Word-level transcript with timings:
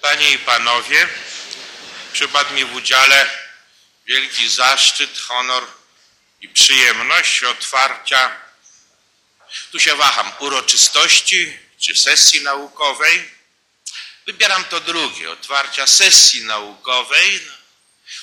Panie 0.00 0.30
i 0.30 0.38
Panowie, 0.38 1.08
przypadł 2.12 2.54
mi 2.54 2.64
w 2.64 2.74
udziale 2.74 3.30
wielki 4.06 4.48
zaszczyt, 4.48 5.18
honor 5.18 5.66
i 6.40 6.48
przyjemność 6.48 7.42
otwarcia, 7.42 8.40
tu 9.72 9.80
się 9.80 9.96
waham, 9.96 10.32
uroczystości 10.38 11.58
czy 11.80 11.96
sesji 11.96 12.42
naukowej. 12.42 13.30
Wybieram 14.26 14.64
to 14.64 14.80
drugie, 14.80 15.30
otwarcia 15.30 15.86
sesji 15.86 16.44
naukowej, 16.44 17.40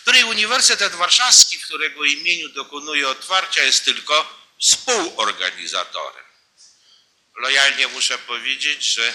której 0.01 0.23
Uniwersytet 0.23 0.95
Warszawski, 0.95 1.57
w 1.57 1.65
którego 1.65 2.05
imieniu 2.05 2.49
dokonuje 2.49 3.09
otwarcia, 3.09 3.63
jest 3.63 3.85
tylko 3.85 4.43
współorganizatorem. 4.61 6.25
Lojalnie 7.35 7.88
muszę 7.88 8.17
powiedzieć, 8.17 8.83
że 8.83 9.13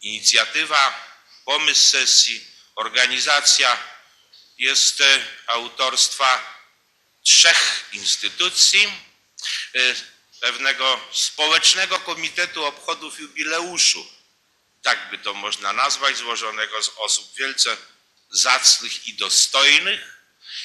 inicjatywa, 0.00 1.11
pomysł 1.44 1.90
sesji, 1.90 2.46
organizacja 2.74 3.78
jest 4.58 5.00
e, 5.00 5.26
autorstwa 5.46 6.56
trzech 7.22 7.88
instytucji, 7.92 8.92
e, 9.74 9.94
pewnego 10.40 11.00
społecznego 11.12 11.98
komitetu 11.98 12.64
obchodów 12.64 13.20
jubileuszu, 13.20 14.06
tak 14.82 15.10
by 15.10 15.18
to 15.18 15.34
można 15.34 15.72
nazwać, 15.72 16.16
złożonego 16.16 16.82
z 16.82 16.90
osób 16.96 17.34
wielce 17.34 17.76
zacnych 18.30 19.06
i 19.06 19.14
dostojnych, 19.14 20.00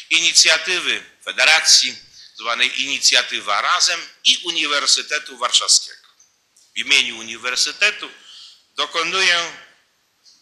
inicjatywy 0.10 1.04
Federacji, 1.24 1.98
zwanej 2.40 2.82
Inicjatywa 2.84 3.62
Razem 3.62 4.10
i 4.24 4.38
Uniwersytetu 4.38 5.38
Warszawskiego. 5.38 6.08
W 6.76 6.78
imieniu 6.78 7.18
Uniwersytetu 7.18 8.10
dokonuję 8.76 9.52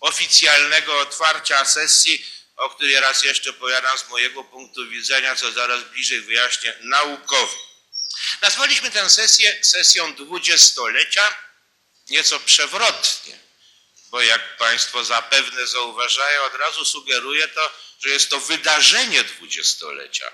oficjalnego 0.06 1.00
otwarcia 1.00 1.66
sesji, 1.66 2.26
o 2.56 2.70
której 2.70 3.00
raz 3.00 3.24
jeszcze 3.24 3.54
powiadam 3.54 3.98
z 3.98 4.08
mojego 4.10 4.44
punktu 4.44 4.90
widzenia, 4.90 5.36
co 5.36 5.52
zaraz 5.52 5.84
bliżej 5.84 6.22
wyjaśnię, 6.22 6.74
naukowy. 6.82 7.58
Nazwaliśmy 8.42 8.92
tę 8.92 9.10
sesję 9.10 9.64
sesją 9.64 10.16
dwudziestolecia, 10.16 11.36
nieco 12.10 12.40
przewrotnie, 12.40 13.40
bo 14.10 14.22
jak 14.22 14.58
Państwo 14.58 15.04
zapewne 15.04 15.68
zauważają, 15.68 16.44
od 16.44 16.56
razu 16.56 16.86
sugeruje 16.86 17.48
to, 17.48 17.74
że 18.04 18.10
jest 18.10 18.30
to 18.30 18.40
wydarzenie 18.40 19.24
dwudziestolecia. 19.24 20.32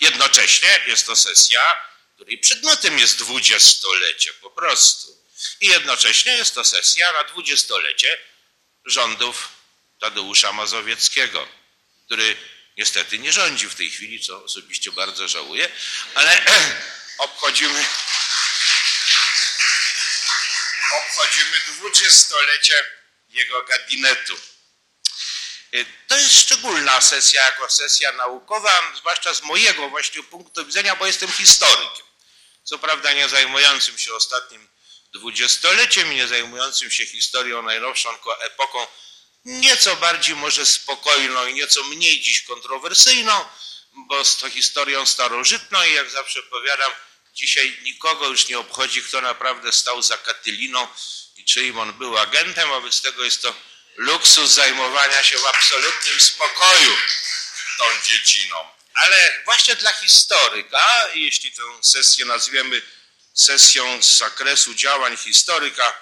Jednocześnie 0.00 0.80
jest 0.86 1.06
to 1.06 1.16
sesja, 1.16 1.76
której 2.14 2.38
przedmiotem 2.38 2.98
jest 2.98 3.18
dwudziestolecie 3.18 4.32
po 4.32 4.50
prostu. 4.50 5.20
I 5.60 5.66
jednocześnie 5.66 6.32
jest 6.32 6.54
to 6.54 6.64
sesja 6.64 7.12
na 7.12 7.24
dwudziestolecie 7.24 8.29
rządów 8.90 9.48
Tadeusza 10.00 10.52
Mazowieckiego, 10.52 11.48
który 12.06 12.36
niestety 12.76 13.18
nie 13.18 13.32
rządzi 13.32 13.68
w 13.68 13.74
tej 13.74 13.90
chwili, 13.90 14.20
co 14.20 14.44
osobiście 14.44 14.92
bardzo 14.92 15.28
żałuję, 15.28 15.68
ale 16.14 16.44
obchodzimy, 17.18 17.84
obchodzimy 20.92 21.60
dwudziestolecie 21.66 22.84
jego 23.28 23.62
gabinetu. 23.62 24.36
To 26.08 26.16
jest 26.16 26.40
szczególna 26.40 27.00
sesja 27.00 27.42
jako 27.42 27.70
sesja 27.70 28.12
naukowa, 28.12 28.92
zwłaszcza 28.96 29.34
z 29.34 29.42
mojego 29.42 29.88
właśnie 29.88 30.22
punktu 30.22 30.66
widzenia, 30.66 30.96
bo 30.96 31.06
jestem 31.06 31.32
historykiem. 31.32 32.06
Co 32.64 32.78
prawda 32.78 33.12
nie 33.12 33.28
zajmującym 33.28 33.98
się 33.98 34.14
ostatnim 34.14 34.68
dwudziestoleciem 35.12 36.12
i 36.12 36.16
nie 36.16 36.28
zajmującym 36.28 36.90
się 36.90 37.06
historią 37.06 37.62
najnowszą, 37.62 38.10
epoką 38.40 38.86
nieco 39.44 39.96
bardziej 39.96 40.36
może 40.36 40.66
spokojną 40.66 41.46
i 41.46 41.54
nieco 41.54 41.84
mniej 41.84 42.20
dziś 42.20 42.42
kontrowersyjną, 42.42 43.44
bo 43.92 44.24
z 44.24 44.36
to 44.36 44.50
historią 44.50 45.06
starożytną 45.06 45.84
i 45.84 45.92
jak 45.92 46.10
zawsze 46.10 46.42
powiadam, 46.42 46.92
dzisiaj 47.34 47.78
nikogo 47.82 48.28
już 48.28 48.48
nie 48.48 48.58
obchodzi, 48.58 49.02
kto 49.02 49.20
naprawdę 49.20 49.72
stał 49.72 50.02
za 50.02 50.18
Katyliną 50.18 50.88
i 51.36 51.44
czyim 51.44 51.78
on 51.78 51.92
był 51.92 52.18
agentem, 52.18 52.68
wobec 52.68 53.00
tego 53.00 53.24
jest 53.24 53.42
to 53.42 53.54
luksus 53.96 54.50
zajmowania 54.50 55.22
się 55.22 55.38
w 55.38 55.46
absolutnym 55.46 56.20
spokoju 56.20 56.96
tą 57.78 57.84
dziedziną. 58.04 58.56
Ale 58.94 59.42
właśnie 59.44 59.76
dla 59.76 59.92
historyka, 59.92 61.08
jeśli 61.14 61.52
tę 61.52 61.62
sesję 61.82 62.24
nazwiemy 62.24 62.82
sesją 63.40 64.02
z 64.02 64.16
zakresu 64.16 64.74
działań 64.74 65.16
historyka, 65.16 66.00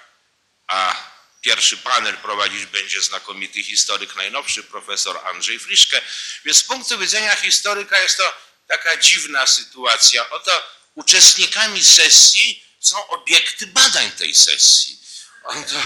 a 0.67 1.09
pierwszy 1.41 1.77
panel 1.77 2.17
prowadzić 2.17 2.65
będzie 2.65 3.01
znakomity 3.01 3.63
historyk 3.63 4.15
najnowszy, 4.15 4.63
profesor 4.63 5.27
Andrzej 5.27 5.59
Friszke. 5.59 6.01
Więc 6.45 6.57
z 6.57 6.63
punktu 6.63 6.99
widzenia 6.99 7.35
historyka 7.35 7.99
jest 7.99 8.17
to 8.17 8.33
taka 8.67 8.97
dziwna 8.97 9.47
sytuacja. 9.47 10.29
Oto 10.29 10.63
uczestnikami 10.95 11.83
sesji 11.83 12.63
są 12.79 13.07
obiekty 13.07 13.67
badań 13.67 14.11
tej 14.11 14.35
sesji. 14.35 14.99
Oto, 15.43 15.81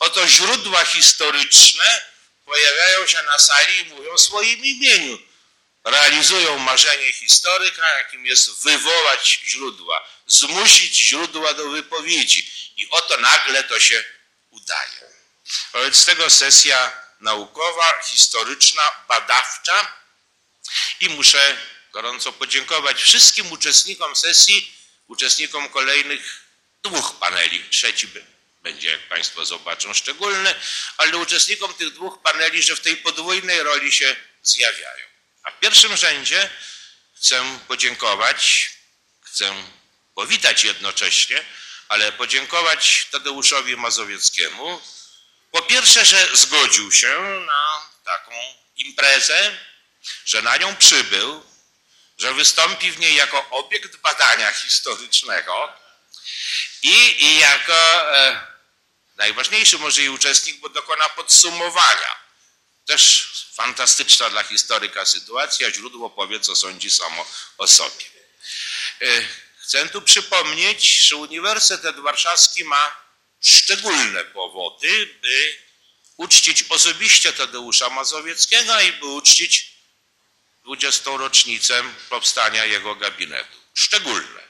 oto 0.00 0.28
źródła 0.28 0.84
historyczne 0.84 2.02
pojawiają 2.44 3.06
się 3.06 3.22
na 3.22 3.38
sali 3.38 3.78
i 3.78 3.84
mówią 3.84 4.16
w 4.16 4.20
swoim 4.20 4.64
imieniu. 4.64 5.18
Realizują 5.84 6.58
marzenie 6.58 7.12
historyka, 7.12 7.98
jakim 7.98 8.26
jest 8.26 8.62
wywołać 8.62 9.40
źródła, 9.44 10.08
zmusić 10.26 10.96
źródła 10.96 11.54
do 11.54 11.68
wypowiedzi. 11.68 12.50
I 12.76 12.90
oto 12.90 13.16
nagle 13.16 13.64
to 13.64 13.80
się 13.80 14.04
udaje. 14.50 15.14
Wobec 15.72 16.04
tego 16.04 16.30
sesja 16.30 16.92
naukowa, 17.20 18.02
historyczna, 18.02 18.82
badawcza 19.08 19.92
i 21.00 21.08
muszę 21.08 21.56
gorąco 21.92 22.32
podziękować 22.32 23.02
wszystkim 23.02 23.52
uczestnikom 23.52 24.16
sesji, 24.16 24.74
uczestnikom 25.06 25.68
kolejnych 25.68 26.44
dwóch 26.82 27.18
paneli. 27.18 27.64
Trzeci 27.70 28.08
będzie, 28.62 28.88
jak 28.88 29.08
Państwo 29.08 29.46
zobaczą, 29.46 29.94
szczególny, 29.94 30.54
ale 30.96 31.16
uczestnikom 31.16 31.74
tych 31.74 31.90
dwóch 31.90 32.22
paneli, 32.22 32.62
że 32.62 32.76
w 32.76 32.80
tej 32.80 32.96
podwójnej 32.96 33.62
roli 33.62 33.92
się 33.92 34.16
zjawiają. 34.42 35.13
A 35.44 35.50
w 35.50 35.58
pierwszym 35.60 35.96
rzędzie 35.96 36.50
chcę 37.16 37.58
podziękować, 37.68 38.70
chcę 39.20 39.54
powitać 40.14 40.64
jednocześnie, 40.64 41.44
ale 41.88 42.12
podziękować 42.12 43.06
Tadeuszowi 43.10 43.76
Mazowieckiemu. 43.76 44.82
Po 45.50 45.62
pierwsze, 45.62 46.04
że 46.04 46.36
zgodził 46.36 46.92
się 46.92 47.20
na 47.46 47.90
taką 48.04 48.32
imprezę, 48.76 49.58
że 50.24 50.42
na 50.42 50.56
nią 50.56 50.76
przybył, 50.76 51.46
że 52.18 52.34
wystąpi 52.34 52.92
w 52.92 52.98
niej 52.98 53.14
jako 53.14 53.50
obiekt 53.50 53.96
badania 53.96 54.52
historycznego 54.52 55.72
i, 56.82 57.24
i 57.24 57.38
jako 57.38 58.16
e, 58.18 58.46
najważniejszy 59.16 59.78
może 59.78 60.02
i 60.02 60.08
uczestnik, 60.08 60.60
bo 60.60 60.68
dokona 60.68 61.08
podsumowania. 61.08 62.23
Też 62.86 63.32
fantastyczna 63.54 64.30
dla 64.30 64.42
historyka 64.42 65.06
sytuacja, 65.06 65.72
źródło 65.72 66.10
powie, 66.10 66.40
co 66.40 66.56
sądzi 66.56 66.90
samo 66.90 67.26
o 67.58 67.66
sobie. 67.66 68.04
E, 69.00 69.28
chcę 69.58 69.88
tu 69.88 70.02
przypomnieć, 70.02 71.06
że 71.08 71.16
Uniwersytet 71.16 71.96
Warszawski 71.96 72.64
ma 72.64 72.96
szczególne 73.40 74.24
powody, 74.24 75.18
by 75.22 75.58
uczcić 76.16 76.64
osobiście 76.68 77.32
Tadeusza 77.32 77.90
Mazowieckiego 77.90 78.80
i 78.80 78.92
by 78.92 79.06
uczcić 79.06 79.74
20. 80.64 81.10
rocznicę 81.16 81.82
powstania 82.08 82.64
jego 82.64 82.94
gabinetu. 82.94 83.58
Szczególne. 83.74 84.44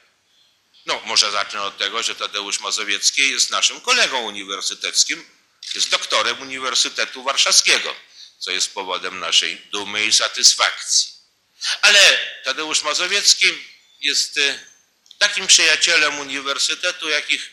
No, 0.86 1.02
może 1.04 1.30
zacznę 1.30 1.62
od 1.62 1.78
tego, 1.78 2.02
że 2.02 2.14
Tadeusz 2.14 2.60
Mazowiecki 2.60 3.30
jest 3.30 3.50
naszym 3.50 3.80
kolegą 3.80 4.20
uniwersyteckim, 4.20 5.25
jest 5.75 5.90
doktorem 5.90 6.42
Uniwersytetu 6.42 7.22
Warszawskiego, 7.22 7.94
co 8.38 8.50
jest 8.50 8.75
powodem 8.75 9.20
naszej 9.20 9.56
dumy 9.56 10.06
i 10.06 10.12
satysfakcji. 10.12 11.12
Ale 11.82 12.19
Tadeusz 12.44 12.82
Mazowiecki 12.82 13.46
jest 14.00 14.40
takim 15.19 15.46
przyjacielem 15.46 16.19
uniwersytetu, 16.19 17.08
jakich 17.08 17.50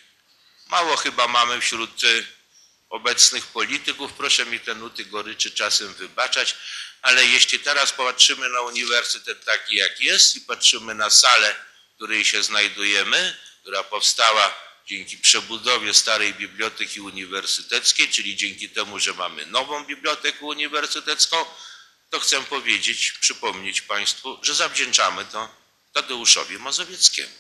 mało 0.68 0.98
chyba 0.98 1.28
mamy 1.28 1.62
wśród 1.62 2.02
obecnych 2.90 3.48
polityków. 3.48 4.14
Proszę 4.14 4.46
mi 4.46 4.60
te 4.60 4.76
nuty 4.76 5.06
goryczy 5.06 5.52
czasem 5.52 5.94
wybaczać, 5.94 6.56
ale 7.02 7.26
jeśli 7.26 7.60
teraz 7.60 7.92
popatrzymy 7.92 8.50
na 8.50 8.62
uniwersytet 8.62 9.46
taki, 9.46 9.76
jak 9.76 10.00
jest 10.00 10.36
i 10.36 10.42
patrzymy 10.42 10.96
na 10.96 11.10
salę, 11.10 11.56
w 11.92 11.96
której 11.96 12.26
się 12.26 12.44
znajdujemy, 12.44 13.38
która 13.62 13.84
powstała 13.84 14.71
dzięki 14.86 15.18
przebudowie 15.18 15.94
starej 15.94 16.34
biblioteki 16.34 17.02
uniwersyteckiej, 17.02 18.10
czyli 18.10 18.36
dzięki 18.36 18.70
temu, 18.70 19.00
że 19.00 19.14
mamy 19.14 19.46
nową 19.46 19.86
bibliotekę 19.86 20.46
uniwersytecką, 20.46 21.46
to 22.10 22.20
chcę 22.20 22.44
powiedzieć, 22.44 23.12
przypomnieć 23.12 23.82
Państwu, 23.82 24.40
że 24.42 24.56
zawdzięczamy 24.56 25.26
to 25.26 25.56
Tadeuszowi 25.94 26.60
Mazowieckiemu. 26.60 27.34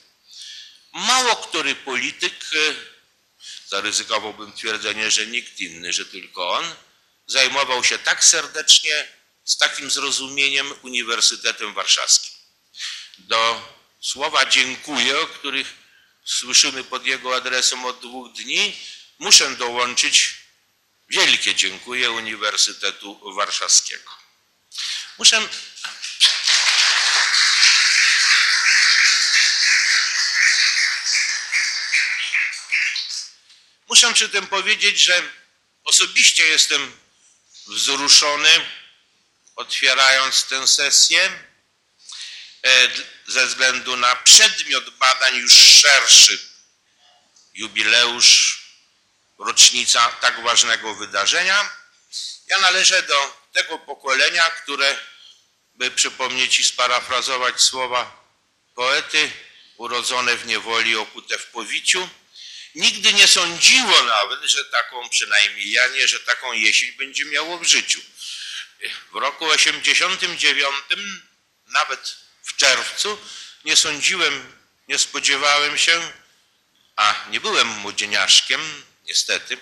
Mało 0.93 1.35
który 1.35 1.75
polityk, 1.75 2.45
zaryzykowałbym 3.67 4.53
twierdzenie, 4.53 5.11
że 5.11 5.27
nikt 5.27 5.59
inny, 5.59 5.93
że 5.93 6.05
tylko 6.05 6.49
on, 6.49 6.75
zajmował 7.27 7.83
się 7.83 7.97
tak 7.97 8.23
serdecznie, 8.23 9.07
z 9.43 9.57
takim 9.57 9.91
zrozumieniem 9.91 10.73
Uniwersytetem 10.81 11.73
Warszawskim. 11.73 12.33
Do 13.17 13.71
słowa 14.01 14.45
dziękuję, 14.45 15.19
o 15.19 15.27
których 15.27 15.80
słyszymy 16.25 16.83
pod 16.83 17.05
jego 17.05 17.35
adresem 17.35 17.85
od 17.85 17.99
dwóch 17.99 18.33
dni, 18.33 18.77
muszę 19.19 19.55
dołączyć. 19.55 20.35
Wielkie 21.09 21.55
dziękuję 21.55 22.11
Uniwersytetu 22.11 23.33
Warszawskiego. 23.35 24.11
Muszę 25.17 25.47
Muszę 33.91 34.13
przy 34.13 34.29
tym 34.29 34.47
powiedzieć, 34.47 34.99
że 34.99 35.23
osobiście 35.83 36.47
jestem 36.47 36.97
wzruszony, 37.67 38.65
otwierając 39.55 40.43
tę 40.45 40.67
sesję, 40.67 41.43
e, 42.63 42.89
ze 43.31 43.45
względu 43.45 43.97
na 43.97 44.15
przedmiot 44.15 44.89
badań 44.89 45.35
już 45.35 45.53
szerszy, 45.53 46.39
jubileusz, 47.53 48.61
rocznica 49.39 50.09
tak 50.21 50.43
ważnego 50.43 50.95
wydarzenia. 50.95 51.69
Ja 52.47 52.59
należę 52.59 53.03
do 53.03 53.47
tego 53.53 53.79
pokolenia, 53.79 54.49
które, 54.49 54.97
by 55.75 55.91
przypomnieć 55.91 56.59
i 56.59 56.63
sparafrazować 56.63 57.61
słowa 57.61 58.23
poety, 58.75 59.31
urodzone 59.77 60.37
w 60.37 60.45
niewoli, 60.45 60.95
okute 60.95 61.37
w 61.37 61.45
powiciu, 61.45 62.09
nigdy 62.75 63.13
nie 63.13 63.27
sądziło 63.27 64.03
nawet, 64.03 64.43
że 64.43 64.65
taką, 64.65 65.09
przynajmniej 65.09 65.71
ja 65.71 65.87
nie, 65.87 66.07
że 66.07 66.19
taką 66.19 66.53
jesień 66.53 66.91
będzie 66.91 67.25
miało 67.25 67.57
w 67.57 67.63
życiu. 67.63 68.01
W 69.11 69.15
roku 69.15 69.45
89, 69.45 70.75
nawet 71.67 72.15
w 72.43 72.55
czerwcu, 72.55 73.17
nie 73.65 73.75
sądziłem, 73.75 74.55
nie 74.87 74.99
spodziewałem 74.99 75.77
się, 75.77 76.11
a 76.95 77.25
nie 77.29 77.39
byłem 77.39 77.67
młodzieniaszkiem, 77.67 78.83
niestety, 79.05 79.57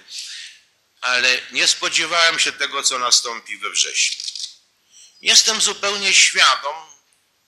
ale 1.01 1.41
nie 1.51 1.67
spodziewałem 1.67 2.39
się 2.39 2.51
tego, 2.51 2.83
co 2.83 2.99
nastąpi 2.99 3.57
we 3.57 3.69
wrześniu. 3.69 4.23
Jestem 5.21 5.61
zupełnie 5.61 6.13
świadom, 6.13 6.75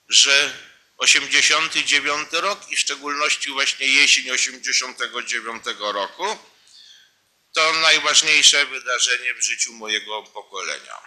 że 0.09 0.53
89 0.97 2.29
rok 2.31 2.71
i 2.71 2.75
w 2.75 2.79
szczególności 2.79 3.51
właśnie 3.51 3.87
jesień 3.87 4.31
89 4.31 5.63
roku 5.79 6.39
to 7.53 7.73
najważniejsze 7.73 8.65
wydarzenie 8.65 9.33
w 9.33 9.43
życiu 9.43 9.73
mojego 9.73 10.23
pokolenia. 10.23 10.97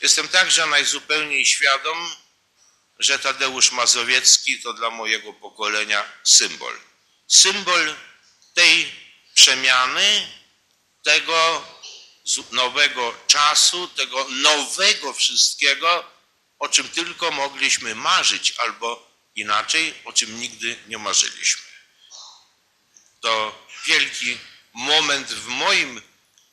Jestem 0.00 0.28
także 0.28 0.66
najzupełniej 0.66 1.46
świadom, 1.46 2.16
że 2.98 3.18
Tadeusz 3.18 3.72
Mazowiecki 3.72 4.60
to 4.60 4.72
dla 4.72 4.90
mojego 4.90 5.32
pokolenia 5.32 6.12
symbol. 6.24 6.80
Symbol 7.26 7.96
tej 8.54 8.92
przemiany, 9.34 10.26
tego 11.02 11.66
nowego 12.52 13.14
czasu, 13.26 13.88
tego 13.88 14.26
nowego 14.28 15.12
wszystkiego, 15.12 16.04
o 16.58 16.68
czym 16.68 16.88
tylko 16.88 17.30
mogliśmy 17.30 17.94
marzyć 17.94 18.54
albo 18.58 19.12
inaczej, 19.34 19.94
o 20.04 20.12
czym 20.12 20.40
nigdy 20.40 20.76
nie 20.86 20.98
marzyliśmy. 20.98 21.62
To 23.20 23.64
wielki 23.86 24.38
moment 24.72 25.28
w 25.28 25.46
moim 25.46 26.02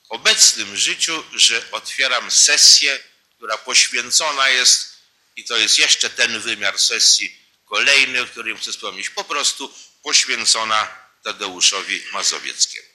obecnym 0.09 0.77
życiu, 0.77 1.23
że 1.33 1.71
otwieram 1.71 2.31
sesję, 2.31 3.03
która 3.35 3.57
poświęcona 3.57 4.49
jest, 4.49 4.98
i 5.39 5.43
to 5.43 5.57
jest 5.57 5.77
jeszcze 5.77 6.09
ten 6.09 6.39
wymiar 6.39 6.79
sesji 6.79 7.39
kolejny, 7.65 8.21
o 8.21 8.25
którym 8.25 8.57
chcę 8.57 8.71
wspomnieć, 8.71 9.09
po 9.09 9.23
prostu 9.23 9.73
poświęcona 10.03 10.87
Tadeuszowi 11.23 12.03
Mazowieckiemu. 12.11 12.87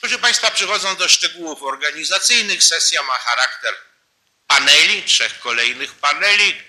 Proszę 0.00 0.18
Państwa, 0.18 0.50
przechodząc 0.50 0.98
do 0.98 1.08
szczegółów 1.08 1.62
organizacyjnych, 1.62 2.62
sesja 2.62 3.02
ma 3.02 3.18
charakter 3.18 3.74
paneli, 4.46 5.02
trzech 5.02 5.38
kolejnych 5.38 5.94
paneli, 5.94 6.62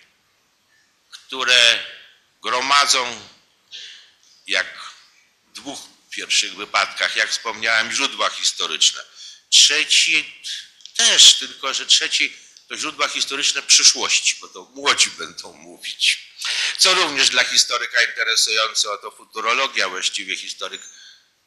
które 1.12 1.86
gromadzą, 2.42 3.30
jak 4.48 4.68
w 5.48 5.52
dwóch 5.52 5.80
pierwszych 6.10 6.56
wypadkach, 6.56 7.16
jak 7.16 7.30
wspomniałem, 7.30 7.92
źródła 7.92 8.30
historyczne. 8.30 9.04
Trzeci 9.50 10.44
też, 10.96 11.34
tylko 11.34 11.74
że 11.74 11.86
trzeci 11.86 12.41
to 12.72 12.78
źródła 12.78 13.08
historyczne 13.08 13.62
przyszłości, 13.62 14.36
bo 14.42 14.48
to 14.48 14.64
młodzi 14.64 15.10
będą 15.10 15.54
mówić. 15.54 16.32
Co 16.78 16.94
również 16.94 17.30
dla 17.30 17.44
historyka 17.44 18.02
interesujące, 18.02 18.92
oto 18.92 19.12
futurologia, 19.12 19.90
właściwie 19.90 20.36
historyk, 20.36 20.82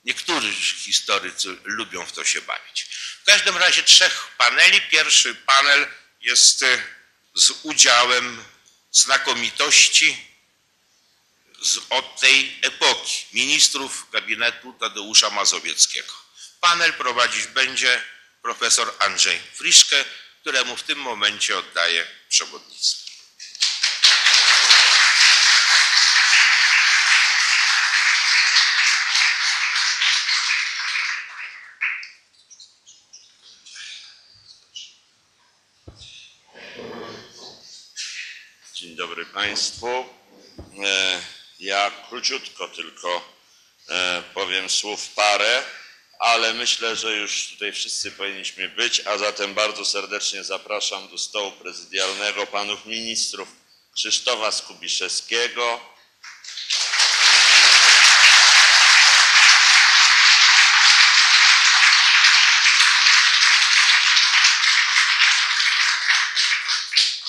niektórzy 0.04 0.52
historycy 0.54 1.56
lubią 1.64 2.06
w 2.06 2.12
to 2.12 2.24
się 2.24 2.42
bawić. 2.42 2.86
W 3.22 3.24
każdym 3.24 3.56
razie 3.56 3.82
trzech 3.82 4.28
paneli. 4.38 4.80
Pierwszy 4.80 5.34
panel 5.34 5.86
jest 6.20 6.62
e, 6.62 6.82
z 7.34 7.50
udziałem 7.62 8.44
znakomitości 8.92 10.26
z, 11.62 11.78
od 11.90 12.20
tej 12.20 12.58
epoki, 12.62 13.26
ministrów 13.32 14.06
gabinetu 14.12 14.72
Tadeusza 14.72 15.30
Mazowieckiego. 15.30 16.14
Panel 16.60 16.92
prowadzić 16.92 17.46
będzie 17.46 18.02
profesor 18.42 18.94
Andrzej 18.98 19.40
Friszke, 19.54 20.04
któremu 20.44 20.76
w 20.76 20.82
tym 20.82 20.98
momencie 20.98 21.58
oddaję 21.58 22.06
przewodnictwo. 22.28 23.10
Dzień 38.74 38.96
dobry 38.96 39.26
Państwu. 39.26 39.88
E, 40.84 41.22
Ja 41.60 41.90
króciutko 42.08 42.68
tylko 42.68 43.34
e, 43.88 44.22
powiem 44.34 44.70
słów 44.70 45.08
parę, 45.08 45.62
ale 46.24 46.54
myślę, 46.54 46.96
że 46.96 47.12
już 47.16 47.48
tutaj 47.48 47.72
wszyscy 47.72 48.10
powinniśmy 48.12 48.68
być, 48.68 49.00
a 49.06 49.18
zatem 49.18 49.54
bardzo 49.54 49.84
serdecznie 49.84 50.44
zapraszam 50.44 51.08
do 51.08 51.18
stołu 51.18 51.52
prezydialnego 51.52 52.46
panów 52.46 52.86
ministrów 52.86 53.48
Krzysztofa 53.94 54.52
Skubiszewskiego, 54.52 55.80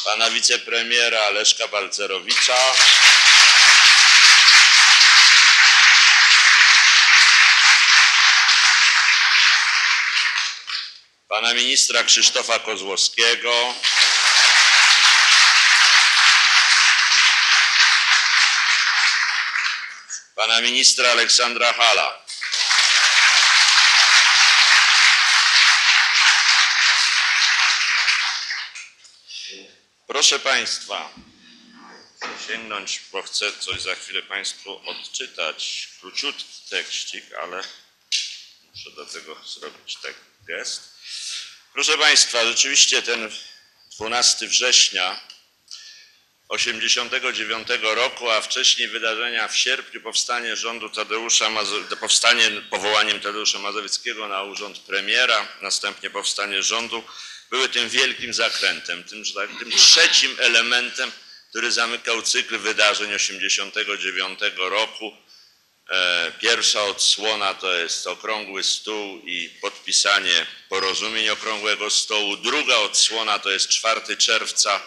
pana 0.06 0.30
wicepremiera 0.30 1.30
Leszka 1.30 1.68
Balcerowicza, 1.68 2.58
pana 11.36 11.54
ministra 11.54 12.04
Krzysztofa 12.04 12.60
Kozłowskiego, 12.60 13.74
pana 20.36 20.62
ministra 20.62 21.10
Aleksandra 21.12 21.74
Hala. 21.74 22.25
Proszę 30.08 30.39
Państwa, 30.39 31.10
sięgnąć, 32.48 33.01
bo 33.12 33.22
chcę 33.22 33.51
coś 33.60 33.82
za 33.82 33.96
chwilę 33.96 34.22
Państwu 34.22 34.89
odczytać. 34.89 35.89
Króciutki 36.00 36.70
tekścik, 36.70 37.25
ale 37.44 37.63
muszę 38.72 38.92
do 38.92 39.06
tego 39.06 39.36
zrobić 39.46 39.98
tak 40.01 40.13
gest. 40.48 40.95
Proszę 41.75 41.98
Państwa, 41.98 42.46
rzeczywiście 42.46 43.01
ten 43.01 43.32
12 43.98 44.48
września 44.48 45.20
89 46.50 47.67
roku, 47.82 48.29
a 48.29 48.41
wcześniej 48.41 48.88
wydarzenia 48.88 49.48
w 49.48 49.55
sierpniu, 49.58 50.01
powstanie 50.01 50.55
rządu 50.55 50.89
Tadeusza, 50.89 51.50
Mazo- 51.50 51.96
powstanie 52.00 52.51
powołaniem 52.70 53.20
Tadeusza 53.20 53.60
Mazowieckiego 53.60 54.27
na 54.27 54.44
urząd 54.44 54.79
premiera, 54.79 55.48
następnie 55.62 56.10
powstanie 56.10 56.63
rządu, 56.63 57.03
były 57.50 57.70
tym 57.70 57.89
wielkim 57.89 58.34
zakrętem, 58.34 59.03
tym, 59.03 59.24
tak, 59.36 59.50
tym 59.60 59.72
trzecim 59.72 60.36
elementem, 60.39 61.12
który 61.50 61.72
zamykał 61.72 62.22
cykl 62.22 62.58
wydarzeń 62.58 63.13
89 63.13 64.39
roku, 64.58 65.17
Pierwsza 66.42 66.84
odsłona 66.84 67.54
to 67.54 67.74
jest 67.74 68.08
okrągły 68.08 68.63
stół 68.63 69.22
i 69.25 69.50
podpisanie 69.62 70.46
porozumień 70.70 71.30
okrągłego 71.30 71.89
stołu. 71.89 72.38
Druga 72.38 72.75
odsłona 72.75 73.39
to 73.39 73.51
jest 73.51 73.70
4 73.70 74.18
czerwca 74.18 74.82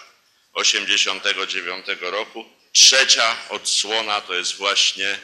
1989 0.55 1.87
roku. 2.01 2.45
Trzecia 2.73 3.37
odsłona 3.49 4.21
to 4.21 4.35
jest 4.35 4.57
właśnie 4.57 5.19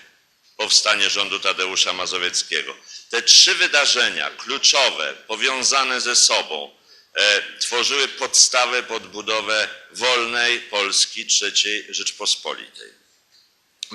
powstanie 0.57 1.11
rządu 1.11 1.41
Tadeusza 1.41 1.93
Mazowieckiego. 1.93 2.77
Te 3.11 3.23
trzy 3.23 3.55
wydarzenia 3.55 4.31
kluczowe, 4.31 5.15
powiązane 5.27 6.01
ze 6.01 6.17
sobą, 6.17 6.77
e, 7.15 7.43
tworzyły 7.59 8.09
podstawę 8.09 8.83
pod 8.83 9.07
budowę 9.07 9.69
wolnej 9.91 10.61
Polski 10.61 11.27
III 11.43 11.87
Rzeczpospolitej. 11.89 13.04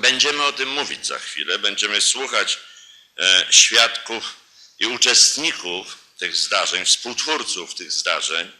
Będziemy 0.00 0.42
o 0.42 0.52
tym 0.52 0.68
mówić 0.68 1.06
za 1.06 1.18
chwilę, 1.18 1.58
będziemy 1.58 2.00
słuchać 2.00 2.58
e, 3.18 3.46
świadków 3.50 4.36
i 4.78 4.86
uczestników 4.86 5.98
tych 6.18 6.36
zdarzeń, 6.36 6.84
współtwórców 6.84 7.74
tych 7.74 7.92
zdarzeń. 7.92 8.52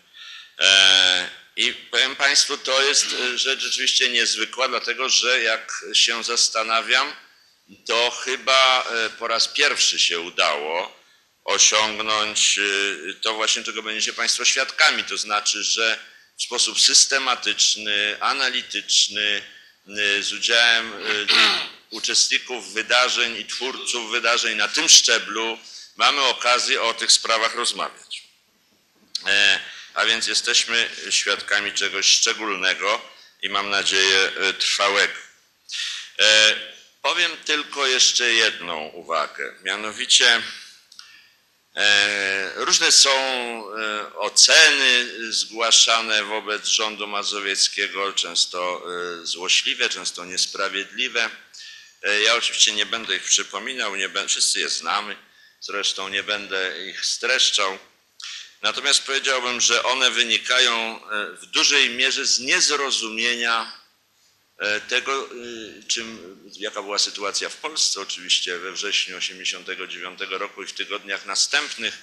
E, 0.59 1.31
I 1.57 1.73
powiem 1.73 2.17
Państwu, 2.17 2.59
to 2.59 2.83
jest 2.83 3.07
e, 3.13 3.39
rzecz 3.39 3.61
rzeczywiście 3.61 4.11
niezwykła, 4.11 4.69
dlatego 4.69 5.09
że 5.09 5.43
jak 5.43 5.85
się 5.93 6.25
zastanawiam, 6.25 7.13
to 7.87 8.11
chyba 8.11 8.85
e, 8.85 9.11
po 9.11 9.29
raz 9.29 9.49
pierwszy 9.49 9.99
się 9.99 10.21
udało 10.21 11.01
osiągnąć 11.45 12.59
e, 12.59 13.15
to 13.15 13.35
właśnie, 13.35 13.65
czego 13.65 13.83
będziecie 13.83 14.13
Państwo 14.13 14.45
świadkami, 14.45 15.05
to 15.05 15.17
znaczy, 15.17 15.63
że 15.63 15.99
w 16.39 16.43
sposób 16.43 16.81
systematyczny, 16.81 18.17
analityczny, 18.21 19.43
z 20.21 20.33
udziałem 20.33 20.93
uczestników 21.91 22.73
wydarzeń 22.73 23.37
i 23.37 23.45
twórców 23.45 24.11
wydarzeń 24.11 24.57
na 24.57 24.69
tym 24.69 24.89
szczeblu 24.89 25.59
mamy 25.97 26.21
okazję 26.21 26.83
o 26.83 26.95
tych 26.95 27.13
sprawach 27.13 27.55
rozmawiać. 27.55 28.23
A 29.95 30.05
więc 30.05 30.27
jesteśmy 30.27 30.91
świadkami 31.11 31.73
czegoś 31.73 32.07
szczególnego 32.07 33.03
i 33.43 33.49
mam 33.49 33.71
nadzieję 33.71 34.33
trwałego. 34.59 35.15
Powiem 37.03 37.37
tylko 37.45 37.87
jeszcze 37.87 38.33
jedną 38.33 38.89
uwagę, 38.89 39.55
mianowicie 39.63 40.35
e, 40.35 40.43
różne 42.55 42.93
są 42.93 43.11
e, 43.11 44.15
oceny 44.15 45.09
zgłaszane 45.33 46.25
wobec 46.25 46.67
rządu 46.67 47.07
mazowieckiego, 47.07 48.13
często 48.13 48.83
e, 49.23 49.27
złośliwe, 49.27 49.89
często 49.89 50.25
niesprawiedliwe. 50.25 51.31
Ja 52.25 52.35
oczywiście 52.35 52.73
nie 52.73 52.87
będę 52.87 53.17
ich 53.17 53.23
przypominał, 53.23 53.97
nie 53.97 54.11
wszyscy 54.29 54.61
je 54.61 54.69
znamy, 54.69 55.17
zresztą 55.61 56.09
nie 56.09 56.23
będę 56.23 56.87
ich 56.87 57.07
streszczał. 57.07 57.79
Natomiast 58.63 59.03
powiedziałbym, 59.03 59.61
że 59.61 59.83
one 59.83 60.11
wynikają 60.11 61.01
w 61.41 61.47
dużej 61.47 61.91
mierze 61.91 62.27
z 62.27 62.41
niezrozumienia 62.41 63.80
tego, 64.89 65.29
czym, 65.89 66.37
jaka 66.59 66.83
była 66.83 66.99
sytuacja 66.99 67.49
w 67.49 67.57
Polsce 67.57 68.01
oczywiście 68.01 68.59
we 68.59 68.73
wrześniu 68.73 69.21
1989 69.21 70.41
roku 70.41 70.63
i 70.63 70.67
w 70.67 70.73
tygodniach 70.73 71.27
następnych, 71.27 71.99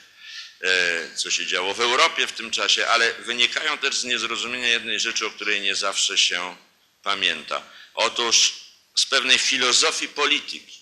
co 1.15 1.31
się 1.31 1.45
działo 1.45 1.73
w 1.73 1.81
Europie 1.81 2.27
w 2.27 2.31
tym 2.31 2.51
czasie, 2.51 2.87
ale 2.87 3.13
wynikają 3.13 3.77
też 3.77 3.97
z 3.97 4.03
niezrozumienia 4.03 4.67
jednej 4.67 4.99
rzeczy, 4.99 5.25
o 5.25 5.31
której 5.31 5.61
nie 5.61 5.75
zawsze 5.75 6.17
się 6.17 6.55
pamięta. 7.03 7.63
Otóż 7.93 8.53
z 8.95 9.05
pewnej 9.05 9.37
filozofii 9.37 10.07
polityki, 10.07 10.79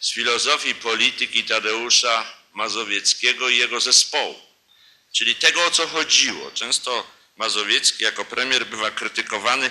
z 0.00 0.12
filozofii 0.12 0.74
polityki 0.74 1.44
Tadeusza 1.44 2.34
Mazowieckiego 2.52 3.48
i 3.48 3.56
jego 3.56 3.80
zespołu, 3.80 4.40
czyli 5.12 5.34
tego, 5.34 5.64
o 5.64 5.70
co 5.70 5.86
chodziło. 5.86 6.50
Często 6.50 7.10
Mazowiecki 7.36 8.04
jako 8.04 8.24
premier 8.24 8.66
bywa 8.66 8.90
krytykowany 8.90 9.70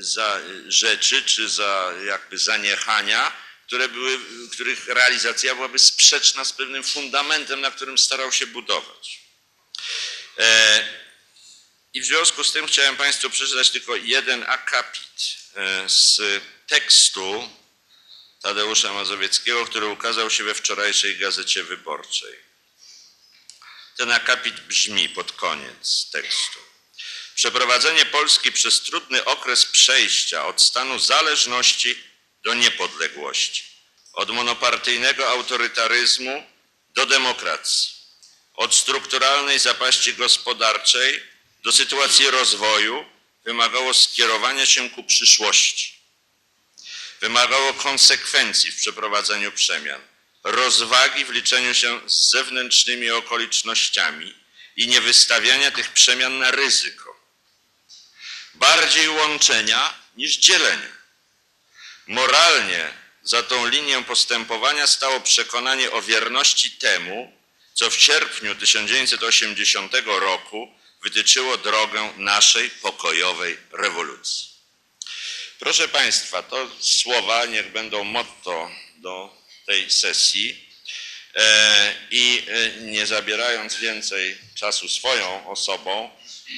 za 0.00 0.40
rzeczy 0.66 1.22
czy 1.22 1.48
za 1.48 1.92
jakby 2.06 2.38
zaniechania, 2.38 3.32
które 3.66 3.88
były, 3.88 4.18
których 4.52 4.88
realizacja 4.88 5.54
byłaby 5.54 5.78
sprzeczna 5.78 6.44
z 6.44 6.52
pewnym 6.52 6.84
fundamentem, 6.84 7.60
na 7.60 7.70
którym 7.70 7.98
starał 7.98 8.32
się 8.32 8.46
budować. 8.46 9.20
I 11.94 12.00
w 12.00 12.04
związku 12.04 12.44
z 12.44 12.52
tym 12.52 12.66
chciałem 12.66 12.96
Państwu 12.96 13.30
przeczytać 13.30 13.70
tylko 13.70 13.96
jeden 13.96 14.44
akapit 14.48 15.36
z 15.86 16.20
tekstu 16.66 17.50
Tadeusza 18.42 18.92
Mazowieckiego, 18.92 19.66
który 19.66 19.86
ukazał 19.86 20.30
się 20.30 20.44
we 20.44 20.54
wczorajszej 20.54 21.18
Gazecie 21.18 21.64
Wyborczej. 21.64 22.38
Ten 23.96 24.12
akapit 24.12 24.60
brzmi 24.60 25.08
pod 25.08 25.32
koniec 25.32 26.10
tekstu. 26.10 26.71
Przeprowadzenie 27.42 28.06
Polski 28.06 28.52
przez 28.52 28.80
trudny 28.80 29.24
okres 29.24 29.66
przejścia 29.66 30.46
od 30.46 30.62
stanu 30.62 30.98
zależności 30.98 31.98
do 32.44 32.54
niepodległości, 32.54 33.64
od 34.12 34.30
monopartyjnego 34.30 35.30
autorytaryzmu 35.30 36.46
do 36.90 37.06
demokracji, 37.06 37.90
od 38.54 38.74
strukturalnej 38.74 39.58
zapaści 39.58 40.14
gospodarczej 40.14 41.22
do 41.64 41.72
sytuacji 41.72 42.30
rozwoju 42.30 43.04
wymagało 43.44 43.94
skierowania 43.94 44.66
się 44.66 44.90
ku 44.90 45.04
przyszłości. 45.04 45.94
Wymagało 47.20 47.74
konsekwencji 47.74 48.72
w 48.72 48.76
przeprowadzeniu 48.76 49.52
przemian, 49.52 50.00
rozwagi 50.44 51.24
w 51.24 51.30
liczeniu 51.30 51.74
się 51.74 52.00
z 52.06 52.30
zewnętrznymi 52.30 53.10
okolicznościami 53.10 54.34
i 54.76 54.86
nie 54.86 55.00
wystawiania 55.00 55.70
tych 55.70 55.92
przemian 55.92 56.38
na 56.38 56.50
ryzyko 56.50 57.11
bardziej 58.54 59.08
łączenia 59.08 59.94
niż 60.16 60.36
dzielenia. 60.36 60.92
Moralnie 62.06 62.92
za 63.22 63.42
tą 63.42 63.66
linię 63.66 64.02
postępowania 64.02 64.86
stało 64.86 65.20
przekonanie 65.20 65.90
o 65.90 66.02
wierności 66.02 66.70
temu, 66.70 67.32
co 67.74 67.90
w 67.90 67.94
sierpniu 67.94 68.54
1980 68.54 69.92
roku 70.06 70.68
wytyczyło 71.02 71.56
drogę 71.56 72.12
naszej 72.16 72.70
pokojowej 72.70 73.58
rewolucji. 73.72 74.52
Proszę 75.58 75.88
Państwa, 75.88 76.42
to 76.42 76.70
słowa 76.80 77.46
niech 77.46 77.72
będą 77.72 78.04
motto 78.04 78.70
do 78.96 79.36
tej 79.66 79.90
sesji 79.90 80.68
e, 81.34 81.94
i 82.10 82.44
e, 82.48 82.80
nie 82.80 83.06
zabierając 83.06 83.76
więcej 83.76 84.38
czasu 84.54 84.88
swoją 84.88 85.50
osobą, 85.50 86.10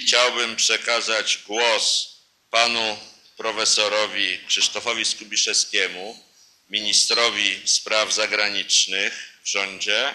chciałbym 0.02 0.56
przekazać 0.56 1.38
głos 1.46 2.14
panu 2.50 2.98
profesorowi 3.36 4.38
Krzysztofowi 4.48 5.04
Skubiszewskiemu, 5.04 6.24
ministrowi 6.70 7.62
spraw 7.64 8.14
zagranicznych 8.14 9.38
w 9.42 9.48
rządzie, 9.48 10.14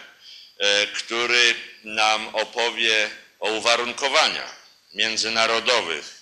e, 0.57 0.87
który 0.87 1.55
nam 1.83 2.35
opowie 2.35 3.09
o 3.39 3.51
uwarunkowaniach 3.51 4.59
międzynarodowych 4.93 6.21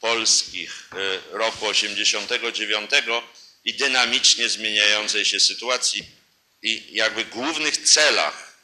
polskich 0.00 0.90
e, 0.92 1.36
roku 1.38 1.66
89 1.66 2.90
i 3.64 3.74
dynamicznie 3.74 4.48
zmieniającej 4.48 5.24
się 5.24 5.40
sytuacji 5.40 6.04
i 6.62 6.94
jakby 6.94 7.24
głównych 7.24 7.76
celach 7.76 8.58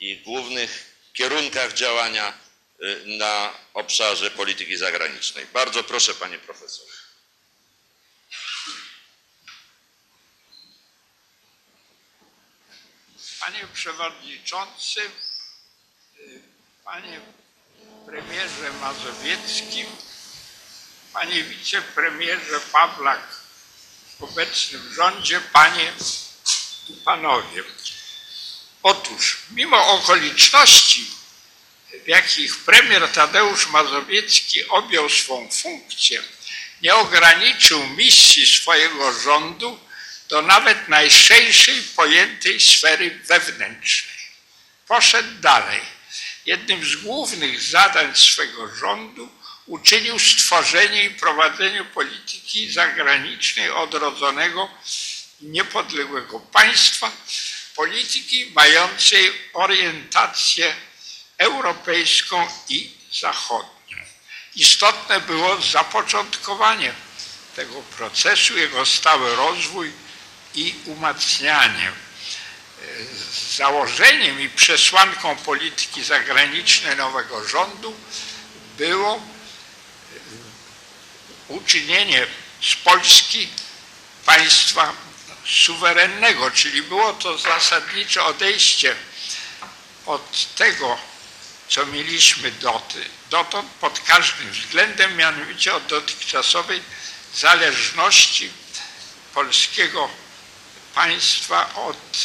i 0.00 0.16
głównych 0.16 0.96
kierunkach 1.12 1.72
działania 1.72 2.49
na 3.06 3.52
obszarze 3.74 4.30
polityki 4.30 4.76
zagranicznej. 4.76 5.46
Bardzo 5.46 5.84
proszę, 5.84 6.14
panie 6.14 6.38
profesorze. 6.38 6.92
Panie 13.40 13.66
Przewodniczący, 13.74 15.00
y, 16.18 16.42
Panie 16.84 17.20
Premierze 18.06 18.72
Mazowieckim, 18.80 19.86
Panie 21.12 21.42
Wicepremierze 21.42 22.60
Pawlak 22.72 23.20
w 24.18 24.22
obecnym 24.22 24.94
rządzie, 24.94 25.40
Panie 25.40 25.92
i 26.88 26.92
Panowie. 26.92 27.64
Otóż, 28.82 29.38
mimo 29.50 29.88
okoliczności, 29.88 31.19
jakich 32.06 32.56
premier 32.56 33.08
Tadeusz 33.08 33.66
Mazowiecki 33.66 34.68
objął 34.68 35.08
swą 35.08 35.50
funkcję, 35.50 36.22
nie 36.82 36.94
ograniczył 36.94 37.86
misji 37.86 38.46
swojego 38.46 39.12
rządu 39.12 39.80
do 40.28 40.42
nawet 40.42 40.88
najszerszej 40.88 41.82
pojętej 41.82 42.60
sfery 42.60 43.20
wewnętrznej. 43.24 44.20
Poszedł 44.86 45.40
dalej. 45.40 45.80
Jednym 46.46 46.84
z 46.84 46.96
głównych 46.96 47.62
zadań 47.62 48.16
swego 48.16 48.76
rządu 48.76 49.28
uczynił 49.66 50.18
stworzenie 50.18 51.04
i 51.04 51.10
prowadzenie 51.10 51.84
polityki 51.84 52.72
zagranicznej 52.72 53.70
odrodzonego 53.70 54.70
niepodległego 55.40 56.40
państwa, 56.40 57.12
polityki 57.74 58.50
mającej 58.54 59.32
orientację 59.52 60.74
europejską 61.40 62.48
i 62.68 62.90
zachodnią. 63.20 63.98
Istotne 64.56 65.20
było 65.20 65.60
zapoczątkowanie 65.60 66.92
tego 67.56 67.82
procesu, 67.82 68.58
jego 68.58 68.86
stały 68.86 69.36
rozwój 69.36 69.92
i 70.54 70.74
umacnianie. 70.86 71.92
Założeniem 73.56 74.40
i 74.40 74.48
przesłanką 74.48 75.36
polityki 75.36 76.04
zagranicznej 76.04 76.96
nowego 76.96 77.48
rządu 77.48 77.96
było 78.78 79.22
uczynienie 81.48 82.26
z 82.62 82.76
Polski 82.76 83.48
państwa 84.26 84.92
suwerennego, 85.46 86.50
czyli 86.50 86.82
było 86.82 87.12
to 87.12 87.38
zasadnicze 87.38 88.24
odejście 88.24 88.96
od 90.06 90.54
tego, 90.54 91.09
co 91.70 91.86
mieliśmy 91.86 92.50
doty, 92.50 93.04
dotąd 93.30 93.70
pod 93.70 94.00
każdym 94.00 94.52
względem, 94.52 95.16
mianowicie 95.16 95.74
od 95.74 95.86
dotychczasowej 95.86 96.82
zależności 97.34 98.52
polskiego 99.34 100.10
państwa 100.94 101.74
od, 101.74 102.24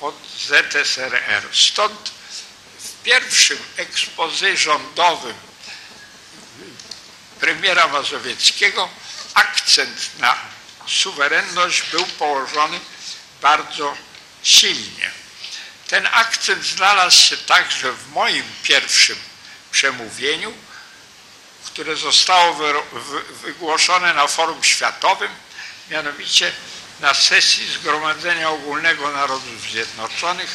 od 0.00 0.14
ZSRR. 0.38 1.48
Stąd 1.52 2.10
w 2.78 3.02
pierwszym 3.02 3.58
ekspozy 3.76 4.56
rządowym 4.56 5.34
premiera 7.40 7.88
Mazowieckiego 7.88 8.88
akcent 9.34 10.18
na 10.18 10.38
suwerenność 10.86 11.82
był 11.90 12.06
położony 12.06 12.80
bardzo 13.42 13.96
silnie. 14.42 15.23
Ten 15.88 16.08
akcent 16.12 16.64
znalazł 16.64 17.20
się 17.20 17.36
także 17.36 17.92
w 17.92 18.08
moim 18.12 18.44
pierwszym 18.62 19.18
przemówieniu, 19.70 20.52
które 21.66 21.96
zostało 21.96 22.56
wygłoszone 23.42 24.14
na 24.14 24.26
forum 24.26 24.64
światowym, 24.64 25.30
mianowicie 25.90 26.52
na 27.00 27.14
sesji 27.14 27.72
Zgromadzenia 27.72 28.50
Ogólnego 28.50 29.12
Narodów 29.12 29.60
Zjednoczonych 29.70 30.50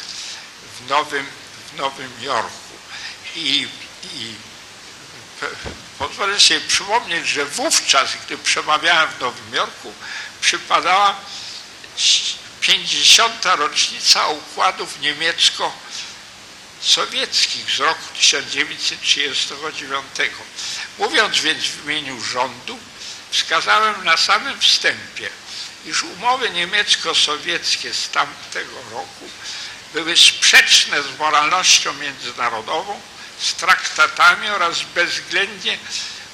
w 0.76 0.88
Nowym, 0.88 1.26
w 1.72 1.76
Nowym 1.76 2.12
Jorku. 2.20 2.50
I, 3.36 3.68
i 4.14 4.34
pozwolę 5.98 6.40
sobie 6.40 6.60
przypomnieć, 6.60 7.28
że 7.28 7.44
wówczas, 7.44 8.10
gdy 8.26 8.38
przemawiałem 8.38 9.08
w 9.10 9.20
Nowym 9.20 9.54
Jorku, 9.54 9.94
przypadała 10.40 11.16
50. 12.60 13.44
rocznica 13.44 14.26
układów 14.26 15.00
niemiecko-sowieckich 15.00 17.76
z 17.76 17.78
roku 17.78 18.02
1939. 18.18 20.04
Mówiąc 20.98 21.40
więc 21.40 21.64
w 21.64 21.84
imieniu 21.84 22.22
rządu, 22.22 22.78
wskazałem 23.30 24.04
na 24.04 24.16
samym 24.16 24.60
wstępie, 24.60 25.30
iż 25.86 26.02
umowy 26.02 26.50
niemiecko-sowieckie 26.50 27.94
z 27.94 28.08
tamtego 28.08 28.76
roku 28.90 29.30
były 29.94 30.16
sprzeczne 30.16 31.02
z 31.02 31.18
moralnością 31.18 31.92
międzynarodową, 31.92 33.00
z 33.40 33.54
traktatami 33.54 34.50
oraz 34.50 34.82
bezwzględnie 34.82 35.78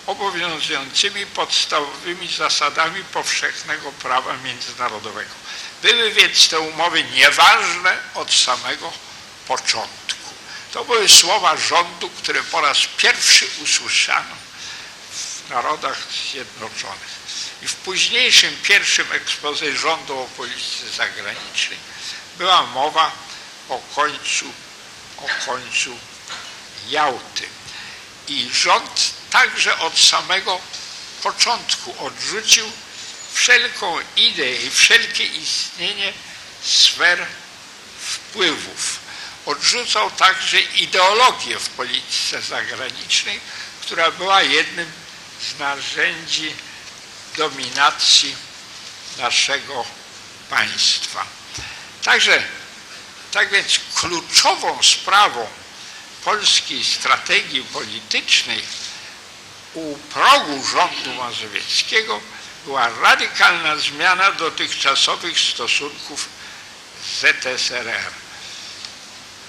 obowiązującymi 0.06 1.26
podstawowymi 1.26 2.28
zasadami 2.28 3.04
powszechnego 3.04 3.92
prawa 3.92 4.36
międzynarodowego. 4.36 5.30
Były 5.82 6.10
więc 6.10 6.48
te 6.48 6.60
umowy 6.60 7.04
nieważne 7.04 7.98
od 8.14 8.34
samego 8.34 8.92
początku. 9.48 10.30
To 10.72 10.84
były 10.84 11.08
słowa 11.08 11.56
rządu, 11.56 12.10
które 12.10 12.42
po 12.42 12.60
raz 12.60 12.78
pierwszy 12.96 13.46
usłyszano 13.62 14.36
w 15.10 15.50
narodach 15.50 15.98
zjednoczonych. 16.32 17.16
I 17.62 17.68
w 17.68 17.74
późniejszym 17.74 18.56
pierwszym 18.62 19.12
ekspozycji 19.12 19.78
rządu 19.78 20.18
o 20.18 20.24
polityce 20.24 20.90
zagranicznej 20.96 21.78
była 22.38 22.62
mowa 22.62 23.12
o 23.68 23.80
końcu, 23.94 24.52
o 25.18 25.46
końcu 25.46 25.98
Jałty. 26.88 27.48
I 28.28 28.50
rząd 28.52 29.10
także 29.30 29.78
od 29.78 29.98
samego 29.98 30.60
początku 31.22 32.06
odrzucił 32.06 32.72
wszelką 33.36 33.98
ideę 34.16 34.56
i 34.56 34.70
wszelkie 34.70 35.24
istnienie 35.24 36.12
sfer 36.62 37.26
wpływów. 38.00 38.98
Odrzucał 39.46 40.10
także 40.10 40.60
ideologię 40.60 41.58
w 41.58 41.68
polityce 41.68 42.42
zagranicznej, 42.42 43.40
która 43.82 44.10
była 44.10 44.42
jednym 44.42 44.92
z 45.40 45.58
narzędzi 45.58 46.54
dominacji 47.36 48.36
naszego 49.18 49.84
państwa. 50.50 51.26
Także, 52.04 52.42
tak 53.32 53.50
więc 53.50 53.80
kluczową 53.94 54.82
sprawą 54.82 55.48
polskiej 56.24 56.84
strategii 56.84 57.62
politycznej 57.62 58.62
u 59.74 59.98
progu 59.98 60.66
rządu 60.66 61.14
mazowieckiego 61.14 62.20
była 62.66 62.90
radykalna 63.02 63.76
zmiana 63.76 64.32
dotychczasowych 64.32 65.40
stosunków 65.40 66.28
z 67.02 67.20
ZSRR. 67.20 68.12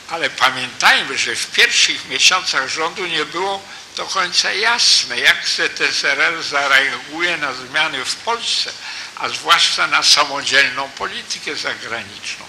Ale 0.10 0.30
pamiętajmy, 0.30 1.18
że 1.18 1.36
w 1.36 1.52
pierwszych 1.52 2.10
miesiącach 2.10 2.70
rządu 2.70 3.06
nie 3.06 3.26
było 3.26 3.64
do 3.96 4.06
końca 4.06 4.52
jasne, 4.52 5.20
jak 5.20 5.48
ZSRR 5.48 6.44
zareaguje 6.44 7.38
na 7.38 7.54
zmiany 7.54 8.06
w 8.06 8.16
Polsce, 8.16 8.72
a 9.16 9.30
zwłaszcza 9.30 9.88
na 9.88 10.04
samodzielną 10.04 10.90
politykę 10.90 11.56
zagraniczną. 11.56 12.46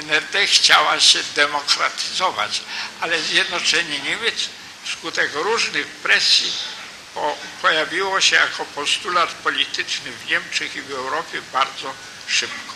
NRD 0.00 0.46
chciała 0.46 1.00
się 1.00 1.18
demokratyzować, 1.34 2.60
ale 3.00 3.22
zjednoczenie 3.22 3.98
Niemiec 3.98 4.48
wskutek 4.84 5.30
różnych 5.34 5.86
presji 5.86 6.52
po, 7.14 7.36
pojawiło 7.62 8.20
się 8.20 8.36
jako 8.36 8.64
postulat 8.64 9.30
polityczny 9.30 10.12
w 10.12 10.30
Niemczech 10.30 10.76
i 10.76 10.82
w 10.82 10.90
Europie 10.90 11.42
bardzo 11.52 11.94
szybko. 12.26 12.74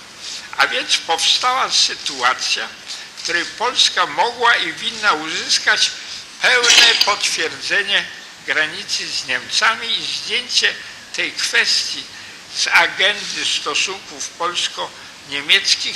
A 0.57 0.67
więc 0.67 0.97
powstała 0.97 1.71
sytuacja, 1.71 2.69
w 3.17 3.23
której 3.23 3.45
Polska 3.45 4.07
mogła 4.07 4.57
i 4.57 4.73
winna 4.73 5.13
uzyskać 5.13 5.91
pełne 6.43 6.95
potwierdzenie 7.05 8.05
granicy 8.47 9.09
z 9.09 9.27
Niemcami 9.27 9.99
i 9.99 10.07
zdjęcie 10.07 10.75
tej 11.17 11.33
kwestii 11.33 12.05
z 12.57 12.67
agendy 12.67 13.45
stosunków 13.45 14.29
polsko-niemieckich, 14.29 15.04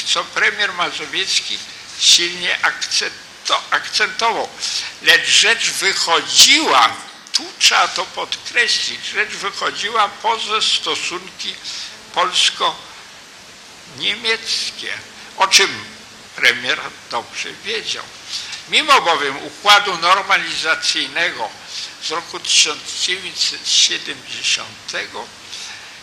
co 0.04 0.24
premier 0.24 0.72
Mazowiecki 0.72 1.58
silnie 1.98 2.58
akcentował. 3.70 4.48
Lecz 5.02 5.28
rzecz 5.28 5.70
wychodziła, 5.70 6.96
tu 7.32 7.44
trzeba 7.58 7.88
to 7.88 8.04
podkreślić, 8.04 9.06
rzecz 9.06 9.30
wychodziła 9.30 10.08
poza 10.08 10.62
stosunki 10.62 11.54
polsko-niemieckie, 12.14 14.92
o 15.36 15.48
czym 15.48 15.84
premier 16.36 16.80
dobrze 17.10 17.52
wiedział. 17.64 18.04
Mimo 18.68 19.00
bowiem 19.00 19.36
układu 19.36 19.98
normalizacyjnego 19.98 21.50
z 22.02 22.10
roku 22.10 22.40
1970 22.40 24.68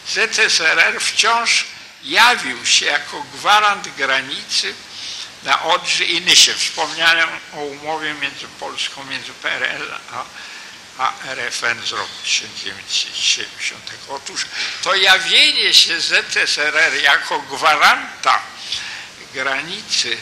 ZSRR 0.07 1.01
wciąż 1.01 1.65
jawił 2.05 2.65
się 2.65 2.85
jako 2.85 3.25
gwarant 3.33 3.87
granicy 3.87 4.73
na 5.43 5.63
Odrze 5.63 6.05
i 6.05 6.21
Nysie. 6.21 6.53
Wspomniałem 6.53 7.29
o 7.53 7.57
umowie 7.57 8.13
między 8.13 8.47
Polską, 8.59 9.03
między 9.03 9.33
PRL 9.33 9.95
a, 10.11 10.23
a 10.97 11.13
RFN 11.25 11.85
z 11.85 11.91
roku 11.91 12.21
1970. 12.23 13.81
Otóż 14.09 14.45
to 14.83 14.95
jawienie 14.95 15.73
się 15.73 16.01
ZSRR 16.01 16.93
jako 17.03 17.39
gwaranta 17.39 18.41
granicy 19.33 20.17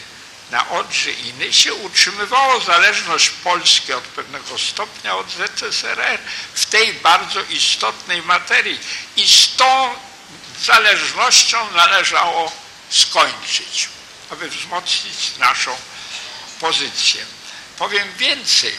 na 0.50 0.68
Odrze 0.68 1.10
i 1.10 1.34
Nysie 1.34 1.74
utrzymywało 1.74 2.60
zależność 2.60 3.30
Polski 3.30 3.92
od 3.92 4.04
pewnego 4.04 4.58
stopnia 4.58 5.16
od 5.16 5.26
ZSRR 5.30 6.18
w 6.54 6.66
tej 6.66 6.92
bardzo 6.92 7.42
istotnej 7.42 8.22
materii 8.22 8.80
i 9.16 9.28
z 9.28 9.56
tą 9.56 9.94
zależnością 10.60 11.70
należało 11.70 12.52
skończyć, 12.90 13.88
aby 14.30 14.48
wzmocnić 14.48 15.36
naszą 15.38 15.76
pozycję. 16.60 17.24
Powiem 17.78 18.12
więcej, 18.16 18.72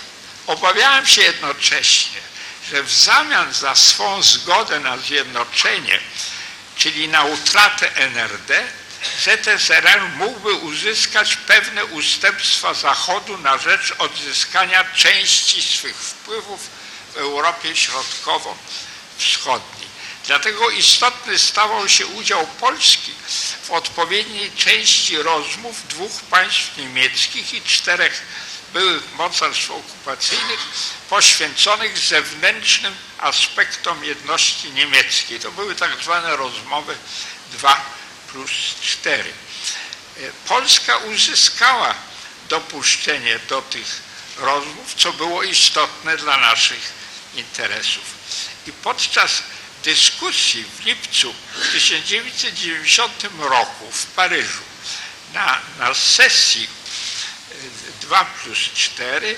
obawiałem 0.48 1.08
się 1.08 1.22
jednocześnie, 1.22 2.20
że 2.70 2.84
w 2.84 2.94
zamian 2.94 3.54
za 3.54 3.76
swą 3.76 4.24
zgodę 4.24 4.80
na 4.80 4.98
zjednoczenie, 4.98 6.00
czyli 6.78 7.08
na 7.08 7.24
utratę 7.24 7.96
NRD, 7.96 8.64
ZSRR 9.24 10.02
mógłby 10.18 10.54
uzyskać 10.54 11.36
pewne 11.36 11.86
ustępstwa 11.86 12.74
Zachodu 12.74 13.38
na 13.38 13.58
rzecz 13.58 13.94
odzyskania 13.98 14.86
części 14.96 15.62
swych 15.62 15.96
wpływów 15.96 16.70
w 17.14 17.18
Europie 17.18 17.76
Środkowo-Wschodniej. 17.76 19.75
Dlatego 20.28 20.70
istotny 20.70 21.40
stawał 21.40 21.90
się 21.90 22.08
udział 22.08 22.48
Polski 22.48 23.12
w 23.64 23.72
odpowiedniej 23.72 24.52
części 24.52 25.18
rozmów 25.18 25.88
dwóch 25.88 26.22
państw 26.22 26.78
niemieckich 26.78 27.54
i 27.54 27.62
czterech 27.62 28.22
byłych 28.74 29.16
mocarstw 29.16 29.72
okupacyjnych 29.72 30.60
poświęconych 31.10 31.98
zewnętrznym 31.98 32.96
aspektom 33.18 34.04
jedności 34.04 34.72
niemieckiej. 34.72 35.40
To 35.40 35.52
były 35.52 35.76
tak 35.76 36.04
zwane 36.04 36.36
rozmowy 36.36 36.98
2 37.52 37.86
plus 38.32 38.52
4. 38.82 39.34
Polska 40.48 40.98
uzyskała 40.98 41.96
dopuszczenie 42.50 43.40
do 43.40 43.62
tych 43.62 44.02
rozmów, 44.38 44.96
co 44.98 45.14
było 45.14 45.44
istotne 45.44 46.18
dla 46.18 46.38
naszych 46.38 46.94
interesów. 47.36 48.04
I 48.68 48.72
podczas 48.72 49.44
dyskusji 49.86 50.64
w 50.64 50.86
lipcu 50.86 51.36
1990 51.72 53.24
roku 53.40 53.92
w 53.92 54.06
Paryżu 54.06 54.64
na, 55.34 55.62
na 55.80 55.94
sesji 55.94 56.68
2 58.02 58.26
plus 58.26 58.60
4 58.74 59.36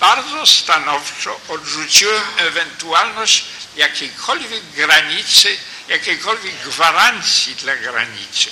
bardzo 0.00 0.46
stanowczo 0.46 1.40
odrzuciłem 1.48 2.22
ewentualność 2.36 3.44
jakiejkolwiek 3.76 4.64
granicy 4.64 5.58
jakiejkolwiek 5.88 6.54
gwarancji 6.54 7.54
dla 7.54 7.76
granicy. 7.76 8.50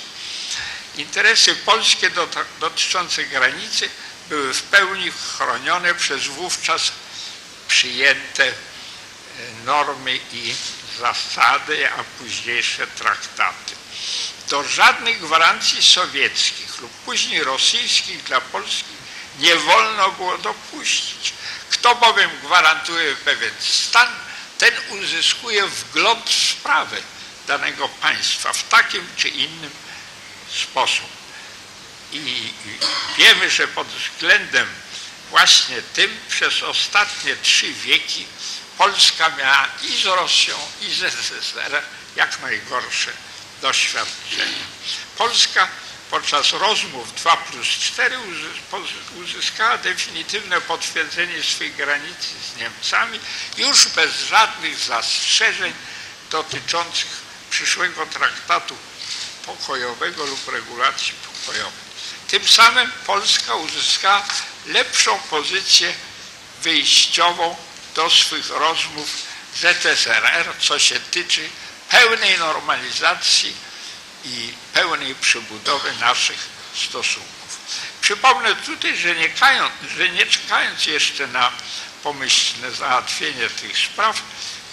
Interesy 0.95 1.55
polskie 1.55 2.11
dotyczące 2.59 3.23
granicy 3.23 3.89
były 4.29 4.53
w 4.53 4.63
pełni 4.63 5.11
chronione 5.11 5.95
przez 5.95 6.27
wówczas 6.27 6.91
przyjęte 7.67 8.53
normy 9.65 10.19
i 10.33 10.55
zasady, 10.99 11.91
a 11.91 12.03
późniejsze 12.03 12.87
traktaty. 12.87 13.75
Do 14.49 14.63
żadnych 14.63 15.21
gwarancji 15.21 15.83
sowieckich 15.83 16.81
lub 16.81 16.91
później 16.91 17.43
rosyjskich 17.43 18.23
dla 18.23 18.41
Polski 18.41 18.99
nie 19.39 19.55
wolno 19.55 20.11
było 20.11 20.37
dopuścić. 20.37 21.33
Kto 21.69 21.95
bowiem 21.95 22.29
gwarantuje 22.43 23.15
pewien 23.15 23.53
stan, 23.59 24.07
ten 24.57 24.73
uzyskuje 24.89 25.67
wgląd 25.67 26.29
w 26.29 26.49
sprawę 26.49 26.97
danego 27.47 27.89
państwa 27.89 28.53
w 28.53 28.63
takim 28.69 29.07
czy 29.15 29.29
innym 29.29 29.71
sposób. 30.51 31.09
I 32.11 32.53
wiemy, 33.17 33.49
że 33.49 33.67
pod 33.67 33.87
względem 33.87 34.67
właśnie 35.29 35.81
tym 35.81 36.17
przez 36.29 36.63
ostatnie 36.63 37.35
trzy 37.35 37.73
wieki 37.73 38.25
Polska 38.79 39.29
miała 39.29 39.67
i 39.83 40.01
z 40.01 40.05
Rosją, 40.05 40.57
i 40.81 40.93
z 40.93 41.03
SSR 41.03 41.81
jak 42.15 42.41
najgorsze 42.41 43.11
doświadczenia. 43.61 44.65
Polska 45.17 45.67
podczas 46.11 46.53
rozmów 46.53 47.15
2 47.15 47.37
plus 47.37 47.67
4 47.67 48.17
uzyskała 49.23 49.77
definitywne 49.77 50.61
potwierdzenie 50.61 51.43
swej 51.43 51.71
granicy 51.71 52.27
z 52.53 52.57
Niemcami 52.57 53.19
już 53.57 53.87
bez 53.87 54.19
żadnych 54.19 54.77
zastrzeżeń 54.79 55.73
dotyczących 56.31 57.21
przyszłego 57.49 58.05
traktatu 58.05 58.77
pokojowego 59.45 60.25
lub 60.25 60.47
regulacji 60.47 61.13
pokojowej. 61.13 61.89
Tym 62.27 62.47
samym 62.47 62.91
Polska 63.05 63.55
uzyskała 63.55 64.23
lepszą 64.65 65.19
pozycję 65.19 65.93
wyjściową 66.61 67.68
do 67.99 68.09
swych 68.09 68.49
rozmów 68.49 69.09
z 69.55 69.59
ZSRR, 69.59 70.53
co 70.59 70.79
się 70.79 70.99
tyczy 70.99 71.49
pełnej 71.89 72.39
normalizacji 72.39 73.53
i 74.25 74.53
pełnej 74.73 75.15
przebudowy 75.15 75.93
naszych 75.99 76.49
stosunków. 76.75 77.57
Przypomnę 78.01 78.55
tutaj, 78.55 78.97
że 78.97 79.15
nie, 79.15 79.29
że 79.97 80.09
nie 80.09 80.25
czekając 80.25 80.85
jeszcze 80.85 81.27
na 81.27 81.51
pomyślne 82.03 82.71
załatwienie 82.71 83.49
tych 83.49 83.77
spraw, 83.77 84.21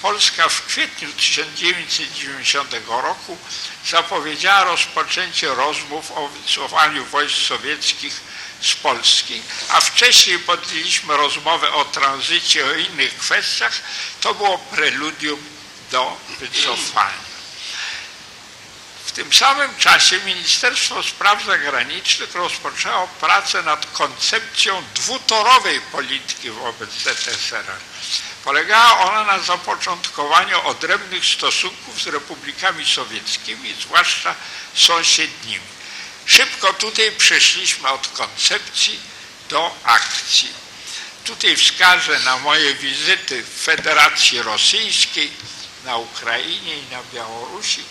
Polska 0.03 0.49
w 0.49 0.67
kwietniu 0.67 1.13
1990 1.13 2.75
roku 2.89 3.39
zapowiedziała 3.91 4.65
rozpoczęcie 4.65 5.49
rozmów 5.49 6.13
o 6.13 6.29
wycofaniu 6.29 7.05
wojsk 7.05 7.37
sowieckich 7.37 8.21
z 8.61 8.75
Polski, 8.75 9.43
a 9.69 9.81
wcześniej 9.81 10.39
podjęliśmy 10.39 11.17
rozmowę 11.17 11.73
o 11.73 11.85
tranzycie, 11.85 12.67
o 12.67 12.73
innych 12.73 13.19
kwestiach. 13.19 13.73
To 14.21 14.35
było 14.35 14.59
preludium 14.59 15.41
do 15.91 16.17
wycofania. 16.39 17.27
W 19.07 19.13
tym 19.13 19.33
samym 19.33 19.77
czasie 19.77 20.21
Ministerstwo 20.21 21.03
Spraw 21.03 21.45
Zagranicznych 21.45 22.35
rozpoczęło 22.35 23.09
pracę 23.21 23.63
nad 23.63 23.87
koncepcją 23.93 24.83
dwutorowej 24.95 25.81
polityki 25.81 26.51
wobec 26.51 26.91
ZSRR. 26.91 27.81
Polegała 28.45 28.99
ona 28.99 29.25
na 29.25 29.39
zapoczątkowaniu 29.39 30.67
odrębnych 30.67 31.25
stosunków 31.25 32.03
z 32.03 32.07
republikami 32.07 32.87
sowieckimi, 32.87 33.75
zwłaszcza 33.81 34.35
sąsiednimi. 34.75 35.76
Szybko 36.27 36.73
tutaj 36.73 37.13
przeszliśmy 37.13 37.89
od 37.89 38.09
koncepcji 38.09 39.01
do 39.49 39.75
akcji. 39.85 40.49
Tutaj 41.25 41.57
wskażę 41.57 42.19
na 42.19 42.39
moje 42.39 42.75
wizyty 42.75 43.43
w 43.43 43.63
Federacji 43.63 44.43
Rosyjskiej, 44.43 45.33
na 45.85 45.97
Ukrainie 45.97 46.77
i 46.79 46.91
na 46.91 47.03
Białorusi 47.15 47.85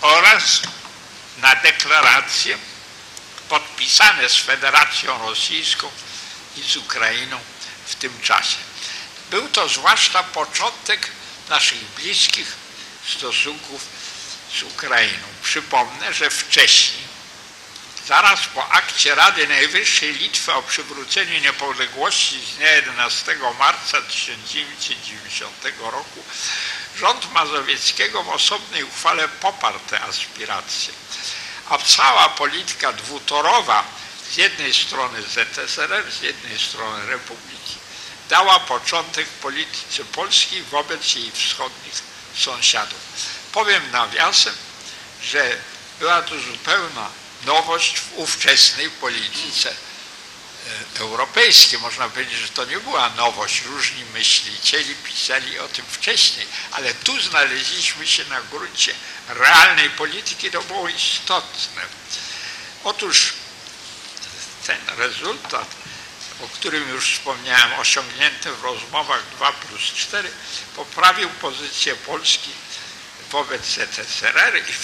oraz 0.00 0.60
na 1.38 1.54
deklaracje 1.54 2.58
podpisane 3.48 4.28
z 4.28 4.36
Federacją 4.36 5.18
Rosyjską 5.18 5.90
i 6.56 6.62
z 6.62 6.76
Ukrainą 6.76 7.40
w 7.86 7.94
tym 7.94 8.20
czasie. 8.22 8.56
Był 9.30 9.48
to 9.48 9.68
zwłaszcza 9.68 10.22
początek 10.22 11.08
naszych 11.48 11.84
bliskich 11.84 12.52
stosunków 13.08 13.82
z 14.58 14.62
Ukrainą. 14.62 15.26
Przypomnę, 15.42 16.14
że 16.14 16.30
wcześniej, 16.30 17.08
zaraz 18.06 18.40
po 18.54 18.68
akcie 18.68 19.14
Rady 19.14 19.48
Najwyższej 19.48 20.12
Litwy 20.12 20.52
o 20.52 20.62
przywróceniu 20.62 21.40
niepodległości 21.40 22.40
z 22.40 22.56
dnia 22.56 22.72
11 22.72 23.36
marca 23.58 24.02
1990 24.02 25.52
roku, 25.78 26.24
rząd 26.98 27.32
Mazowieckiego 27.32 28.22
w 28.22 28.28
osobnej 28.28 28.84
uchwale 28.84 29.28
poparł 29.28 29.78
te 29.78 30.00
aspiracje. 30.00 30.94
A 31.68 31.78
cała 31.78 32.28
polityka 32.28 32.92
dwutorowa 32.92 33.84
z 34.32 34.36
jednej 34.36 34.74
strony 34.74 35.22
ZSRR, 35.22 36.12
z 36.12 36.22
jednej 36.22 36.58
strony 36.58 37.06
Republiki 37.06 37.78
dała 38.28 38.60
początek 38.60 39.28
polityce 39.28 40.04
polskiej 40.04 40.62
wobec 40.62 41.14
jej 41.14 41.30
wschodnich 41.30 42.02
sąsiadów. 42.36 42.98
Powiem 43.52 43.90
nawiasem, 43.90 44.54
że 45.22 45.56
była 45.98 46.22
to 46.22 46.40
zupełna 46.40 47.10
nowość 47.44 48.00
w 48.00 48.18
ówczesnej 48.18 48.90
polityce 48.90 49.70
e, 49.70 51.00
europejskiej. 51.00 51.80
Można 51.80 52.08
powiedzieć, 52.08 52.38
że 52.38 52.48
to 52.48 52.64
nie 52.64 52.80
była 52.80 53.10
nowość. 53.10 53.62
Różni 53.62 54.04
myślicieli 54.04 54.94
pisali 54.94 55.58
o 55.58 55.68
tym 55.68 55.84
wcześniej, 55.90 56.46
ale 56.70 56.94
tu 56.94 57.20
znaleźliśmy 57.20 58.06
się 58.06 58.24
na 58.24 58.40
gruncie 58.40 58.94
realnej 59.28 59.90
polityki, 59.90 60.50
to 60.50 60.62
było 60.62 60.88
istotne. 60.88 61.82
Otóż 62.84 63.32
ten 64.66 64.78
rezultat, 64.96 65.68
o 66.44 66.48
którym 66.48 66.88
już 66.88 67.12
wspomniałem, 67.12 67.80
osiągnięty 67.80 68.52
w 68.52 68.64
rozmowach 68.64 69.22
2 69.36 69.52
plus 69.52 69.82
4, 69.82 70.30
poprawił 70.76 71.28
pozycję 71.28 71.96
Polski 71.96 72.50
wobec 73.30 73.62
ZSRR 73.66 74.68
i 74.68 74.72
w, 74.72 74.80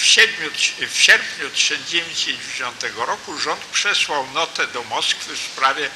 w 0.92 1.00
sierpniu 1.00 1.50
1990 1.50 2.85
roku 2.96 3.38
rząd 3.38 3.61
przesłał 3.64 4.26
notę 4.30 4.66
do 4.66 4.83
Moskwy 4.83 5.37
w 5.37 5.40
sprawie 5.52 5.90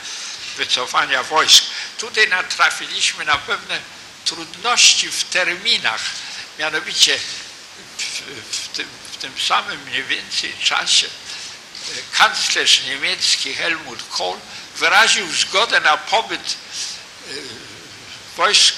wycofania 0.56 1.22
wojsk. 1.22 1.64
Tutaj 1.98 2.28
natrafiliśmy 2.28 3.24
na 3.24 3.38
pewne 3.38 3.80
trudności 4.24 5.10
w 5.10 5.24
terminach, 5.24 6.00
mianowicie 6.58 7.18
w, 7.98 8.02
w, 8.56 8.68
tym, 8.68 8.88
w 9.12 9.16
tym 9.16 9.40
samym 9.40 9.82
mniej 9.82 10.04
więcej 10.04 10.54
czasie 10.64 11.08
kanclerz 12.12 12.82
niemiecki 12.84 13.54
Helmut 13.54 13.98
Kohl 14.10 14.38
wyraził 14.76 15.32
zgodę 15.32 15.80
na 15.80 15.96
pobyt 15.96 16.56
wojsk 18.36 18.74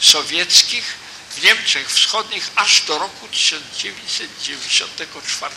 sowieckich 0.00 0.94
w 1.38 1.42
Niemczech 1.42 1.90
Wschodnich 1.90 2.50
aż 2.56 2.80
do 2.80 2.98
roku 2.98 3.28
1994. 3.28 5.54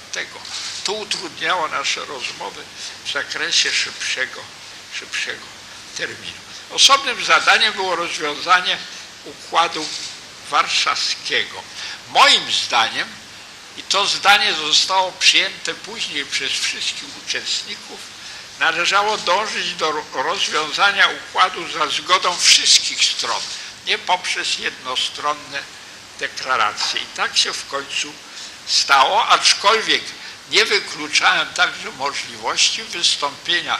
To 0.83 0.93
utrudniało 0.93 1.67
nasze 1.67 2.05
rozmowy 2.05 2.63
w 3.05 3.11
zakresie 3.11 3.71
szybszego, 3.71 4.41
szybszego 4.99 5.45
terminu. 5.97 6.41
Osobnym 6.69 7.25
zadaniem 7.25 7.73
było 7.73 7.95
rozwiązanie 7.95 8.77
układu 9.25 9.87
warszawskiego. 10.49 11.63
Moim 12.09 12.51
zdaniem, 12.51 13.07
i 13.77 13.83
to 13.83 14.07
zdanie 14.07 14.53
zostało 14.53 15.11
przyjęte 15.11 15.73
później 15.73 16.25
przez 16.25 16.51
wszystkich 16.51 17.09
uczestników, 17.25 17.99
należało 18.59 19.17
dążyć 19.17 19.73
do 19.73 20.03
rozwiązania 20.13 21.09
układu 21.09 21.71
za 21.71 21.87
zgodą 21.87 22.37
wszystkich 22.37 23.03
stron 23.03 23.41
nie 23.85 23.97
poprzez 23.97 24.59
jednostronne 24.59 25.63
deklaracje. 26.19 27.01
I 27.01 27.05
tak 27.05 27.37
się 27.37 27.53
w 27.53 27.67
końcu 27.67 28.13
stało, 28.67 29.27
aczkolwiek 29.27 30.01
nie 30.49 30.65
wykluczałem 30.65 31.53
także 31.53 31.91
możliwości 31.91 32.83
wystąpienia 32.83 33.79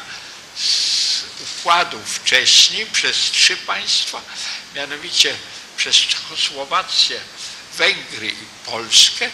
z 0.58 1.24
układu 1.42 2.00
wcześniej 2.06 2.86
przez 2.86 3.18
trzy 3.18 3.58
państwa, 3.58 4.22
mianowicie 4.76 5.36
przez 5.78 5.96
Czechosłowację, 5.96 7.20
Węgry 7.74 8.28
i 8.28 8.66
Polskę 8.66 9.30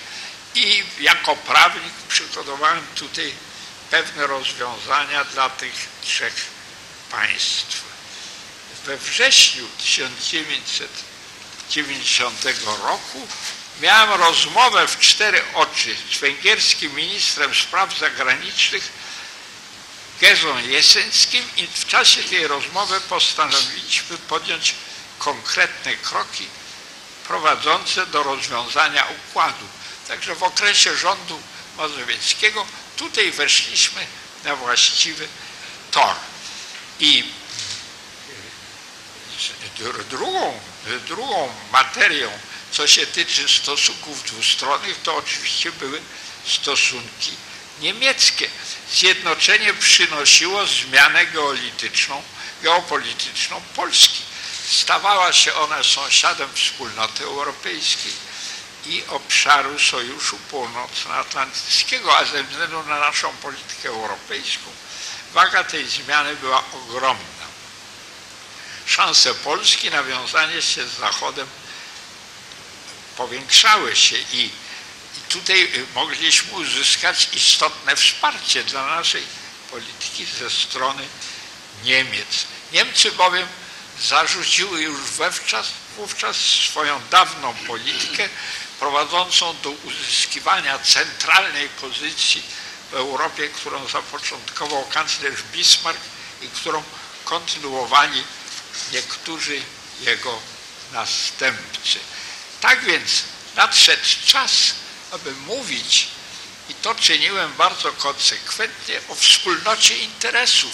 i 0.56 0.84
jako 1.00 1.36
prawnik 1.36 1.94
przygotowałem 2.10 2.88
tutaj 2.96 3.34
pewne 3.92 4.28
rozwiązania 4.28 5.24
dla 5.24 5.50
tych 5.50 5.74
trzech 6.02 6.46
państw 7.12 7.87
we 8.88 8.98
wrześniu 8.98 9.68
1990 9.78 12.46
roku 12.84 13.28
miałem 13.82 14.22
rozmowę 14.22 14.88
w 14.88 15.00
cztery 15.00 15.42
oczy 15.54 15.96
z 16.14 16.18
węgierskim 16.18 16.96
ministrem 16.96 17.56
spraw 17.56 18.00
zagranicznych 18.00 18.92
Gezą 20.22 20.58
Jeseńskim 20.58 21.44
i 21.58 21.68
w 21.68 21.86
czasie 21.86 22.24
tej 22.24 22.48
rozmowy 22.48 23.02
postanowiliśmy 23.02 24.18
podjąć 24.18 24.76
konkretne 25.20 25.96
kroki 25.96 26.48
prowadzące 27.28 28.06
do 28.06 28.24
rozwiązania 28.24 29.06
układu. 29.06 29.66
Także 30.08 30.36
w 30.36 30.44
okresie 30.44 30.98
rządu 30.98 31.42
mazowieckiego 31.78 32.66
tutaj 32.98 33.32
weszliśmy 33.32 34.08
na 34.44 34.56
właściwy 34.56 35.28
tor. 35.92 36.16
I 37.00 37.32
drugą, 40.10 40.60
drugą 41.08 41.54
materią, 41.72 42.32
co 42.72 42.88
się 42.88 43.08
tyczy 43.08 43.50
stosunków 43.50 44.24
dwustronnych, 44.24 45.02
to 45.04 45.16
oczywiście 45.16 45.72
były 45.72 46.02
stosunki 46.46 47.32
niemieckie. 47.82 48.50
Zjednoczenie 48.92 49.74
przynosiło 49.74 50.66
zmianę 50.66 51.26
geolityczną, 51.26 52.24
geopolityczną 52.64 53.62
Polski. 53.76 54.24
Stawała 54.70 55.34
się 55.34 55.54
ona 55.54 55.84
sąsiadem 55.84 56.50
wspólnoty 56.54 57.24
europejskiej 57.24 58.14
i 58.86 59.04
obszaru 59.08 59.80
Sojuszu 59.80 60.38
Północnoatlantyckiego, 60.38 62.18
a 62.18 62.26
ze 62.26 62.44
względu 62.44 62.84
na 62.84 63.00
naszą 63.00 63.30
politykę 63.32 63.90
europejską 63.90 64.72
waga 65.34 65.64
tej 65.64 65.88
zmiany 65.88 66.36
była 66.36 66.64
ogromna 66.74 67.37
szanse 68.88 69.34
Polski 69.34 69.92
na 69.92 70.04
wiązanie 70.04 70.62
się 70.62 70.88
z 70.88 70.98
Zachodem 70.98 71.48
powiększały 73.18 73.96
się 73.96 74.16
i, 74.34 74.50
tutaj 75.30 75.72
mogliśmy 75.96 76.52
uzyskać 76.52 77.30
istotne 77.34 77.96
wsparcie 77.96 78.64
dla 78.64 78.86
naszej 78.86 79.24
polityki 79.72 80.26
ze 80.26 80.50
strony 80.50 81.08
Niemiec. 81.84 82.46
Niemcy 82.72 83.12
bowiem 83.12 83.48
zarzuciły 84.02 84.82
już 84.82 85.00
wówczas, 85.00 85.68
wówczas 85.98 86.38
swoją 86.38 87.02
dawną 87.12 87.54
politykę 87.54 88.30
prowadzącą 88.80 89.56
do 89.64 89.70
uzyskiwania 89.70 90.80
centralnej 90.80 91.70
pozycji 91.70 92.44
w 92.92 92.94
Europie, 92.94 93.50
którą 93.50 93.88
zapoczątkował 93.88 94.86
kanclerz 94.86 95.44
Bismarck 95.52 96.02
i 96.42 96.48
którą 96.48 96.84
kontynuowali 97.26 98.24
niektórzy 98.92 99.62
jego 100.02 100.42
następcy. 100.94 102.00
Tak 102.62 102.86
więc 102.86 103.24
nadszedł 103.56 104.04
czas, 104.26 104.52
aby 105.12 105.32
mówić, 105.32 106.08
i 106.70 106.74
to 106.74 106.96
czyniłem 106.96 107.54
bardzo 107.54 107.92
konsekwentnie, 107.92 109.02
o 109.10 109.16
wspólnocie 109.16 109.98
interesów 109.98 110.74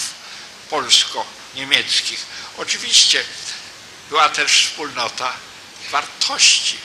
polsko-niemieckich. 0.69 2.25
Oczywiście 2.57 3.23
była 4.09 4.29
też 4.29 4.51
wspólnota 4.51 5.33
wartości. 5.91 6.77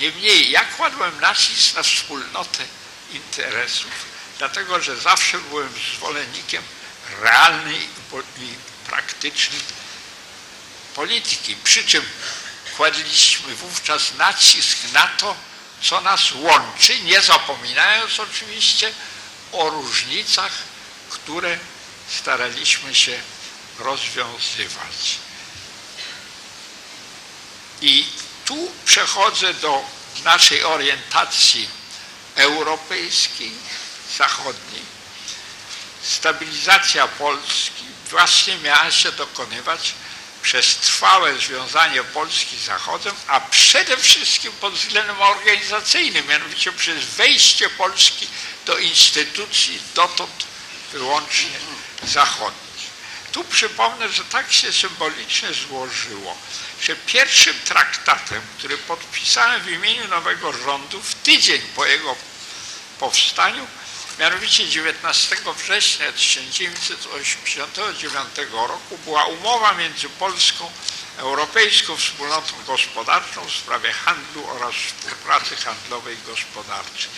Niemniej, 0.00 0.50
ja 0.50 0.64
kładłem 0.64 1.20
nacisk 1.20 1.74
na 1.74 1.82
wspólnotę 1.82 2.64
interesów, 3.12 3.90
dlatego 4.38 4.80
że 4.80 4.96
zawsze 4.96 5.38
byłem 5.38 5.68
zwolennikiem 5.96 6.62
realnej 7.20 7.88
i 8.38 8.48
praktycznej 8.86 9.60
polityki. 10.94 11.56
Przy 11.56 11.84
czym 11.84 12.04
kładliśmy 12.76 13.54
wówczas 13.54 14.14
nacisk 14.14 14.78
na 14.92 15.06
to, 15.06 15.36
co 15.82 16.00
nas 16.00 16.32
łączy, 16.32 17.00
nie 17.00 17.20
zapominając 17.20 18.20
oczywiście 18.20 18.92
o 19.52 19.70
różnicach, 19.70 20.52
które 21.10 21.58
staraliśmy 22.18 22.94
się 22.94 23.20
rozwiązywać. 23.78 25.18
I 27.80 28.06
tu 28.44 28.72
przechodzę 28.84 29.54
do 29.54 29.84
naszej 30.24 30.64
orientacji 30.64 31.68
europejskiej, 32.34 33.52
zachodniej. 34.18 34.82
Stabilizacja 36.02 37.08
Polski 37.08 37.84
właśnie 38.10 38.56
miała 38.56 38.90
się 38.90 39.12
dokonywać 39.12 39.94
przez 40.42 40.76
trwałe 40.76 41.38
związanie 41.38 42.04
Polski 42.04 42.56
z 42.56 42.64
Zachodem, 42.64 43.14
a 43.26 43.40
przede 43.40 43.96
wszystkim 43.96 44.52
pod 44.52 44.74
względem 44.74 45.20
organizacyjnym, 45.20 46.26
mianowicie 46.26 46.72
przez 46.72 47.04
wejście 47.04 47.70
Polski 47.70 48.28
do 48.66 48.78
instytucji 48.78 49.82
dotąd 49.94 50.46
wyłącznie 50.92 51.58
zachodnich. 52.02 52.62
Tu 53.32 53.44
przypomnę, 53.44 54.08
że 54.08 54.24
tak 54.24 54.52
się 54.52 54.72
symbolicznie 54.72 55.48
złożyło, 55.54 56.38
że 56.82 56.96
pierwszym 56.96 57.54
traktatem, 57.64 58.42
który 58.58 58.78
podpisałem 58.78 59.62
w 59.62 59.70
imieniu 59.70 60.08
nowego 60.08 60.52
rządu 60.52 61.02
w 61.02 61.14
tydzień 61.14 61.62
po 61.76 61.86
jego 61.86 62.16
powstaniu, 62.98 63.66
mianowicie 64.18 64.68
19 64.68 65.36
września 65.56 66.12
1989 66.12 68.28
roku 68.52 68.98
była 69.04 69.24
umowa 69.24 69.72
między 69.72 70.08
Polską 70.08 70.70
Europejską 71.18 71.96
Wspólnotą 71.96 72.52
Gospodarczą 72.66 73.44
w 73.44 73.52
sprawie 73.52 73.92
handlu 73.92 74.50
oraz 74.50 74.74
współpracy 74.74 75.56
handlowej 75.56 76.16
i 76.16 76.26
gospodarczej. 76.26 77.10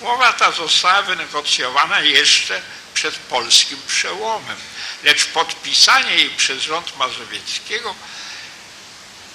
Umowa 0.00 0.32
ta 0.32 0.52
została 0.52 1.02
wynegocjowana 1.02 2.00
jeszcze 2.00 2.62
przed 2.94 3.14
polskim 3.14 3.78
przełomem, 3.86 4.56
lecz 5.02 5.26
podpisanie 5.26 6.16
jej 6.16 6.30
przez 6.30 6.62
rząd 6.62 6.96
mazowieckiego 6.96 7.94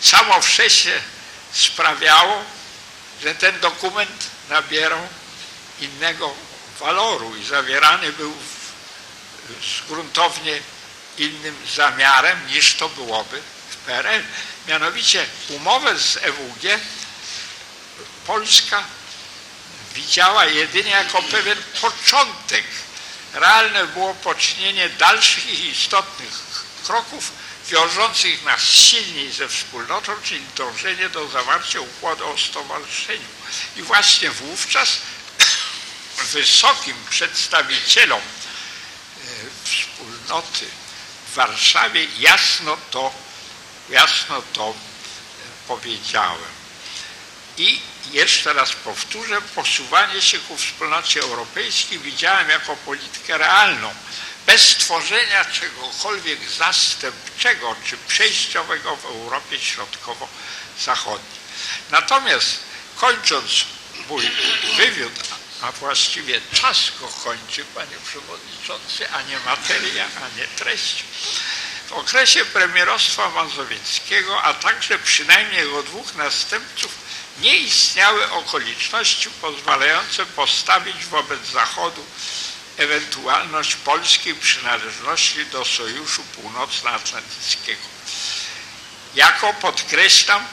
samo 0.02 0.42
w 0.42 0.50
się 0.50 1.02
sprawiało, 1.52 2.44
że 3.24 3.36
ten 3.36 3.60
dokument 3.60 4.30
nabierał 4.50 5.08
innego 5.82 6.34
waloru 6.80 7.36
i 7.36 7.46
zawierany 7.46 8.12
był 8.12 8.34
w, 8.34 9.66
z 9.66 9.88
gruntownie 9.88 10.60
innym 11.18 11.56
zamiarem 11.76 12.48
niż 12.48 12.76
to 12.76 12.90
byłoby 12.90 13.42
w 13.70 13.76
PRL. 13.76 14.24
Mianowicie 14.68 15.26
umowę 15.50 16.00
z 16.00 16.18
EWG 16.18 16.80
Polska 18.28 18.84
widziała 19.94 20.46
jedynie 20.46 20.92
jako 20.92 21.22
pewien 21.22 21.58
początek. 21.82 22.66
Realne 23.34 23.88
było 23.88 24.14
poczynienie 24.14 24.90
dalszych 24.90 25.46
i 25.46 25.68
istotnych 25.68 26.34
kroków 26.86 27.32
wiążących 27.68 28.44
nas 28.44 28.62
silniej 28.62 29.32
ze 29.32 29.48
wspólnotą, 29.48 30.12
czyli 30.24 30.42
dążenie 30.56 31.10
do 31.10 31.28
zawarcia 31.28 31.80
układu 31.80 32.28
o 32.28 32.38
stowarzyszeniu. 32.38 33.28
I 33.76 33.82
właśnie 33.82 34.32
wówczas 34.32 34.98
wysokim 36.24 36.96
przedstawicielom 37.10 38.20
e, 38.20 38.24
wspólnoty 39.64 40.66
w 41.28 41.34
Warszawie 41.36 42.08
jasno 42.20 42.78
to, 42.92 43.14
jasno 43.90 44.42
to 44.54 44.70
e, 44.70 44.74
powiedziałem. 45.68 46.60
I 47.58 47.82
jeszcze 48.12 48.54
raz 48.54 48.72
powtórzę, 48.72 49.42
posuwanie 49.42 50.22
się 50.22 50.40
ku 50.40 50.58
wspólnocie 50.58 51.22
europejskiej 51.22 52.00
widziałem 52.00 52.50
jako 52.50 52.76
politykę 52.76 53.38
realną, 53.38 53.94
bez 54.46 54.76
tworzenia 54.76 55.46
czegokolwiek 55.46 56.50
zastępczego 56.50 57.76
czy 57.86 57.98
przejściowego 57.98 58.96
w 58.96 59.06
Europie 59.06 59.60
Środkowo-Zachodniej. 59.60 61.40
Natomiast 61.92 62.60
kończąc 62.96 63.66
mój 64.10 64.32
wywiad, 64.78 65.12
a 65.62 65.72
właściwie 65.72 66.42
czas 66.54 66.92
go 67.00 67.08
kończy, 67.08 67.66
panie 67.66 67.96
przewodniczący, 68.10 69.12
a 69.12 69.22
nie 69.22 69.40
materia, 69.40 70.06
a 70.06 70.40
nie 70.40 70.48
treść. 70.48 71.04
W 71.88 71.92
okresie 71.92 72.46
premierostwa 72.46 73.30
mazowieckiego, 73.30 74.44
a 74.44 74.54
także 74.54 75.00
przynajmniej 75.00 75.58
jego 75.58 75.84
dwóch 75.84 76.16
następców, 76.16 76.92
nie 77.42 77.58
istniały 77.58 78.32
okoliczności 78.32 79.30
pozwalające 79.30 80.26
postawić 80.26 81.06
wobec 81.06 81.40
Zachodu 81.48 82.06
ewentualność 82.78 83.76
polskiej 83.76 84.36
przynależności 84.36 85.46
do 85.46 85.66
Sojuszu 85.66 86.24
Północnoatlantyckiego. 86.24 87.82
Jako 89.16 89.54
podkreślam 89.54 90.48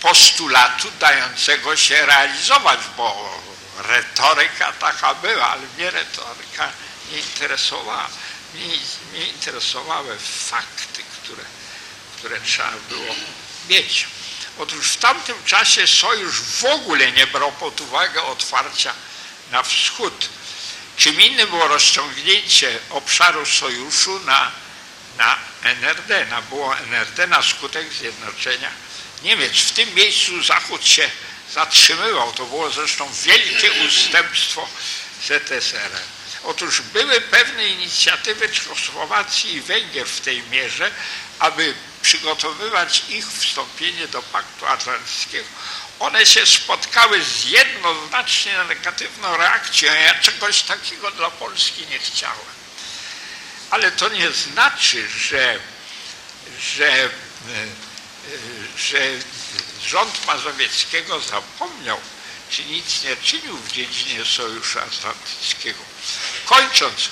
postulatu 0.00 0.88
dającego 1.00 1.76
się 1.76 2.06
realizować, 2.06 2.80
bo 2.96 3.38
retoryka 3.78 4.72
taka 4.72 5.14
była, 5.14 5.46
ale 5.46 5.62
mnie 5.76 5.90
retoryka 5.90 6.72
nie 7.12 7.18
interesowała. 7.18 8.08
Mnie, 8.54 8.66
mnie 9.12 9.26
interesowały 9.26 10.18
fakty, 10.48 11.02
które, 11.22 11.42
które 12.16 12.40
trzeba 12.40 12.72
było 12.88 13.14
mieć. 13.68 14.06
Otóż 14.58 14.88
w 14.88 14.96
tamtym 14.96 15.44
czasie 15.44 15.86
sojusz 15.86 16.40
w 16.40 16.64
ogóle 16.64 17.12
nie 17.12 17.26
brał 17.26 17.52
pod 17.52 17.80
uwagę 17.80 18.22
otwarcia 18.22 18.92
na 19.50 19.62
wschód. 19.62 20.28
Czym 20.96 21.20
innym 21.20 21.48
było 21.50 21.68
rozciągnięcie 21.68 22.78
obszaru 22.90 23.46
sojuszu 23.46 24.20
na, 24.20 24.50
na 25.18 25.36
NRD, 25.62 26.26
na 26.26 26.42
było 26.42 26.78
NRD 26.78 27.26
na 27.26 27.42
skutek 27.42 27.92
zjednoczenia 27.92 28.70
Niemiec. 29.22 29.52
W 29.52 29.72
tym 29.72 29.94
miejscu 29.94 30.42
Zachód 30.42 30.86
się 30.86 31.10
zatrzymywał. 31.54 32.32
To 32.32 32.46
było 32.46 32.70
zresztą 32.70 33.12
wielkie 33.24 33.72
ustępstwo 33.72 34.68
ZSRR. 35.22 36.00
Otóż 36.44 36.80
były 36.80 37.20
pewne 37.20 37.68
inicjatywy 37.68 38.48
Czechosłowacji 38.48 39.54
i 39.54 39.60
Węgier 39.60 40.06
w 40.06 40.20
tej 40.20 40.42
mierze, 40.42 40.90
aby 41.38 41.74
przygotowywać 42.02 43.02
ich 43.08 43.26
wstąpienie 43.32 44.08
do 44.08 44.22
Paktu 44.22 44.66
Atlantyckiego. 44.66 45.48
One 45.98 46.26
się 46.26 46.46
spotkały 46.46 47.24
z 47.24 47.44
jednoznacznie 47.44 48.52
negatywną 48.68 49.36
reakcją. 49.36 49.92
Ja 49.94 50.14
czegoś 50.14 50.62
takiego 50.62 51.10
dla 51.10 51.30
Polski 51.30 51.86
nie 51.86 51.98
chciałem. 51.98 52.58
Ale 53.70 53.92
to 53.92 54.08
nie 54.08 54.30
znaczy, 54.30 55.08
że, 55.08 55.58
że, 56.60 57.04
e, 57.04 57.08
że 58.78 58.98
rząd 59.86 60.26
Mazowieckiego 60.26 61.20
zapomniał, 61.20 62.00
czy 62.50 62.64
nic 62.64 63.02
nie 63.02 63.16
czynił 63.16 63.56
w 63.56 63.72
dziedzinie 63.72 64.24
Sojuszu 64.24 64.78
Atlantyckiego. 64.78 65.78
Kończąc, 66.44 67.08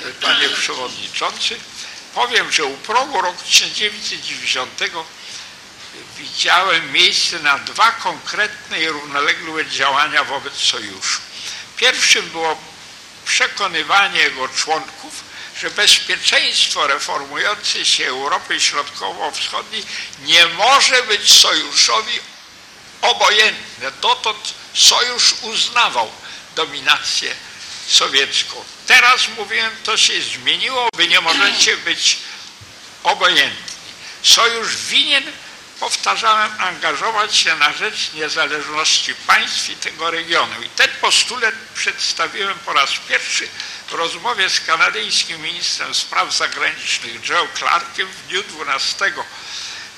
e, 0.00 0.12
panie 0.12 0.48
przewodniczący, 0.48 1.56
powiem, 2.14 2.52
że 2.52 2.64
u 2.64 2.76
progu 2.76 3.20
roku 3.20 3.42
1990 3.42 5.04
widziałem 6.18 6.92
miejsce 6.92 7.38
na 7.38 7.58
dwa 7.58 7.92
konkretne 7.92 8.82
i 8.82 8.88
równoległe 8.88 9.66
działania 9.66 10.24
wobec 10.24 10.54
Sojuszu. 10.54 11.20
Pierwszym 11.76 12.30
było 12.30 12.58
przekonywanie 13.24 14.20
jego 14.20 14.48
członków, 14.48 15.23
że 15.64 15.70
bezpieczeństwo 15.70 16.86
reformującej 16.86 17.84
się 17.84 18.06
Europy 18.06 18.60
Środkowo-Wschodniej 18.60 19.84
nie 20.20 20.46
może 20.46 21.02
być 21.02 21.32
sojuszowi 21.32 22.20
obojętne. 23.02 23.92
Dotąd 24.00 24.54
sojusz 24.74 25.34
uznawał 25.42 26.10
dominację 26.56 27.34
sowiecką. 27.88 28.64
Teraz 28.86 29.28
mówiłem, 29.36 29.72
to 29.84 29.96
się 29.96 30.22
zmieniło, 30.22 30.88
wy 30.96 31.08
nie 31.08 31.20
możecie 31.20 31.76
być 31.76 32.18
obojętni. 33.02 33.74
Sojusz 34.22 34.76
winien, 34.76 35.32
powtarzałem, 35.80 36.52
angażować 36.58 37.36
się 37.36 37.56
na 37.56 37.72
rzecz 37.72 38.12
niezależności 38.12 39.14
państw 39.14 39.70
i 39.70 39.76
tego 39.76 40.10
regionu. 40.10 40.62
I 40.62 40.68
ten 40.68 40.88
postulat 41.00 41.54
przedstawiłem 41.74 42.58
po 42.58 42.72
raz 42.72 42.90
pierwszy 43.08 43.48
w 43.88 43.92
rozmowie 43.92 44.50
z 44.50 44.60
kanadyjskim 44.60 45.42
ministrem 45.42 45.94
spraw 45.94 46.36
zagranicznych 46.36 47.28
Joe 47.28 47.48
Clarkiem 47.58 48.08
w 48.08 48.26
dniu 48.26 48.42
12 48.42 49.12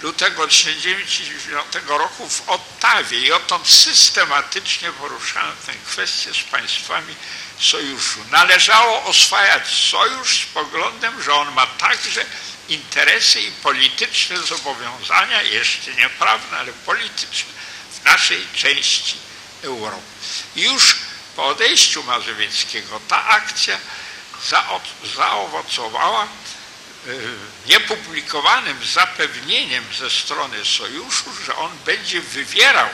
lutego 0.02 0.48
1999 0.48 1.88
roku 1.88 2.28
w 2.28 2.48
Ottawie 2.48 3.18
i 3.18 3.32
odtąd 3.32 3.68
systematycznie 3.68 4.92
poruszałem 4.92 5.56
tę 5.66 5.72
kwestię 5.86 6.34
z 6.34 6.42
państwami 6.42 7.14
sojuszu. 7.60 8.20
Należało 8.30 9.04
oswajać 9.04 9.68
sojusz 9.68 10.42
z 10.42 10.46
poglądem, 10.46 11.22
że 11.22 11.34
on 11.34 11.52
ma 11.52 11.66
także 11.66 12.24
interesy 12.68 13.40
i 13.40 13.52
polityczne 13.52 14.38
zobowiązania, 14.38 15.42
jeszcze 15.42 15.94
nie 15.94 16.08
prawne, 16.08 16.58
ale 16.58 16.72
polityczne 16.72 17.52
w 18.00 18.04
naszej 18.04 18.46
części 18.54 19.16
Europy. 19.62 20.02
Już 20.56 20.96
po 21.36 21.46
odejściu 21.46 22.02
Mazowieckiego 22.02 23.00
ta 23.08 23.26
akcja 23.28 23.78
zaowocowała 25.16 26.24
y, 26.24 26.28
niepublikowanym 27.66 28.84
zapewnieniem 28.84 29.84
ze 29.98 30.10
strony 30.10 30.64
sojuszu, 30.64 31.30
że 31.46 31.56
on 31.56 31.78
będzie 31.84 32.20
wywierał 32.20 32.88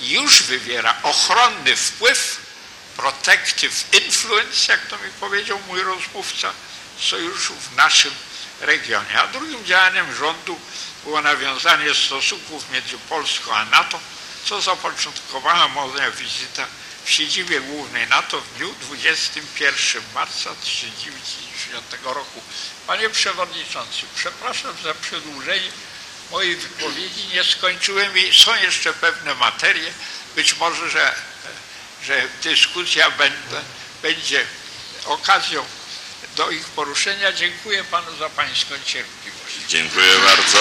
już 0.00 0.42
wywiera 0.42 0.94
ochronny 1.02 1.76
wpływ 1.76 2.39
protective 3.00 3.84
influence, 3.92 4.72
jak 4.72 4.86
to 4.86 4.98
mi 4.98 5.10
powiedział 5.20 5.58
mój 5.68 5.82
rozmówca 5.82 6.52
sojuszu 6.98 7.54
w 7.54 7.76
naszym 7.76 8.14
regionie. 8.60 9.20
A 9.20 9.26
drugim 9.26 9.64
działaniem 9.64 10.14
rządu 10.14 10.60
było 11.04 11.22
nawiązanie 11.22 11.94
stosunków 11.94 12.70
między 12.70 12.98
Polską 12.98 13.54
a 13.54 13.64
NATO, 13.64 14.00
co 14.44 14.60
zapoczątkowała 14.60 15.68
moja 15.68 16.10
wizyta 16.10 16.66
w 17.04 17.10
siedzibie 17.10 17.60
głównej 17.60 18.06
NATO 18.06 18.40
w 18.40 18.58
dniu 18.58 18.74
21 18.80 20.02
marca 20.14 20.54
1990 20.54 22.04
roku. 22.04 22.42
Panie 22.86 23.10
Przewodniczący, 23.10 24.02
przepraszam 24.14 24.74
za 24.84 24.94
przedłużenie 24.94 25.70
mojej 26.30 26.56
wypowiedzi. 26.56 27.28
Nie 27.28 27.44
skończyłem 27.44 28.18
i 28.18 28.34
są 28.34 28.56
jeszcze 28.56 28.92
pewne 28.92 29.34
materie. 29.34 29.92
Być 30.36 30.56
może, 30.56 30.90
że, 30.90 31.14
że 32.02 32.22
dyskusja 32.42 33.12
będzie, 34.02 34.46
okazją 35.04 35.64
do 36.36 36.50
ich 36.50 36.64
poruszenia. 36.64 37.32
Dziękuję 37.32 37.84
Panu 37.84 38.16
za 38.16 38.28
Pańską 38.28 38.74
cierpliwość. 38.84 39.56
Dziękuję 39.68 40.18
bardzo. 40.24 40.58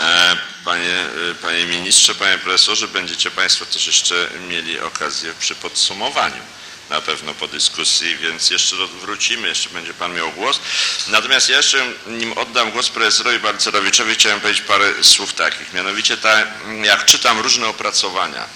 E, 0.00 0.36
Panie, 0.64 0.94
e, 1.30 1.34
panie 1.42 1.66
ministrze, 1.66 2.14
panie 2.14 2.38
profesorze, 2.38 2.88
będziecie 2.88 3.30
Państwo 3.30 3.66
też 3.66 3.86
jeszcze 3.86 4.30
mieli 4.48 4.80
okazję 4.80 5.34
przy 5.40 5.54
podsumowaniu 5.54 6.42
na 6.90 7.00
pewno 7.00 7.34
po 7.34 7.48
dyskusji, 7.48 8.16
więc 8.16 8.50
jeszcze 8.50 8.76
wrócimy, 8.76 9.48
jeszcze 9.48 9.70
będzie 9.70 9.94
Pan 9.94 10.14
miał 10.14 10.32
głos. 10.32 10.60
Natomiast 11.08 11.48
ja 11.48 11.56
jeszcze, 11.56 11.86
nim 12.06 12.32
oddam 12.32 12.70
głos 12.70 12.88
profesorowi 12.88 13.38
Balcerowiczowi, 13.38 14.14
chciałem 14.14 14.40
powiedzieć 14.40 14.62
parę 14.62 15.04
słów 15.04 15.34
takich. 15.34 15.72
Mianowicie, 15.72 16.16
ta, 16.16 16.46
jak 16.82 17.04
czytam 17.04 17.40
różne 17.40 17.66
opracowania 17.66 18.46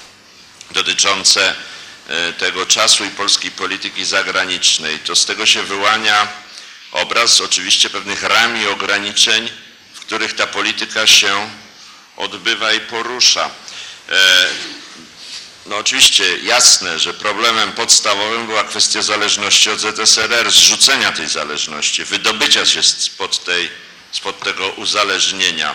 dotyczące 0.70 1.54
e, 2.08 2.32
tego 2.32 2.66
czasu 2.66 3.04
i 3.04 3.10
polskiej 3.10 3.50
polityki 3.50 4.04
zagranicznej, 4.04 4.98
to 4.98 5.16
z 5.16 5.24
tego 5.26 5.46
się 5.46 5.62
wyłania 5.62 6.28
obraz 6.92 7.40
oczywiście 7.40 7.90
pewnych 7.90 8.22
ram 8.22 8.62
i 8.62 8.66
ograniczeń, 8.66 9.50
w 9.94 10.00
których 10.00 10.34
ta 10.34 10.46
polityka 10.46 11.06
się 11.06 11.50
odbywa 12.16 12.72
i 12.72 12.80
porusza. 12.80 13.50
No 15.66 15.76
oczywiście 15.76 16.38
jasne, 16.38 16.98
że 16.98 17.14
problemem 17.14 17.72
podstawowym 17.72 18.46
była 18.46 18.64
kwestia 18.64 19.02
zależności 19.02 19.70
od 19.70 19.80
ZSRR, 19.80 20.50
zrzucenia 20.50 21.12
tej 21.12 21.28
zależności, 21.28 22.04
wydobycia 22.04 22.66
się 22.66 22.82
spod, 22.82 23.44
tej, 23.44 23.70
spod 24.12 24.40
tego 24.40 24.68
uzależnienia. 24.68 25.74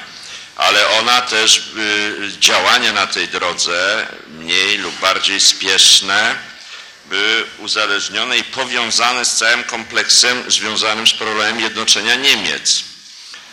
Ale 0.56 0.90
ona 0.90 1.22
też, 1.22 1.58
y, 1.58 2.40
działania 2.40 2.94
na 2.94 3.08
tej 3.08 3.28
drodze, 3.28 4.08
mniej 4.28 4.78
lub 4.78 5.00
bardziej 5.00 5.40
spieszne, 5.40 6.36
były 7.06 7.46
uzależnione 7.58 8.38
i 8.38 8.44
powiązane 8.44 9.26
z 9.26 9.36
całym 9.36 9.64
kompleksem 9.64 10.52
związanym 10.52 11.08
z 11.08 11.14
problemem 11.14 11.60
jednoczenia 11.60 12.16
Niemiec 12.16 12.84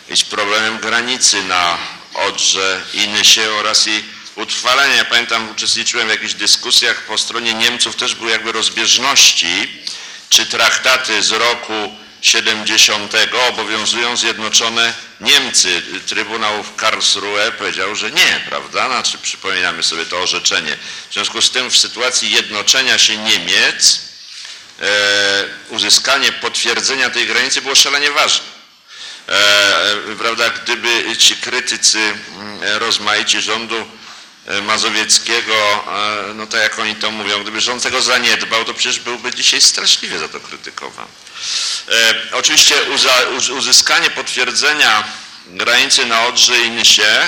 i 0.09 0.17
z 0.17 0.23
problemem 0.23 0.79
granicy 0.79 1.43
na 1.43 1.77
Odrze 2.13 2.81
i 2.93 3.07
Nysie 3.07 3.51
oraz 3.51 3.85
jej 3.85 4.14
utrwalenia. 4.35 4.95
Ja 4.95 5.05
pamiętam, 5.05 5.51
uczestniczyłem 5.51 6.07
w 6.07 6.11
jakichś 6.11 6.33
dyskusjach 6.33 7.01
po 7.01 7.17
stronie 7.17 7.53
Niemców, 7.53 7.95
też 7.95 8.15
były 8.15 8.31
jakby 8.31 8.51
rozbieżności, 8.51 9.83
czy 10.29 10.45
traktaty 10.45 11.23
z 11.23 11.31
roku 11.31 11.95
70 12.21 13.13
obowiązują 13.49 14.17
zjednoczone 14.17 14.93
Niemcy. 15.21 15.81
Trybunał 16.05 16.63
w 16.63 16.75
Karlsruhe 16.75 17.51
powiedział, 17.51 17.95
że 17.95 18.11
nie, 18.11 18.41
prawda? 18.49 18.87
Znaczy 18.87 19.17
przypominamy 19.17 19.83
sobie 19.83 20.05
to 20.05 20.17
orzeczenie. 20.17 20.77
W 21.09 21.13
związku 21.13 21.41
z 21.41 21.51
tym 21.51 21.71
w 21.71 21.77
sytuacji 21.77 22.31
jednoczenia 22.31 22.97
się 22.97 23.17
Niemiec 23.17 23.99
e, 24.81 24.85
uzyskanie 25.69 26.31
potwierdzenia 26.31 27.09
tej 27.09 27.27
granicy 27.27 27.61
było 27.61 27.75
szalenie 27.75 28.11
ważne. 28.11 28.45
E, 29.29 29.31
e, 29.31 30.15
prawda, 30.19 30.49
gdyby 30.49 31.17
ci 31.17 31.35
krytycy 31.35 31.99
mm, 31.99 32.77
rozmaici 32.77 33.41
rządu 33.41 33.75
e, 33.75 33.85
mazowieckiego, 34.61 35.53
e, 36.29 36.33
no 36.33 36.47
tak 36.47 36.61
jak 36.61 36.79
oni 36.79 36.95
to 36.95 37.11
mówią, 37.11 37.41
gdyby 37.41 37.61
rząd 37.61 37.83
tego 37.83 38.01
zaniedbał, 38.01 38.65
to 38.65 38.73
przecież 38.73 38.99
byłby 38.99 39.31
dzisiaj 39.31 39.61
straszliwie 39.61 40.19
za 40.19 40.27
to 40.27 40.39
krytykowany. 40.39 41.07
E, 41.89 42.15
oczywiście 42.31 42.75
uza, 42.83 43.13
uz, 43.37 43.49
uzyskanie 43.49 44.09
potwierdzenia 44.09 45.03
granicy 45.47 46.05
na 46.05 46.25
Odrze 46.25 46.59
i 46.59 46.71
Nysie 46.71 47.21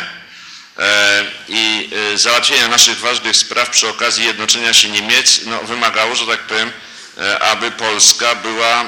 e, 0.79 1.25
i 1.47 1.89
e, 2.13 2.17
załatwienia 2.17 2.67
naszych 2.67 2.99
ważnych 2.99 3.37
spraw 3.37 3.69
przy 3.69 3.87
okazji 3.87 4.25
jednoczenia 4.25 4.73
się 4.73 4.89
Niemiec 4.89 5.39
no, 5.45 5.59
wymagało, 5.59 6.15
że 6.15 6.27
tak 6.27 6.39
powiem, 6.39 6.71
e, 7.17 7.39
aby 7.39 7.71
Polska 7.71 8.35
była 8.35 8.81
e, 8.81 8.87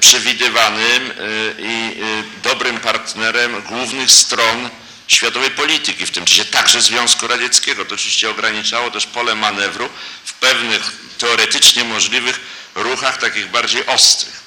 przewidywanym 0.00 1.10
e, 1.10 1.14
i 1.58 2.02
e, 2.02 2.22
dobrym 2.42 2.80
partnerem 2.80 3.62
głównych 3.62 4.10
stron 4.10 4.70
światowej 5.08 5.50
polityki, 5.50 6.06
w 6.06 6.10
tym 6.10 6.24
czasie 6.24 6.44
także 6.44 6.82
Związku 6.82 7.26
Radzieckiego. 7.26 7.84
To 7.84 7.94
oczywiście 7.94 8.30
ograniczało 8.30 8.90
też 8.90 9.06
pole 9.06 9.34
manewru 9.34 9.88
w 10.24 10.32
pewnych 10.32 10.92
teoretycznie 11.18 11.84
możliwych 11.84 12.40
ruchach 12.74 13.18
takich 13.18 13.50
bardziej 13.50 13.86
ostrych. 13.86 14.42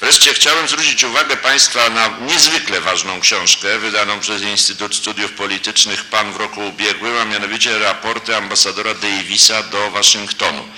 Wreszcie 0.00 0.34
chciałem 0.34 0.68
zwrócić 0.68 1.04
uwagę 1.04 1.36
Państwa 1.36 1.90
na 1.90 2.08
niezwykle 2.20 2.80
ważną 2.80 3.20
książkę 3.20 3.78
wydaną 3.78 4.20
przez 4.20 4.42
Instytut 4.42 4.94
Studiów 4.94 5.32
Politycznych 5.32 6.04
PAN 6.04 6.32
w 6.32 6.36
roku 6.36 6.68
ubiegłym, 6.68 7.18
a 7.18 7.24
mianowicie 7.24 7.78
raporty 7.78 8.36
ambasadora 8.36 8.94
Davisa 8.94 9.62
do 9.62 9.90
Waszyngtonu. 9.90 10.68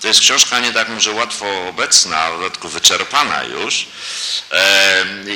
To 0.00 0.08
jest 0.08 0.20
książka 0.20 0.60
nie 0.60 0.72
tak 0.72 0.88
może 0.88 1.12
łatwo 1.12 1.68
obecna, 1.68 2.16
a 2.18 2.32
w 2.32 2.40
dodatku 2.40 2.68
wyczerpana 2.68 3.44
już 3.44 3.86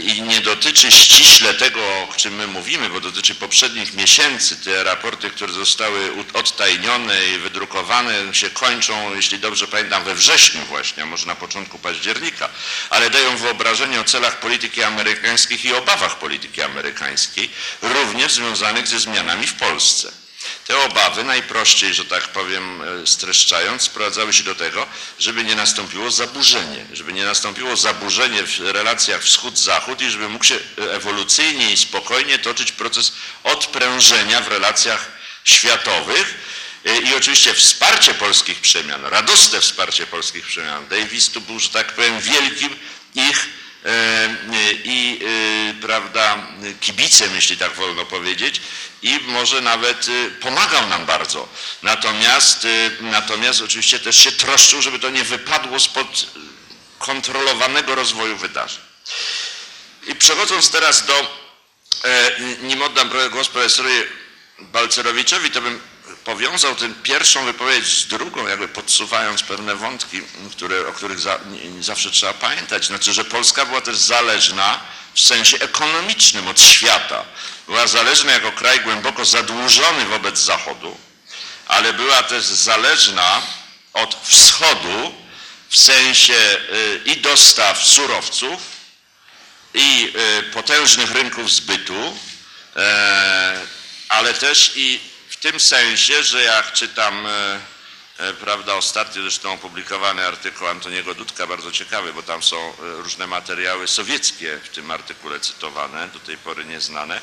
i 0.04 0.22
nie 0.22 0.40
dotyczy 0.40 0.90
ściśle 0.90 1.54
tego, 1.54 1.80
o 1.80 2.14
czym 2.16 2.34
my 2.34 2.46
mówimy, 2.46 2.88
bo 2.88 3.00
dotyczy 3.00 3.34
poprzednich 3.34 3.94
miesięcy. 3.94 4.56
Te 4.56 4.84
raporty, 4.84 5.30
które 5.30 5.52
zostały 5.52 6.10
odtajnione 6.34 7.26
i 7.26 7.38
wydrukowane 7.38 8.34
się 8.34 8.50
kończą, 8.50 9.14
jeśli 9.14 9.38
dobrze 9.38 9.68
pamiętam, 9.68 10.04
we 10.04 10.14
wrześniu 10.14 10.60
właśnie, 10.64 11.02
a 11.02 11.06
może 11.06 11.26
na 11.26 11.34
początku 11.34 11.78
października, 11.78 12.48
ale 12.90 13.10
dają 13.10 13.36
wyobrażenie 13.36 14.00
o 14.00 14.04
celach 14.04 14.40
polityki 14.40 14.82
amerykańskich 14.82 15.64
i 15.64 15.74
obawach 15.74 16.18
polityki 16.18 16.62
amerykańskiej, 16.62 17.50
również 17.82 18.32
związanych 18.32 18.88
ze 18.88 19.00
zmianami 19.00 19.46
w 19.46 19.54
Polsce. 19.54 20.21
Te 20.66 20.78
obawy, 20.78 21.24
najprościej, 21.24 21.94
że 21.94 22.04
tak 22.04 22.28
powiem, 22.28 22.82
e, 22.82 23.06
streszczając, 23.06 23.82
sprowadzały 23.82 24.32
się 24.32 24.42
do 24.42 24.54
tego, 24.54 24.86
żeby 25.18 25.44
nie 25.44 25.54
nastąpiło 25.54 26.10
zaburzenie, 26.10 26.86
żeby 26.92 27.12
nie 27.12 27.24
nastąpiło 27.24 27.76
zaburzenie 27.76 28.42
w 28.42 28.60
relacjach 28.60 29.22
wschód-zachód 29.22 30.02
i 30.02 30.10
żeby 30.10 30.28
mógł 30.28 30.44
się 30.44 30.54
e, 30.54 30.94
ewolucyjnie 30.94 31.72
i 31.72 31.76
spokojnie 31.76 32.38
toczyć 32.38 32.72
proces 32.72 33.12
odprężenia 33.44 34.40
w 34.40 34.48
relacjach 34.48 35.12
światowych. 35.44 36.34
E, 36.84 36.98
I 36.98 37.14
oczywiście 37.14 37.54
wsparcie 37.54 38.14
polskich 38.14 38.60
przemian, 38.60 39.04
radosne 39.04 39.60
wsparcie 39.60 40.06
polskich 40.06 40.46
przemian. 40.46 40.88
Davis 40.88 41.30
tu 41.30 41.40
był, 41.40 41.58
że 41.58 41.68
tak 41.68 41.92
powiem, 41.92 42.20
wielkim 42.20 42.76
ich 43.14 43.48
e, 43.84 44.36
i 44.84 45.20
e, 45.24 45.74
prawda, 45.80 46.46
kibicem, 46.82 47.34
jeśli 47.34 47.56
tak 47.56 47.74
wolno 47.74 48.04
powiedzieć, 48.04 48.60
i 49.02 49.20
może 49.26 49.60
nawet 49.60 50.06
e, 50.08 50.30
pomagał 50.30 50.88
nam 50.88 51.06
bardzo. 51.06 51.48
Natomiast, 51.82 52.64
e, 52.64 52.90
natomiast 53.00 53.62
oczywiście 53.62 53.98
też 53.98 54.16
się 54.16 54.32
troszczył, 54.32 54.82
żeby 54.82 54.98
to 54.98 55.10
nie 55.10 55.24
wypadło 55.24 55.80
spod 55.80 56.26
kontrolowanego 56.98 57.94
rozwoju 57.94 58.36
wydarzeń. 58.36 58.82
I 60.06 60.14
przechodząc 60.14 60.70
teraz 60.70 61.06
do, 61.06 61.42
e, 62.04 62.40
nim 62.62 62.82
oddam 62.82 63.10
głos 63.30 63.48
profesorowi 63.48 63.94
Balcerowiczowi, 64.58 65.50
to 65.50 65.60
bym 65.60 65.80
powiązał 66.24 66.74
tę 66.74 66.92
pierwszą 67.02 67.44
wypowiedź 67.44 67.86
z 67.86 68.06
drugą, 68.06 68.46
jakby 68.46 68.68
podsuwając 68.68 69.42
pewne 69.42 69.74
wątki, 69.74 70.20
które, 70.50 70.88
o 70.88 70.92
których 70.92 71.20
za, 71.20 71.38
nie, 71.50 71.82
zawsze 71.82 72.10
trzeba 72.10 72.32
pamiętać. 72.32 72.86
Znaczy, 72.86 73.12
że 73.12 73.24
Polska 73.24 73.66
była 73.66 73.80
też 73.80 73.96
zależna 73.96 74.80
w 75.14 75.20
sensie 75.20 75.58
ekonomicznym 75.58 76.48
od 76.48 76.60
świata. 76.60 77.24
Była 77.66 77.86
zależna 77.86 78.32
jako 78.32 78.52
kraj 78.52 78.80
głęboko 78.80 79.24
zadłużony 79.24 80.04
wobec 80.04 80.38
Zachodu, 80.38 80.96
ale 81.66 81.92
była 81.92 82.22
też 82.22 82.44
zależna 82.44 83.42
od 83.92 84.16
wschodu 84.22 85.14
w 85.68 85.78
sensie 85.78 86.34
y, 86.34 87.00
i 87.04 87.16
dostaw 87.16 87.84
surowców, 87.84 88.60
i 89.74 90.12
y, 90.40 90.42
potężnych 90.42 91.10
rynków 91.10 91.52
zbytu, 91.52 92.16
e, 92.76 93.60
ale 94.08 94.34
też 94.34 94.72
i 94.76 95.00
w 95.28 95.36
tym 95.36 95.60
sensie, 95.60 96.24
że 96.24 96.42
jak 96.42 96.72
czytam 96.72 97.26
e, 97.26 97.60
Prawda, 98.40 98.74
ostatnio 98.74 99.22
zresztą 99.22 99.52
opublikowany 99.52 100.26
artykuł 100.26 100.66
Antoniego 100.66 101.14
Dudka, 101.14 101.46
bardzo 101.46 101.72
ciekawy, 101.72 102.12
bo 102.12 102.22
tam 102.22 102.42
są 102.42 102.56
e, 102.56 102.72
różne 103.02 103.26
materiały 103.26 103.88
sowieckie 103.88 104.60
w 104.64 104.68
tym 104.68 104.90
artykule 104.90 105.40
cytowane, 105.40 106.08
do 106.08 106.18
tej 106.20 106.36
pory 106.38 106.64
nieznane. 106.64 107.20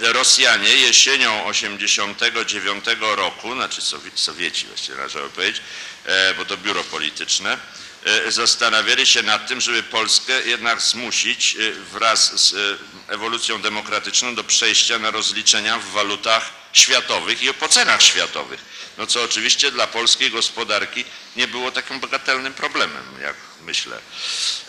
E, 0.00 0.12
Rosjanie 0.12 0.68
jesienią 0.68 1.44
89 1.46 2.84
roku, 3.00 3.54
znaczy 3.54 3.80
Sowie- 3.80 4.10
Sowieci 4.14 4.66
właściwie 4.66 4.96
należało 4.98 5.28
powiedzieć, 5.28 5.62
e, 6.04 6.34
bo 6.34 6.44
to 6.44 6.56
biuro 6.56 6.84
polityczne, 6.84 7.58
e, 8.04 8.32
zastanawiali 8.32 9.06
się 9.06 9.22
nad 9.22 9.48
tym, 9.48 9.60
żeby 9.60 9.82
Polskę 9.82 10.42
jednak 10.42 10.80
zmusić 10.82 11.56
e, 11.56 11.72
wraz 11.72 12.40
z 12.48 12.54
e, 12.54 13.12
ewolucją 13.14 13.62
demokratyczną 13.62 14.34
do 14.34 14.44
przejścia 14.44 14.98
na 14.98 15.10
rozliczenia 15.10 15.78
w 15.78 15.84
walutach 15.90 16.50
światowych 16.72 17.42
i 17.42 17.54
po 17.54 17.68
cenach 17.68 18.02
światowych. 18.02 18.77
No 18.98 19.06
co 19.06 19.22
oczywiście 19.22 19.70
dla 19.70 19.86
polskiej 19.86 20.30
gospodarki 20.30 21.04
nie 21.36 21.48
było 21.48 21.72
takim 21.72 22.00
bagatelnym 22.00 22.54
problemem, 22.54 23.04
jak 23.22 23.34
myślę. 23.64 23.98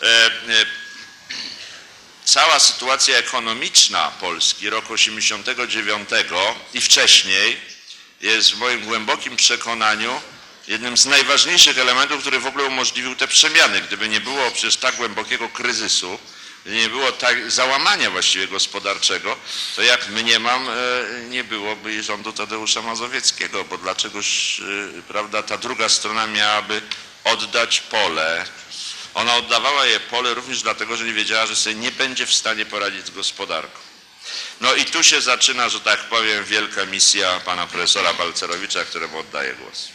E, 0.02 0.06
e, 0.06 0.30
Cała 2.24 2.60
sytuacja 2.60 3.16
ekonomiczna 3.16 4.12
Polski 4.20 4.70
roku 4.70 4.92
89 4.92 6.10
i 6.74 6.80
wcześniej 6.80 7.60
jest 8.20 8.52
w 8.52 8.58
moim 8.58 8.80
głębokim 8.84 9.36
przekonaniu 9.36 10.20
jednym 10.68 10.96
z 10.96 11.06
najważniejszych 11.06 11.78
elementów, 11.78 12.20
który 12.20 12.40
w 12.40 12.46
ogóle 12.46 12.64
umożliwił 12.64 13.16
te 13.16 13.28
przemiany. 13.28 13.80
Gdyby 13.80 14.08
nie 14.08 14.20
było 14.20 14.50
przecież 14.50 14.76
tak 14.76 14.96
głębokiego 14.96 15.48
kryzysu, 15.48 16.18
gdyby 16.70 16.82
nie 16.82 16.88
było 16.88 17.12
tak 17.12 17.50
załamania 17.50 18.10
właściwie 18.10 18.48
gospodarczego, 18.48 19.36
to 19.76 19.82
jak 19.82 20.08
mniemam, 20.08 20.68
e, 20.68 20.74
nie 21.28 21.44
byłoby 21.44 22.02
rządu 22.02 22.32
Tadeusza 22.32 22.82
Mazowieckiego, 22.82 23.64
bo 23.64 23.78
dlaczegoż, 23.78 24.60
e, 24.98 25.02
prawda, 25.02 25.42
ta 25.42 25.58
druga 25.58 25.88
strona 25.88 26.26
miałaby 26.26 26.82
oddać 27.24 27.80
pole 27.80 28.46
ona 29.14 29.36
oddawała 29.36 29.86
je 29.86 30.00
pole 30.00 30.34
również 30.34 30.62
dlatego, 30.62 30.96
że 30.96 31.04
nie 31.04 31.12
wiedziała, 31.12 31.46
że 31.46 31.56
sobie 31.56 31.74
nie 31.76 31.92
będzie 31.92 32.26
w 32.26 32.34
stanie 32.34 32.66
poradzić 32.66 33.06
z 33.06 33.10
gospodarką. 33.10 33.78
No 34.60 34.74
i 34.74 34.84
tu 34.84 35.02
się 35.02 35.20
zaczyna, 35.20 35.68
że 35.68 35.80
tak 35.80 36.00
powiem, 36.00 36.44
wielka 36.44 36.86
misja 36.86 37.40
pana 37.40 37.66
profesora 37.66 38.14
Balcerowicza, 38.14 38.84
któremu 38.84 39.18
oddaję 39.18 39.54
głos. 39.54 39.88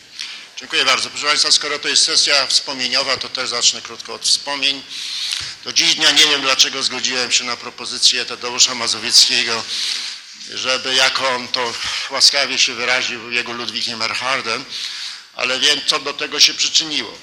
Dziękuję 0.57 0.85
bardzo. 0.85 1.09
Proszę 1.09 1.25
Państwa, 1.25 1.51
skoro 1.51 1.79
to 1.79 1.87
jest 1.87 2.03
sesja 2.03 2.47
wspomnieniowa, 2.47 3.17
to 3.17 3.29
też 3.29 3.49
zacznę 3.49 3.81
krótko 3.81 4.13
od 4.13 4.21
wspomnień. 4.25 4.83
Do 5.63 5.73
dziś 5.73 5.95
dnia 5.95 6.11
nie 6.11 6.25
wiem, 6.25 6.41
dlaczego 6.41 6.83
zgodziłem 6.83 7.31
się 7.31 7.43
na 7.43 7.57
propozycję 7.57 8.25
Tadeusza 8.25 8.75
Mazowieckiego, 8.75 9.63
żeby, 10.53 10.95
jak 10.95 11.21
on 11.21 11.47
to 11.47 11.73
łaskawie 12.09 12.57
się 12.57 12.73
wyraził, 12.73 13.31
jego 13.31 13.53
Ludwikiem 13.53 14.01
Erhardem, 14.01 14.65
ale 15.35 15.59
wiem, 15.59 15.81
co 15.87 15.99
do 15.99 16.13
tego 16.13 16.39
się 16.39 16.53
przyczyniło. 16.53 17.17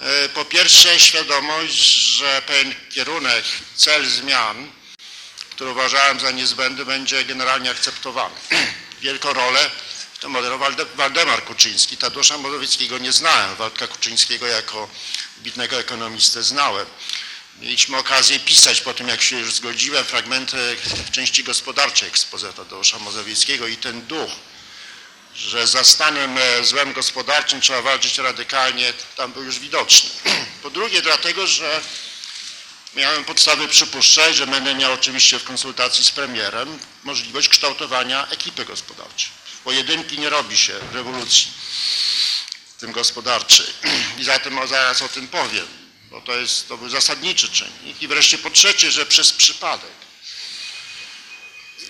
E, 0.00 0.28
Po 0.28 0.44
pierwsze, 0.44 1.00
świadomość, 1.00 1.82
że 1.92 2.42
pewien 2.46 2.74
kierunek, 2.90 3.44
cel 3.76 4.06
zmian, 4.06 4.72
który 5.50 5.70
uważałem 5.70 6.20
za 6.20 6.30
niezbędny, 6.30 6.84
będzie 6.84 7.24
generalnie 7.24 7.70
akceptowany. 7.70 8.34
Wielką 9.00 9.32
rolę 9.32 9.70
odegrał 10.24 10.58
Walde- 10.58 10.86
Waldemar 10.94 11.44
Kuczyński. 11.44 11.96
Tadeusza 11.96 12.38
Morawieckiego 12.38 12.98
nie 12.98 13.12
znałem, 13.12 13.56
Waldka 13.56 13.86
Kuczyńskiego 13.86 14.46
jako 14.46 14.88
wybitnego 15.36 15.78
ekonomistę 15.78 16.42
znałem. 16.42 16.86
Mieliśmy 17.60 17.96
okazję 17.96 18.40
pisać 18.40 18.80
po 18.80 18.94
tym, 18.94 19.08
jak 19.08 19.22
się 19.22 19.38
już 19.38 19.54
zgodziłem, 19.54 20.04
fragmenty 20.04 20.76
części 21.12 21.44
gospodarczej 21.44 22.08
ekspoze 22.08 22.52
Tadeusza 22.52 22.98
Morawieckiego 22.98 23.66
i 23.66 23.76
ten 23.76 24.06
duch, 24.06 24.30
że 25.36 25.66
za 25.66 25.84
stanem 25.84 26.38
e, 26.38 26.64
złem 26.64 26.92
gospodarczym 26.92 27.60
trzeba 27.60 27.82
walczyć 27.82 28.18
radykalnie, 28.18 28.92
tam 29.16 29.32
był 29.32 29.42
już 29.42 29.58
widoczny. 29.58 30.10
Po 30.62 30.70
drugie 30.70 31.02
dlatego, 31.02 31.46
że 31.46 31.80
miałem 32.94 33.24
podstawy 33.24 33.68
przypuszczać, 33.68 34.36
że 34.36 34.46
będę 34.46 34.74
miał 34.74 34.92
oczywiście 34.92 35.38
w 35.38 35.44
konsultacji 35.44 36.04
z 36.04 36.10
premierem 36.10 36.78
możliwość 37.04 37.48
kształtowania 37.48 38.26
ekipy 38.28 38.64
gospodarczej. 38.64 39.45
Pojedynki 39.66 40.18
nie 40.18 40.30
robi 40.30 40.56
się 40.56 40.80
rewolucji, 40.92 41.46
w 42.76 42.80
tym 42.80 42.92
gospodarczej. 42.92 43.66
I 44.18 44.24
zatem 44.24 44.68
zaraz 44.68 45.02
o 45.02 45.08
tym 45.08 45.28
powiem, 45.28 45.66
bo 46.10 46.20
to, 46.20 46.36
jest, 46.36 46.68
to 46.68 46.76
był 46.76 46.88
zasadniczy 46.88 47.48
czynnik. 47.48 48.02
I 48.02 48.08
wreszcie 48.08 48.38
po 48.38 48.50
trzecie, 48.50 48.90
że 48.90 49.06
przez 49.06 49.32
przypadek 49.32 49.90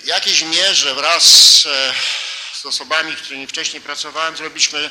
w 0.05 0.07
jakiejś 0.07 0.43
mierze 0.43 0.95
wraz 0.95 1.25
e, 1.67 1.95
z 2.53 2.67
osobami, 2.67 3.17
z 3.17 3.21
którymi 3.21 3.47
wcześniej 3.47 3.83
pracowałem, 3.83 4.37
zrobiliśmy 4.37 4.91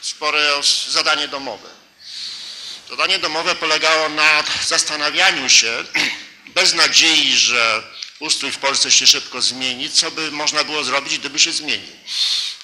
spore 0.00 0.62
zadanie 0.88 1.28
domowe. 1.28 1.68
Zadanie 2.90 3.18
domowe 3.18 3.54
polegało 3.54 4.08
na 4.08 4.44
zastanawianiu 4.66 5.50
się, 5.50 5.84
bez 6.54 6.74
nadziei, 6.74 7.36
że 7.36 7.82
ustrój 8.18 8.52
w 8.52 8.58
Polsce 8.58 8.90
się 8.90 9.06
szybko 9.06 9.42
zmieni, 9.42 9.90
co 9.90 10.10
by 10.10 10.30
można 10.30 10.64
było 10.64 10.84
zrobić, 10.84 11.18
gdyby 11.18 11.38
się 11.38 11.52
zmienił. 11.52 11.96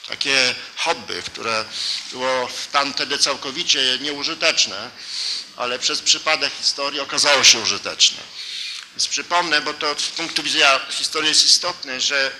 Takie 0.08 0.54
hobby, 0.76 1.22
które 1.26 1.64
było 2.12 2.48
tamtedy 2.72 3.18
całkowicie 3.18 3.98
nieużyteczne, 4.00 4.90
ale 5.56 5.78
przez 5.78 6.00
przypadek 6.00 6.52
historii 6.60 7.00
okazało 7.00 7.44
się 7.44 7.58
użyteczne. 7.58 8.18
Więc 8.90 9.08
przypomnę, 9.08 9.60
bo 9.60 9.74
to 9.74 9.94
z 9.98 10.08
punktu 10.08 10.42
widzenia 10.42 10.80
historii 10.90 11.28
jest 11.28 11.46
istotne, 11.46 12.00
że 12.00 12.32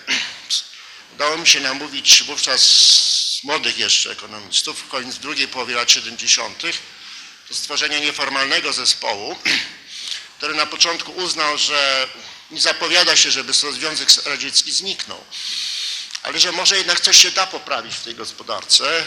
udało 1.15 1.37
mi 1.37 1.47
się 1.47 1.61
namówić 1.61 2.23
wówczas 2.23 3.41
młodych 3.43 3.79
jeszcze 3.79 4.11
ekonomistów, 4.11 4.89
koniec 4.89 5.19
drugiej 5.19 5.49
połowy 5.49 5.75
lat 5.75 5.91
70., 5.91 6.63
do 7.49 7.55
stworzenia 7.55 7.99
nieformalnego 7.99 8.73
zespołu, 8.73 9.39
który 10.37 10.55
na 10.55 10.67
początku 10.67 11.13
uznał, 11.13 11.59
że 11.59 12.09
nie 12.51 12.61
zapowiada 12.61 13.17
się, 13.17 13.31
żeby 13.31 13.53
Związek 13.53 14.09
Radziecki 14.27 14.73
zniknął, 14.73 15.25
ale 16.23 16.41
że 16.41 16.53
może 16.53 16.77
jednak 16.77 17.01
coś 17.01 17.17
się 17.17 17.31
da 17.31 17.47
poprawić 17.47 17.95
w 17.97 18.05
tej 18.05 18.15
gospodarce. 18.15 19.05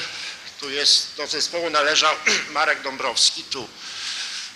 Tu 0.60 0.70
jest, 0.70 1.16
do 1.18 1.28
zespołu 1.28 1.70
należał 1.70 2.16
Marek 2.52 2.82
Dąbrowski, 2.82 3.44
tu 3.44 3.70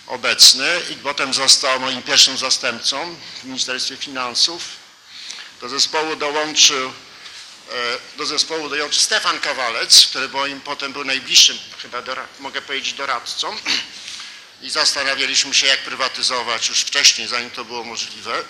obecny 0.06 0.80
i 0.90 0.94
potem 0.94 1.34
został 1.34 1.80
moim 1.80 2.02
pierwszym 2.02 2.38
zastępcą 2.38 3.16
w 3.42 3.44
Ministerstwie 3.44 3.96
Finansów. 3.96 4.62
Do 5.60 5.68
zespołu 5.68 6.16
dołączył 6.16 6.88
e, 6.88 7.98
do 8.16 8.26
zespołu 8.26 8.68
dołączył 8.68 9.02
Stefan 9.02 9.40
Kawalec, 9.40 10.06
który 10.06 10.28
moim 10.28 10.60
potem 10.60 10.92
był 10.92 11.04
najbliższym, 11.04 11.58
chyba 11.82 12.02
mogę 12.40 12.62
powiedzieć, 12.62 12.92
doradcą. 12.92 13.56
I 14.62 14.70
zastanawialiśmy 14.70 15.54
się, 15.54 15.66
jak 15.66 15.80
prywatyzować 15.80 16.68
już 16.68 16.80
wcześniej, 16.80 17.28
zanim 17.28 17.50
to 17.50 17.64
było 17.64 17.84
możliwe. 17.84 18.44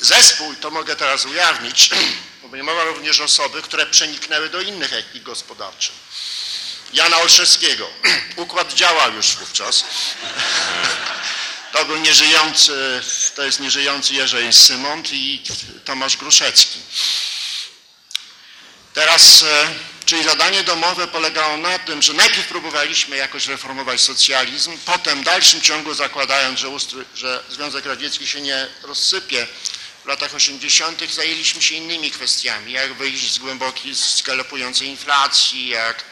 Zespół, 0.00 0.54
to 0.54 0.70
mogę 0.70 0.96
teraz 0.96 1.24
ujawnić, 1.24 1.90
obejmował 2.46 2.86
również 2.86 3.20
osoby, 3.20 3.62
które 3.62 3.86
przeniknęły 3.86 4.48
do 4.48 4.60
innych 4.60 4.92
ekip 4.92 5.22
gospodarczych. 5.22 5.94
Jana 6.92 7.16
Olszewskiego. 7.16 7.90
Układ 8.36 8.74
działał 8.74 9.12
już 9.12 9.36
wówczas. 9.36 9.84
To 11.72 11.84
był 11.84 11.96
nieżyjący, 11.96 13.02
to 13.34 13.44
jest 13.44 13.60
nieżyjący 13.60 14.14
Jerzy 14.14 14.52
Symont 14.52 15.12
i 15.12 15.42
Tomasz 15.84 16.16
Gruszecki. 16.16 16.78
Teraz, 18.94 19.42
e, 19.42 19.74
czyli 20.14 20.28
zadanie 20.28 20.62
domowe 20.62 21.08
polegało 21.08 21.56
na 21.56 21.78
tym, 21.78 22.02
że 22.02 22.12
najpierw 22.12 22.48
próbowaliśmy 22.48 23.16
jakoś 23.16 23.46
reformować 23.46 24.00
socjalizm, 24.00 24.78
potem 24.86 25.20
w 25.20 25.24
dalszym 25.24 25.60
ciągu 25.60 25.94
zakładając, 25.94 26.60
że, 26.60 26.68
że 27.14 27.44
Związek 27.50 27.86
Radziecki 27.86 28.26
się 28.26 28.40
nie 28.40 28.68
rozsypie, 28.82 29.46
w 30.04 30.06
latach 30.06 30.34
80. 30.34 31.12
zajęliśmy 31.12 31.62
się 31.62 31.74
innymi 31.74 32.10
kwestiami, 32.10 32.72
jak 32.72 32.94
wyjść 32.94 33.32
z 33.32 33.38
głębokiej, 33.38 33.94
z 33.94 34.22
galopującej 34.22 34.88
inflacji, 34.88 35.68
jak 35.68 36.04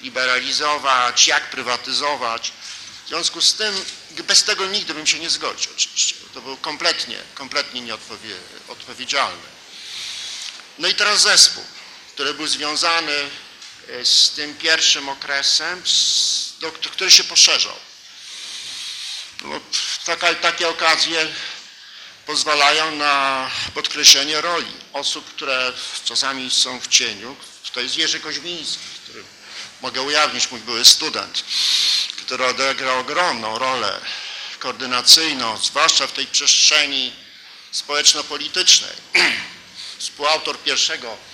liberalizować, 0.00 1.28
jak 1.28 1.50
prywatyzować. 1.50 2.52
W 3.04 3.08
związku 3.08 3.40
z 3.40 3.54
tym, 3.54 3.84
bez 4.26 4.44
tego 4.44 4.66
nigdy 4.66 4.94
bym 4.94 5.06
się 5.06 5.18
nie 5.18 5.30
zgodził 5.30 5.72
oczywiście. 5.72 6.14
To 6.34 6.40
było 6.40 6.56
kompletnie, 6.56 7.18
kompletnie 7.34 7.80
nieodpowiedzialne. 7.80 9.60
No 10.78 10.88
i 10.88 10.94
teraz 10.94 11.20
zespół, 11.20 11.64
który 12.20 12.34
był 12.34 12.46
związany 12.46 13.30
e, 13.88 14.04
z 14.04 14.30
tym 14.30 14.54
pierwszym 14.54 15.08
okresem, 15.08 15.82
do, 16.60 16.72
który 16.72 17.10
się 17.10 17.24
poszerzał. 17.24 17.76
No, 19.42 19.60
taka, 20.04 20.34
takie 20.34 20.68
okazje 20.68 21.28
pozwalają 22.26 22.96
na 22.96 23.50
podkreślenie 23.74 24.40
roli 24.40 24.72
osób, 24.92 25.34
które 25.34 25.72
czasami 26.04 26.50
są 26.50 26.80
w 26.80 26.88
cieniu. 26.88 27.36
To 27.72 27.80
jest 27.80 27.96
Jerzy 27.96 28.20
Koźmiński, 28.20 28.84
który 29.04 29.24
mogę 29.80 30.02
ujawnić, 30.02 30.50
mój 30.50 30.60
były 30.60 30.84
student, 30.84 31.44
który 32.24 32.46
odegrał 32.46 32.98
ogromną 32.98 33.58
rolę 33.58 34.00
koordynacyjną, 34.58 35.56
zwłaszcza 35.56 36.06
w 36.06 36.12
tej 36.12 36.26
przestrzeni 36.26 37.12
społeczno-politycznej. 37.72 38.96
Współautor 39.98 40.58
pierwszego 40.58 41.29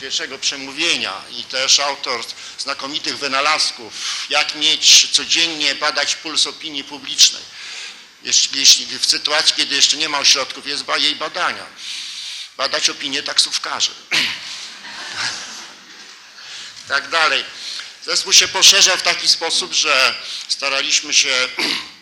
pierwszego 0.00 0.38
przemówienia 0.38 1.22
i 1.30 1.44
też 1.44 1.80
autor 1.80 2.24
znakomitych 2.58 3.18
wynalazków, 3.18 3.92
jak 4.28 4.54
mieć 4.54 5.10
codziennie 5.10 5.74
badać 5.74 6.16
puls 6.16 6.46
opinii 6.46 6.84
publicznej, 6.84 7.42
jeśli, 8.22 8.60
jeśli 8.60 8.98
w 8.98 9.06
sytuacji, 9.06 9.54
kiedy 9.56 9.74
jeszcze 9.74 9.96
nie 9.96 10.08
ma 10.08 10.18
ośrodków, 10.18 10.66
jest 10.66 10.84
jej 10.96 11.16
badania. 11.16 11.66
Badać 12.56 12.90
opinię 12.90 13.22
taksówkarzy. 13.22 13.90
tak 16.88 17.08
dalej. 17.08 17.44
Zespół 18.04 18.32
się 18.32 18.48
poszerzał 18.48 18.96
w 18.96 19.02
taki 19.02 19.28
sposób, 19.28 19.72
że 19.72 20.14
staraliśmy 20.48 21.14
się 21.14 21.48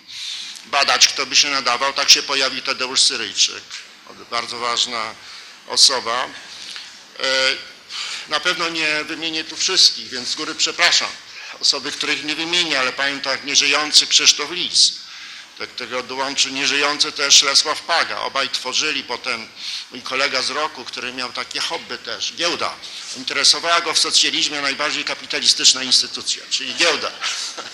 badać, 0.66 1.08
kto 1.08 1.26
by 1.26 1.36
się 1.36 1.50
nadawał. 1.50 1.92
Tak 1.92 2.10
się 2.10 2.22
pojawił 2.22 2.62
Tadeusz 2.62 3.00
Syryjczyk, 3.00 3.64
bardzo 4.30 4.58
ważna 4.58 5.14
osoba. 5.68 6.28
Na 8.30 8.40
pewno 8.40 8.68
nie 8.68 9.04
wymienię 9.04 9.44
tu 9.44 9.56
wszystkich, 9.56 10.08
więc 10.08 10.28
z 10.28 10.34
góry 10.34 10.54
przepraszam. 10.54 11.08
Osoby, 11.60 11.92
których 11.92 12.24
nie 12.24 12.34
wymienię, 12.34 12.80
ale 12.80 12.92
pamiętam 12.92 13.38
nieżyjący 13.44 14.06
Krzysztof 14.06 14.50
Lis. 14.50 14.92
Do 15.58 15.66
tego 15.66 16.02
dołączył 16.02 16.52
nieżyjący 16.52 17.12
też 17.12 17.42
Lesław 17.42 17.82
Paga. 17.82 18.18
Obaj 18.20 18.48
tworzyli 18.48 19.04
potem 19.04 19.48
mój 19.90 20.02
kolega 20.02 20.42
z 20.42 20.50
roku, 20.50 20.84
który 20.84 21.12
miał 21.12 21.32
takie 21.32 21.60
hobby 21.60 21.98
też, 21.98 22.32
giełda. 22.32 22.74
Interesowała 23.16 23.80
go 23.80 23.94
w 23.94 23.98
socjalizmie 23.98 24.60
najbardziej 24.60 25.04
kapitalistyczna 25.04 25.82
instytucja, 25.82 26.42
czyli 26.50 26.74
giełda. 26.74 27.10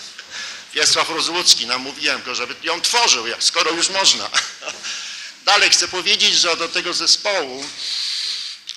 Wiesław 0.73 1.09
Rozłucki, 1.09 1.67
namówiłem 1.67 2.23
go, 2.23 2.35
żeby 2.35 2.55
ją 2.63 2.81
tworzył, 2.81 3.25
skoro 3.39 3.71
już 3.71 3.89
można. 3.89 4.29
Dalej 5.45 5.69
chcę 5.69 5.87
powiedzieć, 5.87 6.33
że 6.33 6.57
do 6.57 6.69
tego 6.69 6.93
zespołu 6.93 7.65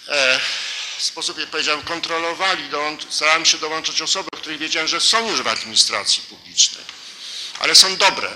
e, 0.08 0.40
w 1.00 1.04
sposób, 1.04 1.38
jak 1.38 1.48
powiedziałem, 1.48 1.82
kontrolowali, 1.82 2.62
starałem 3.10 3.46
się 3.46 3.58
dołączyć 3.58 4.02
osoby, 4.02 4.28
o 4.32 4.36
których 4.36 4.58
wiedziałem, 4.58 4.88
że 4.88 5.00
są 5.00 5.30
już 5.30 5.42
w 5.42 5.48
administracji 5.48 6.22
publicznej, 6.22 6.84
ale 7.60 7.74
są 7.74 7.96
dobre. 7.96 8.30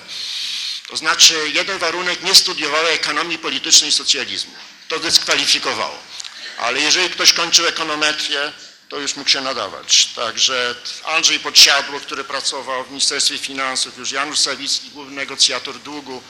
To 0.88 0.96
znaczy, 0.96 1.50
jeden 1.54 1.78
warunek, 1.78 2.22
nie 2.22 2.34
studiowały 2.34 2.88
ekonomii 2.88 3.38
politycznej 3.38 3.90
i 3.90 3.92
socjalizmu. 3.92 4.54
To 4.88 4.98
dyskwalifikowało. 4.98 5.98
Ale 6.58 6.80
jeżeli 6.80 7.10
ktoś 7.10 7.32
kończył 7.32 7.66
ekonometrię, 7.66 8.52
to 8.88 8.98
już 8.98 9.16
mógł 9.16 9.30
się 9.30 9.40
nadawać. 9.40 10.06
Także 10.06 10.74
Andrzej 11.04 11.40
Podsiadło, 11.40 12.00
który 12.00 12.24
pracował 12.24 12.84
w 12.84 12.90
Ministerstwie 12.90 13.38
Finansów, 13.38 13.98
już 13.98 14.12
Janusz 14.12 14.38
Sawicki, 14.38 14.90
główny 14.90 15.16
negocjator 15.16 15.78
długu, 15.78 16.22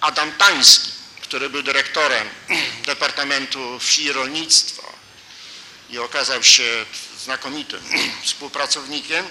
Adam 0.00 0.32
Tański, 0.32 0.90
który 1.22 1.50
był 1.50 1.62
dyrektorem 1.62 2.28
Departamentu 2.86 3.78
Wsi 3.78 4.04
i 4.04 4.12
Rolnictwa 4.12 4.87
i 5.90 5.98
okazał 5.98 6.42
się 6.42 6.86
znakomitym 7.24 7.82
współpracownikiem. 8.24 9.28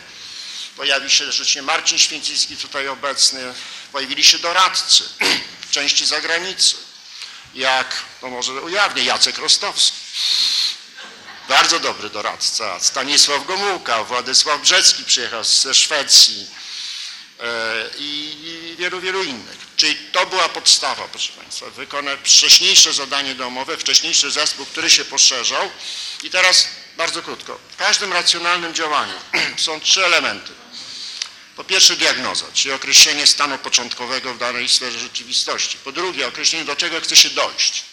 Pojawił 0.77 1.09
się 1.09 1.25
rzeczywiście 1.25 1.61
Marcin 1.61 1.99
Święcicki 1.99 2.57
tutaj 2.57 2.87
obecny, 2.87 3.53
pojawili 3.91 4.23
się 4.23 4.39
doradcy 4.39 5.03
w 5.67 5.71
części 5.71 6.05
zagranicy, 6.05 6.75
jak, 7.55 8.03
to 8.21 8.29
może 8.29 8.53
ujawnię, 8.53 9.03
Jacek 9.03 9.37
Rostowski. 9.37 9.97
Bardzo 11.49 11.79
dobry 11.79 12.09
doradca. 12.09 12.79
Stanisław 12.79 13.45
Gomułka, 13.45 14.03
Władysław 14.03 14.61
Brzecki 14.61 15.03
przyjechał 15.03 15.43
ze 15.43 15.73
Szwecji 15.73 16.47
e, 17.39 17.89
i 17.97 18.75
wielu, 18.77 19.01
wielu 19.01 19.23
innych. 19.23 19.57
Czyli 19.77 19.95
to 20.11 20.25
była 20.25 20.49
podstawa, 20.49 21.07
proszę 21.07 21.33
Państwa, 21.33 21.69
wykonać 21.69 22.19
wcześniejsze 22.23 22.93
zadanie 22.93 23.35
domowe, 23.35 23.77
wcześniejszy 23.77 24.31
zespół, 24.31 24.65
który 24.65 24.89
się 24.89 25.05
poszerzał. 25.05 25.71
I 26.23 26.29
teraz 26.29 26.67
bardzo 26.97 27.23
krótko. 27.23 27.59
W 27.71 27.75
każdym 27.75 28.13
racjonalnym 28.13 28.73
działaniu 28.73 29.13
są 29.65 29.79
trzy 29.79 30.05
elementy. 30.05 30.51
Po 31.55 31.63
pierwsze 31.63 31.95
diagnoza, 31.95 32.45
czyli 32.53 32.73
określenie 32.73 33.27
stanu 33.27 33.57
początkowego 33.57 34.33
w 34.33 34.37
danej 34.37 34.69
sferze 34.69 34.99
rzeczywistości. 34.99 35.77
Po 35.77 35.91
drugie 35.91 36.27
określenie 36.27 36.65
do 36.65 36.75
czego 36.75 37.01
chce 37.01 37.15
się 37.15 37.29
dojść, 37.29 37.83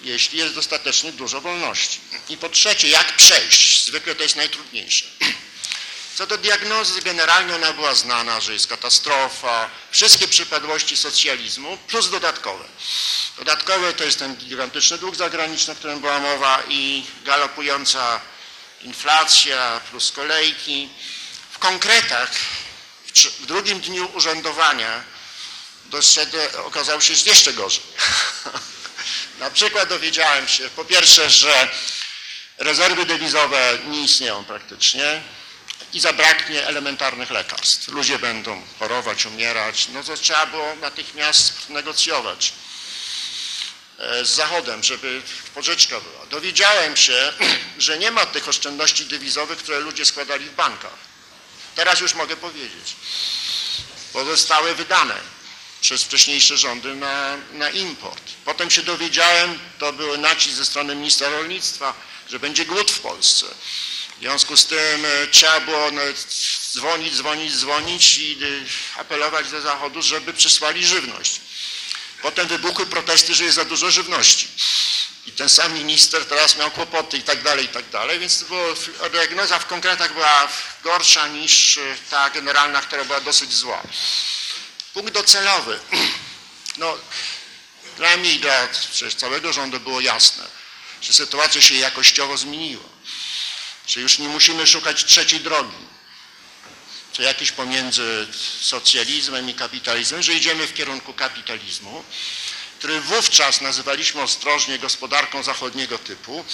jeśli 0.00 0.38
jest 0.38 0.54
dostatecznie 0.54 1.12
dużo 1.12 1.40
wolności. 1.40 2.00
I 2.28 2.36
po 2.36 2.48
trzecie 2.48 2.88
jak 2.88 3.16
przejść, 3.16 3.86
zwykle 3.86 4.14
to 4.14 4.22
jest 4.22 4.36
najtrudniejsze. 4.36 5.06
Co 6.18 6.26
do 6.26 6.38
diagnozy, 6.38 7.02
generalnie 7.02 7.54
ona 7.54 7.72
była 7.72 7.94
znana, 7.94 8.40
że 8.40 8.52
jest 8.52 8.66
katastrofa, 8.66 9.70
wszystkie 9.90 10.28
przypadłości 10.28 10.96
socjalizmu, 10.96 11.76
plus 11.76 12.10
dodatkowe. 12.10 12.64
Dodatkowe 13.36 13.92
to 13.92 14.04
jest 14.04 14.18
ten 14.18 14.36
gigantyczny 14.36 14.98
dług 14.98 15.16
zagraniczny, 15.16 15.72
o 15.72 15.76
którym 15.76 16.00
była 16.00 16.18
mowa 16.18 16.62
i 16.68 17.04
galopująca 17.24 18.20
inflacja, 18.82 19.80
plus 19.90 20.12
kolejki. 20.12 20.88
W 21.50 21.58
konkretach, 21.58 22.30
w, 23.40 23.46
drugim 23.46 23.80
dniu 23.80 24.10
urzędowania 24.14 25.02
doszedłem, 25.84 26.48
okazało 26.64 27.00
się, 27.00 27.14
że 27.14 27.30
jeszcze 27.30 27.52
gorzej. 27.52 27.84
Na 29.40 29.50
przykład 29.50 29.88
dowiedziałem 29.88 30.48
się, 30.48 30.70
po 30.70 30.84
pierwsze, 30.84 31.30
że 31.30 31.68
rezerwy 32.58 33.06
dewizowe 33.06 33.78
nie 33.86 34.02
istnieją 34.02 34.44
praktycznie 34.44 35.22
i 35.92 36.00
zabraknie 36.00 36.66
elementarnych 36.66 37.30
lekarstw. 37.30 37.88
Ludzie 37.88 38.18
będą 38.18 38.62
chorować, 38.78 39.26
umierać. 39.26 39.88
No 39.88 40.04
to 40.04 40.16
trzeba 40.16 40.46
było 40.46 40.76
natychmiast 40.76 41.70
negocjować 41.70 42.52
e, 43.98 44.24
z 44.24 44.28
Zachodem, 44.28 44.84
żeby 44.84 45.22
pożyczka 45.54 46.00
była. 46.00 46.26
Dowiedziałem 46.26 46.96
się, 46.96 47.32
że 47.78 47.98
nie 47.98 48.10
ma 48.10 48.26
tych 48.26 48.48
oszczędności 48.48 49.04
dewizowych, 49.04 49.58
które 49.58 49.80
ludzie 49.80 50.04
składali 50.04 50.44
w 50.44 50.54
bankach. 50.54 51.08
Teraz 51.74 52.00
już 52.00 52.14
mogę 52.14 52.36
powiedzieć, 52.36 52.96
bo 54.12 54.24
zostały 54.24 54.74
wydane 54.74 55.14
przez 55.80 56.02
wcześniejsze 56.02 56.56
rządy 56.56 56.94
na, 56.94 57.36
na 57.52 57.70
import. 57.70 58.22
Potem 58.44 58.70
się 58.70 58.82
dowiedziałem, 58.82 59.58
to 59.78 59.92
był 59.92 60.18
nacisk 60.18 60.56
ze 60.56 60.66
strony 60.66 60.94
ministra 60.94 61.28
rolnictwa, 61.28 61.94
że 62.30 62.38
będzie 62.38 62.66
głód 62.66 62.90
w 62.90 63.00
Polsce. 63.00 63.46
W 64.18 64.20
związku 64.20 64.56
z 64.56 64.66
tym 64.66 65.04
e, 65.04 65.26
trzeba 65.26 65.60
było 65.60 65.90
no, 65.90 66.02
dzwonić, 66.72 67.16
dzwonić, 67.16 67.56
dzwonić 67.56 68.18
i 68.18 68.38
e, 68.96 69.00
apelować 69.00 69.50
do 69.50 69.60
Zachodu, 69.60 70.02
żeby 70.02 70.32
przysłali 70.32 70.86
żywność. 70.86 71.40
Potem 72.22 72.48
wybuchły 72.48 72.86
protesty, 72.86 73.34
że 73.34 73.44
jest 73.44 73.56
za 73.56 73.64
dużo 73.64 73.90
żywności. 73.90 74.48
I 75.26 75.32
ten 75.32 75.48
sam 75.48 75.74
minister 75.74 76.26
teraz 76.26 76.56
miał 76.56 76.70
kłopoty 76.70 77.18
i 77.18 77.22
tak 77.22 77.42
dalej, 77.42 77.64
i 77.64 77.68
tak 77.68 77.88
dalej, 77.90 78.18
więc 78.18 78.44
diagnoza 79.12 79.58
w 79.58 79.66
konkretach 79.66 80.12
była 80.12 80.48
gorsza 80.82 81.28
niż 81.28 81.78
e, 81.78 81.96
ta 82.10 82.30
generalna, 82.30 82.80
która 82.80 83.04
była 83.04 83.20
dosyć 83.20 83.52
zła. 83.52 83.82
Punkt 84.94 85.12
docelowy. 85.14 85.80
No, 86.78 86.98
dla 87.96 88.16
mnie 88.16 88.32
i 88.32 88.40
dla 88.40 88.68
całego 89.16 89.52
rządu 89.52 89.80
było 89.80 90.00
jasne, 90.00 90.46
że 91.02 91.12
sytuacja 91.12 91.62
się 91.62 91.74
jakościowo 91.74 92.36
zmieniła. 92.36 92.97
Że 93.88 94.00
już 94.00 94.18
nie 94.18 94.28
musimy 94.28 94.66
szukać 94.66 95.04
trzeciej 95.04 95.40
drogi, 95.40 95.88
czy 97.12 97.22
jakiś 97.22 97.52
pomiędzy 97.52 98.26
socjalizmem 98.60 99.50
i 99.50 99.54
kapitalizmem, 99.54 100.22
że 100.22 100.32
idziemy 100.32 100.66
w 100.66 100.74
kierunku 100.74 101.12
kapitalizmu, 101.12 102.04
który 102.78 103.00
wówczas 103.00 103.60
nazywaliśmy 103.60 104.22
ostrożnie 104.22 104.78
gospodarką 104.78 105.42
zachodniego 105.42 105.98
typu, 105.98 106.44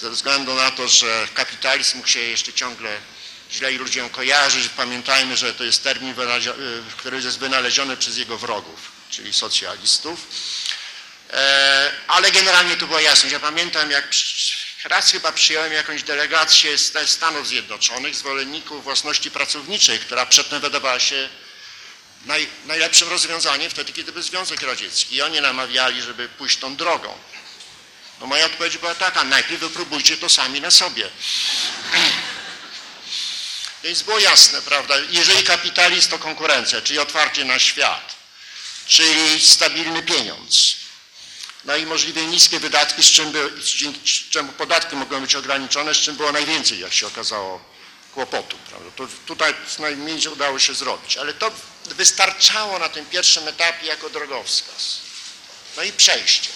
ze 0.00 0.10
względu 0.10 0.54
na 0.54 0.70
to, 0.70 0.88
że 0.88 1.28
kapitalizm 1.34 2.06
się 2.06 2.20
jeszcze 2.20 2.52
ciągle 2.52 3.00
źle 3.52 3.72
i 3.72 3.76
ludziom 3.76 4.10
kojarzyć. 4.10 4.68
Pamiętajmy, 4.68 5.36
że 5.36 5.54
to 5.54 5.64
jest 5.64 5.82
termin, 5.82 6.10
y, 6.10 6.14
który 6.96 7.22
jest 7.22 7.38
wynaleziony 7.38 7.96
przez 7.96 8.16
jego 8.16 8.38
wrogów, 8.38 8.92
czyli 9.10 9.32
socjalistów. 9.32 10.26
E, 11.32 11.92
ale 12.08 12.30
generalnie 12.30 12.76
to 12.76 12.86
była 12.86 13.00
jasność. 13.00 13.32
Ja 13.32 13.40
pamiętam, 13.40 13.90
jak 13.90 14.10
raz 14.88 15.12
chyba 15.12 15.32
przyjąłem 15.32 15.72
jakąś 15.72 16.02
delegację 16.02 16.78
ze 16.78 17.06
Stanów 17.06 17.48
Zjednoczonych, 17.48 18.16
zwolenników 18.16 18.84
własności 18.84 19.30
pracowniczej, 19.30 19.98
która 19.98 20.26
przedtem 20.26 20.60
wydawała 20.60 21.00
się 21.00 21.28
naj, 22.24 22.48
najlepszym 22.66 23.08
rozwiązaniem 23.08 23.70
wtedy, 23.70 23.92
kiedy 23.92 24.12
był 24.12 24.22
Związek 24.22 24.62
Radziecki. 24.62 25.16
I 25.16 25.22
oni 25.22 25.40
namawiali, 25.40 26.02
żeby 26.02 26.28
pójść 26.28 26.56
tą 26.56 26.76
drogą. 26.76 27.18
No 28.20 28.26
moja 28.26 28.46
odpowiedź 28.46 28.78
była 28.78 28.94
taka, 28.94 29.24
najpierw 29.24 29.60
wypróbujcie 29.60 30.16
to 30.16 30.28
sami 30.28 30.60
na 30.60 30.70
sobie. 30.70 31.10
Więc 33.84 34.02
było 34.02 34.18
jasne, 34.18 34.62
prawda, 34.62 34.94
jeżeli 35.10 35.42
kapitalizm 35.42 36.10
to 36.10 36.18
konkurencja, 36.18 36.80
czyli 36.80 36.98
otwarcie 36.98 37.44
na 37.44 37.58
świat, 37.58 38.16
czyli 38.86 39.40
stabilny 39.40 40.02
pieniądz, 40.02 40.85
no 41.66 41.76
i 41.76 41.86
możliwie 41.86 42.26
niskie 42.26 42.60
wydatki, 42.60 43.02
z 43.02 43.06
czym, 43.06 43.32
z 44.04 44.30
czym 44.30 44.48
podatki 44.48 44.96
mogą 44.96 45.20
być 45.20 45.34
ograniczone, 45.34 45.94
z 45.94 45.98
czym 45.98 46.16
było 46.16 46.32
najwięcej, 46.32 46.78
jak 46.78 46.92
się 46.92 47.06
okazało, 47.06 47.60
kłopotu. 48.14 48.56
Prawda? 48.70 48.90
To 48.96 49.08
tutaj 49.26 49.54
najmniej 49.78 50.28
udało 50.28 50.58
się 50.58 50.74
zrobić, 50.74 51.16
ale 51.16 51.34
to 51.34 51.50
wystarczało 51.86 52.78
na 52.78 52.88
tym 52.88 53.06
pierwszym 53.06 53.48
etapie 53.48 53.86
jako 53.86 54.10
drogowskaz. 54.10 55.00
No 55.76 55.82
i 55.82 55.92
przejście. 55.92 56.50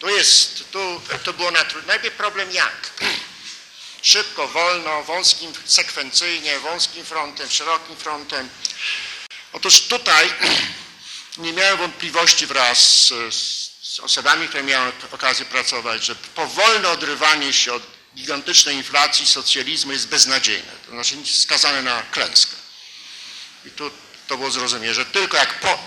Tu 0.00 0.08
jest, 0.08 0.70
tu, 0.70 1.00
to 1.24 1.32
było 1.32 1.50
na, 1.50 1.64
najpierw 1.86 2.16
problem 2.16 2.52
jak? 2.52 2.90
Szybko, 4.02 4.48
wolno, 4.48 5.02
wąskim, 5.02 5.52
sekwencyjnie, 5.64 6.58
wąskim 6.58 7.04
frontem, 7.04 7.50
szerokim 7.50 7.96
frontem. 7.96 8.48
Otóż 9.52 9.80
tutaj 9.80 10.32
nie 11.38 11.52
miałem 11.52 11.78
wątpliwości 11.78 12.46
wraz 12.46 12.78
z, 13.30 13.65
z 13.96 14.00
osobami, 14.00 14.48
które 14.48 14.62
miałem 14.62 14.92
okazję 15.12 15.44
pracować, 15.44 16.04
że 16.04 16.14
powolne 16.14 16.88
odrywanie 16.88 17.52
się 17.52 17.72
od 17.72 17.82
gigantycznej 18.16 18.76
inflacji 18.76 19.26
socjalizmu 19.26 19.92
jest 19.92 20.08
beznadziejne, 20.08 20.72
to 20.86 20.90
znaczy 20.90 21.16
skazane 21.24 21.82
na 21.82 22.02
klęskę. 22.02 22.56
I 23.64 23.70
tu 23.70 23.90
to 24.28 24.36
było 24.36 24.50
zrozumienie, 24.50 24.94
że 24.94 25.06
tylko 25.06 25.36
jak 25.36 25.60
po, 25.60 25.78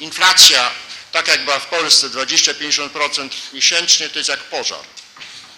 inflacja, 0.00 0.70
tak 1.12 1.28
jak 1.28 1.44
była 1.44 1.58
w 1.58 1.66
Polsce 1.66 2.08
20-50% 2.10 3.28
miesięcznie, 3.52 4.08
to 4.08 4.18
jest 4.18 4.28
jak 4.28 4.40
pożar. 4.40 4.84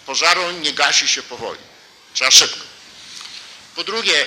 Pożaru 0.07 0.51
nie 0.51 0.73
gasi 0.73 1.09
się 1.09 1.23
powoli, 1.23 1.61
trzeba 2.15 2.31
szybko. 2.31 2.67
Po 3.75 3.85
drugie, 3.85 4.27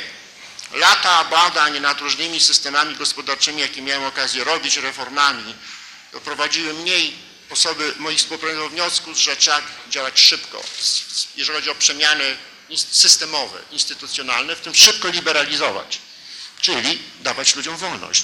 lata 0.71 1.23
badań 1.23 1.79
nad 1.79 2.01
różnymi 2.01 2.39
systemami 2.39 2.95
gospodarczymi, 2.95 3.61
jakie 3.61 3.81
miałem 3.81 4.03
okazję 4.03 4.43
robić, 4.43 4.77
reformami, 4.77 5.55
doprowadziły 6.11 6.73
mniej 6.73 7.28
osoby, 7.49 7.93
moich 7.97 8.17
współpracowników 8.17 8.71
wniosku, 8.71 9.15
że 9.15 9.35
trzeba 9.35 9.61
działać 9.89 10.19
szybko, 10.19 10.63
jeżeli 11.35 11.57
chodzi 11.57 11.69
o 11.69 11.75
przemiany 11.75 12.37
systemowe, 12.91 13.59
instytucjonalne, 13.71 14.55
w 14.55 14.61
tym 14.61 14.75
szybko 14.75 15.07
liberalizować, 15.07 15.99
czyli 16.61 17.01
dawać 17.19 17.55
ludziom 17.55 17.77
wolność. 17.77 18.23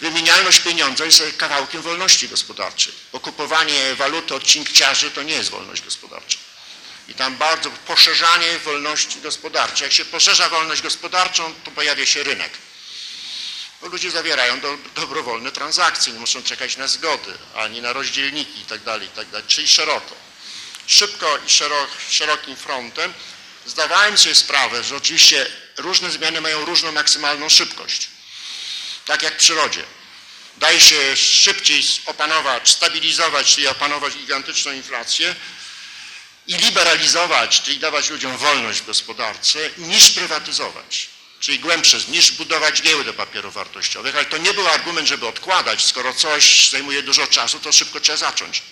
Wymienialność 0.00 0.60
pieniądza 0.60 1.04
jest 1.04 1.22
kawałkiem 1.36 1.82
wolności 1.82 2.28
gospodarczej, 2.28 2.92
bo 3.12 3.20
kupowanie 3.20 3.94
waluty 3.94 4.34
od 4.34 4.44
cinkciarzy 4.44 5.10
to 5.10 5.22
nie 5.22 5.34
jest 5.34 5.50
wolność 5.50 5.82
gospodarcza. 5.82 6.38
I 7.08 7.14
tam 7.14 7.36
bardzo 7.36 7.70
poszerzanie 7.70 8.58
wolności 8.58 9.20
gospodarczej. 9.20 9.84
Jak 9.84 9.92
się 9.92 10.04
poszerza 10.04 10.48
wolność 10.48 10.82
gospodarczą, 10.82 11.54
to 11.64 11.70
pojawia 11.70 12.06
się 12.06 12.22
rynek. 12.22 12.50
Bo 13.86 13.92
ludzie 13.92 14.10
zawierają 14.10 14.60
do, 14.60 14.78
dobrowolne 14.94 15.52
transakcje, 15.52 16.12
nie 16.12 16.18
muszą 16.18 16.42
czekać 16.42 16.76
na 16.76 16.88
zgody, 16.88 17.34
ani 17.54 17.82
na 17.82 17.92
rozdzielniki 17.92 18.58
itd., 18.58 18.98
itd., 19.02 19.42
czyli 19.46 19.68
szeroko. 19.68 20.14
Szybko 20.86 21.38
i 21.46 21.50
szerok, 21.50 21.90
szerokim 22.10 22.56
frontem, 22.56 23.14
zdawałem 23.66 24.18
sobie 24.18 24.34
sprawę, 24.34 24.84
że 24.84 24.96
oczywiście 24.96 25.50
różne 25.76 26.10
zmiany 26.10 26.40
mają 26.40 26.64
różną 26.64 26.92
maksymalną 26.92 27.48
szybkość. 27.48 28.08
Tak 29.04 29.22
jak 29.22 29.34
w 29.34 29.38
przyrodzie. 29.38 29.84
Daje 30.56 30.80
się 30.80 31.16
szybciej 31.16 31.84
opanować, 32.06 32.68
stabilizować, 32.68 33.54
czyli 33.54 33.66
opanować 33.66 34.14
gigantyczną 34.14 34.72
inflację, 34.72 35.34
i 36.46 36.54
liberalizować, 36.54 37.62
czyli 37.62 37.78
dawać 37.78 38.10
ludziom 38.10 38.36
wolność 38.36 38.80
w 38.80 38.86
gospodarce, 38.86 39.70
niż 39.78 40.10
prywatyzować, 40.10 41.15
czyli 41.40 41.58
głębsze, 41.58 41.98
niż 42.08 42.32
budować 42.32 42.82
giełdę 42.82 43.12
papierów 43.12 43.54
wartościowych, 43.54 44.16
ale 44.16 44.24
to 44.24 44.38
nie 44.38 44.54
był 44.54 44.68
argument, 44.68 45.08
żeby 45.08 45.26
odkładać, 45.26 45.84
skoro 45.84 46.14
coś 46.14 46.70
zajmuje 46.70 47.02
dużo 47.02 47.26
czasu, 47.26 47.60
to 47.60 47.72
szybko 47.72 48.00
trzeba 48.00 48.18
zacząć. 48.18 48.62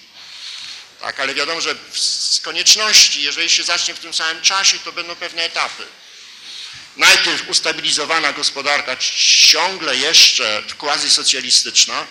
Tak, 1.00 1.20
ale 1.20 1.34
wiadomo, 1.34 1.60
że 1.60 1.74
z 1.94 2.40
konieczności, 2.40 3.22
jeżeli 3.22 3.50
się 3.50 3.64
zacznie 3.64 3.94
w 3.94 3.98
tym 3.98 4.14
samym 4.14 4.42
czasie, 4.42 4.78
to 4.78 4.92
będą 4.92 5.16
pewne 5.16 5.42
etapy. 5.42 5.86
Najpierw 6.96 7.48
ustabilizowana 7.48 8.32
gospodarka, 8.32 8.96
ciągle 9.48 9.96
jeszcze 9.96 10.62
quasi-socjalistyczna 10.78 12.06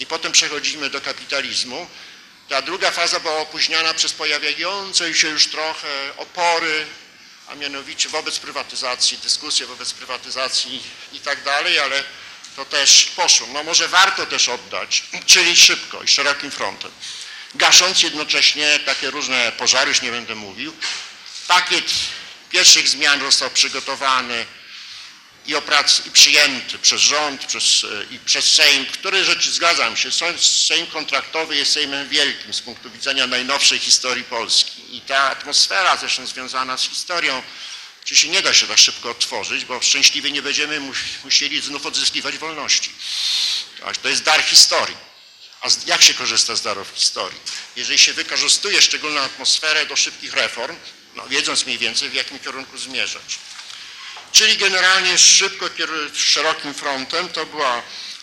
i 0.00 0.06
potem 0.06 0.32
przechodzimy 0.32 0.90
do 0.90 1.00
kapitalizmu, 1.00 1.90
ta 2.48 2.62
druga 2.62 2.90
faza 2.90 3.20
była 3.20 3.36
opóźniona 3.36 3.94
przez 3.94 4.12
pojawiające 4.12 5.14
się 5.14 5.28
już 5.28 5.46
trochę 5.46 6.12
opory, 6.16 6.86
a 7.48 7.54
mianowicie 7.54 8.08
wobec 8.08 8.38
prywatyzacji, 8.38 9.18
dyskusje 9.18 9.66
wobec 9.66 9.92
prywatyzacji 9.92 10.82
i 11.12 11.20
tak 11.20 11.42
dalej, 11.42 11.78
ale 11.78 12.04
to 12.56 12.64
też 12.64 13.12
poszło. 13.16 13.46
No 13.52 13.62
może 13.64 13.88
warto 13.88 14.26
też 14.26 14.48
oddać, 14.48 15.02
czyli 15.26 15.56
szybko 15.56 16.02
i 16.02 16.08
szerokim 16.08 16.50
frontem, 16.50 16.90
gasząc 17.54 18.02
jednocześnie 18.02 18.78
takie 18.78 19.10
różne 19.10 19.52
pożary, 19.52 19.88
już 19.88 20.02
nie 20.02 20.10
będę 20.10 20.34
mówił. 20.34 20.76
Pakiet 21.48 21.92
pierwszych 22.50 22.88
zmian 22.88 23.20
został 23.20 23.50
przygotowany, 23.50 24.46
i, 25.48 25.54
oprac, 25.54 26.06
i 26.06 26.10
przyjęty 26.10 26.78
przez 26.78 27.00
rząd 27.00 27.46
przez, 27.46 27.86
i 28.10 28.18
przez 28.18 28.52
Sejm, 28.52 28.86
który 28.86 29.24
rzecz 29.24 29.48
zgadzam 29.48 29.96
się, 29.96 30.08
Sejm 30.38 30.86
kontraktowy 30.86 31.56
jest 31.56 31.72
Sejmem 31.72 32.08
wielkim 32.08 32.54
z 32.54 32.60
punktu 32.60 32.90
widzenia 32.90 33.26
najnowszej 33.26 33.78
historii 33.78 34.24
Polski 34.24 34.96
i 34.96 35.00
ta 35.00 35.22
atmosfera 35.22 35.96
zresztą 35.96 36.26
związana 36.26 36.78
z 36.78 36.82
historią 36.82 37.42
oczywiście 38.02 38.28
nie 38.28 38.42
da 38.42 38.54
się 38.54 38.66
tak 38.66 38.78
szybko 38.78 39.10
otworzyć, 39.10 39.64
bo 39.64 39.82
szczęśliwie 39.82 40.32
nie 40.32 40.42
będziemy 40.42 40.80
musieli 41.24 41.60
znów 41.60 41.86
odzyskiwać 41.86 42.38
wolności. 42.38 42.90
To 44.02 44.08
jest 44.08 44.22
dar 44.22 44.42
historii. 44.42 44.96
A 45.60 45.68
jak 45.86 46.02
się 46.02 46.14
korzysta 46.14 46.56
z 46.56 46.62
darów 46.62 46.88
historii? 46.94 47.40
Jeżeli 47.76 47.98
się 47.98 48.12
wykorzystuje 48.12 48.82
szczególną 48.82 49.20
atmosferę 49.20 49.86
do 49.86 49.96
szybkich 49.96 50.34
reform, 50.34 50.76
no, 51.14 51.28
wiedząc 51.28 51.66
mniej 51.66 51.78
więcej 51.78 52.10
w 52.10 52.14
jakim 52.14 52.38
kierunku 52.38 52.78
zmierzać. 52.78 53.38
Czyli 54.32 54.56
generalnie 54.56 55.18
szybko, 55.18 55.66
szerokim 56.14 56.74
frontem 56.74 57.28
to 57.28 57.46
była 57.46 57.82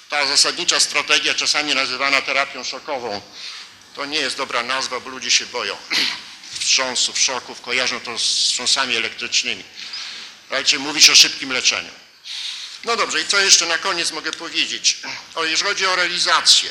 ta 0.09 0.27
zasadnicza 0.27 0.79
strategia, 0.79 1.33
czasami 1.33 1.75
nazywana 1.75 2.21
terapią 2.21 2.63
szokową. 2.63 3.21
To 3.95 4.05
nie 4.05 4.19
jest 4.19 4.37
dobra 4.37 4.63
nazwa, 4.63 4.99
bo 4.99 5.09
ludzie 5.09 5.31
się 5.31 5.45
boją 5.45 5.77
wstrząsów, 6.59 7.19
szoków, 7.19 7.61
kojarzą 7.61 7.99
to 7.99 8.19
z 8.19 8.21
wstrząsami 8.21 8.95
elektrycznymi. 8.95 9.63
Raczej 10.49 10.79
mówić 10.79 11.09
o 11.09 11.15
szybkim 11.15 11.51
leczeniu. 11.51 11.91
No 12.83 12.95
dobrze, 12.95 13.21
i 13.21 13.25
co 13.25 13.39
jeszcze 13.39 13.65
na 13.65 13.77
koniec 13.77 14.11
mogę 14.11 14.31
powiedzieć? 14.31 14.97
O, 15.35 15.45
jeżeli 15.45 15.69
chodzi 15.69 15.85
o 15.85 15.95
realizację, 15.95 16.69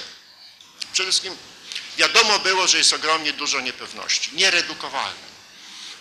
przede 0.92 1.10
wszystkim 1.10 1.36
wiadomo 1.98 2.38
było, 2.38 2.68
że 2.68 2.78
jest 2.78 2.92
ogromnie 2.92 3.32
dużo 3.32 3.60
niepewności, 3.60 4.30
nieredukowalne. 4.32 5.33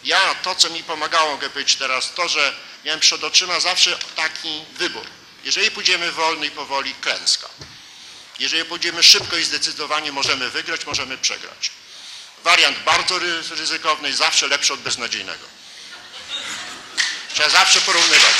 Ja, 0.04 0.36
to 0.36 0.56
co 0.56 0.70
mi 0.70 0.84
pomagało, 0.84 1.32
mogę 1.32 1.49
powiedzieć 1.49 1.76
teraz, 1.76 2.14
to, 2.14 2.30
że 2.30 2.54
miałem 2.86 2.99
przed 2.99 3.24
oczyma 3.24 3.60
zawsze 3.60 3.97
taki 4.16 4.64
wybór. 4.74 5.06
Jeżeli 5.43 5.72
pójdziemy 5.72 6.12
wolno 6.12 6.43
i 6.43 6.51
powoli, 6.51 6.95
klęska. 7.01 7.49
Jeżeli 8.39 8.66
pójdziemy 8.66 9.04
szybko 9.04 9.38
i 9.38 9.43
zdecydowanie, 9.43 10.12
możemy 10.12 10.49
wygrać, 10.49 10.86
możemy 10.86 11.18
przegrać. 11.18 11.72
Wariant 12.43 12.80
bardzo 12.80 13.20
ryzykowny 13.49 14.08
jest 14.08 14.20
zawsze 14.20 14.47
lepszy 14.47 14.74
od 14.74 14.80
beznadziejnego. 14.80 15.45
Trzeba 17.34 17.49
zawsze 17.49 17.82
porównywać. 17.82 18.34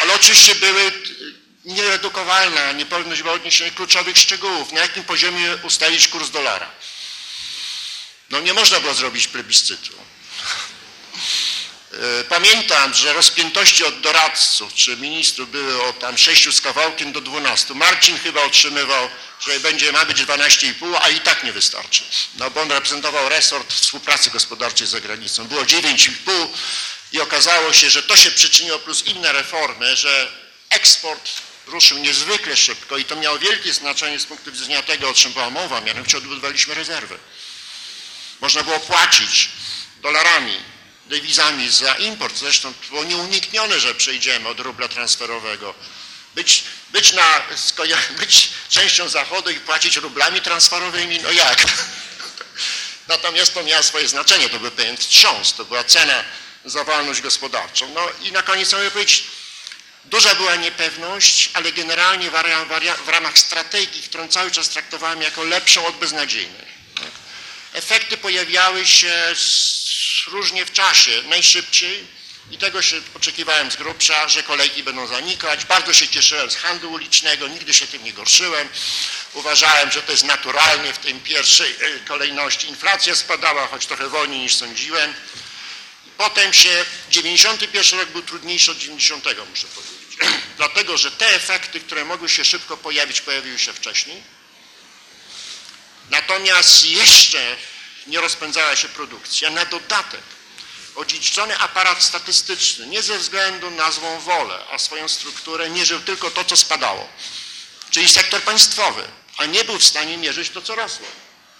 Ale 0.00 0.14
oczywiście 0.14 0.54
były 0.54 0.92
nieredukowalna, 1.64 2.72
niepewność 2.72 3.22
była 3.22 3.34
odniesienia 3.34 3.70
kluczowych 3.70 4.18
szczegółów. 4.18 4.72
Na 4.72 4.80
jakim 4.80 5.04
poziomie 5.04 5.56
ustalić 5.62 6.08
kurs 6.08 6.30
dolara? 6.30 6.70
No 8.30 8.40
nie 8.40 8.54
można 8.54 8.80
było 8.80 8.94
zrobić 8.94 9.28
plebiscytu. 9.28 9.92
E, 11.92 12.24
pamiętam, 12.24 12.94
że 12.94 13.12
rozpiętości 13.12 13.84
od 13.84 14.00
doradców 14.00 14.74
czy 14.74 14.96
ministrów 14.96 15.50
były 15.50 15.82
od 15.82 15.98
tam 15.98 16.18
6 16.18 16.54
z 16.54 16.60
kawałkiem 16.60 17.12
do 17.12 17.20
12. 17.20 17.74
Marcin 17.74 18.18
chyba 18.18 18.42
otrzymywał, 18.42 19.08
że 19.40 19.60
będzie, 19.60 19.92
ma 19.92 20.04
być 20.04 20.18
12,5, 20.18 20.98
a 21.00 21.08
i 21.08 21.20
tak 21.20 21.44
nie 21.44 21.52
wystarczy. 21.52 22.04
No 22.34 22.50
bo 22.50 22.62
on 22.62 22.72
reprezentował 22.72 23.28
resort 23.28 23.72
współpracy 23.72 24.30
gospodarczej 24.30 24.86
z 24.86 24.90
zagranicą. 24.90 25.44
Było 25.44 25.62
9,5 25.62 26.48
i 27.12 27.20
okazało 27.20 27.72
się, 27.72 27.90
że 27.90 28.02
to 28.02 28.16
się 28.16 28.30
przyczyniło 28.30 28.78
plus 28.78 29.06
inne 29.06 29.32
reformy, 29.32 29.96
że 29.96 30.32
eksport 30.70 31.30
ruszył 31.68 31.98
niezwykle 31.98 32.56
szybko 32.56 32.98
i 32.98 33.04
to 33.04 33.16
miało 33.16 33.38
wielkie 33.38 33.72
znaczenie 33.72 34.18
z 34.18 34.26
punktu 34.26 34.52
widzenia 34.52 34.82
tego, 34.82 35.08
o 35.08 35.14
czym 35.14 35.32
była 35.32 35.50
mowa, 35.50 35.80
mianowicie 35.80 36.18
odbudowaliśmy 36.18 36.74
rezerwy. 36.74 37.18
Można 38.40 38.62
było 38.62 38.80
płacić 38.80 39.48
dolarami, 40.02 40.60
dewizami 41.06 41.70
za 41.70 41.94
import, 41.94 42.36
zresztą 42.36 42.72
było 42.90 43.04
nieuniknione, 43.04 43.80
że 43.80 43.94
przejdziemy 43.94 44.48
od 44.48 44.60
rubla 44.60 44.88
transferowego. 44.88 45.74
Być, 46.34 46.64
być, 46.90 47.12
na, 47.12 47.42
być 48.20 48.50
częścią 48.68 49.08
Zachodu 49.08 49.50
i 49.50 49.60
płacić 49.60 49.96
rublami 49.96 50.40
transferowymi, 50.40 51.20
no 51.20 51.30
jak? 51.30 51.64
Natomiast 53.08 53.54
to 53.54 53.62
miało 53.62 53.82
swoje 53.82 54.08
znaczenie, 54.08 54.48
to 54.48 54.60
był 54.60 54.70
pewien 54.70 54.96
wstrząs, 54.96 55.54
to 55.54 55.64
była 55.64 55.84
cena 55.84 56.24
za 56.64 56.84
wolność 56.84 57.20
gospodarczą. 57.20 57.94
No 57.94 58.08
i 58.22 58.32
na 58.32 58.42
koniec 58.42 58.72
mogę 58.72 58.90
powiedzieć, 58.90 59.24
Duża 60.04 60.34
była 60.34 60.56
niepewność, 60.56 61.50
ale 61.54 61.72
generalnie 61.72 62.30
w 63.04 63.08
ramach 63.08 63.38
strategii, 63.38 64.02
którą 64.02 64.28
cały 64.28 64.50
czas 64.50 64.68
traktowałem 64.68 65.22
jako 65.22 65.44
lepszą 65.44 65.86
od 65.86 65.96
beznadziejnej. 65.96 66.68
Efekty 67.72 68.16
pojawiały 68.16 68.86
się 68.86 69.34
różnie 70.26 70.66
w 70.66 70.72
czasie. 70.72 71.22
Najszybciej 71.22 72.18
I 72.50 72.58
tego 72.58 72.82
się 72.82 73.00
oczekiwałem 73.14 73.70
z 73.70 73.76
grubsza, 73.76 74.28
że 74.28 74.42
kolejki 74.42 74.82
będą 74.82 75.06
zanikać. 75.06 75.64
Bardzo 75.64 75.92
się 75.92 76.08
cieszyłem 76.08 76.50
z 76.50 76.56
handlu 76.56 76.92
ulicznego, 76.92 77.48
nigdy 77.48 77.74
się 77.74 77.86
tym 77.86 78.04
nie 78.04 78.12
gorszyłem. 78.12 78.68
Uważałem, 79.34 79.90
że 79.90 80.02
to 80.02 80.12
jest 80.12 80.24
naturalnie 80.24 80.92
w 80.92 80.98
tej 80.98 81.14
pierwszej 81.14 81.70
e, 81.70 82.00
kolejności. 82.00 82.68
Inflacja 82.68 83.16
spadała, 83.16 83.66
choć 83.66 83.86
trochę 83.86 84.08
wolniej 84.08 84.40
niż 84.40 84.54
sądziłem. 84.54 85.14
Potem 86.18 86.54
się, 86.54 86.84
91 87.10 88.00
rok 88.00 88.08
był 88.08 88.22
trudniejszy 88.22 88.70
od 88.70 88.78
90, 88.78 89.24
muszę 89.50 89.66
powiedzieć. 89.66 90.18
Dlatego, 90.56 90.98
że 90.98 91.10
te 91.10 91.34
efekty, 91.34 91.80
które 91.80 92.04
mogły 92.04 92.28
się 92.28 92.44
szybko 92.44 92.76
pojawić, 92.76 93.20
pojawiły 93.20 93.58
się 93.58 93.72
wcześniej. 93.72 94.22
Natomiast 96.10 96.84
jeszcze 96.84 97.56
nie 98.06 98.20
rozpędzała 98.20 98.76
się 98.76 98.88
produkcja. 98.88 99.50
Na 99.50 99.64
dodatek 99.64 100.20
odziedziczony 100.94 101.58
aparat 101.58 102.02
statystyczny 102.02 102.86
nie 102.86 103.02
ze 103.02 103.18
względu 103.18 103.70
na 103.70 103.92
złą 103.92 104.20
wolę, 104.20 104.58
a 104.70 104.78
swoją 104.78 105.08
strukturę 105.08 105.70
mierzył 105.70 106.00
tylko 106.00 106.30
to, 106.30 106.44
co 106.44 106.56
spadało. 106.56 107.08
Czyli 107.90 108.08
sektor 108.08 108.42
państwowy, 108.42 109.04
a 109.36 109.46
nie 109.46 109.64
był 109.64 109.78
w 109.78 109.84
stanie 109.84 110.16
mierzyć 110.16 110.50
to, 110.50 110.62
co 110.62 110.74
rosło. 110.74 111.06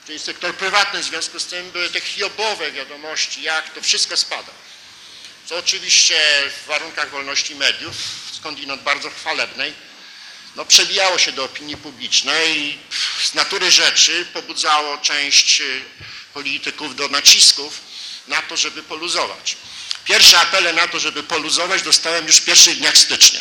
Czyli 0.09 0.19
sektor 0.19 0.55
prywatny, 0.55 1.03
w 1.03 1.05
związku 1.05 1.41
z 1.41 1.47
tym 1.47 1.71
były 1.71 1.91
te 1.91 2.01
hiobowe 2.01 2.73
wiadomości, 2.73 3.43
jak 3.43 3.75
to 3.75 3.83
wszystko 3.83 4.17
spada. 4.17 4.53
Co 5.47 5.57
oczywiście 5.57 6.21
w 6.51 6.67
warunkach 6.67 7.11
wolności 7.11 7.55
mediów, 7.55 7.97
skądinąd 8.33 8.83
bardzo 8.83 9.11
chwalebnej, 9.11 9.73
no, 10.57 10.65
przebijało 10.65 11.19
się 11.19 11.33
do 11.33 11.45
opinii 11.45 11.77
publicznej 11.77 12.59
i 12.59 12.79
z 13.25 13.35
natury 13.35 13.71
rzeczy 13.71 14.27
pobudzało 14.33 14.99
część 14.99 15.61
y, 15.61 15.85
polityków 16.35 16.97
do 16.97 17.09
nacisków 17.09 17.81
na 18.29 18.43
to, 18.43 18.57
żeby 18.57 18.83
poluzować. 18.83 19.57
Pierwsze 20.05 20.39
apele 20.39 20.73
na 20.73 20.89
to, 20.89 20.99
żeby 21.01 21.23
poluzować 21.23 21.83
dostałem 21.83 22.27
już 22.27 22.37
w 22.37 22.45
pierwszych 22.45 22.79
dniach 22.79 22.99
stycznia. 22.99 23.41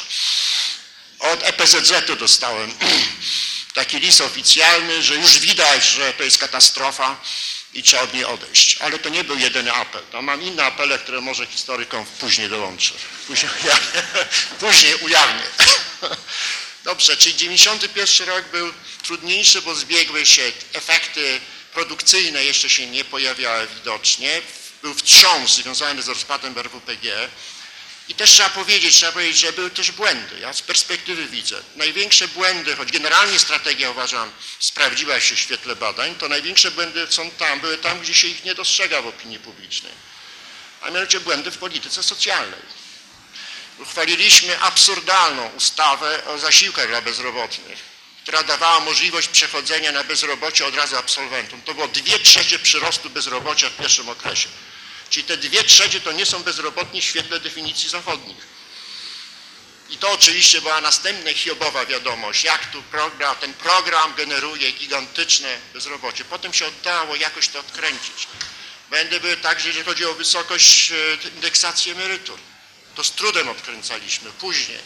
Od 1.20 1.44
EPZZ-u 1.44 2.16
dostałem 2.16 2.74
taki 3.78 4.00
list 4.00 4.22
oficjalny, 4.22 5.04
że 5.04 5.16
już 5.16 5.40
widać, 5.40 5.86
że 5.86 6.14
to 6.14 6.24
jest 6.24 6.38
katastrofa 6.38 7.18
i 7.74 7.84
trzeba 7.84 8.04
od 8.04 8.14
niej 8.14 8.26
odejść. 8.26 8.78
Ale 8.82 9.00
to 9.00 9.10
nie 9.10 9.24
był 9.24 9.38
jedyny 9.38 9.74
apel. 9.74 10.04
Tam 10.12 10.26
mam 10.26 10.42
inne 10.42 10.64
apele, 10.64 11.00
które 11.00 11.22
może 11.22 11.46
historykom 11.46 12.06
później 12.20 12.50
dołączę. 12.50 12.94
Później 13.28 13.52
ujawnię. 13.64 14.02
Później 14.60 14.96
ujawnię. 14.96 15.44
Dobrze, 16.90 17.18
czyli 17.18 17.36
91 17.36 18.28
rok 18.28 18.46
był 18.52 18.74
trudniejszy, 19.04 19.62
bo 19.62 19.76
zbiegły 19.76 20.26
się 20.26 20.52
efekty 20.74 21.42
produkcyjne, 21.74 22.44
jeszcze 22.44 22.70
się 22.70 22.88
nie 22.88 23.06
pojawiały 23.06 23.68
widocznie. 23.76 24.42
Był 24.82 24.94
wstrząs 24.94 25.56
związany 25.56 26.02
z 26.02 26.08
rozpadem 26.08 26.58
RWPG. 26.58 27.30
I 28.10 28.16
też 28.16 28.32
trzeba 28.32 28.50
powiedzieć, 28.50 28.96
trzeba 28.96 29.12
powiedzieć, 29.12 29.38
że 29.38 29.54
były 29.54 29.70
też 29.70 29.92
błędy. 29.92 30.40
Ja 30.40 30.54
z 30.54 30.62
perspektywy 30.62 31.28
widzę. 31.28 31.62
Największe 31.76 32.28
błędy, 32.28 32.76
choć 32.76 32.92
generalnie 32.92 33.40
strategia 33.40 33.92
uważam 33.92 34.32
sprawdziła 34.60 35.20
się 35.20 35.36
w 35.36 35.40
świetle 35.40 35.76
badań, 35.76 36.16
to 36.16 36.30
największe 36.30 36.72
błędy 36.72 37.08
są 37.10 37.32
tam, 37.32 37.60
były 37.60 37.78
tam, 37.78 38.00
gdzie 38.00 38.14
się 38.14 38.28
ich 38.28 38.44
nie 38.44 38.56
dostrzega 38.56 39.02
w 39.02 39.08
opinii 39.08 39.40
publicznej. 39.40 39.94
A 40.82 40.90
mianowicie 40.90 41.20
błędy 41.20 41.52
w 41.52 41.58
polityce 41.58 42.04
socjalnej. 42.04 42.60
Uchwaliliśmy 43.80 44.60
absurdalną 44.60 45.50
ustawę 45.58 46.26
o 46.26 46.38
zasiłkach 46.38 46.88
dla 46.88 47.02
bezrobotnych, 47.02 47.80
która 48.24 48.44
dawała 48.44 48.80
możliwość 48.80 49.28
przechodzenia 49.28 49.92
na 49.92 50.04
bezrobocie 50.04 50.66
od 50.66 50.76
razu 50.76 50.98
absolwentom. 50.98 51.62
To 51.62 51.74
było 51.74 51.88
dwie 51.88 52.20
trzecie 52.20 52.60
przyrostu 52.60 53.10
bezrobocia 53.10 53.70
w 53.70 53.78
pierwszym 53.78 54.10
okresie. 54.10 54.50
Czyli 55.10 55.24
te 55.24 55.38
dwie 55.38 55.64
trzecie 55.64 56.02
to 56.02 56.12
nie 56.12 56.26
są 56.26 56.44
bezrobotni 56.44 57.02
w 57.02 57.06
świetle 57.06 57.40
definicji 57.40 57.90
zachodnich. 57.90 58.58
I 59.90 59.98
to 59.98 60.12
oczywiście 60.12 60.62
była 60.62 60.82
następna 60.82 61.34
hiobowa 61.34 61.86
wiadomość, 61.86 62.44
jak 62.44 62.72
tu 62.72 62.84
program, 62.84 63.36
ten 63.36 63.54
program 63.54 64.14
generuje 64.16 64.72
gigantyczne 64.72 65.58
bezrobocie. 65.74 66.26
Potem 66.26 66.54
się 66.54 66.68
udało 66.68 67.16
jakoś 67.16 67.48
to 67.48 67.60
odkręcić. 67.60 68.28
Będę 68.90 69.20
były 69.20 69.38
także, 69.38 69.68
jeżeli 69.68 69.86
chodzi 69.86 70.06
o 70.06 70.14
wysokość 70.14 70.92
e, 70.92 71.30
indeksacji 71.36 71.92
emerytur. 71.92 72.40
To 72.96 73.04
z 73.04 73.12
trudem 73.12 73.50
odkręcaliśmy. 73.50 74.32
Później 74.32 74.80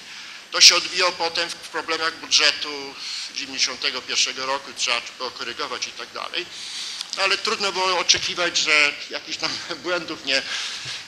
to 0.52 0.62
się 0.62 0.76
odbiło 0.76 1.12
potem 1.12 1.50
w 1.50 1.56
problemach 1.56 2.16
budżetu 2.16 2.96
91 3.36 4.38
roku, 4.38 4.74
trzeba 4.78 5.02
go 5.20 5.32
korygować 5.32 5.88
i 5.88 5.92
tak 5.92 6.12
dalej. 6.14 6.46
Ale 7.18 7.38
trudno 7.38 7.72
było 7.72 8.00
oczekiwać, 8.00 8.58
że 8.58 8.94
jakichś 9.10 9.38
tam 9.38 9.52
błędów 9.84 10.26
nie, 10.26 10.42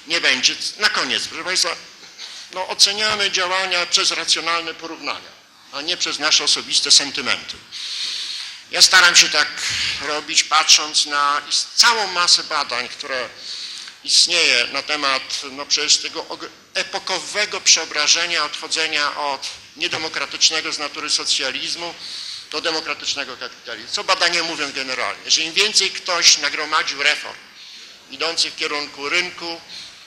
nie 0.07 0.21
będzie. 0.21 0.55
Na 0.79 0.89
koniec, 0.89 1.27
proszę 1.27 1.43
Państwa, 1.43 1.75
no, 2.53 2.67
oceniamy 2.67 3.31
działania 3.31 3.85
przez 3.85 4.11
racjonalne 4.11 4.73
porównania, 4.73 5.31
a 5.71 5.81
nie 5.81 5.97
przez 5.97 6.19
nasze 6.19 6.43
osobiste 6.43 6.91
sentymenty. 6.91 7.57
Ja 8.71 8.81
staram 8.81 9.15
się 9.15 9.29
tak 9.29 9.47
robić, 10.01 10.43
patrząc 10.43 11.05
na 11.05 11.41
całą 11.75 12.07
masę 12.07 12.43
badań, 12.43 12.89
które 12.89 13.29
istnieje 14.03 14.67
na 14.67 14.81
temat 14.81 15.41
no 15.51 15.65
przecież 15.65 15.97
tego 15.97 16.25
epokowego 16.73 17.61
przeobrażenia, 17.61 18.45
odchodzenia 18.45 19.17
od 19.17 19.47
niedemokratycznego 19.75 20.73
z 20.73 20.79
natury 20.79 21.09
socjalizmu 21.09 21.93
do 22.53 22.61
demokratycznego 22.61 23.37
kapitalizmu. 23.37 23.91
Co 23.91 24.03
badania 24.03 24.43
mówią 24.43 24.71
generalnie? 24.71 25.31
Że 25.31 25.41
im 25.41 25.53
więcej 25.53 25.91
ktoś 25.91 26.37
nagromadził 26.37 27.03
reform 27.03 27.37
idących 28.11 28.53
w 28.53 28.55
kierunku 28.55 29.09
rynku, 29.09 29.61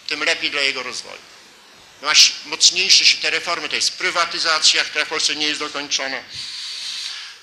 tym 0.07 0.25
lepiej 0.25 0.51
dla 0.51 0.61
jego 0.61 0.83
rozwoju. 0.83 1.19
Ma 2.03 2.13
mocniejsze 2.45 3.05
się 3.05 3.17
te 3.17 3.31
reformy, 3.31 3.69
to 3.69 3.75
jest 3.75 3.99
prywatyzacja, 3.99 4.85
która 4.85 5.05
w 5.05 5.09
Polsce 5.09 5.37
nie 5.37 5.47
jest 5.47 5.61
dokończona. 5.61 6.23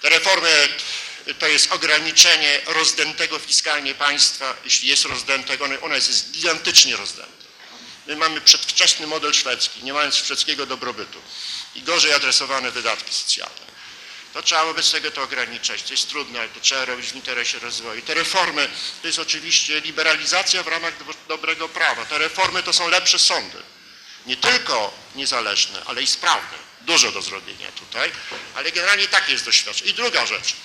Te 0.01 0.09
reformy 0.09 0.69
to 1.39 1.47
jest 1.47 1.71
ograniczenie 1.71 2.61
rozdętego 2.65 3.39
fiskalnie 3.39 3.95
państwa, 3.95 4.55
jeśli 4.63 4.89
jest 4.89 5.05
rozdęte, 5.05 5.59
ono, 5.59 5.81
ono 5.81 5.95
jest 5.95 6.31
gigantycznie 6.31 6.95
rozdęte. 6.95 7.43
My 8.07 8.15
mamy 8.15 8.41
przedwczesny 8.41 9.07
model 9.07 9.33
szwedzki, 9.33 9.83
nie 9.83 9.93
mając 9.93 10.15
szwedzkiego 10.15 10.65
dobrobytu 10.65 11.21
i 11.75 11.81
gorzej 11.81 12.13
adresowane 12.13 12.71
wydatki 12.71 13.13
socjalne. 13.13 13.72
To 14.34 14.43
trzeba 14.43 14.65
wobec 14.65 14.91
tego 14.91 15.11
to 15.11 15.21
ograniczać. 15.21 15.84
To 15.84 15.93
jest 15.93 16.09
trudne, 16.09 16.39
ale 16.39 16.49
to 16.49 16.59
trzeba 16.59 16.86
robić 16.86 17.11
w 17.11 17.15
interesie 17.15 17.59
rozwoju. 17.59 18.01
Te 18.01 18.13
reformy 18.13 18.69
to 19.01 19.07
jest 19.07 19.19
oczywiście 19.19 19.81
liberalizacja 19.81 20.63
w 20.63 20.67
ramach 20.67 20.93
dobrego 21.27 21.69
prawa. 21.69 22.05
Te 22.05 22.17
reformy 22.17 22.63
to 22.63 22.73
są 22.73 22.88
lepsze 22.88 23.19
sądy. 23.19 23.57
Nie 24.25 24.38
tylko 24.38 24.93
niezależne, 25.15 25.81
ale 25.86 26.03
i 26.03 26.07
sprawne. 26.07 26.63
Dużo 26.81 27.11
do 27.11 27.21
zrobienia 27.21 27.71
tutaj, 27.71 28.11
ale 28.55 28.71
generalnie 28.71 29.07
takie 29.07 29.31
jest 29.31 29.45
doświadczenie. 29.45 29.91
I 29.91 29.93
druga 29.93 30.25
rzecz. 30.25 30.55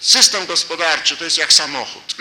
System 0.00 0.46
gospodarczy 0.46 1.16
to 1.16 1.24
jest 1.24 1.38
jak 1.38 1.52
samochód. 1.52 2.14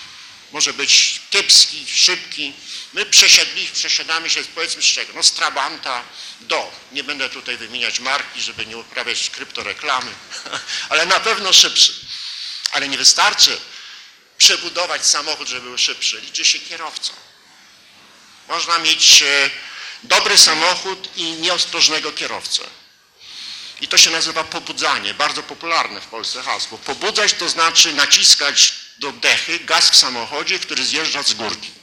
Może 0.52 0.72
być 0.72 1.20
kiepski, 1.30 1.86
szybki. 1.86 2.52
My 2.92 3.06
przesiedli, 3.06 3.66
przesiadamy 3.66 4.30
się, 4.30 4.44
powiedzmy 4.44 4.82
z 4.82 4.86
czego, 4.86 5.12
no 5.14 5.22
z 5.22 5.32
Trabanta 5.32 6.04
do, 6.40 6.72
nie 6.92 7.04
będę 7.04 7.28
tutaj 7.28 7.56
wymieniać 7.56 8.00
marki, 8.00 8.42
żeby 8.42 8.66
nie 8.66 8.76
uprawiać 8.76 9.30
kryptoreklamy, 9.30 10.10
ale 10.90 11.06
na 11.06 11.20
pewno 11.20 11.52
szybszy. 11.52 11.94
Ale 12.72 12.88
nie 12.88 12.98
wystarczy 12.98 13.60
przebudować 14.38 15.06
samochód, 15.06 15.48
żeby 15.48 15.60
był 15.60 15.78
szybszy. 15.78 16.20
Liczy 16.20 16.44
się 16.44 16.58
kierowca. 16.58 17.12
Można 18.48 18.78
mieć 18.78 19.22
e, 19.22 19.50
dobry 20.02 20.38
samochód 20.38 21.08
i 21.16 21.22
nieostrożnego 21.22 22.12
kierowcę. 22.12 22.62
I 23.80 23.88
to 23.88 23.98
się 23.98 24.10
nazywa 24.10 24.44
pobudzanie, 24.44 25.14
bardzo 25.14 25.42
popularne 25.42 26.00
w 26.00 26.06
Polsce 26.06 26.42
hasło. 26.42 26.78
Pobudzać 26.78 27.32
to 27.32 27.48
znaczy 27.48 27.92
naciskać 27.92 28.74
do 28.98 29.12
dechy 29.12 29.58
gaz 29.58 29.90
w 29.90 29.96
samochodzie, 29.96 30.58
który 30.58 30.84
zjeżdża 30.84 31.22
z 31.22 31.34
górki. 31.34 31.77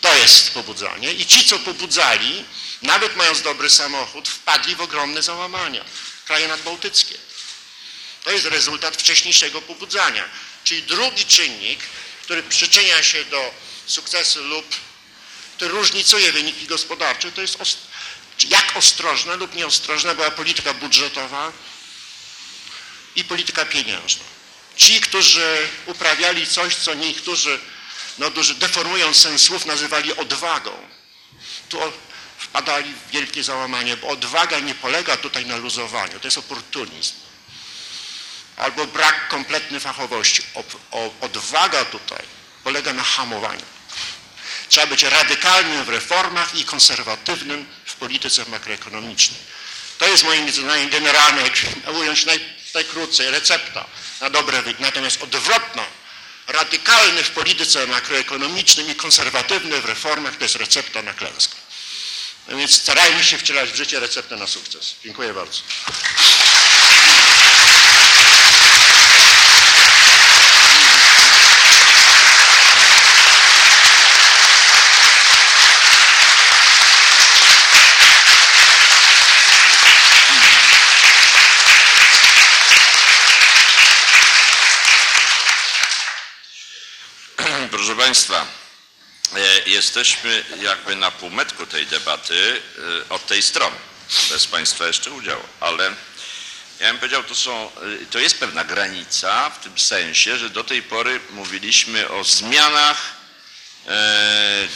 To 0.00 0.14
jest 0.14 0.50
pobudzanie. 0.50 1.12
I 1.12 1.26
ci, 1.26 1.44
co 1.44 1.58
pobudzali, 1.58 2.44
nawet 2.82 3.16
mając 3.16 3.42
dobry 3.42 3.70
samochód, 3.70 4.28
wpadli 4.28 4.76
w 4.76 4.80
ogromne 4.80 5.22
załamania. 5.22 5.84
Kraje 6.26 6.48
nadbałtyckie. 6.48 7.14
To 8.24 8.30
jest 8.30 8.46
rezultat 8.46 8.96
wcześniejszego 8.96 9.62
pobudzania. 9.62 10.24
Czyli 10.64 10.82
drugi 10.82 11.24
czynnik, 11.24 11.80
który 12.22 12.42
przyczynia 12.42 13.02
się 13.02 13.24
do 13.24 13.54
sukcesu 13.86 14.42
lub 14.42 14.76
który 15.58 15.70
różnicuje 15.70 16.32
wyniki 16.32 16.66
gospodarcze, 16.66 17.32
to 17.32 17.40
jest 17.40 17.58
jak 18.48 18.76
ostrożna 18.76 19.34
lub 19.34 19.54
nieostrożna 19.54 20.14
była 20.14 20.30
polityka 20.30 20.74
budżetowa 20.74 21.52
i 23.16 23.24
polityka 23.24 23.64
pieniężna. 23.64 24.24
Ci, 24.76 25.00
którzy 25.00 25.68
uprawiali 25.86 26.46
coś, 26.46 26.76
co 26.76 26.94
niektórzy, 26.94 27.60
no, 28.18 28.30
którzy 28.30 28.54
deformując 28.54 29.16
sens 29.16 29.42
słów, 29.42 29.66
nazywali 29.66 30.16
odwagą, 30.16 30.72
tu 31.68 31.78
wpadali 32.38 32.94
w 32.94 33.10
wielkie 33.10 33.44
załamanie, 33.44 33.96
bo 33.96 34.08
odwaga 34.08 34.60
nie 34.60 34.74
polega 34.74 35.16
tutaj 35.16 35.46
na 35.46 35.56
luzowaniu, 35.56 36.20
to 36.20 36.26
jest 36.26 36.38
oportunizm. 36.38 37.14
Albo 38.56 38.86
brak 38.86 39.28
kompletnej 39.28 39.80
fachowości. 39.80 40.42
O, 40.54 40.64
o, 40.90 41.14
odwaga 41.20 41.84
tutaj 41.84 42.22
polega 42.64 42.92
na 42.92 43.02
hamowaniu. 43.02 43.66
Trzeba 44.68 44.86
być 44.86 45.02
radykalnym 45.02 45.84
w 45.84 45.88
reformach 45.88 46.54
i 46.54 46.64
konserwatywnym 46.64 47.66
w 47.84 47.94
polityce 47.94 48.44
makroekonomicznej. 48.44 49.40
To 49.98 50.08
jest 50.08 50.24
moim 50.24 50.52
zdaniem 50.52 50.90
generalnie, 50.90 51.42
jak 51.42 51.54
ująć 51.94 52.26
naj, 52.26 52.40
najkrócej, 52.74 53.30
recepta 53.30 53.84
na 54.20 54.30
dobre. 54.30 54.62
Natomiast 54.78 55.22
odwrotna, 55.22 55.84
radykalny 56.48 57.22
w 57.22 57.30
polityce 57.30 57.86
makroekonomicznej 57.86 58.90
i 58.90 58.94
konserwatywny 58.94 59.80
w 59.80 59.84
reformach 59.84 60.36
to 60.36 60.44
jest 60.44 60.56
recepta 60.56 61.02
na 61.02 61.12
klęskę. 61.14 61.56
No 62.48 62.56
więc 62.56 62.74
starajmy 62.74 63.24
się 63.24 63.38
wcielać 63.38 63.70
w 63.70 63.76
życie 63.76 64.00
receptę 64.00 64.36
na 64.36 64.46
sukces. 64.46 64.94
Dziękuję 65.04 65.34
bardzo. 65.34 65.60
Proszę 87.70 87.96
Państwa, 87.96 88.46
e, 89.36 89.68
jesteśmy 89.70 90.44
jakby 90.60 90.96
na 90.96 91.10
półmetku 91.10 91.66
tej 91.66 91.86
debaty 91.86 92.62
e, 93.04 93.08
od 93.08 93.26
tej 93.26 93.42
strony, 93.42 93.76
bez 94.30 94.46
Państwa 94.46 94.86
jeszcze 94.86 95.10
udziału, 95.10 95.42
ale 95.60 95.84
ja 96.80 96.88
bym 96.88 96.98
powiedział, 96.98 97.24
to, 97.24 97.34
są, 97.34 97.70
e, 98.02 98.06
to 98.10 98.18
jest 98.18 98.40
pewna 98.40 98.64
granica 98.64 99.50
w 99.50 99.58
tym 99.58 99.78
sensie, 99.78 100.38
że 100.38 100.50
do 100.50 100.64
tej 100.64 100.82
pory 100.82 101.20
mówiliśmy 101.30 102.08
o 102.08 102.24
zmianach 102.24 103.18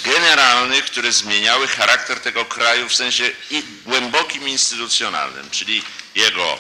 generalnych, 0.05 0.85
które 0.85 1.13
zmieniały 1.13 1.69
charakter 1.69 2.21
tego 2.21 2.45
kraju 2.45 2.89
w 2.89 2.95
sensie 2.95 3.31
głębokim 3.85 4.49
instytucjonalnym, 4.49 5.51
czyli 5.51 5.83
jego 6.15 6.59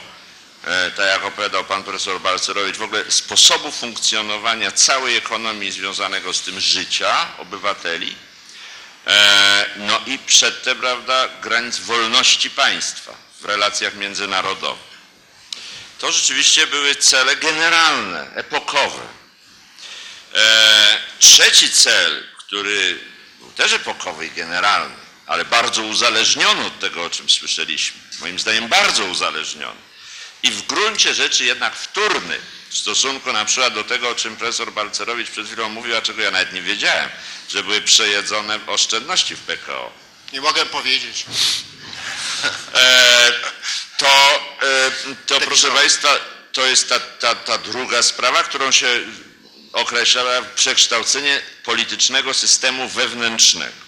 tak 0.97 1.07
jak 1.07 1.25
opowiadał 1.25 1.65
pan 1.65 1.85
profesor 1.85 2.21
Balcerowicz, 2.21 2.77
w 2.77 2.83
ogóle 2.83 3.11
sposobu 3.11 3.71
funkcjonowania 3.71 4.73
całej 4.73 5.17
ekonomii 5.17 5.73
związanego 5.73 6.35
z 6.35 6.41
tym 6.41 6.61
życia 6.61 7.29
obywateli, 7.39 8.17
e, 9.07 9.67
no 9.77 10.01
i 10.07 10.19
przedtem, 10.19 10.79
prawda, 10.79 11.29
granic 11.43 11.79
wolności 11.79 12.51
państwa 12.51 13.15
w 13.41 13.45
relacjach 13.45 13.95
międzynarodowych. 13.95 14.93
To 15.99 16.13
rzeczywiście 16.13 16.67
były 16.67 16.95
cele 16.95 17.37
generalne, 17.37 18.31
epokowe. 18.35 19.03
E, 20.35 20.99
Trzeci 21.19 21.71
cel, 21.71 22.25
który 22.39 23.01
był 23.39 23.53
też 23.53 23.73
epokowy 23.73 24.27
i 24.27 24.31
generalny, 24.31 24.95
ale 25.27 25.45
bardzo 25.45 25.83
uzależniony 25.83 26.67
od 26.67 26.79
tego, 26.79 27.05
o 27.05 27.11
czym 27.11 27.31
słyszeliśmy, 27.31 28.01
moim 28.21 28.39
zdaniem 28.39 28.69
bardzo 28.69 29.05
uzależniony, 29.05 29.81
i 30.43 30.51
w 30.51 30.62
gruncie 30.66 31.14
rzeczy 31.14 31.45
jednak 31.45 31.76
wtórny 31.76 32.38
w 32.68 32.76
stosunku 32.76 33.32
na 33.32 33.45
przykład 33.45 33.74
do 33.74 33.84
tego, 33.84 34.09
o 34.09 34.14
czym 34.14 34.36
profesor 34.36 34.72
Balcerowicz 34.72 35.30
przed 35.30 35.47
chwilą 35.47 35.68
mówił, 35.68 35.97
a 35.97 36.03
czego 36.03 36.22
ja 36.22 36.30
nawet 36.30 36.53
nie 36.53 36.62
wiedziałem, 36.62 37.11
że 37.49 37.62
były 37.62 37.80
przejedzone 37.80 38.59
oszczędności 38.66 39.36
w 39.36 39.40
PKO. 39.40 39.93
Nie 40.32 40.40
mogę 40.40 40.66
powiedzieć. 40.66 41.24
E, 42.74 43.32
to, 43.99 44.07
e, 44.62 44.90
to 45.26 45.40
proszę 45.40 45.70
Państwa, 45.70 46.09
to 46.53 46.66
jest 46.66 46.88
ta, 46.88 47.01
ta, 47.01 47.34
ta 47.34 47.59
druga 47.59 48.03
sprawa, 48.03 48.43
którą 48.43 48.72
się 48.72 49.01
określała 49.72 50.43
przekształcenie 50.43 51.43
politycznego 51.64 52.34
systemu 52.34 52.88
wewnętrznego. 52.88 53.82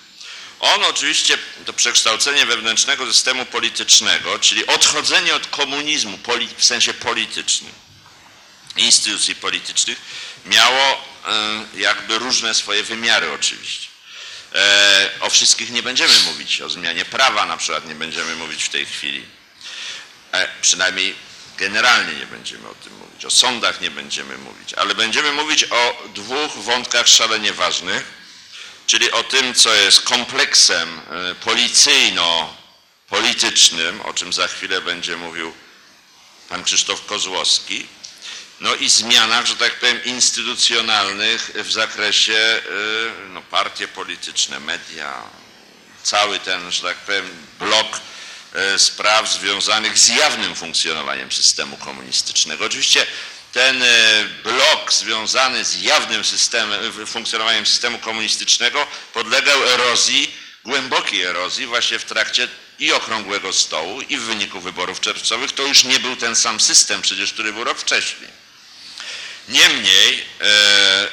On 0.65 0.85
oczywiście, 0.85 1.39
to 1.67 1.73
przekształcenie 1.73 2.47
wewnętrznego 2.47 3.07
systemu 3.07 3.47
politycznego, 3.47 4.39
czyli 4.39 4.67
odchodzenie 4.67 5.35
od 5.35 5.47
komunizmu 5.47 6.19
w 6.57 6.65
sensie 6.65 6.95
politycznym, 6.95 7.73
instytucji 8.77 9.35
politycznych, 9.35 9.99
miało 10.47 11.05
e, 11.27 11.65
jakby 11.75 12.19
różne 12.19 12.55
swoje 12.55 12.83
wymiary 12.83 13.33
oczywiście. 13.33 13.89
E, 14.55 15.11
o 15.21 15.31
wszystkich 15.31 15.71
nie 15.71 15.83
będziemy 15.83 16.15
mówić, 16.21 16.61
o 16.61 16.71
zmianie 16.71 17.05
prawa 17.05 17.47
na 17.47 17.57
przykład 17.57 17.89
nie 17.89 17.95
będziemy 17.95 18.37
mówić 18.37 18.65
w 18.65 18.69
tej 18.69 18.87
chwili. 18.87 19.25
E, 20.33 20.49
przynajmniej 20.61 21.15
generalnie 21.59 22.12
nie 22.12 22.27
będziemy 22.27 22.69
o 22.69 22.75
tym 22.75 22.99
mówić, 22.99 23.25
o 23.25 23.31
sądach 23.31 23.81
nie 23.81 23.91
będziemy 23.91 24.39
mówić, 24.39 24.75
ale 24.75 24.95
będziemy 24.95 25.33
mówić 25.33 25.65
o 25.65 26.03
dwóch 26.15 26.57
wątkach 26.57 27.09
szalenie 27.09 27.53
ważnych, 27.53 28.24
czyli 28.87 29.12
o 29.12 29.22
tym, 29.22 29.55
co 29.55 29.74
jest 29.74 30.01
kompleksem 30.01 31.01
e, 31.11 31.35
policyjno-politycznym, 31.35 34.01
o 34.01 34.14
czym 34.14 34.32
za 34.32 34.49
chwilę 34.49 34.80
będzie 34.80 35.16
mówił 35.16 35.53
pan 36.49 36.64
Krzysztof 36.64 37.07
Kozłowski, 37.07 37.87
no 38.61 38.74
i 38.74 38.89
zmianach, 38.89 39.47
że 39.47 39.57
tak 39.57 39.74
powiem, 39.74 40.05
instytucjonalnych 40.05 41.51
w 41.55 41.72
zakresie 41.72 42.35
e, 42.35 42.61
no, 43.28 43.43
partie 43.43 43.89
polityczne, 43.89 44.61
media, 44.61 45.22
cały 46.03 46.41
ten, 46.41 46.72
że 46.72 46.82
tak 46.82 46.97
powiem, 46.97 47.47
blok 47.59 48.01
e, 48.55 48.78
spraw 48.78 49.32
związanych 49.32 49.99
z 49.99 50.09
jawnym 50.09 50.55
funkcjonowaniem 50.55 51.32
systemu 51.32 51.76
komunistycznego. 51.76 52.64
Oczywiście 52.64 53.07
ten 53.55 53.82
e, 53.82 54.24
blok 54.42 54.92
związany 54.92 55.64
z 55.64 55.82
jawnym 55.82 56.24
systemem, 56.24 57.07
funkcjonowaniem 57.07 57.66
systemu 57.66 57.98
komunistycznego 57.98 58.86
podlegał 59.12 59.64
erozji, 59.64 60.34
głębokiej 60.64 61.22
erozji 61.22 61.66
właśnie 61.66 61.98
w 61.98 62.05
trakcie 62.05 62.48
i 62.78 62.92
okrągłego 62.92 63.52
stołu 63.52 64.00
i 64.00 64.16
w 64.16 64.22
wyniku 64.22 64.61
wyborów 64.61 65.00
czerwcowych. 65.00 65.52
To 65.52 65.62
już 65.62 65.84
nie 65.84 65.98
był 65.98 66.16
ten 66.16 66.36
sam 66.36 66.61
system 66.61 67.02
przecież, 67.02 67.32
który 67.32 67.52
był 67.52 67.64
rok 67.64 67.78
wcześniej. 67.78 68.30
Niemniej, 69.48 70.24
e, 70.40 71.09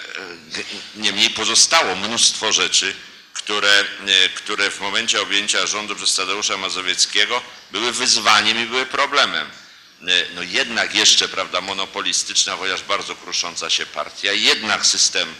niemniej 0.95 1.29
pozostało 1.29 1.95
mnóstwo 1.95 2.53
rzeczy, 2.53 2.95
które, 3.33 3.85
e, 4.07 4.29
które 4.29 4.71
w 4.71 4.79
momencie 4.79 5.21
objęcia 5.21 5.65
rządu 5.67 5.95
przez 5.95 6.15
Tadeusza 6.15 6.57
Mazowieckiego 6.57 7.41
były 7.71 7.91
wyzwaniem 7.91 8.63
i 8.63 8.65
były 8.65 8.85
problemem. 8.85 9.60
E, 10.07 10.25
no 10.35 10.43
jednak 10.43 10.95
jeszcze, 10.95 11.29
prawda, 11.29 11.61
monopolistyczna, 11.61 12.55
chociaż 12.55 12.83
bardzo 12.83 13.15
krusząca 13.15 13.69
się 13.69 13.85
partia, 13.85 14.33
jednak 14.33 14.85
system 14.85 15.35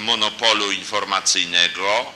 monopolu 0.00 0.72
informacyjnego, 0.72 2.12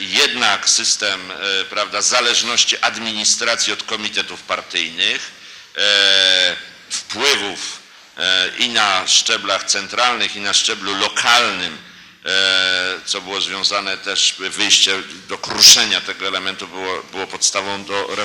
jednak 0.00 0.68
system, 0.68 1.32
prawda, 1.70 2.02
zależności 2.02 2.78
administracji 2.78 3.72
od 3.72 3.82
komitetów 3.82 4.42
partyjnych, 4.42 5.30
wpływów 6.90 7.84
E, 8.18 8.50
i 8.58 8.68
na 8.68 9.06
szczeblach 9.06 9.64
centralnych, 9.64 10.36
i 10.36 10.40
na 10.40 10.52
szczeblu 10.52 10.94
lokalnym, 10.94 11.74
e, 11.74 11.93
co 13.04 13.20
było 13.20 13.40
związane 13.40 13.98
też, 13.98 14.34
wyjście 14.38 15.02
do 15.28 15.38
kruszenia 15.38 16.00
tego 16.00 16.26
elementu 16.26 16.68
było, 16.68 17.02
było, 17.02 17.26
podstawą, 17.26 17.84
do, 17.84 18.16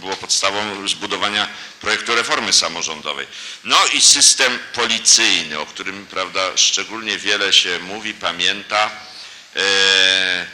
było 0.00 0.16
podstawą 0.16 0.88
zbudowania 0.88 1.48
projektu 1.80 2.14
reformy 2.14 2.52
samorządowej. 2.52 3.26
No 3.64 3.78
i 3.92 4.00
system 4.00 4.58
policyjny, 4.72 5.58
o 5.58 5.66
którym 5.66 6.06
prawda, 6.06 6.56
szczególnie 6.56 7.18
wiele 7.18 7.52
się 7.52 7.78
mówi, 7.78 8.14
pamięta, 8.14 8.90
e, 9.56 10.46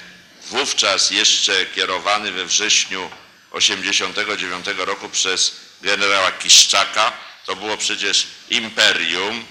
wówczas 0.51 1.11
jeszcze 1.11 1.67
kierowany 1.67 2.33
we 2.33 2.45
wrześniu 2.45 3.11
1989 3.53 4.87
roku 4.87 5.09
przez 5.09 5.57
generała 5.83 6.33
Kiszczaka, 6.33 7.13
to 7.47 7.57
było 7.57 7.77
przecież 7.77 8.27
imperium. 8.51 9.45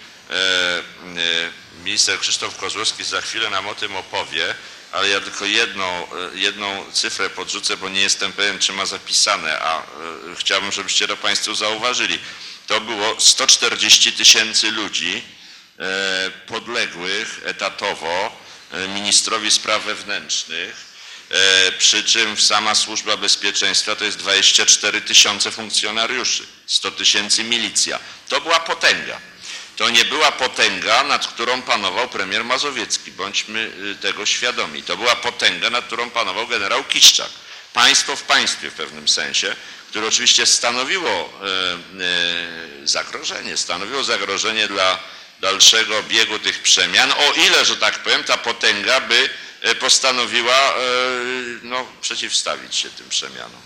E, 1.82 1.84
e, 1.84 1.86
minister 1.86 2.20
Krzysztof 2.20 2.58
Kozłowski 2.58 3.04
za 3.04 3.22
chwilę 3.22 3.50
nam 3.50 3.68
o 3.68 3.76
tym 3.76 3.96
opowie, 3.96 4.56
ale 4.92 5.10
ja 5.10 5.22
tylko 5.22 5.46
jedną, 5.46 5.86
e, 5.86 6.08
jedną 6.34 6.92
cyfrę 6.92 7.30
podrzucę, 7.30 7.78
bo 7.78 7.90
nie 7.90 8.02
jestem 8.02 8.34
pewien, 8.34 8.60
czy 8.60 8.74
ma 8.74 8.86
zapisane, 8.86 9.60
a 9.60 9.84
chciałbym, 10.36 10.72
żebyście 10.72 11.08
to 11.08 11.18
Państwo 11.18 11.56
zauważyli. 11.56 12.20
To 12.68 12.82
było 12.82 13.20
140 13.20 14.12
tysięcy 14.12 14.72
ludzi 14.72 15.24
podległych 16.48 17.42
etatowo 17.46 18.32
ministrowi 18.94 19.52
spraw 19.52 19.84
wewnętrznych, 19.84 20.92
E, 21.32 21.72
przy 21.72 22.04
czym 22.04 22.38
sama 22.38 22.76
służba 22.76 23.18
bezpieczeństwa 23.18 23.96
to 23.96 24.06
jest 24.06 24.18
24 24.18 25.02
tysiące 25.02 25.52
funkcjonariuszy, 25.52 26.44
100 26.66 26.92
tysięcy 26.92 27.44
milicja. 27.44 28.00
To 28.30 28.42
była 28.42 28.60
potęga. 28.60 29.20
To 29.76 29.90
nie 29.90 30.06
była 30.06 30.32
potęga, 30.32 31.04
nad 31.04 31.28
którą 31.28 31.62
panował 31.62 32.10
premier 32.10 32.46
Mazowiecki, 32.46 33.12
bądźmy 33.12 33.72
y, 33.92 33.96
tego 33.96 34.26
świadomi. 34.26 34.84
To 34.84 34.98
była 34.98 35.16
potęga, 35.16 35.70
nad 35.70 35.86
którą 35.86 36.10
panował 36.10 36.48
generał 36.48 36.84
Kiszczak. 36.84 37.30
Państwo 37.74 38.16
w 38.16 38.24
państwie 38.24 38.70
w 38.70 38.74
pewnym 38.74 39.08
sensie, 39.08 39.56
które 39.90 40.08
oczywiście 40.08 40.46
stanowiło 40.46 41.10
e, 41.10 41.48
e, 42.84 42.88
zagrożenie, 42.88 43.58
stanowiło 43.58 44.04
zagrożenie 44.04 44.68
dla 44.68 45.00
dalszego 45.40 46.04
biegu 46.04 46.40
tych 46.40 46.62
przemian, 46.62 47.12
o 47.12 47.34
ile, 47.34 47.66
że 47.66 47.78
tak 47.78 48.00
powiem, 48.00 48.24
ta 48.24 48.38
potęga 48.38 49.02
by 49.02 49.30
postanowiła 49.80 50.74
no, 51.64 51.88
przeciwstawić 52.02 52.76
się 52.76 52.90
tym 52.90 53.10
przemianom. 53.10 53.62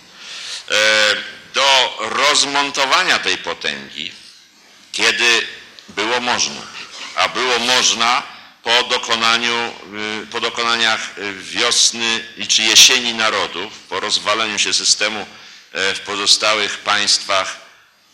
Do 1.54 1.98
rozmontowania 2.00 3.20
tej 3.20 3.38
potęgi, 3.38 4.12
kiedy 4.92 5.48
było 5.96 6.20
można, 6.20 6.62
a 7.16 7.28
było 7.28 7.60
można 7.60 8.24
po 8.64 8.84
dokonaniu, 8.84 9.74
y, 10.24 10.28
po 10.28 10.40
dokonaniach 10.40 11.18
y, 11.18 11.34
wiosny 11.34 12.26
czy 12.48 12.64
jesieni 12.64 13.14
narodów, 13.14 13.74
po 13.90 14.00
rozwaleniu 14.00 14.60
się 14.60 14.74
systemu 14.74 15.26
e, 15.74 15.94
w 15.96 16.00
pozostałych 16.00 16.78
państwach 16.78 17.58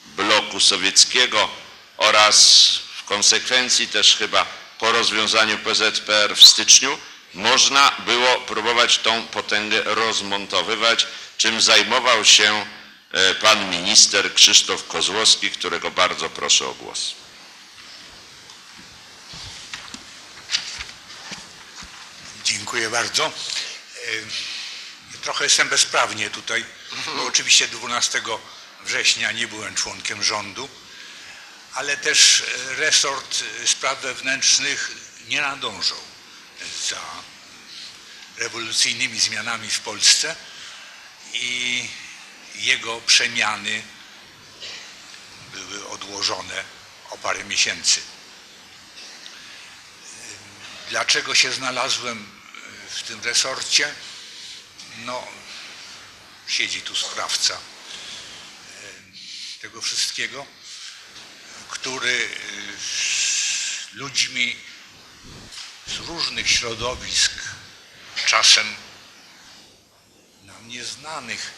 bloku 0.06 0.60
sowieckiego 0.60 1.50
oraz 1.98 2.36
w 2.98 3.04
konsekwencji 3.04 3.88
też 3.88 4.16
chyba 4.16 4.46
po 4.80 4.92
rozwiązaniu 4.92 5.58
PZPR 5.58 6.36
w 6.36 6.44
styczniu, 6.44 6.98
można 7.34 7.92
było 8.06 8.36
próbować 8.36 8.98
tą 8.98 9.28
potęgę 9.28 9.82
rozmontowywać, 9.86 11.08
czym 11.38 11.62
zajmował 11.62 12.26
się 12.26 12.66
pan 13.42 13.70
minister 13.70 14.34
Krzysztof 14.34 14.88
Kozłowski, 14.88 15.50
którego 15.50 15.92
bardzo 15.92 16.30
proszę 16.30 16.68
o 16.68 16.74
głos. 16.74 17.21
Dziękuję 22.52 22.90
bardzo. 22.90 23.26
E, 23.26 23.32
Trochę 25.22 25.44
jestem 25.44 25.70
bezprawnie 25.70 26.30
tutaj, 26.30 26.66
bo 27.16 27.26
oczywiście 27.26 27.68
12 27.68 28.22
września 28.86 29.32
nie 29.32 29.48
byłem 29.48 29.76
członkiem 29.76 30.24
rządu, 30.24 30.70
ale 31.74 31.98
też 31.98 32.42
e, 32.42 32.76
resort 32.76 33.44
e, 33.64 33.68
spraw 33.68 34.02
wewnętrznych 34.02 34.92
nie 35.28 35.42
nadążał 35.42 35.98
za 36.90 37.02
rewolucyjnymi 38.38 39.20
zmianami 39.20 39.70
w 39.70 39.80
Polsce 39.80 40.36
i 41.34 41.88
jego 42.56 43.02
przemiany 43.02 43.84
były 45.54 45.88
odłożone 45.88 46.64
o 47.10 47.18
parę 47.18 47.44
miesięcy. 47.44 48.02
Dlaczego 50.90 51.36
się 51.36 51.52
znalazłem 51.52 52.41
w 53.02 53.04
tym 53.04 53.22
resorcie? 53.22 53.94
No, 54.98 55.28
siedzi 56.48 56.82
tu 56.82 56.96
sprawca 56.96 57.54
e, 57.54 57.60
tego 59.62 59.82
wszystkiego, 59.82 60.46
który 61.70 62.12
e, 62.12 62.82
z 62.82 63.94
ludźmi 63.94 64.56
z 65.88 65.98
różnych 65.98 66.50
środowisk, 66.50 67.32
czasem 68.26 68.76
nam 70.44 70.68
nieznanych, 70.68 71.52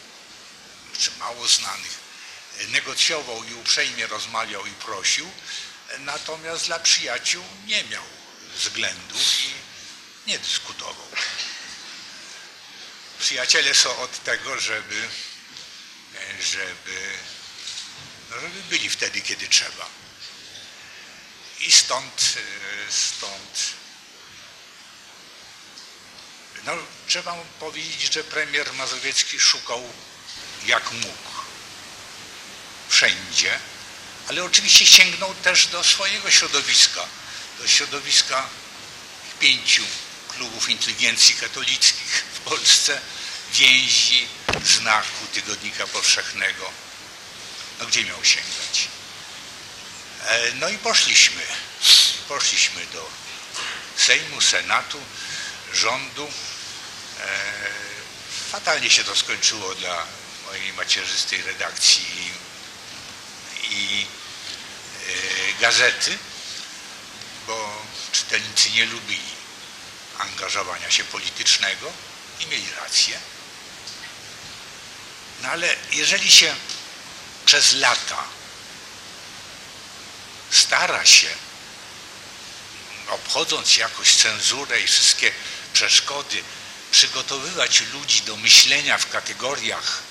czy 0.98 1.10
mało 1.18 1.48
znanych, 1.48 1.98
negocjował 2.68 3.44
i 3.44 3.54
uprzejmie 3.54 4.06
rozmawiał 4.06 4.66
i 4.66 4.70
prosił, 4.70 5.30
e, 5.88 5.98
natomiast 5.98 6.66
dla 6.66 6.78
przyjaciół 6.78 7.44
nie 7.66 7.84
miał 7.84 8.04
względów 8.54 9.40
i 9.40 9.73
nie 10.26 10.38
dyskutował. 10.38 11.08
Przyjaciele 13.18 13.74
są 13.74 13.98
od 13.98 14.24
tego, 14.24 14.60
żeby, 14.60 15.08
żeby, 16.40 17.18
no 18.30 18.40
żeby 18.40 18.62
byli 18.62 18.90
wtedy, 18.90 19.20
kiedy 19.20 19.48
trzeba. 19.48 19.88
I 21.60 21.72
stąd, 21.72 22.34
stąd, 22.90 23.74
no 26.64 26.72
trzeba 27.08 27.34
powiedzieć, 27.60 28.12
że 28.12 28.24
premier 28.24 28.72
Mazowiecki 28.72 29.40
szukał 29.40 29.92
jak 30.66 30.92
mógł. 30.92 31.34
Wszędzie, 32.88 33.58
ale 34.28 34.44
oczywiście 34.44 34.86
sięgnął 34.86 35.34
też 35.34 35.66
do 35.66 35.84
swojego 35.84 36.30
środowiska, 36.30 37.06
do 37.58 37.68
środowiska 37.68 38.48
pięciu 39.40 39.84
klubów 40.36 40.68
inteligencji 40.68 41.34
katolickich 41.34 42.24
w 42.34 42.38
Polsce, 42.40 43.00
więzi, 43.52 44.28
znaku 44.64 45.26
Tygodnika 45.32 45.86
Powszechnego. 45.86 46.70
No 47.78 47.86
gdzie 47.86 48.04
miał 48.04 48.24
sięgać? 48.24 48.88
E, 50.26 50.52
No 50.54 50.68
i 50.68 50.78
poszliśmy. 50.78 51.42
Poszliśmy 52.28 52.86
do 52.86 53.10
Sejmu, 53.96 54.40
Senatu, 54.40 55.00
rządu. 55.72 56.32
E, 57.20 57.28
Fatalnie 58.52 58.90
się 58.90 59.04
to 59.04 59.16
skończyło 59.16 59.74
dla 59.74 60.06
mojej 60.46 60.72
macierzystej 60.72 61.42
redakcji 61.42 62.32
i, 63.70 64.06
e, 65.08 65.60
gazety, 65.60 66.18
bo 67.46 67.82
czytelnicy 68.12 68.70
nie 68.70 68.86
lubili 68.86 69.33
angażowania 70.18 70.90
się 70.90 71.04
politycznego 71.04 71.92
i 72.40 72.46
mieli 72.46 72.66
rację. 72.80 73.18
No 75.42 75.48
ale 75.48 75.76
jeżeli 75.92 76.30
się 76.30 76.54
przez 77.46 77.72
lata 77.72 78.24
stara 80.50 81.06
się, 81.06 81.28
obchodząc 83.08 83.76
jakoś 83.76 84.14
cenzurę 84.14 84.80
i 84.80 84.86
wszystkie 84.86 85.32
przeszkody, 85.72 86.42
przygotowywać 86.90 87.80
ludzi 87.80 88.22
do 88.22 88.36
myślenia 88.36 88.98
w 88.98 89.10
kategoriach 89.10 90.02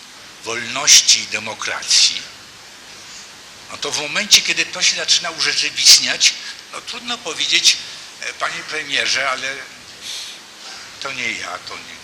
wolności 0.44 1.20
i 1.20 1.28
demokracji, 1.28 2.22
no 3.72 3.78
to 3.78 3.92
w 3.92 4.02
momencie, 4.02 4.42
kiedy 4.42 4.66
to 4.66 4.82
się 4.82 4.96
zaczyna 4.96 5.32
urzeczywistniać, 5.32 6.34
no 6.74 6.82
trudno 6.82 7.18
powiedzieć, 7.18 7.78
e, 8.22 8.34
panie 8.34 8.64
premierze, 8.70 9.30
ale 9.30 9.56
to 11.04 11.12
nie 11.12 11.32
ja, 11.32 11.58
to 11.58 11.76
nie. 11.76 11.96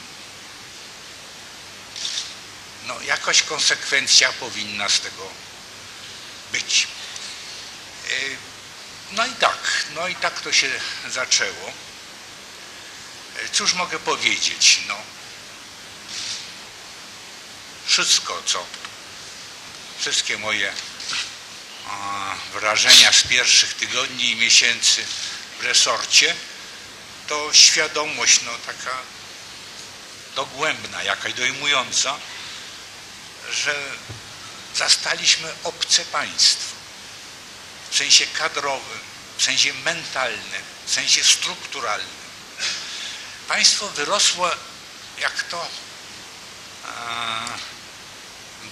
No 2.88 3.02
jakaś 3.02 3.42
konsekwencja 3.42 4.34
powinna 4.34 4.90
z 4.90 5.00
tego 5.00 5.32
być. 6.52 6.88
E, 8.10 8.14
No 9.12 9.26
i 9.26 9.32
tak, 9.32 9.86
no 9.96 10.08
i 10.08 10.16
tak 10.16 10.42
to 10.42 10.54
się 10.54 10.82
zaczęło. 11.10 11.74
E, 13.40 13.50
Cóż 13.50 13.74
mogę 13.74 14.00
powiedzieć? 14.00 14.80
No, 14.88 14.96
wszystko, 17.86 18.44
co, 18.46 18.66
wszystkie 20.00 20.38
moje 20.38 20.74
wrażenia 22.54 23.14
z 23.14 23.24
pierwszych 23.24 23.74
tygodni 23.74 24.32
i 24.32 24.36
miesięcy 24.36 25.06
w 25.60 25.64
resorcie, 25.64 26.36
to 27.30 27.54
świadomość 27.54 28.42
no, 28.46 28.52
taka 28.66 28.98
dogłębna, 30.36 31.04
jakaś 31.04 31.34
dojmująca, 31.34 32.20
że 33.52 33.76
zastaliśmy 34.76 35.54
obce 35.64 36.06
państwo 36.06 36.76
w 37.92 37.98
sensie 37.98 38.28
kadrowym, 38.28 39.00
w 39.38 39.44
sensie 39.44 39.74
mentalnym, 39.74 40.64
w 40.86 40.92
sensie 40.92 41.24
strukturalnym. 41.24 42.20
Państwo 43.48 43.90
wyrosło, 43.90 44.52
jak 45.20 45.44
to 45.44 45.68
a, 46.86 47.58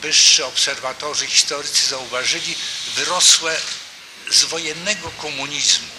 wyższy 0.01 0.45
obserwatorzy, 0.45 1.27
historycy 1.27 1.87
zauważyli, 1.87 2.55
wyrosłe 2.95 3.61
z 4.31 4.43
wojennego 4.43 5.11
komunizmu, 5.11 5.96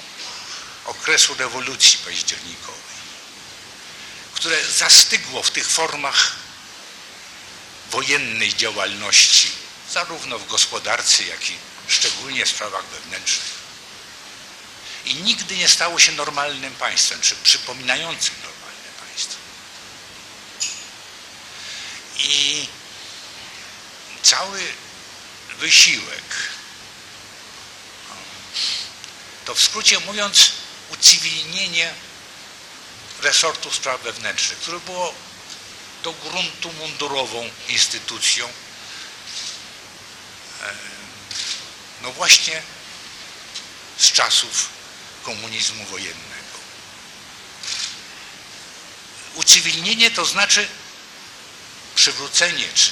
okresu 0.88 1.34
rewolucji 1.34 1.98
październikowej, 1.98 2.98
które 4.34 4.64
zastygło 4.66 5.42
w 5.42 5.50
tych 5.50 5.68
formach 5.68 6.32
wojennej 7.90 8.54
działalności, 8.54 9.50
zarówno 9.92 10.38
w 10.38 10.46
gospodarce, 10.46 11.24
jak 11.24 11.50
i 11.50 11.56
szczególnie 11.88 12.46
w 12.46 12.48
sprawach 12.48 12.84
wewnętrznych. 12.84 13.58
I 15.04 15.14
nigdy 15.14 15.56
nie 15.56 15.68
stało 15.68 15.98
się 15.98 16.12
normalnym 16.12 16.74
państwem, 16.74 17.20
czy 17.20 17.36
przypominającym 17.36 18.34
normalne 18.42 18.88
państwo. 19.00 19.36
I 22.18 22.68
cały 24.22 24.60
wysiłek, 25.58 26.24
to 29.44 29.54
w 29.54 29.60
skrócie 29.60 30.00
mówiąc 30.00 30.52
ucywilnienie 30.92 31.94
resortu 33.22 33.70
spraw 33.70 34.02
wewnętrznych, 34.02 34.58
które 34.58 34.80
było 34.80 35.14
do 36.02 36.12
gruntu 36.12 36.72
mundurową 36.72 37.50
instytucją, 37.68 38.48
no 42.02 42.12
właśnie 42.12 42.62
z 43.98 44.12
czasów 44.12 44.68
komunizmu 45.24 45.84
wojennego. 45.84 46.38
ucywilnienie 49.38 50.10
to 50.10 50.24
znaczy 50.24 50.68
przywrócenie 51.94 52.64
czy 52.74 52.90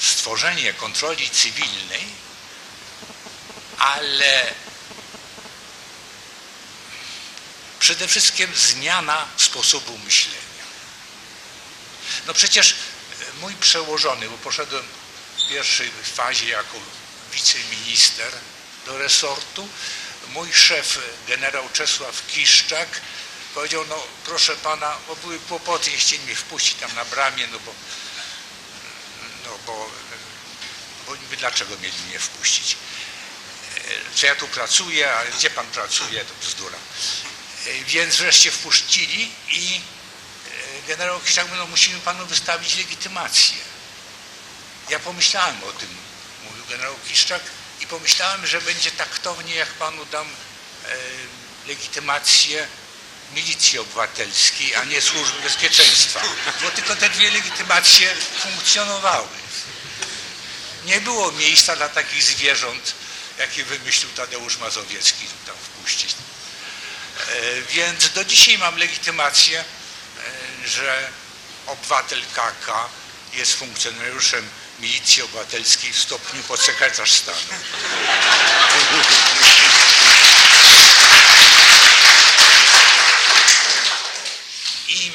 stworzenie 0.00 0.72
kontroli 0.72 1.30
cywilnej, 1.30 2.04
ale 3.78 4.54
przede 7.80 8.08
wszystkim 8.08 8.54
zmiana 8.54 9.26
sposobu 9.36 9.98
myślenia. 9.98 10.38
No 12.26 12.34
przecież 12.34 12.72
e, 12.72 12.74
mój 13.40 13.54
przełożony, 13.54 14.28
bo 14.28 14.38
poszedłem 14.38 14.84
w 15.36 15.48
pierwszej 15.48 15.90
fazie 16.14 16.48
jako 16.48 16.78
wiceminister 17.32 18.32
do 18.86 18.98
resortu, 18.98 19.68
mój 20.28 20.52
szef, 20.52 20.98
generał 21.28 21.68
Czesław 21.72 22.26
Kiszczak, 22.26 23.00
powiedział, 23.54 23.84
no 23.88 24.02
proszę 24.24 24.56
pana, 24.56 24.96
bo 25.08 25.16
były 25.16 25.38
kłopoty, 25.38 25.90
nie 25.90 25.96
chcieli 25.96 26.22
mnie 26.22 26.36
wpuścić 26.36 26.74
tam 26.74 26.94
na 26.94 27.04
bramie, 27.04 27.46
no 27.46 27.58
bo, 27.58 27.74
no 29.44 29.58
bo, 29.66 29.90
bo 31.06 31.16
niby 31.16 31.36
dlaczego 31.36 31.76
mieli 31.78 31.98
mnie 32.08 32.18
wpuścić? 32.18 32.76
E, 33.76 34.16
Że 34.18 34.26
ja 34.26 34.34
tu 34.34 34.48
pracuję, 34.48 35.12
ale 35.14 35.30
gdzie 35.30 35.50
pan 35.50 35.66
pracuje, 35.66 36.24
to 36.24 36.34
bzdura. 36.46 36.78
E, 37.66 37.84
Więc 37.84 38.16
wreszcie 38.16 38.50
wpuścili 38.50 39.30
i 39.48 39.80
e, 40.84 40.88
generał 40.88 41.20
mówił, 41.42 41.56
no 41.56 41.66
musimy 41.66 42.00
panu 42.00 42.26
wystawić 42.26 42.76
legitymację. 42.76 43.56
Ja 44.90 44.98
pomyślałem 44.98 45.64
o 45.64 45.72
tym, 45.72 45.88
mówił 46.44 46.64
generał 46.68 46.94
Kiszczak 47.08 47.42
i 47.80 47.86
pomyślałem, 47.86 48.46
że 48.46 48.60
będzie 48.60 48.90
taktownie, 48.90 49.54
jak 49.54 49.68
panu 49.68 50.04
dam 50.04 50.26
e, 50.26 50.96
legitymację 51.68 52.68
milicji 53.34 53.78
obywatelskiej, 53.78 54.74
a 54.74 54.84
nie 54.84 55.02
służby 55.02 55.40
bezpieczeństwa. 55.40 56.22
Bo 56.62 56.70
tylko 56.70 56.96
te 56.96 57.10
dwie 57.10 57.30
legitymacje 57.30 58.14
funkcjonowały. 58.42 59.28
Nie 60.84 61.00
było 61.00 61.32
miejsca 61.32 61.76
dla 61.76 61.88
takich 61.88 62.22
zwierząt, 62.22 62.94
jakie 63.38 63.64
wymyślił 63.64 64.10
Tadeusz 64.10 64.56
Mazowiecki, 64.56 65.26
tam 65.46 65.56
wpuścić. 65.56 66.14
E, 67.20 67.62
Więc 67.62 68.08
do 68.08 68.24
dzisiaj 68.24 68.58
mam 68.58 68.76
legitymację, 68.76 69.60
e, 69.60 70.68
że 70.68 71.08
obywatel 71.66 72.22
KK 72.34 72.88
jest 73.32 73.54
funkcjonariuszem 73.54 74.48
milicji 74.80 75.22
obywatelskiej 75.22 75.92
w 75.92 76.00
stopniu 76.00 76.42
podsekretarz 76.42 77.12
stanu. 77.12 77.38
I 84.88 85.12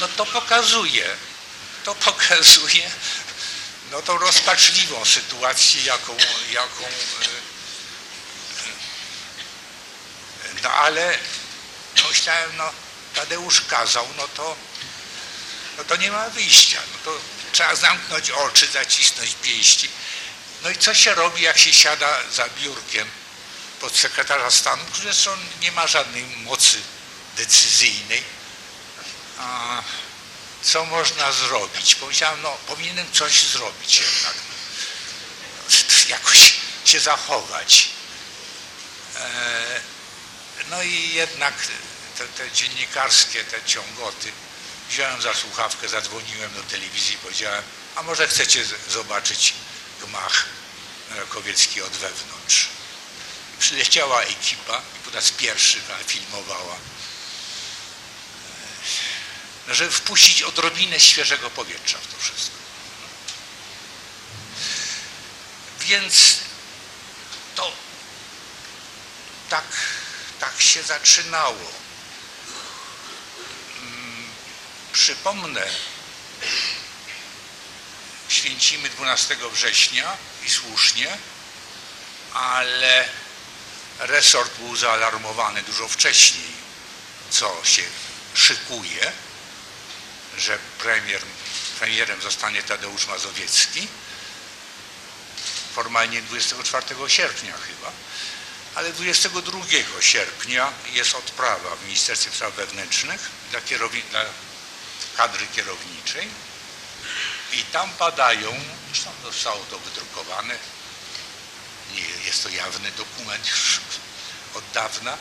no 0.00 0.08
to 0.08 0.26
pokazuje, 0.26 1.16
to 1.84 1.94
pokazuje 1.94 2.90
no 3.90 4.02
tą 4.02 4.18
rozpaczliwą 4.18 5.04
sytuację, 5.04 5.82
jaką, 5.82 6.16
jaką 6.52 6.84
e, 6.84 7.44
no 10.64 10.70
ale 10.70 11.18
myślałem, 12.08 12.56
no 12.56 12.70
Tadeusz 13.14 13.60
kazał, 13.60 14.08
no 14.16 14.28
to, 14.28 14.56
no 15.78 15.84
to 15.84 15.96
nie 15.96 16.10
ma 16.10 16.30
wyjścia. 16.30 16.80
No 16.92 16.98
to 17.04 17.18
trzeba 17.52 17.74
zamknąć 17.74 18.30
oczy, 18.30 18.66
zacisnąć 18.66 19.34
pięści. 19.42 19.88
No 20.62 20.70
i 20.70 20.76
co 20.76 20.94
się 20.94 21.14
robi, 21.14 21.42
jak 21.42 21.58
się 21.58 21.72
siada 21.72 22.20
za 22.32 22.48
biurkiem 22.48 23.10
podsekretarza 23.80 24.50
stanu, 24.50 24.84
który 24.84 25.12
zresztą 25.12 25.36
nie 25.60 25.72
ma 25.72 25.86
żadnej 25.86 26.24
mocy 26.24 26.78
decyzyjnej. 27.36 28.22
A 29.38 29.82
co 30.62 30.84
można 30.84 31.32
zrobić? 31.32 31.94
Pomyślałem, 31.94 32.42
no 32.42 32.56
powinienem 32.66 33.12
coś 33.12 33.42
zrobić 33.42 34.00
jednak. 34.00 34.34
Jakoś 36.08 36.54
się 36.84 37.00
zachować. 37.00 37.88
E, 39.16 39.93
no 40.70 40.82
i 40.82 41.14
jednak 41.14 41.54
te, 42.18 42.26
te 42.28 42.50
dziennikarskie, 42.50 43.44
te 43.44 43.64
ciągoty, 43.64 44.32
wziąłem 44.90 45.22
za 45.22 45.34
słuchawkę, 45.34 45.88
zadzwoniłem 45.88 46.54
do 46.54 46.62
telewizji, 46.62 47.18
powiedziałem, 47.22 47.64
a 47.96 48.02
może 48.02 48.28
chcecie 48.28 48.64
zobaczyć 48.90 49.54
gmach 50.00 50.44
Rakowiecki 51.10 51.82
od 51.82 51.92
wewnątrz. 51.92 52.68
Przyleciała 53.58 54.22
ekipa 54.22 54.82
i 54.96 55.04
po 55.04 55.10
raz 55.10 55.30
pierwszy 55.30 55.80
filmowała, 56.06 56.76
no, 59.68 59.74
żeby 59.74 59.90
wpuścić 59.90 60.42
odrobinę 60.42 61.00
świeżego 61.00 61.50
powietrza 61.50 61.98
w 61.98 62.06
to 62.06 62.20
wszystko. 62.20 62.56
Więc 65.80 66.36
to 67.54 67.72
tak, 69.50 69.64
tak 70.40 70.60
się 70.62 70.82
zaczynało. 70.82 71.70
Mm, 73.82 74.26
Przypomnę, 74.92 75.66
święcimy 78.28 78.88
12 78.88 79.36
września 79.52 80.16
i 80.46 80.50
słusznie, 80.50 81.18
ale 82.34 83.08
resort 83.98 84.58
był 84.58 84.76
zaalarmowany 84.76 85.62
dużo 85.62 85.88
wcześniej, 85.88 86.54
co 87.30 87.60
się 87.64 87.82
szykuje, 88.34 89.12
że 90.38 90.58
premier, 90.78 91.22
premierem 91.78 92.22
zostanie 92.22 92.62
Tadeusz 92.62 93.06
Mazowiecki, 93.06 93.88
formalnie 95.74 96.22
24 96.22 96.86
sierpnia 97.08 97.52
chyba, 97.52 97.92
ale 98.74 98.92
22 98.92 99.60
sierpnia 100.00 100.72
jest 100.92 101.14
odprawa 101.14 101.76
w 101.76 101.84
Ministerstwie 101.84 102.30
Spraw 102.30 102.54
Wewnętrznych 102.54 103.30
dla, 103.50 103.60
kierowni, 103.60 104.02
dla 104.02 104.24
kadry 105.16 105.46
kierowniczej 105.46 106.28
i 107.52 107.62
tam 107.62 107.90
padają, 107.90 108.60
zresztą 108.86 109.10
zostało 109.24 109.64
to 109.70 109.78
wydrukowane, 109.78 110.58
nie 111.94 112.26
jest 112.26 112.42
to 112.42 112.48
jawny 112.48 112.90
dokument 112.90 113.48
już 113.48 113.80
od 114.54 114.64
dawna, 114.74 115.18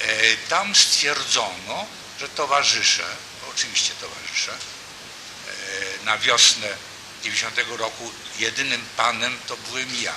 e, 0.00 0.36
tam 0.36 0.74
stwierdzono, 0.74 1.86
że 2.20 2.28
towarzysze, 2.28 3.04
oczywiście 3.50 3.94
towarzysze, 4.00 4.52
e, 4.52 6.04
na 6.04 6.18
wiosnę 6.18 6.68
90 7.22 7.76
roku 7.76 8.12
jedynym 8.38 8.84
panem 8.96 9.38
to 9.46 9.56
byłem 9.56 10.02
ja. 10.02 10.14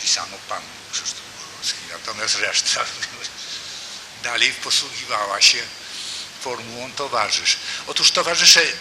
Pisano 0.00 0.36
pan 0.48 0.62
Krzysztof 0.92 1.22
Górowski, 1.38 1.78
natomiast 1.92 2.34
reszta 2.34 2.84
dalej 4.22 4.52
posługiwała 4.52 5.40
się 5.40 5.58
formułą 6.40 6.92
towarzysz. 6.92 7.56
Otóż 7.86 8.10
towarzysze, 8.10 8.64
yy, 8.64 8.72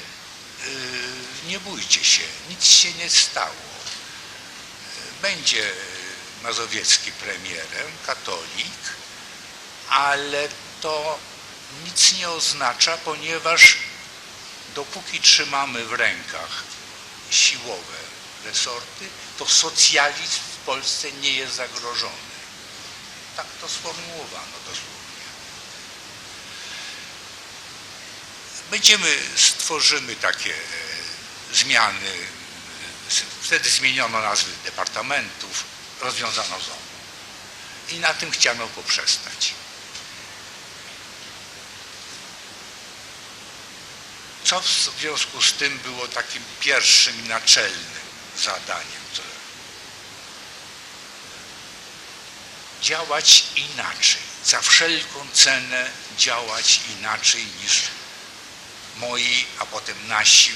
nie 1.47 1.59
bójcie 1.59 2.03
się, 2.03 2.23
nic 2.49 2.65
się 2.65 2.93
nie 2.93 3.09
stało. 3.09 3.65
Będzie 5.21 5.71
Mazowiecki 6.43 7.11
premierem, 7.11 7.87
katolik, 8.05 8.79
ale 9.89 10.49
to 10.81 11.19
nic 11.85 12.13
nie 12.13 12.29
oznacza, 12.29 12.97
ponieważ 12.97 13.77
dopóki 14.75 15.21
trzymamy 15.21 15.85
w 15.85 15.93
rękach 15.93 16.63
siłowe 17.31 17.97
resorty, 18.45 19.07
to 19.37 19.45
socjalizm 19.45 20.41
Polsce 20.65 21.11
nie 21.11 21.31
jest 21.31 21.55
zagrożony. 21.55 22.35
Tak 23.35 23.45
to 23.61 23.69
sformułowano 23.69 24.57
dosłownie. 24.65 24.95
Będziemy, 28.71 29.17
stworzymy 29.35 30.15
takie 30.15 30.53
e, 30.53 30.57
zmiany, 31.53 32.11
wtedy 33.41 33.69
zmieniono 33.69 34.21
nazwy 34.21 34.51
departamentów, 34.65 35.63
rozwiązano 36.01 36.59
ZOMO. 36.59 36.85
I 37.89 37.99
na 37.99 38.13
tym 38.13 38.31
chciano 38.31 38.67
poprzestać. 38.67 39.53
Co 44.43 44.61
w 44.61 44.99
związku 44.99 45.41
z 45.41 45.53
tym 45.53 45.79
było 45.79 46.07
takim 46.07 46.43
pierwszym 46.59 47.27
naczelnym 47.27 48.05
zadaniem? 48.43 49.01
które- 49.13 49.34
Działać 52.81 53.43
inaczej, 53.55 54.21
za 54.45 54.61
wszelką 54.61 55.27
cenę 55.33 55.89
działać 56.17 56.79
inaczej 56.99 57.45
niż 57.63 57.81
moi, 58.97 59.45
a 59.59 59.65
potem 59.65 60.07
nasi 60.07 60.51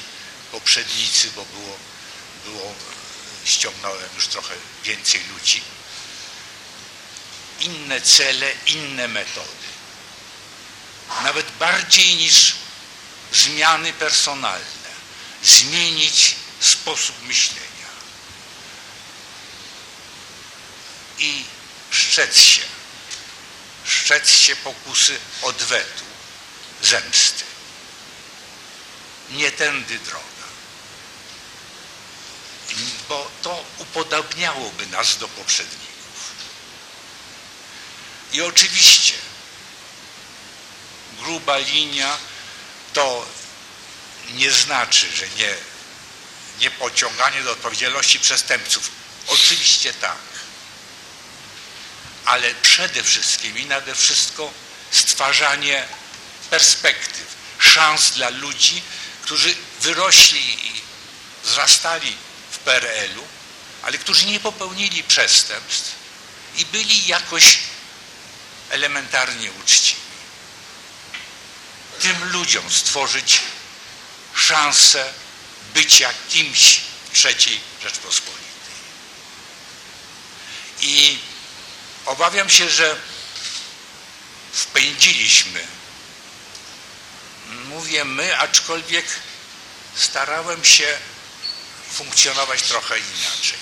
poprzednicy, 0.51 1.31
bo 1.35 1.45
było, 1.45 1.77
było 2.45 2.73
ściągnąłem 3.45 4.09
już 4.15 4.27
trochę 4.27 4.55
więcej 4.83 5.21
ludzi. 5.33 5.61
Inne 7.59 8.01
cele, 8.01 8.51
inne 8.65 9.07
metody. 9.07 9.69
Nawet 11.23 11.51
bardziej 11.59 12.15
niż 12.15 12.55
zmiany 13.33 13.93
personalne, 13.93 14.89
zmienić 15.43 16.35
sposób 16.59 17.21
myślenia 17.21 17.69
i 21.19 21.43
szczec 21.91 22.37
się, 22.37 22.61
szczec 23.85 24.29
się 24.29 24.55
pokusy 24.55 25.19
odwetu, 25.41 26.03
zemsty. 26.83 27.43
Nie 29.29 29.51
tędy 29.51 29.99
droga. 29.99 30.25
Bo 33.09 33.31
to 33.41 33.65
upodabniałoby 33.77 34.87
nas 34.87 35.17
do 35.17 35.27
poprzedników. 35.27 35.89
I 38.33 38.41
oczywiście 38.41 39.13
gruba 41.19 41.57
linia 41.57 42.17
to 42.93 43.25
nie 44.33 44.51
znaczy, 44.51 45.11
że 45.11 45.27
nie, 45.29 45.55
nie 46.59 46.71
pociąganie 46.71 47.43
do 47.43 47.51
odpowiedzialności 47.51 48.19
przestępców. 48.19 48.91
Oczywiście 49.27 49.93
tak. 49.93 50.17
Ale 52.29 52.55
przede 52.55 53.03
wszystkim 53.03 53.57
i 53.57 53.65
nade 53.65 53.95
wszystko 53.95 54.53
stwarzanie 54.91 55.87
perspektyw, 56.49 57.27
szans 57.59 58.11
dla 58.11 58.29
ludzi, 58.29 58.81
którzy 59.23 59.55
wyrośli 59.81 60.67
i 60.67 60.81
wzrastali 61.43 62.15
w 62.51 62.57
PRL-u, 62.57 63.27
ale 63.81 63.97
którzy 63.97 64.25
nie 64.25 64.39
popełnili 64.39 65.03
przestępstw 65.03 65.95
i 66.55 66.65
byli 66.65 67.07
jakoś 67.07 67.57
elementarnie 68.69 69.51
uczciwi. 69.51 70.01
Tym 72.01 72.31
ludziom 72.31 72.71
stworzyć 72.71 73.41
szansę 74.35 75.13
bycia 75.73 76.13
kimś 76.29 76.81
trzeciej 77.13 77.59
Rzeczpospolitej. 77.83 78.43
I 80.81 81.19
obawiam 82.05 82.49
się, 82.49 82.69
że 82.69 82.95
wpędziliśmy, 84.53 85.67
mówię 87.65 88.05
my, 88.05 88.37
aczkolwiek 88.37 89.05
starałem 89.95 90.65
się 90.65 90.97
funkcjonować 91.93 92.61
trochę 92.61 92.99
inaczej. 92.99 93.59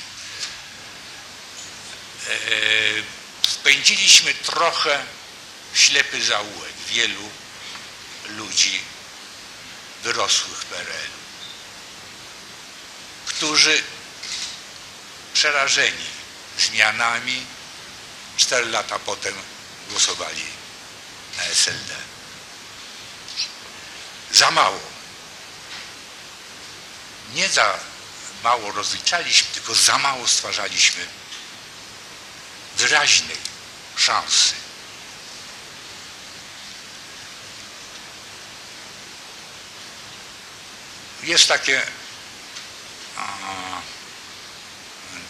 Eee, 2.30 3.04
Wpędziliśmy 3.48 4.34
trochę 4.34 5.06
ślepy 5.74 6.24
zaułek 6.24 6.74
wielu 6.88 7.30
ludzi 8.28 8.82
wyrosłych 10.04 10.58
w 10.58 10.66
PRL, 10.66 11.10
którzy 13.26 13.84
przerażeni 15.34 16.06
zmianami 16.60 17.46
cztery 18.38 18.66
lata 18.66 19.00
potem 19.00 19.36
głosowali 19.90 20.44
na 21.38 21.44
SLD. 21.44 21.96
Za 24.32 24.52
mało. 24.52 24.80
Nie 27.34 27.50
za 27.50 27.80
mało 28.44 28.72
rozliczaliśmy, 28.72 29.48
tylko 29.54 29.76
za 29.76 29.98
mało 29.98 30.28
stwarzaliśmy 30.28 31.08
wyraźnej 32.78 33.38
szansy. 33.96 34.54
Jest 41.24 41.48
takie, 41.48 41.82
a, 43.18 43.28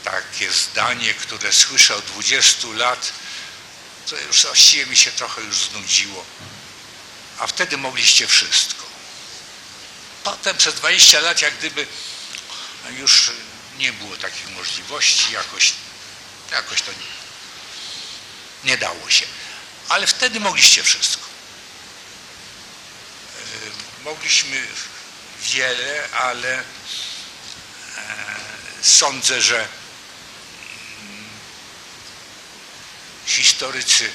takie 0.04 0.52
zdanie, 0.52 1.14
które 1.14 1.54
słyszę 1.54 1.96
od 1.96 2.06
20 2.06 2.68
lat, 2.68 3.14
to 4.10 4.18
już 4.18 4.44
właściwie 4.46 4.86
mi 4.86 4.98
się 4.98 5.12
trochę 5.12 5.42
już 5.42 5.56
znudziło. 5.58 6.26
A 7.40 7.48
wtedy 7.48 7.78
mogliście 7.78 8.28
wszystko. 8.28 8.84
Potem 10.24 10.58
przez 10.58 10.76
20 10.76 11.20
lat 11.20 11.42
jak 11.42 11.58
gdyby 11.58 11.88
już 12.98 13.32
nie 13.78 13.94
było 13.94 14.18
takich 14.18 14.50
możliwości, 14.50 15.32
jakoś, 15.34 15.74
jakoś 16.52 16.82
to 16.82 16.92
nie, 16.92 17.08
nie 18.72 18.78
dało 18.78 19.10
się. 19.10 19.26
Ale 19.90 20.08
wtedy 20.08 20.40
mogliście 20.40 20.84
wszystko. 20.84 21.24
E, 23.38 24.04
Mogliśmy 24.04 24.68
wiele, 25.42 26.10
ale 26.12 26.60
e, 26.60 26.64
sądzę, 28.82 29.42
że 29.42 29.68
historycy 33.28 34.12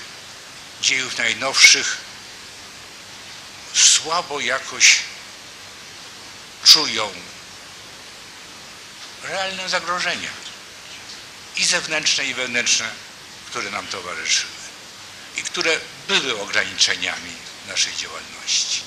dziejów 0.83 1.19
najnowszych 1.19 1.97
słabo 3.75 4.41
jakoś 4.41 4.99
czują 6.65 7.13
realne 9.23 9.69
zagrożenia 9.69 10.31
i 11.57 11.65
zewnętrzne, 11.65 12.25
i 12.25 12.35
wewnętrzne, 12.35 12.91
które 13.47 13.71
nam 13.71 13.87
towarzyszyły 13.87 14.53
i 15.37 15.43
które 15.43 15.81
były 16.09 16.41
ograniczeniami 16.41 17.33
naszej 17.69 17.97
działalności. 17.97 18.83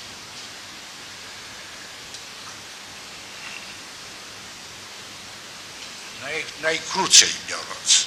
Naj, 6.22 6.46
najkrócej 6.62 7.30
biorąc, 7.48 8.06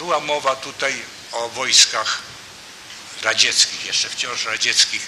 była 0.00 0.20
mowa 0.20 0.56
tutaj 0.56 1.02
o 1.32 1.48
wojskach 1.48 2.22
radzieckich, 3.22 3.84
jeszcze 3.84 4.08
wciąż 4.08 4.44
radzieckich 4.44 5.02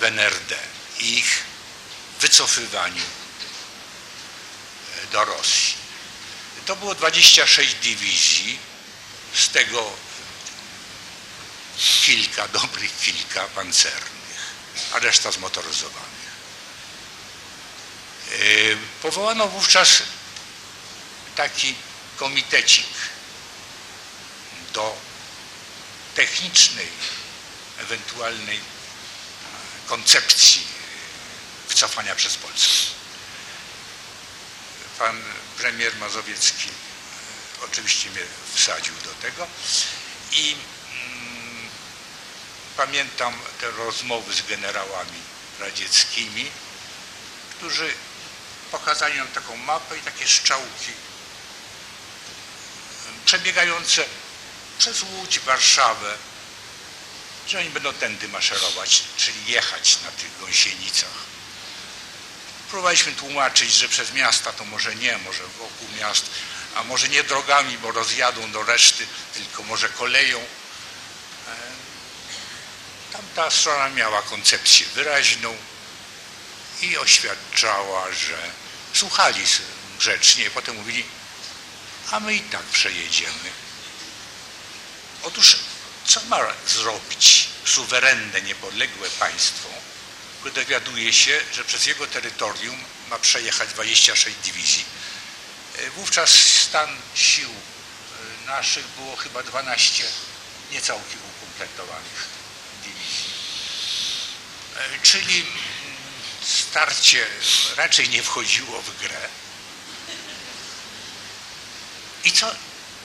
w 0.00 0.04
NRD 0.04 0.58
i 0.98 1.18
ich 1.18 1.44
wycofywaniu 2.20 3.04
do 5.12 5.24
Rosji. 5.24 5.74
To 6.66 6.76
było 6.76 6.94
26 6.94 7.74
dywizji, 7.74 8.58
z 9.34 9.48
tego 9.48 9.92
kilka, 12.04 12.48
dobrych 12.60 13.00
kilka 13.00 13.44
pancernych, 13.44 14.12
a 14.92 14.98
reszta 14.98 15.32
zmotoryzowanych. 15.32 16.26
Yy, 18.30 18.78
Powołano 19.02 19.48
wówczas 19.48 20.02
taki 21.34 21.74
komitecik 22.16 22.86
do 24.76 24.96
technicznej, 26.14 26.88
ewentualnej 27.78 28.56
e, 28.56 28.60
koncepcji 29.86 30.66
wycofania 31.68 32.14
przez 32.14 32.36
Polskę. 32.36 32.94
Pan 34.98 35.22
premier 35.58 35.96
Mazowiecki 35.96 36.68
e, 36.68 37.64
oczywiście 37.64 38.10
mnie 38.10 38.22
wsadził 38.54 38.94
do 39.04 39.14
tego 39.14 39.46
i 40.32 40.52
mm, 40.52 41.68
pamiętam 42.76 43.34
te 43.60 43.70
rozmowy 43.70 44.34
z 44.34 44.42
generałami 44.42 45.20
radzieckimi, 45.60 46.50
którzy 47.50 47.94
pokazali 48.70 49.16
nam 49.16 49.28
taką 49.28 49.56
mapę 49.56 49.98
i 49.98 50.00
takie 50.00 50.28
strzałki 50.28 50.92
przebiegające 53.24 54.04
przez 54.78 55.02
Łódź, 55.02 55.38
Warszawę, 55.38 56.16
że 57.48 57.58
oni 57.58 57.70
będą 57.70 57.92
tędy 57.92 58.28
maszerować, 58.28 59.02
czyli 59.16 59.46
jechać 59.46 59.98
na 60.04 60.10
tych 60.10 60.40
gąsienicach. 60.40 61.26
Próbowaliśmy 62.70 63.12
tłumaczyć, 63.12 63.72
że 63.74 63.88
przez 63.88 64.12
miasta 64.12 64.52
to 64.52 64.64
może 64.64 64.94
nie, 64.94 65.18
może 65.18 65.42
wokół 65.42 65.88
miast, 65.98 66.26
a 66.74 66.84
może 66.84 67.08
nie 67.08 67.24
drogami, 67.24 67.78
bo 67.78 67.92
rozjadą 67.92 68.52
do 68.52 68.62
reszty, 68.62 69.06
tylko 69.34 69.62
może 69.62 69.88
koleją. 69.88 70.38
E, 70.38 71.56
Tamta 73.12 73.50
strona 73.50 73.88
miała 73.88 74.22
koncepcję 74.22 74.86
wyraźną 74.94 75.56
i 76.82 76.98
oświadczała, 76.98 78.12
że 78.12 78.50
słuchali 78.92 79.44
grzecznie, 79.98 80.50
potem 80.50 80.76
mówili, 80.76 81.04
a 82.10 82.20
my 82.20 82.34
i 82.34 82.40
tak 82.40 82.62
przejedziemy. 82.62 83.50
Otóż 85.26 85.56
co 86.06 86.20
ma 86.24 86.38
zrobić 86.66 87.48
suwerenne, 87.64 88.42
niepodległe 88.42 89.10
państwo, 89.10 89.68
które 90.40 90.54
dowiaduje 90.54 91.12
się, 91.12 91.40
że 91.52 91.64
przez 91.64 91.86
jego 91.86 92.06
terytorium 92.06 92.84
ma 93.10 93.18
przejechać 93.18 93.68
26 93.70 94.36
dywizji. 94.44 94.84
E, 95.78 95.90
Wówczas 95.90 96.30
stan 96.30 96.96
sił 97.14 97.50
e, 97.50 98.46
naszych 98.46 98.86
było 98.86 99.16
chyba 99.16 99.42
12 99.42 100.04
niecałkiem 100.72 101.18
ukompletowanych 101.36 102.28
dywizji. 102.84 103.30
E, 104.76 105.02
Czyli 105.02 105.40
mm, 105.40 105.48
starcie 106.44 107.26
raczej 107.76 108.08
nie 108.08 108.22
wchodziło 108.22 108.82
w 108.82 108.98
grę. 109.00 109.28
I 112.24 112.32
co, 112.32 112.54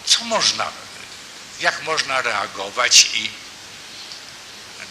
co 0.05 0.23
można, 0.23 0.71
jak 1.61 1.83
można 1.83 2.21
reagować 2.21 3.09
i 3.13 3.29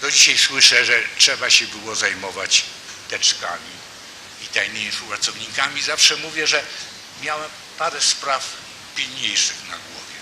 do 0.01 0.11
dzisiaj 0.11 0.39
słyszę, 0.39 0.85
że 0.85 1.03
trzeba 1.19 1.51
się 1.51 1.67
było 1.67 1.97
zajmować 1.97 2.65
teczkami 3.09 3.71
i 4.45 4.47
tajnymi 4.47 4.91
współpracownikami. 4.91 5.83
Zawsze 5.83 6.17
mówię, 6.17 6.47
że 6.47 6.65
miałem 7.23 7.51
parę 7.79 8.01
spraw 8.01 8.45
pilniejszych 8.97 9.69
na 9.69 9.77
głowie. 9.77 10.21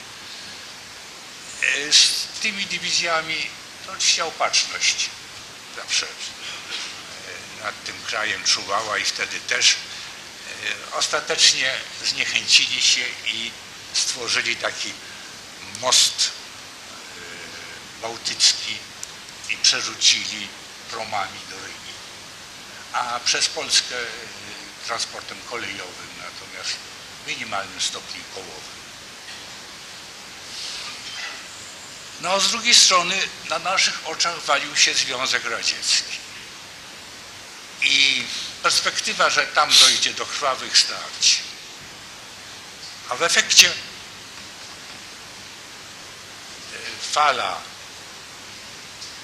E, 1.88 1.92
Z 1.92 2.26
tymi 2.42 2.66
dywizjami 2.66 3.50
to 3.86 3.92
oczywiście 3.92 4.24
opatrzność 4.24 5.10
zawsze 5.76 6.06
e, 6.06 7.64
nad 7.64 7.84
tym 7.84 7.94
krajem 8.06 8.44
czuwała 8.44 8.98
i 8.98 9.04
wtedy 9.04 9.40
też 9.40 9.72
e, 9.72 10.96
ostatecznie 10.96 11.74
zniechęcili 12.04 12.82
się 12.82 13.04
i 13.26 13.50
stworzyli 13.94 14.56
taki 14.56 14.92
most 15.80 16.37
bałtycki 18.02 18.76
i 19.50 19.56
przerzucili 19.56 20.48
promami 20.90 21.38
do 21.50 21.56
Rygi, 21.56 21.94
a 22.92 23.20
przez 23.24 23.48
Polskę 23.48 23.96
e, 23.96 24.06
transportem 24.86 25.38
kolejowym, 25.50 26.08
natomiast 26.16 26.76
w 27.24 27.28
minimalnym 27.28 27.80
stopniu 27.80 28.22
kołowym. 28.34 28.78
No 32.20 32.30
a 32.30 32.40
z 32.40 32.50
drugiej 32.50 32.74
strony 32.74 33.28
na 33.48 33.58
naszych 33.58 34.06
oczach 34.06 34.40
walił 34.40 34.76
się 34.76 34.94
Związek 34.94 35.44
Radziecki. 35.44 36.18
I 37.82 38.24
perspektywa, 38.62 39.30
że 39.30 39.46
tam 39.46 39.70
dojdzie 39.80 40.14
do 40.14 40.26
krwawych 40.26 40.78
starć, 40.78 41.40
a 43.08 43.16
w 43.16 43.22
efekcie 43.22 43.68
e, 43.68 43.72
fala, 47.12 47.60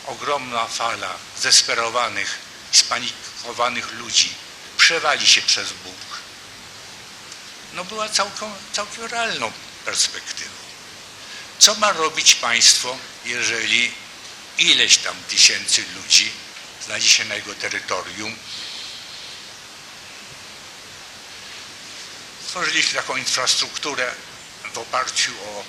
ogromna 0.07 0.67
fala 0.67 1.17
zdesperowanych, 1.39 2.39
spanikowanych 2.73 3.93
ludzi 3.93 4.35
przewali 4.77 5.27
się 5.27 5.43
przez 5.43 5.73
Bóg, 5.73 6.19
no 7.73 7.85
była 7.85 8.09
całkiem, 8.09 8.49
całkiem 8.73 9.05
realną 9.05 9.53
perspektywą. 9.85 10.51
Co 11.59 11.75
ma 11.75 11.93
robić 11.93 12.35
państwo, 12.35 12.97
jeżeli 13.25 13.95
ileś 14.59 14.97
tam 14.97 15.17
tysięcy 15.29 15.85
ludzi 15.97 16.33
znajdzie 16.85 17.09
się 17.09 17.25
na 17.25 17.35
jego 17.35 17.55
terytorium? 17.55 18.37
Stworzyliśmy 22.47 22.95
taką 22.95 23.17
infrastrukturę 23.17 24.15
w 24.75 24.79
oparciu 24.79 25.33
o 25.45 25.65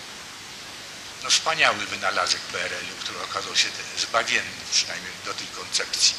no, 1.25 1.31
wspaniały 1.31 1.85
wynalazek 1.85 2.41
PRL-u, 2.41 3.03
który 3.03 3.21
okazał 3.21 3.55
się 3.55 3.67
zbawienny, 3.97 4.51
przynajmniej 4.71 5.11
do 5.25 5.33
tej 5.33 5.47
koncepcji, 5.47 6.15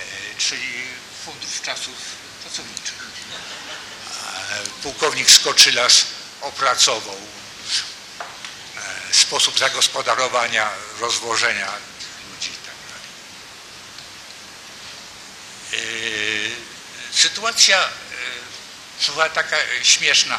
e, 0.00 0.38
czyli 0.38 0.84
fundusz 1.24 1.60
czasów 1.62 1.94
pracowniczych. 2.42 2.94
E, 4.50 4.82
Pułkownik 4.82 5.30
Skoczylas 5.30 6.06
opracował 6.40 7.16
e, 9.10 9.14
sposób 9.14 9.58
zagospodarowania, 9.58 10.70
rozwożenia 11.00 11.72
ludzi 12.32 12.50
i 12.50 12.66
tak 12.66 12.74
Sytuacja 17.12 17.88
była 19.08 19.28
taka 19.28 19.56
śmieszna. 19.82 20.38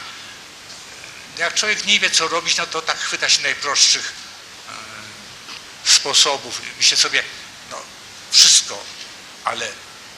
Jak 1.38 1.54
człowiek 1.54 1.86
nie 1.86 2.00
wie, 2.00 2.10
co 2.10 2.28
robić, 2.28 2.58
no 2.58 2.68
to 2.68 2.82
tak 2.82 3.00
chwyta 3.00 3.30
się 3.30 3.42
najprostszych 3.42 4.14
e, 5.86 5.90
sposobów. 5.90 6.62
Myślę 6.78 6.98
sobie, 6.98 7.24
no 7.72 7.78
wszystko, 8.32 8.84
ale 9.44 9.68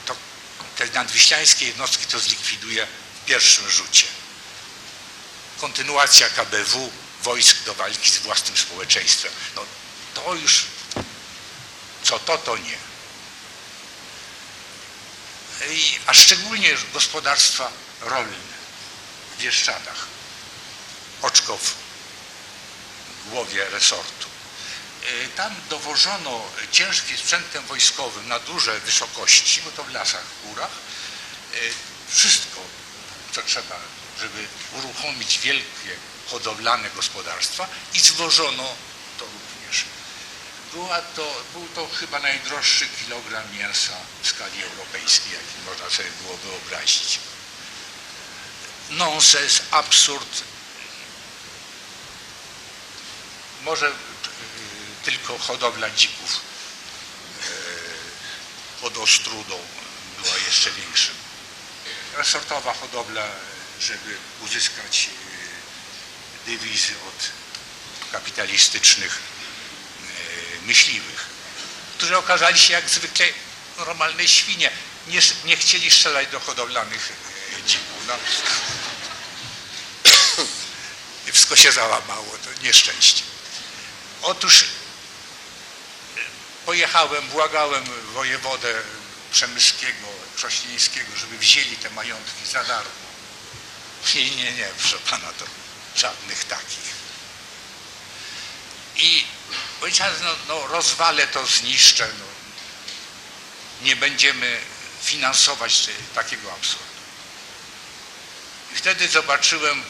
to 0.06 0.16
te 0.76 0.86
nadwiślańskie 0.86 1.66
jednostki 1.66 2.06
to 2.06 2.20
zlikwiduje 2.20 2.86
w 3.22 3.24
pierwszym 3.24 3.70
rzucie. 3.70 4.04
Kontynuacja 5.60 6.28
KBW, 6.28 6.90
wojsk 7.22 7.62
do 7.64 7.74
walki 7.74 8.10
z 8.10 8.18
własnym 8.18 8.56
społeczeństwem. 8.56 9.32
No 9.56 9.64
to 10.14 10.34
już, 10.34 10.66
co 12.02 12.18
to, 12.18 12.38
to 12.38 12.56
nie. 12.56 12.78
I, 15.70 15.98
a 16.06 16.14
szczególnie 16.14 16.76
gospodarstwa 16.92 17.72
rolne 18.00 18.36
w 19.36 19.42
Bieszczadach. 19.42 20.17
Oczko 21.22 21.58
w 21.58 21.74
głowie 23.30 23.64
resortu. 23.70 24.28
E, 25.24 25.28
Tam 25.28 25.54
dowożono 25.70 26.42
ciężkim 26.72 27.16
sprzętem 27.16 27.66
wojskowym 27.66 28.28
na 28.28 28.38
duże 28.38 28.80
wysokości, 28.80 29.62
bo 29.62 29.70
to 29.70 29.84
w 29.84 29.92
lasach, 29.92 30.24
w 30.24 30.48
górach, 30.48 30.70
e, 31.54 31.56
wszystko, 32.08 32.60
co 33.32 33.42
trzeba, 33.42 33.76
żeby 34.20 34.46
uruchomić 34.72 35.38
wielkie 35.38 35.96
hodowlane 36.30 36.90
gospodarstwa 36.90 37.68
i 37.94 38.00
zwożono 38.00 38.74
to 39.18 39.24
również. 39.24 39.84
Była 40.72 41.02
to, 41.02 41.42
był 41.52 41.68
to 41.74 41.88
chyba 42.00 42.18
najdroższy 42.18 42.86
kilogram 42.88 43.52
mięsa 43.58 43.92
w 44.22 44.28
skali 44.28 44.62
europejskiej, 44.62 45.32
jaki 45.32 45.64
można 45.66 45.90
sobie 45.96 46.10
było 46.22 46.36
wyobrazić. 46.36 47.18
Nonsens, 48.90 49.60
absurd. 49.70 50.42
Może 53.68 53.86
y, 53.86 53.92
tylko 55.04 55.38
hodowla 55.38 55.90
dzików 55.90 56.36
y, 56.36 56.40
pod 58.80 58.98
Ostrudą 58.98 59.58
była 60.22 60.36
jeszcze 60.46 60.70
większym. 60.70 61.14
Resortowa 62.16 62.74
hodowla, 62.74 63.26
żeby 63.80 64.16
uzyskać 64.44 65.08
y, 65.08 65.10
dywizy 66.50 66.94
od 67.08 67.28
kapitalistycznych 68.12 69.18
y, 70.62 70.66
myśliwych, 70.66 71.26
którzy 71.96 72.16
okazali 72.16 72.58
się 72.58 72.72
jak 72.72 72.90
zwykle 72.90 73.26
normalne 73.76 74.28
świnie. 74.28 74.70
Nie, 75.08 75.20
nie 75.44 75.56
chcieli 75.56 75.90
strzelać 75.90 76.28
do 76.28 76.40
hodowlanych 76.40 77.12
dzików. 77.66 78.06
No. 78.06 78.14
Wszystko 81.32 81.56
się 81.56 81.72
załamało, 81.72 82.38
to 82.44 82.62
nieszczęście. 82.62 83.37
Otóż 84.22 84.62
y, 84.62 84.66
pojechałem, 86.66 87.28
błagałem 87.28 87.84
wojewodę 88.12 88.74
przemyskiego, 89.32 90.06
krzośnieńskiego, 90.36 91.16
żeby 91.16 91.38
wzięli 91.38 91.76
te 91.76 91.90
majątki 91.90 92.46
za 92.52 92.64
darmo. 92.64 93.08
Nie, 94.14 94.30
nie, 94.30 94.52
nie, 94.52 94.68
proszę 94.78 94.98
pana, 94.98 95.32
to 95.32 95.44
żadnych 95.96 96.44
takich. 96.44 96.98
I 98.96 99.24
powiedziałem, 99.80 100.14
no, 100.22 100.34
no 100.48 100.66
rozwalę 100.66 101.26
to, 101.26 101.46
zniszczę, 101.46 102.08
no. 102.18 102.24
nie 103.86 103.96
będziemy 103.96 104.60
finansować 105.02 105.88
takiego 106.14 106.52
absurdu. 106.52 106.84
I 108.72 108.76
wtedy 108.76 109.08
zobaczyłem 109.08 109.82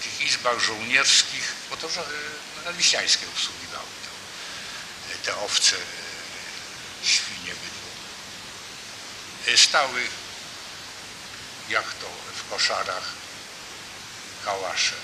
w 0.00 0.02
tych 0.02 0.20
izbach 0.20 0.60
żołnierskich, 0.60 1.52
bo 1.70 1.76
to 1.76 1.88
nadwiślańskie 2.64 3.26
obsługiwały 3.28 3.56
to, 3.56 3.65
y, 3.65 3.65
te 5.26 5.36
owce, 5.36 5.76
świnie, 7.02 7.52
bydło. 7.54 7.90
Y, 9.48 9.58
Stały 9.58 10.06
jak 11.68 11.84
to 11.84 12.06
w 12.36 12.50
koszarach 12.50 13.04
kałasze 14.44 14.94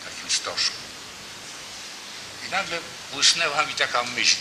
w 0.00 0.04
takim 0.04 0.30
stożku. 0.30 0.76
I 2.46 2.50
nagle 2.50 2.78
błysnęła 3.12 3.66
mi 3.66 3.74
taka 3.74 4.02
myśl, 4.02 4.36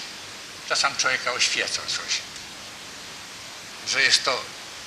czasem 0.70 0.96
człowieka 0.96 1.32
oświeca 1.32 1.82
coś, 1.88 2.22
że 3.88 4.04
jest 4.04 4.24
to 4.24 4.44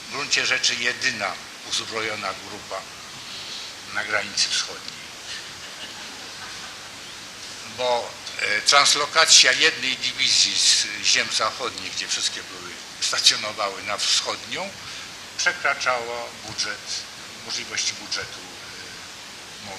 w 0.08 0.12
gruncie 0.12 0.46
rzeczy 0.46 0.74
jedyna 0.74 1.34
uzbrojona 1.70 2.28
grupa 2.48 2.80
na 3.94 4.04
granicy 4.04 4.48
wschodniej. 4.48 4.98
Bo 7.76 8.10
e, 8.10 8.27
translokacja 8.66 9.52
jednej 9.52 9.96
dywizji 9.96 10.58
z 10.58 10.86
ziem 11.04 11.28
zachodnich, 11.36 11.92
gdzie 11.94 12.08
wszystkie 12.08 12.42
były, 12.42 12.70
stacjonowały 13.00 13.82
na 13.82 13.98
wschodnią, 13.98 14.70
przekraczała 15.38 16.24
budżet, 16.46 16.80
możliwości 17.46 17.92
budżetu 17.92 18.38
e, 18.38 19.66
MON. 19.66 19.78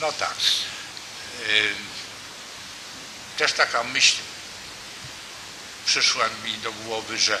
No 0.00 0.12
tak. 0.12 0.36
E, 1.46 1.98
Też 3.38 3.52
taka 3.52 3.84
myśl 3.84 4.16
przyszło 5.86 6.22
mi 6.44 6.58
do 6.58 6.72
głowy, 6.72 7.18
że 7.18 7.40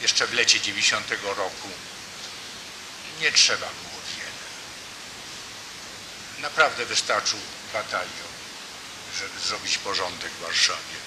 jeszcze 0.00 0.26
w 0.26 0.34
lecie 0.34 0.60
90 0.60 1.10
roku 1.36 1.68
nie 3.20 3.32
trzeba. 3.32 3.66
Naprawdę 6.38 6.86
wystarczył 6.86 7.38
batalion, 7.72 8.32
żeby 9.18 9.40
zrobić 9.40 9.78
porządek 9.78 10.30
w 10.32 10.42
Warszawie. 10.42 10.98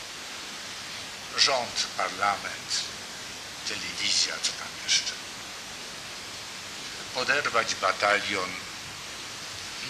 Rząd, 1.37 1.87
parlament, 1.97 2.83
telewizja, 3.67 4.33
co 4.43 4.51
tam 4.51 4.67
jeszcze. 4.83 5.13
Poderwać 7.13 7.75
batalion 7.75 8.49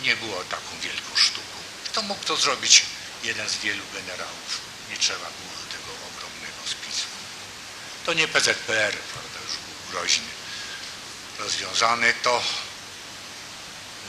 nie 0.01 0.15
było 0.15 0.43
taką 0.43 0.79
wielką 0.81 1.15
sztuką. 1.15 1.59
To 1.93 2.01
mógł 2.01 2.23
to 2.23 2.35
zrobić 2.35 2.85
jeden 3.23 3.49
z 3.49 3.55
wielu 3.55 3.83
generałów. 3.93 4.61
Nie 4.89 4.97
trzeba 4.97 5.19
było 5.19 5.59
tego 5.71 5.91
ogromnego 6.07 6.61
spisu. 6.65 7.07
To 8.05 8.13
nie 8.13 8.27
PZPR, 8.27 8.97
prawda, 8.97 9.39
już 9.45 9.57
był 9.57 9.91
groźny 9.91 10.39
rozwiązany, 11.39 12.13
to 12.23 12.43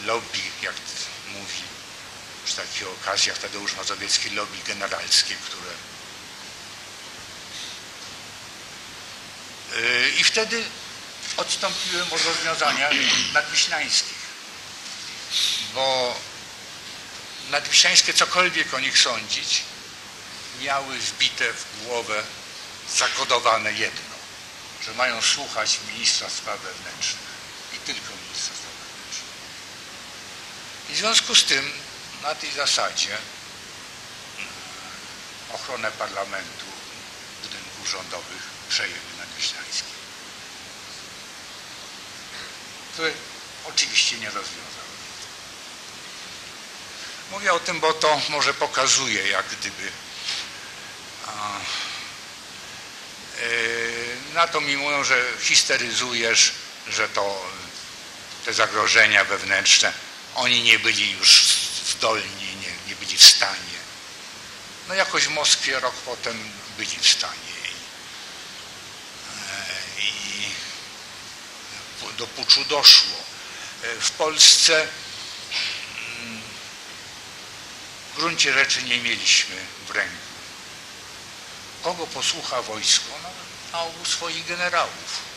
lobby, 0.04 0.38
jak 0.62 0.74
mówi 1.38 1.62
przy 2.44 2.56
takich 2.56 2.88
okazjach 2.88 3.38
Tadeusz 3.38 3.76
Mazowiecki, 3.76 4.30
lobby 4.30 4.58
generalskie, 4.66 5.34
które 5.34 5.70
Yy, 9.76 10.10
i 10.10 10.24
wtedy 10.24 10.64
odstąpiłem 11.36 12.12
od 12.12 12.24
rozwiązania 12.24 12.90
nadwiślańskich, 13.32 14.18
bo 15.74 16.16
nadwiślańskie, 17.50 18.14
cokolwiek 18.14 18.74
o 18.74 18.80
nich 18.80 18.98
sądzić, 18.98 19.62
miały 20.60 20.98
wbite 20.98 21.52
w 21.52 21.84
głowę 21.84 22.22
zakodowane 22.96 23.72
jedno, 23.72 24.16
że 24.84 24.94
mają 24.94 25.22
słuchać 25.22 25.78
ministra 25.92 26.30
spraw 26.30 26.60
wewnętrznych 26.60 27.30
i 27.74 27.86
tylko. 27.86 28.19
I 30.90 30.94
w 30.94 30.96
związku 30.96 31.34
z 31.34 31.44
tym 31.44 31.72
na 32.22 32.34
tej 32.34 32.52
zasadzie 32.52 33.18
ochronę 35.52 35.92
parlamentu, 35.92 36.64
budynków 37.42 37.90
rządowych 37.90 38.42
przejęły 38.68 38.98
nadwiślańskie. 39.18 39.90
Które 42.92 43.12
oczywiście 43.68 44.16
nie 44.18 44.26
rozwiązały. 44.26 44.90
Mówię 47.30 47.52
o 47.52 47.60
tym, 47.60 47.80
bo 47.80 47.92
to 47.92 48.20
może 48.28 48.54
pokazuje, 48.54 49.28
jak 49.28 49.46
gdyby 49.46 49.92
a, 51.26 51.60
yy, 53.40 54.16
na 54.34 54.48
to 54.48 54.60
mi 54.60 54.76
mówią, 54.76 55.04
że 55.04 55.24
histeryzujesz, 55.40 56.52
że 56.88 57.08
to 57.08 57.46
te 58.44 58.52
zagrożenia 58.54 59.24
wewnętrzne, 59.24 59.92
oni 60.34 60.62
nie 60.62 60.78
byli 60.78 61.10
już 61.10 61.56
zdolni, 61.96 62.56
nie, 62.60 62.88
nie 62.88 62.96
byli 62.96 63.16
w 63.16 63.24
stanie. 63.24 63.80
No 64.88 64.94
jakoś 64.94 65.24
w 65.24 65.30
Moskwie 65.30 65.80
rok 65.80 65.94
potem 65.94 66.50
byli 66.76 66.96
w 67.00 67.08
stanie 67.08 67.34
i, 69.98 70.02
e, 70.02 70.02
i 70.02 70.50
do 72.18 72.26
puczu 72.26 72.64
doszło. 72.64 73.16
E, 73.82 74.00
W 74.00 74.10
Polsce 74.10 74.82
mm, 74.82 76.42
w 78.12 78.16
gruncie 78.16 78.52
rzeczy 78.52 78.82
nie 78.82 78.98
mieliśmy 78.98 79.56
w 79.86 79.90
ręku. 79.90 80.14
Kogo 81.82 82.06
posłucha 82.06 82.62
wojsko? 82.62 83.06
No, 83.22 83.30
na 83.72 83.80
ogół 83.80 84.04
swoich 84.04 84.46
generałów. 84.46 85.29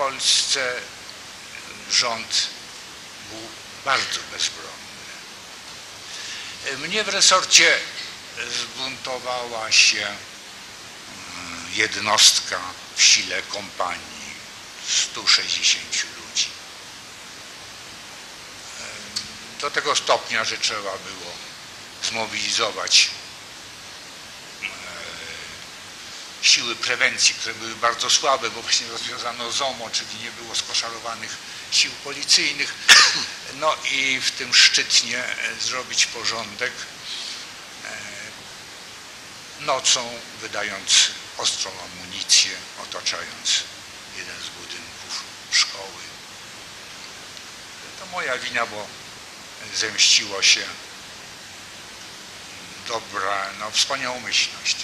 Polsce 0.00 0.80
rząd 1.90 2.46
był 3.30 3.48
bardzo 3.84 4.20
bezbronny. 4.32 4.70
Mnie 6.88 7.04
w 7.04 7.08
resorcie 7.08 7.78
zbuntowała 8.60 9.72
się 9.72 10.06
mm, 10.06 10.16
jednostka 11.72 12.60
w 12.96 13.02
sile 13.02 13.42
kompanii 13.42 14.34
160 14.88 15.84
ludzi. 15.94 16.48
Do 19.60 19.70
tego 19.70 19.96
stopnia, 19.96 20.44
że 20.44 20.58
trzeba 20.58 20.80
było 20.98 21.32
zmobilizować 22.02 23.10
e, 24.62 24.66
siły 26.42 26.76
prewencji, 26.76 27.34
które 27.34 27.54
były 27.54 27.74
bardzo 27.74 28.10
słabe, 28.10 28.50
bo 28.50 28.62
właśnie 28.62 28.88
rozwiązano 28.88 29.52
ZOMO, 29.52 29.90
czyli 29.90 30.24
nie 30.24 30.30
było 30.30 30.54
skoszarowanych 30.54 31.36
sił 31.70 31.90
policyjnych. 32.04 32.74
No 33.54 33.76
i 33.92 34.20
w 34.20 34.30
tym 34.30 34.54
szczytnie 34.54 35.18
e, 35.18 35.60
zrobić 35.60 36.06
porządek 36.06 36.72
e, 37.84 37.96
nocą, 39.60 40.20
wydając 40.40 41.08
ostrą 41.38 41.70
amunicję, 41.84 42.50
otaczając 42.82 43.62
jeden 44.16 44.36
z 44.36 44.48
budynków 44.48 45.24
szkoły. 45.52 46.00
To 48.00 48.06
moja 48.06 48.38
wina, 48.38 48.66
bo 48.66 48.86
zemściło 49.74 50.42
się 50.42 50.64
dobra, 52.88 53.50
no 53.58 53.70
wspaniałomyślność. 53.70 54.76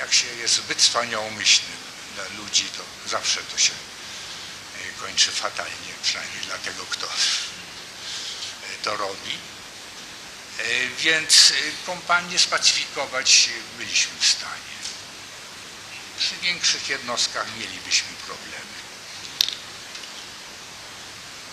Jak 0.00 0.12
się 0.14 0.26
jest 0.26 0.54
zbyt 0.54 0.78
wspaniałomyślnym 0.78 1.78
dla 2.14 2.24
ludzi, 2.44 2.64
to 2.76 3.10
zawsze 3.10 3.40
to 3.42 3.58
się 3.58 3.72
e, 3.72 5.00
kończy 5.00 5.30
fatalnie, 5.30 5.92
przynajmniej 6.02 6.40
dla 6.40 6.58
tego, 6.58 6.86
kto 6.90 7.06
e, 7.06 7.10
to 8.82 8.96
robi. 8.96 9.38
E, 10.58 10.88
Więc 10.88 11.52
kompanię 11.86 12.38
spacyfikować 12.38 13.48
byliśmy 13.78 14.12
w 14.20 14.26
stanie. 14.26 14.70
Przy 16.18 16.36
większych 16.36 16.88
jednostkach 16.88 17.46
mielibyśmy 17.58 18.08
problemy. 18.26 18.80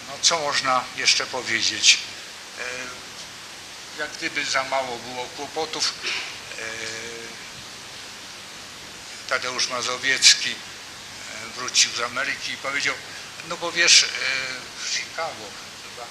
No 0.07 0.13
co 0.21 0.39
można 0.39 0.83
jeszcze 0.95 1.25
powiedzieć? 1.25 1.97
Jak 3.99 4.11
gdyby 4.11 4.45
za 4.45 4.63
mało 4.63 4.97
było 4.97 5.25
kłopotów, 5.25 5.93
Tadeusz 9.29 9.67
Mazowiecki 9.67 10.51
e, 10.51 10.55
wrócił 11.55 11.91
z 11.91 11.99
Ameryki 11.99 12.51
i 12.51 12.57
powiedział, 12.57 12.95
no 13.47 13.57
bo 13.57 13.71
wiesz, 13.71 14.03
e, 14.03 14.07
w 14.83 14.89
Chicago 14.89 15.45
chyba 15.83 16.03
e, 16.03 16.07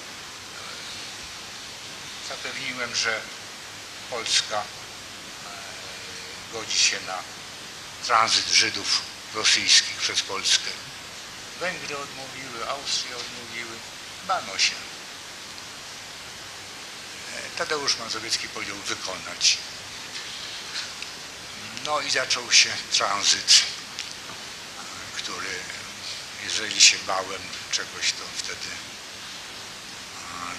zapewniłem, 2.29 2.95
że 2.95 3.21
Polska 4.09 4.63
godzi 6.53 6.79
się 6.79 6.99
na 7.07 7.17
tranzyt 8.05 8.47
Żydów 8.47 9.01
rosyjskich 9.33 9.97
przez 9.97 10.21
Polskę. 10.21 10.71
Węgry 11.59 11.97
odmówiły, 11.97 12.69
Austria 12.69 13.15
odmówiły, 13.15 13.77
bano 14.27 14.57
się. 14.57 14.75
Tadeusz 17.57 17.97
Mazowiecki 17.97 18.49
powiedział 18.49 18.77
wykonać. 18.77 19.57
No 21.85 22.01
i 22.01 22.09
zaczął 22.09 22.51
się 22.51 22.69
tranzyt, 22.91 23.61
który, 25.15 25.59
jeżeli 26.43 26.81
się 26.81 26.97
bałem 27.07 27.41
czegoś, 27.71 28.11
to 28.11 28.23
wtedy 28.37 28.69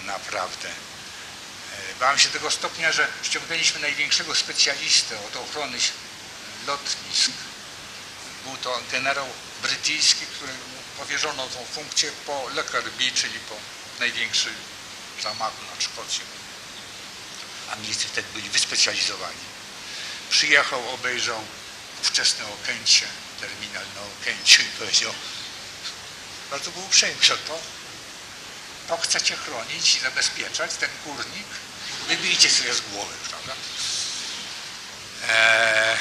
e, 0.03 0.07
naprawdę 0.07 0.69
e, 0.69 0.73
bałem 2.01 2.19
się 2.19 2.29
tego 2.29 2.51
stopnia, 2.51 2.93
że 2.93 3.09
ściągnęliśmy 3.23 3.81
największego 3.81 4.35
specjalistę 4.35 5.19
od 5.27 5.37
ochrony 5.37 5.79
lotnisk. 6.67 7.31
Był 8.45 8.57
to 8.57 8.81
generał 8.93 9.27
brytyjski, 9.63 10.27
któremu 10.27 10.79
powierzono 10.99 11.47
tą 11.47 11.65
funkcję 11.65 12.13
po 12.27 12.49
Lockerbie, 12.55 13.13
czyli 13.13 13.39
po 13.39 13.57
największym 14.01 14.55
zamachu 15.23 15.65
nad 15.71 15.83
Szkocją. 15.83 16.25
Anglicy 17.73 18.09
wtedy 18.09 18.29
byli 18.35 18.51
wyspecjalizowani. 18.51 19.58
Przyjechał, 20.31 20.91
obejrzał 20.91 21.45
ówczesne 22.01 22.45
Okęcie, 22.47 23.07
terminal 23.41 23.85
na 23.95 24.01
Okęciu 24.01 24.63
i 24.63 24.79
powiedział, 24.79 25.13
bardzo 26.51 26.71
był 26.71 26.85
uprzejmy, 26.85 27.25
że 27.25 27.39
to, 27.39 27.61
to 28.89 28.97
chcecie 28.97 29.37
chronić 29.37 29.97
i 29.97 30.01
zabezpieczać, 30.01 30.75
ten 30.75 30.91
kurnik, 31.05 31.47
wybijcie 32.09 32.51
sobie 32.51 32.75
z 32.75 32.81
głowy, 32.81 33.15
prawda? 33.29 33.53
Eee, 35.29 35.99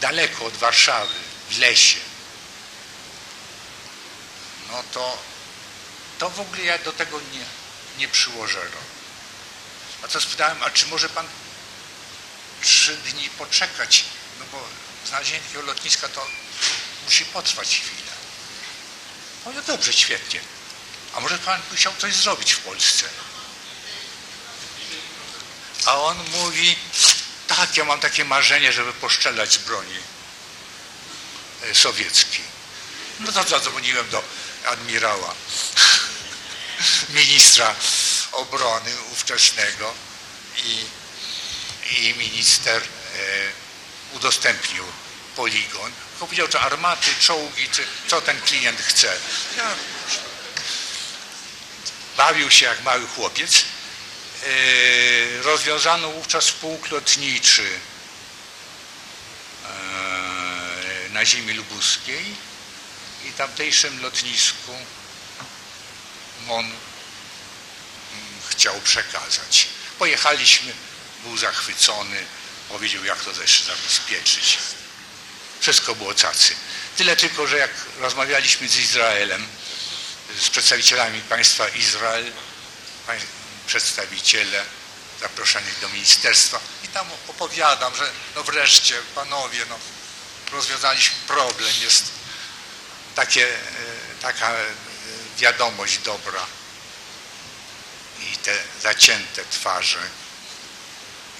daleko 0.00 0.44
od 0.44 0.56
Warszawy, 0.56 1.14
w 1.50 1.58
lesie, 1.58 2.00
no 4.70 4.82
to, 4.92 5.18
to 6.18 6.30
w 6.30 6.40
ogóle 6.40 6.62
ja 6.62 6.78
do 6.78 6.92
tego 6.92 7.20
nie, 7.20 7.44
nie 7.98 8.08
przyłożono. 8.08 8.76
A 10.02 10.08
to 10.08 10.20
spytałem, 10.20 10.62
a 10.62 10.70
czy 10.70 10.86
może 10.86 11.08
pan 11.08 11.26
trzy 12.64 12.96
dni 12.96 13.30
poczekać, 13.30 14.04
no 14.38 14.44
bo 14.52 14.68
znalezienie 15.08 15.40
takiego 15.40 15.62
lotniska 15.62 16.08
to 16.08 16.26
musi 17.04 17.24
potrwać 17.24 17.68
chwilę. 17.68 18.12
No 19.46 19.52
no 19.52 19.62
dobrze, 19.62 19.92
świetnie. 19.92 20.40
A 21.14 21.20
może 21.20 21.38
pan 21.38 21.62
by 21.70 21.76
chciał 21.76 21.92
coś 21.98 22.14
zrobić 22.14 22.52
w 22.52 22.58
Polsce? 22.58 23.06
A 25.86 25.96
on 25.96 26.16
mówi, 26.30 26.76
tak, 27.48 27.76
ja 27.76 27.84
mam 27.84 28.00
takie 28.00 28.24
marzenie, 28.24 28.72
żeby 28.72 28.92
poszczelać 28.92 29.52
z 29.52 29.58
broni 29.58 29.98
e, 31.62 31.74
sowieckiej. 31.74 32.44
No 33.20 33.32
to 33.32 33.44
zadzwoniłem 33.44 34.10
do 34.10 34.22
admirała, 34.66 35.34
ministra 37.08 37.74
obrony 38.32 38.90
ówczesnego 39.12 39.94
i, 40.56 40.84
i 41.90 42.14
minister 42.14 42.82
e, 42.82 42.86
udostępnił 44.16 44.84
poligon. 45.36 45.92
Tylko 45.92 46.26
powiedział, 46.26 46.48
czy 46.48 46.58
armaty, 46.58 47.10
czołgi, 47.20 47.68
czy 47.68 47.86
co 48.06 48.20
ten 48.20 48.40
klient 48.40 48.80
chce. 48.80 49.16
Ja 49.56 49.74
bawił 52.16 52.50
się 52.50 52.66
jak 52.66 52.82
mały 52.82 53.06
chłopiec. 53.06 53.64
E, 54.44 55.42
rozwiązano 55.42 56.10
wówczas 56.10 56.50
pułk 56.50 56.90
lotniczy 56.90 57.68
e, 59.64 61.08
na 61.10 61.24
ziemi 61.24 61.52
lubuskiej 61.52 62.34
i 63.24 63.32
tamtejszym 63.32 64.02
lotnisku 64.02 64.72
on 66.48 66.64
mm, 66.64 66.76
chciał 68.48 68.80
przekazać. 68.80 69.68
Pojechaliśmy, 69.98 70.72
był 71.24 71.36
zachwycony, 71.38 72.24
powiedział 72.68 73.04
jak 73.04 73.20
to 73.20 73.42
jeszcze 73.42 73.64
zabezpieczyć. 73.64 74.58
Wszystko 75.60 75.94
było 75.94 76.14
cacy. 76.14 76.54
Tyle 76.96 77.16
tylko, 77.16 77.46
że 77.46 77.58
jak 77.58 77.70
rozmawialiśmy 77.98 78.68
z 78.68 78.76
Izraelem, 78.76 79.46
z 80.40 80.48
przedstawicielami 80.48 81.20
państwa 81.20 81.68
Izrael, 81.68 82.32
przedstawiciele 83.66 84.64
zaproszeni 85.20 85.70
do 85.80 85.88
ministerstwa 85.88 86.60
i 86.84 86.88
tam 86.88 87.06
opowiadam, 87.28 87.96
że 87.96 88.10
no 88.34 88.42
wreszcie 88.42 88.94
panowie, 89.14 89.66
no 89.68 89.78
rozwiązaliśmy 90.52 91.16
problem, 91.26 91.72
jest 91.82 92.04
takie, 93.14 93.48
e, 93.48 93.58
taka 94.22 94.50
e, 94.50 94.64
wiadomość 95.38 95.98
dobra 95.98 96.46
i 98.20 98.36
te 98.36 98.58
zacięte 98.82 99.44
twarze 99.50 99.98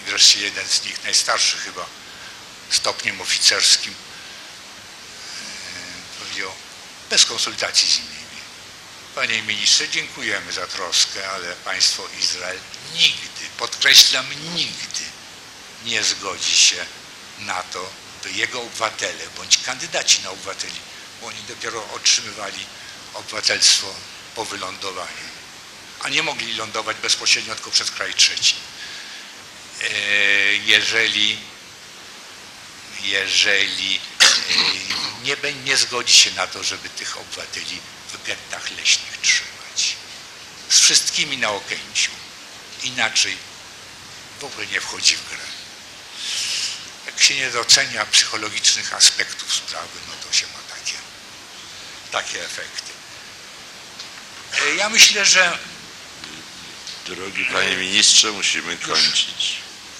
wreszcie 0.06 0.40
jeden 0.40 0.68
z 0.68 0.84
nich, 0.84 1.04
najstarszy 1.04 1.58
chyba 1.58 1.86
stopniem 2.70 3.20
oficerskim 3.20 3.94
e, 3.94 3.96
powiedział 6.18 6.52
bez 7.10 7.24
konsultacji 7.24 7.90
z 7.90 7.96
innymi 7.96 8.24
Panie 9.14 9.42
ministrze, 9.42 9.88
dziękujemy 9.88 10.52
za 10.52 10.66
troskę, 10.66 11.30
ale 11.30 11.54
państwo 11.54 12.08
Izrael 12.20 12.58
nigdy, 12.94 13.46
podkreślam 13.58 14.26
nigdy, 14.54 15.04
nie 15.84 16.04
zgodzi 16.04 16.56
się 16.56 16.86
na 17.38 17.62
to, 17.62 17.90
by 18.22 18.32
jego 18.32 18.62
obywatele 18.62 19.24
bądź 19.36 19.58
kandydaci 19.58 20.22
na 20.22 20.30
obywateli, 20.30 20.74
bo 21.20 21.26
oni 21.26 21.42
dopiero 21.48 21.88
otrzymywali 21.92 22.66
obywatelstwo 23.14 23.94
po 24.34 24.44
wylądowaniu, 24.44 25.28
a 26.00 26.08
nie 26.08 26.22
mogli 26.22 26.54
lądować 26.54 26.96
bezpośrednio 26.96 27.54
tylko 27.54 27.70
przez 27.70 27.90
kraj 27.90 28.14
trzeci. 28.14 28.54
E, 29.90 30.54
Jeżeli, 30.56 31.38
jeżeli 33.02 34.00
e, 34.20 34.24
nie, 35.22 35.36
nie 35.64 35.76
zgodzi 35.76 36.14
się 36.14 36.30
na 36.30 36.46
to, 36.46 36.62
żeby 36.62 36.88
tych 36.88 37.16
obywateli 37.18 37.80
w 38.12 38.26
gettach 38.26 38.70
leśnych 38.70 39.18
trzymać. 39.22 39.96
Z 40.68 40.78
wszystkimi 40.80 41.38
na 41.38 41.50
okęciu. 41.50 42.10
Inaczej 42.82 43.36
w 44.40 44.44
ogóle 44.44 44.66
nie 44.66 44.80
wchodzi 44.80 45.16
w 45.16 45.28
grę. 45.28 45.38
Jak 47.06 47.22
się 47.22 47.34
nie 47.34 47.50
docenia 47.50 48.06
psychologicznych 48.06 48.94
aspektów 48.94 49.54
sprawy, 49.54 49.98
no 50.08 50.14
to 50.26 50.36
się 50.36 50.46
ma 50.46 50.76
takie, 50.76 50.98
takie 52.10 52.44
efekty. 52.44 52.92
E, 54.62 54.74
Ja 54.74 54.88
myślę, 54.88 55.24
że 55.26 55.58
Drogi 57.06 57.44
panie 57.44 57.76
ministrze, 57.76 58.32
musimy 58.32 58.76
kończyć. 58.76 59.56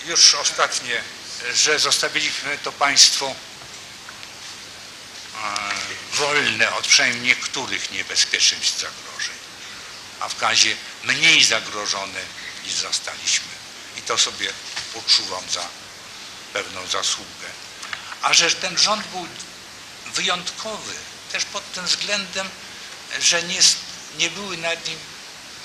Już 0.07 0.35
ostatnie, 0.35 1.03
że 1.55 1.79
zostawiliśmy 1.79 2.59
to 2.59 2.73
państwo 2.73 3.27
e, 3.27 3.35
wolne 6.13 6.75
od 6.75 6.87
przynajmniej 6.87 7.23
niektórych 7.23 7.91
niebezpieczeństw 7.91 8.81
zagrożeń, 8.81 9.37
a 10.21 10.29
w 10.29 10.43
razie 10.43 10.77
mniej 11.05 11.45
zagrożone 11.45 12.21
niż 12.65 12.75
zostaliśmy. 12.75 13.55
I 13.97 14.03
to 14.03 14.19
sobie 14.19 14.53
poczuwam 14.95 15.51
za 15.51 15.69
pewną 16.53 16.87
zasługę. 16.87 17.49
A 18.23 18.35
że 18.35 18.51
ten 18.51 18.79
rząd 18.79 19.07
był 19.07 19.27
wyjątkowy 20.15 20.95
też 21.33 21.45
pod 21.45 21.73
tym 21.73 21.87
względem, 21.87 22.49
że 23.21 23.43
nie, 23.43 23.61
nie 24.19 24.31
były 24.31 24.57
nad 24.57 24.89
nim, 24.89 24.99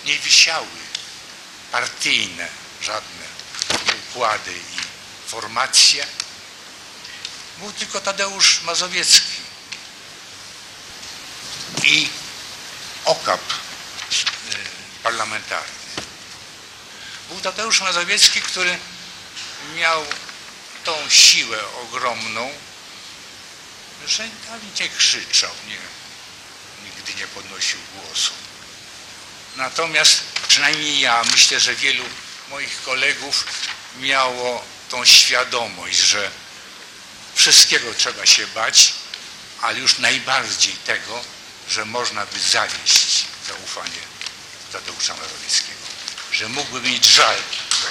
nie 0.06 0.20
wisiały 0.20 0.68
partyjne 1.72 2.48
żadne 2.82 3.19
układy 4.10 4.54
i 4.54 5.30
formacje. 5.30 6.08
Był 7.58 7.72
tylko 7.72 8.02
Tadeusz 8.02 8.62
Mazowiecki 8.62 9.42
i 11.84 12.10
okap 13.06 13.42
y, 13.42 14.56
parlamentarny. 15.04 15.80
Był 17.30 17.42
Tadeusz 17.42 17.82
Mazowiecki, 17.82 18.42
który 18.42 18.78
miał 19.76 20.06
tą 20.84 21.10
siłę 21.10 21.58
ogromną, 21.84 22.54
że 24.08 24.28
nawet 24.50 24.80
nie 24.80 24.90
krzyczał, 24.90 25.52
nie, 25.68 25.78
nigdy 26.84 27.14
nie 27.14 27.28
podnosił 27.28 27.80
głosu. 27.96 28.32
Natomiast 29.56 30.22
przynajmniej 30.48 31.00
ja, 31.00 31.24
myślę, 31.32 31.60
że 31.60 31.76
wielu 31.76 32.04
moich 32.50 32.84
kolegów 32.84 33.46
miało 34.00 34.64
tą 34.90 35.06
świadomość, 35.06 35.98
że 35.98 36.32
wszystkiego 37.36 37.94
trzeba 37.94 38.26
się 38.26 38.48
bać, 38.48 38.94
ale 39.62 39.80
już 39.80 39.98
najbardziej 39.98 40.74
tego, 40.74 41.24
że 41.70 41.86
można 41.86 42.26
by 42.26 42.40
zawieść 42.40 43.26
zaufanie 43.48 44.02
Tadeusza 44.72 45.16
Mazowieckiego, 45.16 45.80
że 46.32 46.50
mógłby 46.50 46.82
mieć 46.82 47.06
żal. 47.06 47.36
do 47.36 47.88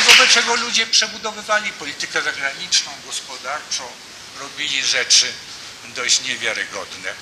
I 0.00 0.04
wobec 0.04 0.21
czego 0.32 0.54
ludzie 0.54 0.86
przebudowywali 0.86 1.72
politykę 1.72 2.22
zagraniczną, 2.22 2.92
gospodarczą, 3.06 3.84
robili 4.40 4.86
rzeczy 4.86 5.32
dość 5.96 6.20
niewiarygodne. 6.20 7.14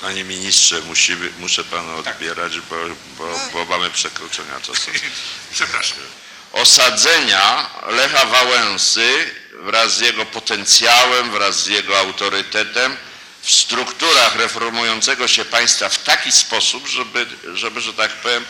Panie 0.00 0.24
ministrze, 0.24 0.80
musimy, 0.80 1.32
muszę 1.38 1.64
pana 1.64 1.94
odbierać, 1.94 2.60
bo, 2.60 2.76
bo, 3.18 3.40
bo 3.52 3.64
mamy 3.64 3.90
przekroczenia 3.90 4.60
czasu. 4.60 4.90
Przepraszam. 5.52 5.98
Osadzenia 6.52 7.70
Lecha 7.86 8.26
Wałęsy 8.26 9.30
wraz 9.52 9.96
z 9.96 10.00
jego 10.00 10.26
potencjałem, 10.26 11.30
wraz 11.30 11.62
z 11.62 11.66
jego 11.66 11.98
autorytetem 11.98 12.96
w 13.42 13.50
strukturach 13.50 14.36
reformującego 14.36 15.28
się 15.28 15.44
państwa 15.44 15.88
w 15.88 16.02
taki 16.02 16.32
sposób, 16.32 16.86
żeby, 16.86 17.26
żeby 17.54 17.80
że 17.80 17.94
tak 17.94 18.12
powiem, 18.12 18.44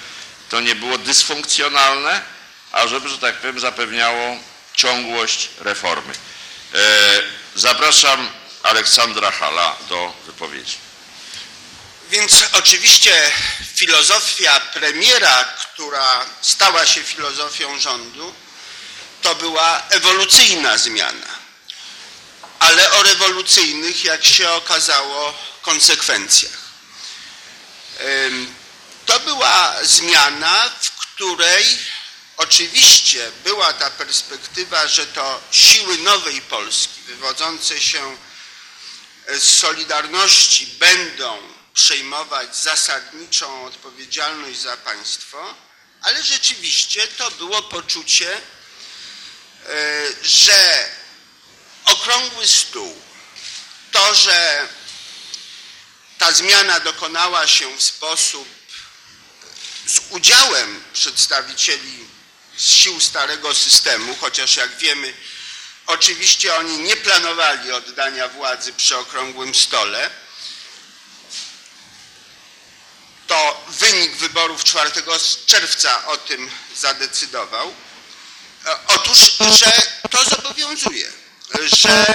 to 0.49 0.61
nie 0.61 0.74
było 0.74 0.99
dysfunkcjonalne, 0.99 2.34
a 2.75 2.89
żeby, 2.89 3.09
że 3.09 3.19
tak 3.19 3.37
powiem, 3.37 3.61
zapewniało 3.61 4.39
ciągłość 4.75 5.49
reformy. 5.59 6.15
E, 6.75 6.79
zapraszam 7.55 8.31
Aleksandra 8.63 9.31
Hala 9.31 9.77
do 9.89 10.13
wypowiedzi. 10.27 10.77
Więc 12.11 12.45
oczywiście 12.53 13.33
filozofia 13.75 14.61
premiera, 14.61 15.45
która 15.45 16.27
stała 16.41 16.87
się 16.87 17.03
filozofią 17.03 17.79
rządu, 17.79 18.35
to 19.23 19.35
była 19.35 19.83
ewolucyjna 19.89 20.79
zmiana. 20.79 21.27
Ale 22.59 22.93
o 22.93 23.03
rewolucyjnych, 23.03 24.05
jak 24.05 24.25
się 24.25 24.51
okazało, 24.51 25.35
konsekwencjach. 25.63 26.65
To 29.07 29.21
była 29.21 29.75
zmiana, 29.83 30.71
w 30.81 30.91
której 30.91 31.79
oczywiście 32.36 33.32
była 33.44 33.73
ta 33.73 33.90
perspektywa, 33.90 34.86
że 34.89 35.06
to 35.06 35.40
siły 35.51 35.98
nowej 35.98 36.40
Polski, 36.40 37.01
wywodzące 37.06 37.81
się 37.81 38.16
z 39.28 39.43
Solidarności, 39.43 40.66
będą 40.66 41.55
przejmować 41.74 42.56
zasadniczą 42.56 43.65
odpowiedzialność 43.65 44.61
za 44.61 44.77
państwo, 44.77 45.55
ale 46.02 46.23
rzeczywiście 46.23 47.09
to 47.09 47.31
było 47.31 47.62
poczucie, 47.62 48.40
że 50.23 50.89
okrągły 51.85 52.48
stół, 52.48 53.02
to, 53.93 54.15
że 54.15 54.69
ta 56.19 56.32
zmiana 56.32 56.81
dokonała 56.81 57.47
się 57.47 57.77
w 57.77 57.82
sposób 57.82 58.48
z 59.86 60.01
udziałem 60.11 60.85
przedstawicieli 60.93 62.05
sił 62.59 63.01
starego 63.01 63.55
systemu, 63.55 64.16
chociaż 64.20 64.56
jak 64.56 64.76
wiemy, 64.76 65.14
oczywiście 65.86 66.56
oni 66.56 66.78
nie 66.78 66.97
planowali 66.97 67.72
oddania 67.72 68.28
władzy 68.28 68.72
przy 68.72 68.97
okrągłym 68.97 69.55
stole, 69.55 70.10
to 73.26 73.64
wynik 73.68 74.16
wyborów 74.16 74.64
4 74.64 74.90
czerwca 75.47 76.06
o 76.06 76.16
tym 76.16 76.51
zadecydował. 76.76 77.74
Otóż, 78.86 79.18
że 79.59 79.72
to 80.10 80.24
zobowiązuje, 80.24 81.12
że 81.72 82.14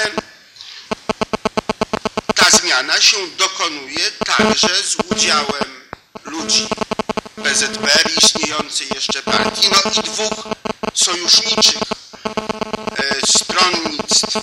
ta 2.35 2.49
zmiana 2.49 3.01
się 3.01 3.27
dokonuje 3.27 4.11
także 4.11 4.83
z 4.83 4.95
udziałem 4.95 5.89
ludzi 6.23 6.67
PZPR 7.43 8.11
istniejącej 8.17 8.87
jeszcze 8.95 9.21
partii, 9.21 9.69
no 9.71 9.91
i 9.91 10.03
dwóch 10.03 10.47
sojuszniczych 10.93 11.83
stronnictw 13.25 14.37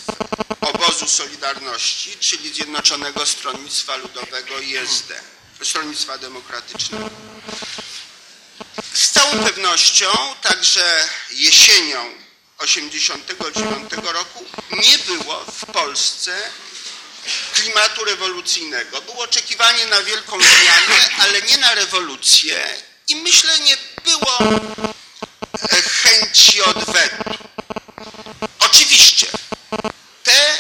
obozu 0.61 1.09
Solidarności, 1.09 2.17
czyli 2.21 2.55
Zjednoczonego 2.55 3.27
Stronnictwa 3.27 3.97
Ludowego 3.97 4.59
i 4.59 4.77
SD, 4.77 5.15
Stronnictwa 5.63 6.19
Demokratycznego. 6.19 7.11
Z 8.93 9.11
całą 9.11 9.45
pewnością 9.45 10.07
także 10.43 11.09
jesienią 11.31 12.05
1989 12.59 13.93
roku 14.13 14.45
nie 14.71 14.99
było 14.99 15.45
w 15.45 15.67
Polsce 15.67 16.51
klimatu 17.55 18.05
rewolucyjnego. 18.05 19.03
Było 19.03 19.25
oczekiwanie 19.25 19.87
na 19.87 20.03
wielką 20.03 20.39
zmianę, 20.41 21.11
ale 21.19 21.43
nie 21.43 21.59
na 21.59 21.75
rewolucję 21.75 22.67
i 23.09 23.17
myślę 23.17 23.59
nie 23.59 23.77
było 24.05 24.39
chęci 26.03 26.63
odwetu. 26.63 27.31
Oczywiście 28.59 29.27
te 30.23 30.59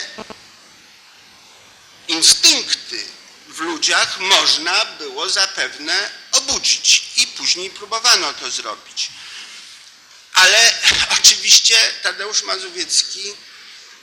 instynkty 2.08 3.04
w 3.48 3.60
ludziach 3.60 4.18
można 4.18 4.84
było 4.84 5.28
zapewne 5.28 6.10
obudzić 6.32 7.02
i 7.16 7.26
później 7.26 7.70
próbowano 7.70 8.32
to 8.32 8.50
zrobić. 8.50 9.08
Ale 10.34 10.74
oczywiście 11.18 11.78
Tadeusz 12.02 12.42
Mazowiecki 12.42 13.34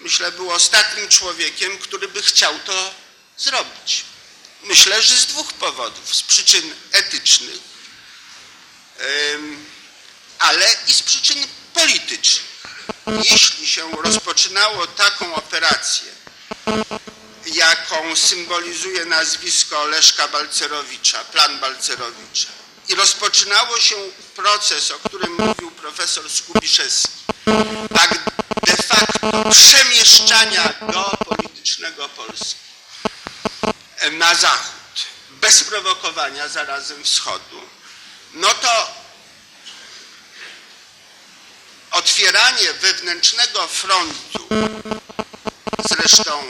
myślę, 0.03 0.31
był 0.31 0.51
ostatnim 0.51 1.09
człowiekiem, 1.09 1.77
który 1.77 2.07
by 2.07 2.21
chciał 2.21 2.59
to 2.59 2.93
zrobić. 3.37 4.05
Myślę, 4.63 5.01
że 5.01 5.17
z 5.17 5.25
dwóch 5.25 5.53
powodów. 5.53 6.15
Z 6.15 6.21
przyczyn 6.21 6.75
etycznych, 6.91 7.59
ale 10.39 10.75
i 10.87 10.93
z 10.93 11.01
przyczyn 11.01 11.47
politycznych. 11.73 12.53
Jeśli 13.23 13.67
się 13.67 13.91
rozpoczynało 14.03 14.87
taką 14.87 15.35
operację, 15.35 16.11
jaką 17.45 18.15
symbolizuje 18.15 19.05
nazwisko 19.05 19.85
Leszka 19.85 20.27
Balcerowicza, 20.27 21.23
plan 21.23 21.59
Balcerowicza, 21.59 22.49
i 22.89 22.95
rozpoczynało 22.95 23.79
się 23.79 23.95
proces, 24.35 24.91
o 24.91 24.99
którym 24.99 25.33
mówił 25.33 25.71
profesor 25.71 26.29
Skubiszewski, 26.29 27.13
tak 27.95 28.19
przemieszczania 29.51 30.73
geopolitycznego 30.81 32.09
Polski. 32.09 32.55
Na 34.11 34.35
zachód, 34.35 35.05
bez 35.29 35.63
prowokowania 35.63 36.47
zarazem 36.47 37.03
wschodu, 37.03 37.61
no 38.33 38.53
to 38.53 38.93
otwieranie 41.91 42.73
wewnętrznego 42.73 43.67
frontu, 43.67 44.47
zresztą 45.89 46.43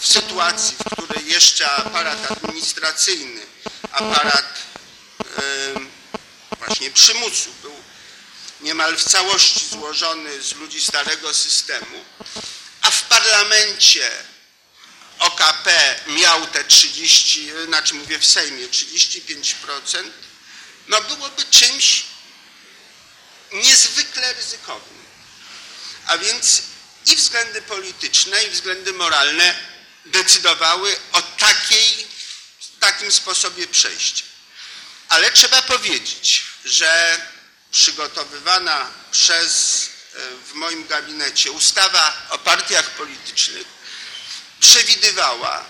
w 0.00 0.06
sytuacji, 0.06 0.76
w 0.76 0.92
której 0.92 1.26
jeszcze 1.26 1.70
aparat 1.70 2.32
administracyjny, 2.32 3.46
aparat 3.92 4.54
właśnie 6.58 6.90
przymusu 6.90 7.50
był 7.62 7.73
niemal 8.64 8.96
w 8.96 9.04
całości 9.04 9.66
złożony 9.66 10.42
z 10.42 10.52
ludzi 10.52 10.84
starego 10.84 11.34
systemu, 11.34 12.04
a 12.82 12.90
w 12.90 13.02
parlamencie 13.02 14.10
OKP 15.18 15.96
miał 16.06 16.46
te 16.46 16.64
30, 16.64 17.50
znaczy 17.66 17.94
mówię 17.94 18.18
w 18.18 18.26
Sejmie 18.26 18.68
35%, 18.68 20.10
no 20.88 21.00
byłoby 21.00 21.44
czymś 21.50 22.04
niezwykle 23.52 24.32
ryzykownym. 24.32 25.04
A 26.06 26.18
więc 26.18 26.62
i 27.06 27.16
względy 27.16 27.62
polityczne, 27.62 28.44
i 28.44 28.50
względy 28.50 28.92
moralne 28.92 29.58
decydowały 30.06 30.96
o 31.12 31.22
takiej, 31.22 32.06
takim 32.80 33.12
sposobie 33.12 33.66
przejścia. 33.66 34.24
Ale 35.08 35.32
trzeba 35.32 35.62
powiedzieć, 35.62 36.44
że 36.64 37.18
przygotowywana 37.74 38.90
przez 39.10 39.82
w 40.46 40.52
moim 40.52 40.86
gabinecie 40.86 41.52
ustawa 41.52 42.16
o 42.30 42.38
partiach 42.38 42.90
politycznych 42.90 43.66
przewidywała, 44.60 45.64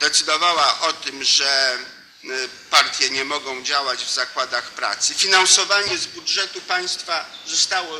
decydowała 0.00 0.80
o 0.80 0.92
tym, 0.92 1.24
że 1.24 1.78
partie 2.70 3.10
nie 3.10 3.24
mogą 3.24 3.62
działać 3.62 4.04
w 4.04 4.14
zakładach 4.14 4.70
pracy. 4.70 5.14
Finansowanie 5.14 5.98
z 5.98 6.06
budżetu 6.06 6.60
państwa 6.60 7.26
zostało, 7.46 7.98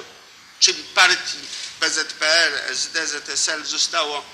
czyli 0.61 0.85
partii 0.85 1.39
PZPR, 1.81 2.55
SD, 2.69 3.07
ZSL 3.07 3.65
zostało 3.65 4.25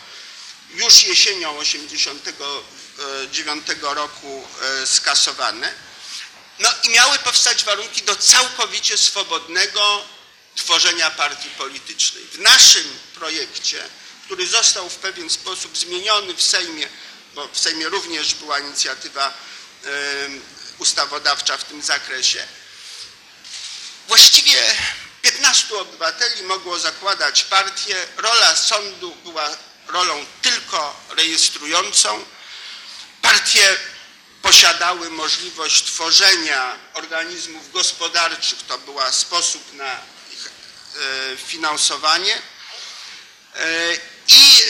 już 0.71 1.03
jesienią 1.03 1.59
1989 1.59 3.67
roku 3.83 4.49
skasowane. 4.85 5.88
No 6.59 6.71
i 6.83 6.89
miały 6.89 7.19
powstać 7.19 7.65
warunki 7.65 8.03
do 8.03 8.17
całkowicie 8.17 8.99
swobodnego 8.99 10.05
tworzenia 10.57 11.11
partii 11.11 11.51
politycznej. 11.51 12.25
W 12.25 12.39
naszym 12.39 12.99
projekcie, 13.15 13.89
który 14.25 14.47
został 14.47 14.91
w 14.91 14.95
pewien 14.95 15.31
sposób 15.31 15.79
zmieniony 15.79 16.35
w 16.35 16.43
Sejmie, 16.43 16.89
bo 17.35 17.49
w 17.49 17.59
Sejmie 17.59 17.89
również 17.89 18.35
była 18.35 18.59
inicjatywa 18.59 19.35
ustawodawcza 20.79 21.57
w 21.57 21.65
tym 21.65 21.83
zakresie, 21.83 22.47
właściwie 24.09 24.77
15 25.23 25.75
obywateli 25.75 26.43
mogło 26.43 26.79
zakładać 26.79 27.45
partię. 27.45 28.07
Rola 28.17 28.57
sądu 28.57 29.15
była 29.15 29.57
rolą 29.89 30.27
tylko 30.43 31.01
rejestrującą. 31.11 32.25
Partie 33.23 33.77
posiadały 34.43 35.11
możliwość 35.11 35.85
tworzenia 35.85 36.77
organizmów 36.95 37.73
gospodarczych, 37.73 38.59
to 38.69 38.79
był 38.79 38.97
sposób 39.11 39.73
na 39.73 40.01
ich 40.33 40.51
finansowanie 41.47 42.43
i 44.29 44.65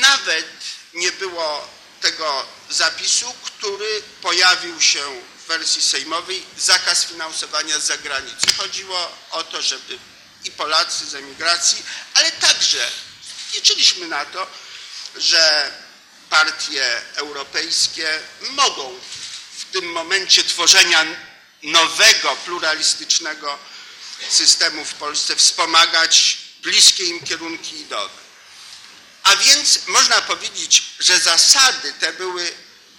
nawet 0.00 0.46
nie 0.94 1.12
było 1.12 1.68
tego 2.00 2.46
zapisu, 2.70 3.34
który 3.42 4.02
pojawił 4.22 4.80
się 4.80 5.22
w 5.38 5.46
wersji 5.46 5.82
sejmowej, 5.82 6.44
zakaz 6.58 7.04
finansowania 7.04 7.80
z 7.80 7.84
zagranicy. 7.84 8.46
Chodziło 8.56 9.16
o 9.30 9.44
to, 9.44 9.62
żeby 9.62 9.98
i 10.44 10.50
Polacy 10.50 11.06
z 11.06 11.14
emigracji, 11.14 11.82
ale 12.14 12.32
także 12.32 12.90
liczyliśmy 13.54 14.06
na 14.06 14.24
to, 14.24 14.46
że 15.16 15.72
partie 16.32 17.02
europejskie 17.14 18.20
mogą 18.50 19.00
w 19.58 19.64
tym 19.72 19.84
momencie 19.92 20.44
tworzenia 20.44 21.06
nowego, 21.62 22.36
pluralistycznego 22.36 23.58
systemu 24.30 24.84
w 24.84 24.94
Polsce 24.94 25.36
wspomagać 25.36 26.38
bliskie 26.62 27.04
im 27.04 27.20
kierunki 27.24 27.80
ideowe. 27.80 28.22
A 29.22 29.36
więc 29.36 29.86
można 29.86 30.20
powiedzieć, 30.20 30.82
że 30.98 31.20
zasady 31.20 31.92
te 32.00 32.12
były 32.12 32.52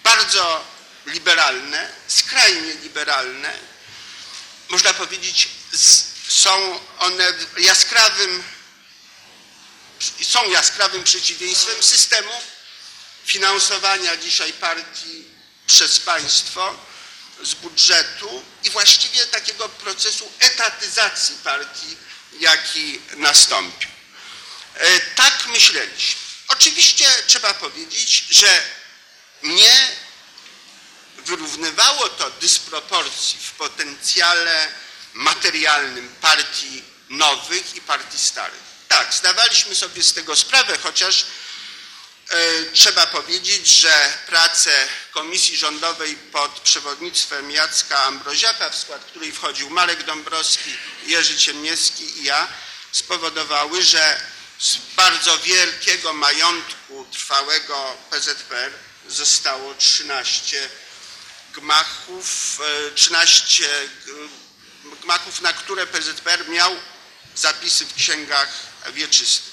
bardzo 0.03 0.65
liberalne, 1.05 1.89
skrajnie 2.07 2.73
liberalne. 2.73 3.59
można 4.69 4.93
powiedzieć, 4.93 5.49
są 6.27 6.79
one 6.99 7.33
jaskrawym, 7.57 8.43
są 10.23 10.49
jaskrawym 10.49 11.03
przeciwieństwem 11.03 11.83
systemu 11.83 12.52
finansowania 13.25 14.17
dzisiaj 14.17 14.53
partii 14.53 15.23
przez 15.67 15.99
państwo 15.99 16.75
z 17.43 17.53
budżetu 17.53 18.43
i 18.63 18.69
właściwie 18.69 19.25
takiego 19.27 19.69
procesu 19.69 20.31
etatyzacji 20.39 21.35
partii, 21.43 21.97
jaki 22.39 23.01
nastąpił. 23.15 23.89
E, 24.75 24.99
Tak 24.99 25.45
myśleliśmy. 25.47 26.21
Oczywiście 26.47 27.05
trzeba 27.27 27.53
powiedzieć, 27.53 28.25
że 28.29 28.63
nie 29.43 29.87
wyrównywało 31.17 32.09
to 32.09 32.29
dysproporcji 32.29 33.39
w 33.39 33.51
potencjale 33.51 34.67
materialnym 35.13 36.15
partii 36.21 36.83
nowych 37.09 37.75
i 37.75 37.81
partii 37.81 38.19
starych. 38.19 38.63
Tak, 38.87 39.13
zdawaliśmy 39.13 39.75
sobie 39.75 40.03
z 40.03 40.13
tego 40.13 40.35
sprawę, 40.35 40.77
chociaż 40.77 41.25
trzeba 42.73 43.05
powiedzieć, 43.07 43.67
że 43.67 44.13
prace 44.27 44.87
komisji 45.11 45.57
rządowej 45.57 46.15
pod 46.15 46.59
przewodnictwem 46.59 47.51
Jacka 47.51 48.03
Ambroziaka, 48.03 48.69
w 48.69 48.77
skład 48.77 49.05
której 49.05 49.31
wchodził 49.31 49.69
Marek 49.69 50.03
Dąbrowski, 50.03 50.77
Jerzy 51.05 51.37
Ciemniewski 51.37 52.19
i 52.19 52.23
ja, 52.23 52.47
spowodowały, 52.91 53.83
że 53.83 54.21
z 54.59 54.77
bardzo 54.95 55.37
wielkiego 55.37 56.13
majątku 56.13 57.05
trwałego 57.11 57.97
PZPR 58.09 58.71
zostało 59.09 59.73
13 59.75 60.69
gmachów, 61.53 62.59
e, 62.87 62.91
13 62.91 63.63
g- 64.05 64.13
gmachów, 65.01 65.41
na 65.41 65.53
które 65.53 65.87
PZPR 65.87 66.49
miał 66.49 66.75
zapisy 67.35 67.85
w 67.85 67.95
księgach 67.95 68.49
wieczystych. 68.93 69.52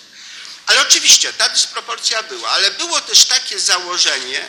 Ale 0.70 0.82
oczywiście 0.82 1.32
ta 1.32 1.48
dysproporcja 1.48 2.22
była, 2.22 2.50
ale 2.50 2.70
było 2.70 3.00
też 3.00 3.24
takie 3.24 3.60
założenie, 3.60 4.46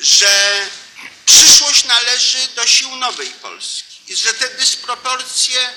że 0.00 0.66
przyszłość 1.26 1.84
należy 1.84 2.48
do 2.48 2.66
sił 2.66 2.96
nowej 2.96 3.30
Polski 3.30 4.12
i 4.12 4.16
że 4.16 4.34
te 4.34 4.48
dysproporcje 4.48 5.70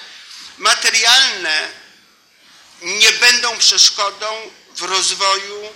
materialne 0.58 1.70
nie 2.82 3.12
będą 3.12 3.58
przeszkodą 3.58 4.52
w 4.76 4.82
rozwoju, 4.82 5.66
e, 5.66 5.72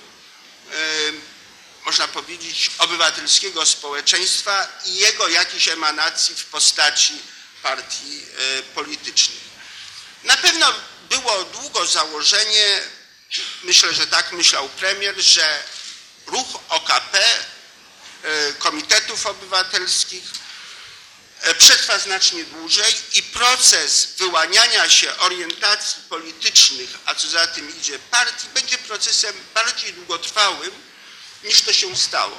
można 1.86 2.08
powiedzieć, 2.08 2.72
obywatelskiego 2.78 3.66
społeczeństwa 3.66 4.68
i 4.86 4.96
jego 4.96 5.28
jakiejś 5.28 5.68
emanacji 5.68 6.36
w 6.36 6.46
postaci 6.46 7.22
partii 7.64 8.22
e, 8.38 8.64
politycznych. 8.64 9.44
Na 10.24 10.38
pewno 10.38 10.74
było 11.10 11.44
długo 11.44 11.86
założenie, 11.86 12.99
myślę, 13.64 13.93
że 13.93 14.07
tak 14.07 14.31
myślał 14.31 14.69
premier, 14.69 15.22
że 15.22 15.64
ruch 16.26 16.47
OKP, 16.69 17.19
e, 18.23 18.53
komitetów 18.53 19.26
obywatelskich 19.26 20.23
e, 21.41 21.56
przetrwa 21.56 21.99
znacznie 21.99 22.43
dłużej 22.43 22.95
i 23.14 23.23
proces 23.23 24.07
wyłaniania 24.18 24.89
się 24.89 25.18
orientacji 25.18 26.03
politycznych, 26.10 26.89
a 27.06 27.15
co 27.15 27.30
za 27.30 27.47
tym 27.47 27.77
idzie 27.80 27.99
partii, 27.99 28.47
będzie 28.53 28.77
procesem 28.77 29.35
bardziej 29.53 29.93
długotrwałym 29.93 30.72
niż 31.43 31.61
to 31.61 31.73
się 31.73 31.97
stało. 31.97 32.38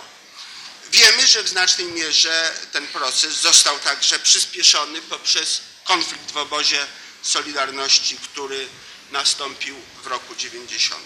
Wiemy, 0.90 1.26
że 1.26 1.42
w 1.42 1.48
znacznej 1.48 1.86
mierze 1.86 2.52
ten 2.72 2.86
proces 2.86 3.34
został 3.34 3.78
także 3.78 4.18
przyspieszony 4.18 5.02
poprzez 5.02 5.60
konflikt 5.84 6.30
w 6.30 6.36
obozie 6.36 6.86
Solidarności, 7.22 8.16
który 8.16 8.68
nastąpił 9.10 9.76
w 10.02 10.06
roku 10.06 10.34
90. 10.34 11.04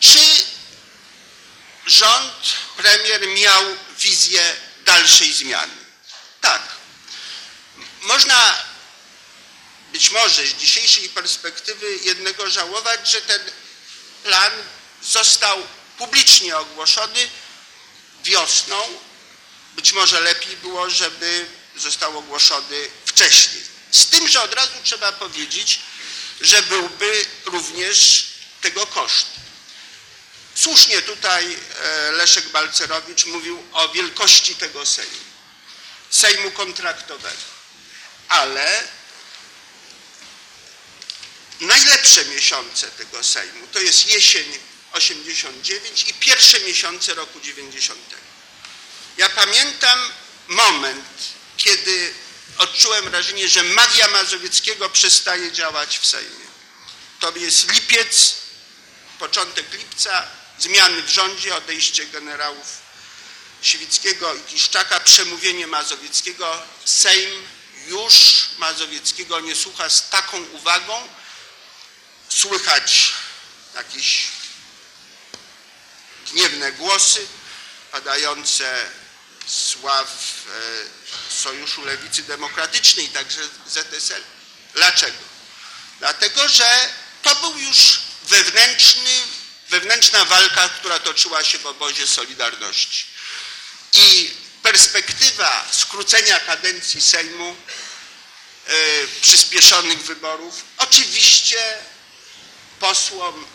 Czy 0.00 0.18
rząd, 1.86 2.54
premier 2.76 3.28
miał 3.28 3.62
wizję 3.98 4.56
dalszej 4.84 5.32
zmiany? 5.32 5.72
Tak. 6.40 6.62
Można 8.02 8.64
być 9.92 10.10
może 10.10 10.46
z 10.46 10.54
dzisiejszej 10.54 11.08
perspektywy 11.08 11.96
jednego 11.96 12.50
żałować, 12.50 13.10
że 13.10 13.22
ten 13.22 13.40
plan 14.22 14.52
został 15.02 15.62
publicznie 15.98 16.56
ogłoszony 16.56 17.28
wiosną. 18.24 18.98
Być 19.76 19.92
może 19.92 20.20
lepiej 20.20 20.56
było, 20.56 20.90
żeby 20.90 21.46
został 21.76 22.18
ogłoszony 22.18 22.90
wcześniej. 23.06 23.73
Z 23.94 24.06
tym, 24.06 24.28
że 24.28 24.42
od 24.42 24.54
razu 24.54 24.72
trzeba 24.82 25.12
powiedzieć, 25.12 25.80
że 26.40 26.62
byłby 26.62 27.26
również 27.44 28.26
tego 28.60 28.86
koszt. 28.86 29.26
Słusznie 30.54 31.02
tutaj 31.02 31.56
e, 31.80 32.12
Leszek 32.12 32.48
Balcerowicz 32.48 33.26
mówił 33.26 33.66
o 33.72 33.88
wielkości 33.88 34.54
tego 34.54 34.86
Sejmu. 34.86 35.24
Sejmu 36.10 36.50
kontraktowego. 36.50 37.42
Ale 38.28 38.88
najlepsze 41.60 42.24
miesiące 42.24 42.90
tego 42.90 43.24
Sejmu 43.24 43.66
to 43.66 43.78
jest 43.78 44.06
jesień 44.06 44.58
89 44.92 46.04
i 46.08 46.14
pierwsze 46.14 46.60
miesiące 46.60 47.14
roku 47.14 47.40
90. 47.40 48.00
Ja 49.16 49.28
pamiętam 49.28 50.12
moment, 50.48 51.06
kiedy 51.56 52.14
odczułem 52.58 53.10
wrażenie, 53.10 53.48
że 53.48 53.62
magia 53.62 54.08
Mazowieckiego 54.08 54.90
przestaje 54.90 55.52
działać 55.52 55.98
w 55.98 56.06
Sejmie. 56.06 56.44
To 57.20 57.36
jest 57.36 57.72
lipiec, 57.72 58.36
początek 59.18 59.72
lipca, 59.72 60.26
zmiany 60.58 61.02
w 61.02 61.08
rządzie, 61.08 61.56
odejście 61.56 62.06
generałów 62.06 62.84
Siwickiego 63.62 64.34
i 64.34 64.40
Kiszczaka, 64.40 65.00
przemówienie 65.00 65.66
Mazowieckiego. 65.66 66.62
Sejm 66.84 67.30
już 67.86 68.14
Mazowieckiego 68.58 69.40
nie 69.40 69.56
słucha 69.56 69.90
z 69.90 70.08
taką 70.10 70.42
uwagą. 70.42 71.08
Słychać 72.28 73.12
jakieś 73.74 74.24
gniewne 76.32 76.72
głosy 76.72 77.26
padające 77.92 78.90
z 79.46 79.76
ław 79.82 80.34
e, 80.48 81.34
Sojuszu 81.34 81.84
Lewicy 81.84 82.22
Demokratycznej, 82.22 83.08
także 83.08 83.40
ZSL. 83.66 84.22
Dlaczego? 84.74 85.18
Dlatego, 85.98 86.48
że 86.48 86.88
to 87.22 87.34
był 87.36 87.58
już 87.58 88.00
wewnętrzny, 88.28 89.10
wewnętrzna 89.70 90.24
walka, 90.24 90.68
która 90.68 90.98
toczyła 90.98 91.44
się 91.44 91.58
w 91.58 91.66
obozie 91.66 92.06
Solidarności. 92.06 93.06
I 93.92 94.30
perspektywa 94.62 95.68
skrócenia 95.70 96.40
kadencji 96.40 97.00
Sejmu, 97.00 97.56
e, 98.66 98.72
przyspieszonych 99.20 100.02
wyborów, 100.02 100.64
oczywiście 100.78 101.78
posłom 102.80 103.46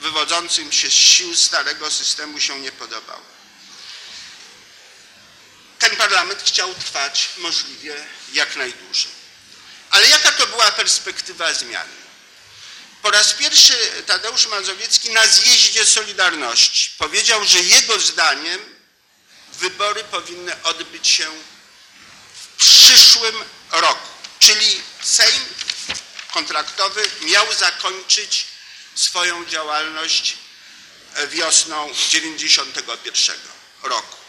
wywodzącym 0.00 0.72
się 0.72 0.90
z 0.90 0.92
sił 0.92 1.36
starego 1.36 1.90
systemu 1.90 2.40
się 2.40 2.60
nie 2.60 2.72
podobało. 2.72 3.35
Ten 5.86 5.96
parlament 5.96 6.42
chciał 6.42 6.74
trwać 6.74 7.28
możliwie 7.36 8.06
jak 8.32 8.56
najdłużej. 8.56 9.10
Ale 9.90 10.08
jaka 10.08 10.32
to 10.32 10.46
była 10.46 10.70
perspektywa 10.72 11.54
zmiany? 11.54 11.92
Po 13.02 13.10
raz 13.10 13.32
pierwszy 13.32 14.02
Tadeusz 14.06 14.46
Mazowiecki 14.46 15.10
na 15.10 15.26
zjeździe 15.26 15.86
Solidarności 15.86 16.90
powiedział, 16.98 17.44
że 17.44 17.58
jego 17.58 18.00
zdaniem 18.00 18.60
wybory 19.52 20.04
powinny 20.04 20.62
odbyć 20.62 21.08
się 21.08 21.30
w 22.56 22.56
przyszłym 22.56 23.44
roku. 23.70 24.08
Czyli 24.38 24.80
Sejm 25.02 25.44
kontraktowy 26.32 27.10
miał 27.20 27.54
zakończyć 27.54 28.46
swoją 28.94 29.44
działalność 29.44 30.36
wiosną 31.30 31.94
91 32.10 33.36
roku. 33.82 34.25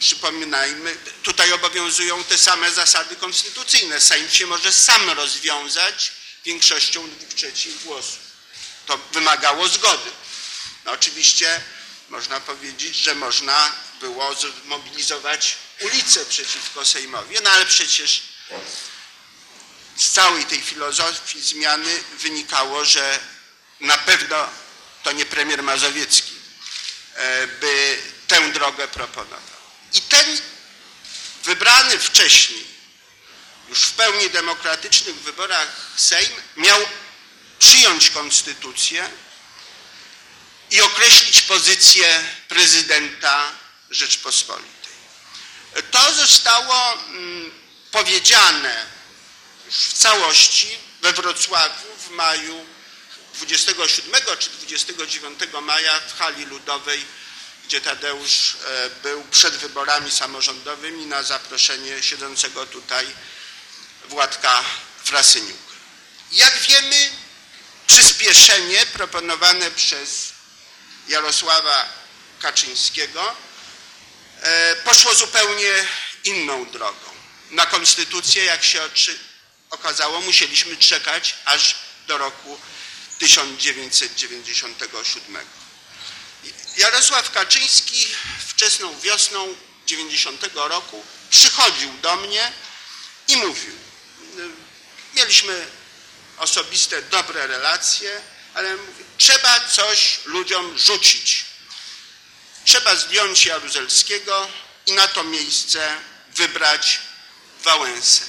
Przypominajmy, 0.00 0.96
tutaj 1.22 1.52
obowiązują 1.52 2.24
te 2.24 2.38
same 2.38 2.72
zasady 2.72 3.16
konstytucyjne. 3.16 4.00
Sejm 4.00 4.30
się 4.30 4.46
może 4.46 4.72
sam 4.72 5.10
rozwiązać 5.10 6.12
większością 6.44 7.10
dwóch 7.10 7.34
trzecich 7.34 7.82
głosów. 7.82 8.18
To 8.86 8.98
wymagało 9.12 9.68
zgody. 9.68 10.10
No 10.84 10.92
oczywiście 10.92 11.60
można 12.08 12.40
powiedzieć, 12.40 12.96
że 12.96 13.14
można 13.14 13.72
było 14.00 14.34
zmobilizować 14.64 15.56
ulicę 15.80 16.24
przeciwko 16.24 16.84
Sejmowi, 16.84 17.36
no 17.44 17.50
ale 17.50 17.66
przecież 17.66 18.22
z 19.96 20.10
całej 20.10 20.44
tej 20.44 20.60
filozofii 20.60 21.40
zmiany 21.40 22.02
wynikało, 22.18 22.84
że 22.84 23.20
na 23.80 23.98
pewno 23.98 24.48
to 25.02 25.12
nie 25.12 25.26
premier 25.26 25.62
Mazowiecki 25.62 26.32
e, 27.14 27.46
by 27.46 28.02
tę 28.28 28.52
drogę 28.52 28.88
proponował. 28.88 29.53
I 29.94 30.00
ten 30.00 30.40
wybrany 31.44 31.98
wcześniej 31.98 32.64
już 33.68 33.78
w 33.78 33.92
pełni 33.92 34.30
demokratycznych 34.30 35.16
wyborach 35.16 35.68
Sejm 35.96 36.32
miał 36.56 36.80
przyjąć 37.58 38.10
konstytucję 38.10 39.10
i 40.70 40.80
określić 40.80 41.40
pozycję 41.40 42.24
prezydenta 42.48 43.52
Rzeczpospolitej. 43.90 44.94
To 45.90 46.14
zostało 46.14 46.92
mm, 46.92 47.52
powiedziane 47.90 48.86
już 49.66 49.74
w 49.74 49.92
całości 49.92 50.78
we 51.02 51.12
Wrocławiu 51.12 51.96
w 51.98 52.10
maju 52.10 52.66
27 53.34 54.22
czy 54.38 54.50
29 54.50 55.40
maja 55.62 56.00
w 56.00 56.18
hali 56.18 56.44
ludowej, 56.44 57.04
gdzie 57.66 57.80
Tadeusz 57.80 58.56
e, 58.66 58.90
był 58.90 59.24
przed 59.24 59.56
wyborami 59.56 60.10
samorządowymi 60.10 61.06
na 61.06 61.22
zaproszenie 61.22 62.02
siedzącego 62.02 62.66
tutaj 62.66 63.06
Władka 64.08 64.64
Frasyniuka. 65.04 65.74
Jak 66.32 66.58
wiemy, 66.58 67.10
przyspieszenie 67.86 68.86
proponowane 68.86 69.70
przez 69.70 70.32
Jarosława 71.08 71.88
Kaczyńskiego 72.40 73.36
e, 74.42 74.76
poszło 74.76 75.14
zupełnie 75.14 75.86
inną 76.24 76.70
drogą. 76.70 77.14
Na 77.50 77.66
konstytucję, 77.66 78.44
jak 78.44 78.64
się 78.64 78.80
okazało, 79.70 80.20
musieliśmy 80.20 80.76
czekać 80.76 81.34
aż 81.44 81.74
do 82.06 82.18
roku 82.18 82.58
1997. 83.18 85.63
Jarosław 86.76 87.30
Kaczyński 87.30 88.06
wczesną 88.46 89.00
wiosną 89.00 89.56
90 89.86 90.50
roku 90.54 91.04
przychodził 91.30 91.92
do 91.92 92.16
mnie 92.16 92.52
i 93.28 93.36
mówił, 93.36 93.72
mieliśmy 95.14 95.66
osobiste, 96.38 97.02
dobre 97.02 97.46
relacje, 97.46 98.20
ale 98.54 98.76
trzeba 99.18 99.60
coś 99.60 100.20
ludziom 100.24 100.78
rzucić. 100.78 101.44
Trzeba 102.64 102.96
zdjąć 102.96 103.46
Jaruzelskiego 103.46 104.48
i 104.86 104.92
na 104.92 105.08
to 105.08 105.24
miejsce 105.24 105.96
wybrać 106.30 107.00
Wałęsę. 107.62 108.24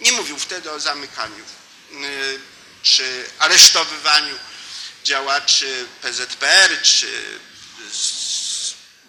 Nie 0.00 0.12
mówił 0.12 0.38
wtedy 0.38 0.70
o 0.70 0.80
zamykaniu 0.80 1.44
y, 1.92 2.40
czy 2.82 3.30
aresztowywaniu 3.38 4.38
działaczy 5.04 5.86
PZPR 6.02 6.82
czy 6.82 7.40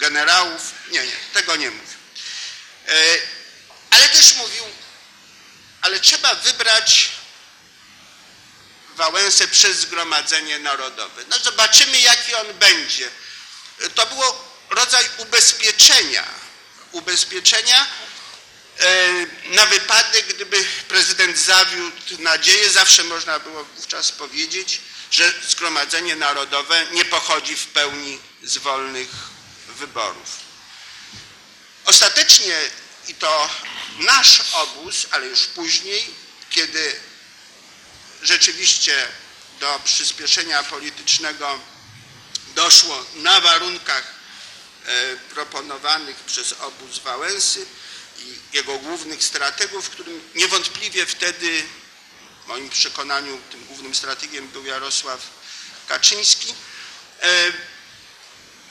generałów. 0.02 0.62
Nie, 0.92 1.06
nie, 1.06 1.18
tego 1.34 1.56
nie 1.56 1.72
mówił. 1.72 1.98
Y, 2.90 3.22
ale 3.90 4.10
też 4.10 4.36
mówił, 4.36 4.64
ale 5.82 6.00
trzeba 6.00 6.36
wybrać 6.36 7.10
Wałęsę 8.96 9.48
przez 9.48 9.78
Zgromadzenie 9.78 10.60
Narodowe. 10.60 11.24
No 11.30 11.40
zobaczymy, 11.40 12.00
jaki 12.00 12.36
on 12.36 12.54
będzie. 12.54 13.10
To 13.96 14.06
było 14.06 14.56
rodzaj 14.70 15.10
ubezpieczenia. 15.18 16.24
Ubezpieczenia 16.92 17.88
e, 18.80 18.88
na 19.46 19.66
wypadek, 19.66 20.26
gdyby 20.36 20.66
prezydent 20.88 21.38
zawiódł 21.38 22.18
nadzieję, 22.20 22.72
zawsze 22.72 23.04
można 23.04 23.40
było 23.40 23.64
wówczas 23.64 24.12
powiedzieć, 24.12 24.82
że 25.12 25.34
Zgromadzenie 25.50 26.16
Narodowe 26.16 26.86
nie 26.92 27.06
pochodzi 27.06 27.56
w 27.56 27.68
pełni 27.68 28.20
z 28.44 28.58
wolnych 28.58 29.31
wyborów. 29.82 30.30
Ostatecznie 31.86 32.56
i 33.08 33.16
to 33.16 33.50
nasz 34.00 34.42
obóz, 34.54 35.08
ale 35.12 35.28
już 35.28 35.46
później, 35.46 36.14
kiedy 36.50 36.96
rzeczywiście 38.22 39.08
do 39.60 39.80
przyspieszenia 39.84 40.64
politycznego 40.64 41.60
doszło 42.56 43.06
na 43.16 43.42
warunkach 43.42 44.04
e, 44.86 45.16
proponowanych 45.16 46.16
przez 46.16 46.54
obóz 46.54 47.00
Wałęsy 47.00 47.66
i 48.20 48.56
jego 48.58 48.80
głównych 48.80 49.24
strategów, 49.24 49.90
którym 49.90 50.22
niewątpliwie 50.36 51.06
wtedy, 51.06 51.64
w 52.44 52.48
moim 52.48 52.70
przekonaniu, 52.70 53.42
tym 53.52 53.66
głównym 53.66 53.96
strategiem 53.96 54.48
był 54.48 54.66
Jarosław 54.66 55.20
Kaczyński. 55.88 56.54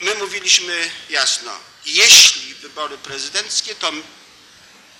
My 0.01 0.15
mówiliśmy 0.15 0.91
jasno, 1.09 1.51
jeśli 1.85 2.53
wybory 2.53 2.97
prezydenckie, 2.97 3.75
to 3.75 3.91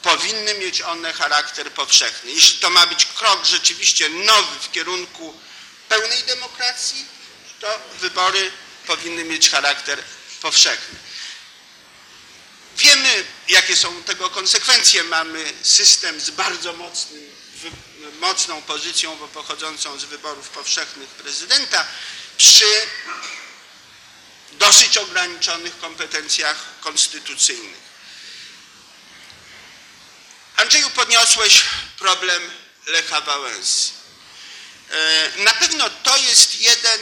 powinny 0.02 0.54
mieć 0.54 0.82
one 0.82 1.14
charakter 1.14 1.72
powszechny. 1.72 2.32
Jeśli 2.32 2.60
to 2.60 2.70
ma 2.70 2.88
być 2.88 3.06
krok 3.06 3.46
rzeczywiście 3.46 4.10
nowy 4.10 4.60
w 4.60 4.72
kierunku 4.72 5.40
pełnej 5.90 6.24
demokracji, 6.24 7.06
to 7.60 7.80
wybory 8.00 8.52
powinny 8.88 9.24
mieć 9.24 9.50
charakter 9.50 10.04
powszechny. 10.42 11.00
Wiemy, 12.78 13.26
jakie 13.50 13.76
są 13.76 14.04
tego 14.04 14.30
konsekwencje. 14.30 15.04
Mamy 15.04 15.54
system 15.62 16.22
z 16.22 16.30
bardzo 16.30 16.74
mocnym, 16.74 17.32
mocną 18.20 18.62
pozycją, 18.62 19.18
pochodzącą 19.18 20.00
z 20.00 20.04
wyborów 20.04 20.50
powszechnych 20.50 21.10
prezydenta 21.10 21.88
przy 22.38 22.66
dosyć 24.52 24.98
ograniczonych 24.98 25.80
kompetencjach 25.80 26.58
konstytucyjnych. 26.82 27.82
Andrzeju, 30.58 30.90
podniosłeś 30.90 31.64
problem 32.00 32.52
Lecha 32.88 33.22
Wałęsy. 33.22 33.92
E, 34.92 35.32
na 35.38 35.54
pewno 35.54 35.90
to 35.90 36.18
jest 36.18 36.62
jeden 36.62 37.02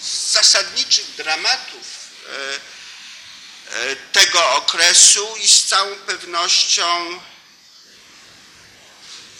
z 0.00 0.32
zasadniczych 0.32 1.14
dramatów 1.16 1.86
e, 2.28 2.60
e, 3.76 3.96
tego 3.96 4.50
okresu 4.50 5.36
i 5.36 5.48
z 5.48 5.64
całą 5.64 5.96
pewnością 5.96 7.20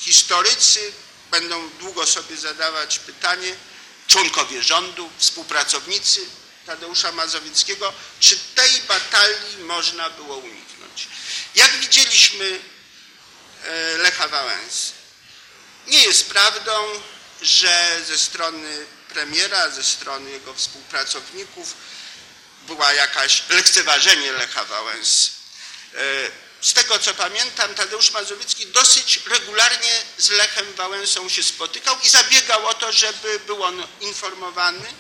historycy 0.01 0.93
będą 1.31 1.71
długo 1.71 2.07
sobie 2.07 2.37
zadawać 2.37 2.99
pytanie, 2.99 3.57
członkowie 4.07 4.63
rządu, 4.63 5.11
współpracownicy 5.19 6.21
Tadeusza 6.67 7.13
Mazowieckiego, 7.13 7.93
czy 8.21 8.39
tej 8.55 8.81
batalii 8.81 9.59
można 9.59 10.11
było 10.11 10.37
uniknąć. 10.37 11.09
Jak 11.55 11.73
widzieliśmy 11.73 12.61
E, 13.67 13.99
Lecha 13.99 14.29
Wałęsy. 14.29 14.93
Nie 15.87 16.03
jest 16.03 16.31
prawdą, 16.31 17.01
że 17.43 18.01
ze 18.07 18.19
strony 18.19 18.87
premiera, 19.09 19.71
ze 19.71 19.85
strony 19.85 20.31
jego 20.31 20.55
współpracowników 20.55 21.75
była 22.67 22.93
jakaś 22.93 23.43
lekceważenie 23.49 24.33
Lecha 24.33 24.65
Wałęsy. 24.65 25.31
E, 25.95 26.01
z 26.61 26.73
tego 26.73 26.99
co 26.99 27.15
pamiętam, 27.15 27.75
Tadeusz 27.75 28.11
Mazowiecki 28.11 28.67
dosyć 28.67 29.21
regularnie 29.27 30.03
z 30.19 30.29
Lechem 30.29 30.75
Wałęsą 30.75 31.29
się 31.29 31.43
spotykał 31.43 31.97
i 32.03 32.09
zabiegał 32.09 32.67
o 32.67 32.75
to, 32.75 32.93
żeby 32.93 33.41
był 33.47 33.65
on 33.65 33.87
informowany, 34.01 34.93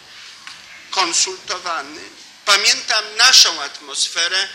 konsultowany. 0.90 2.00
Pamiętam 2.44 3.04
naszą 3.16 3.62
atmosferę 3.62 4.48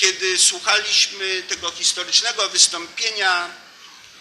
kiedy 0.00 0.38
słuchaliśmy 0.38 1.42
tego 1.42 1.70
historycznego 1.70 2.48
wystąpienia 2.48 3.50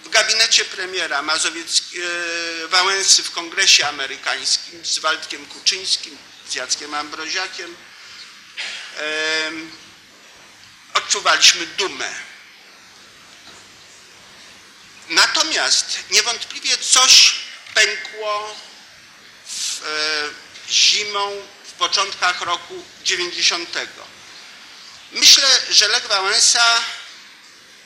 w 0.04 0.10
gabinecie 0.10 0.66
premiera 0.66 1.22
Mazowiecki, 1.22 2.02
e, 2.02 2.68
Wałęsy 2.68 3.24
w 3.24 3.32
kongresie 3.32 3.88
amerykańskim 3.88 4.86
z 4.86 5.00
Waldkiem 5.00 5.46
Kuczyńskim, 5.46 6.18
z 6.50 6.56
Jackiem 6.56 6.94
Ambroziakiem, 6.94 7.76
odczuwaliśmy 10.94 11.68
dumę. 11.68 12.16
Natomiast 15.10 16.00
niewątpliwie 16.12 16.78
coś 16.78 17.36
pękło 17.74 18.56
w, 19.48 19.84
e, 19.84 20.49
zimą 20.72 21.48
w 21.64 21.72
początkach 21.72 22.42
roku 22.42 22.84
90 23.04 23.70
Myślę, 25.12 25.62
że 25.70 25.88
Lech 25.88 26.08
Wałęsa 26.08 26.84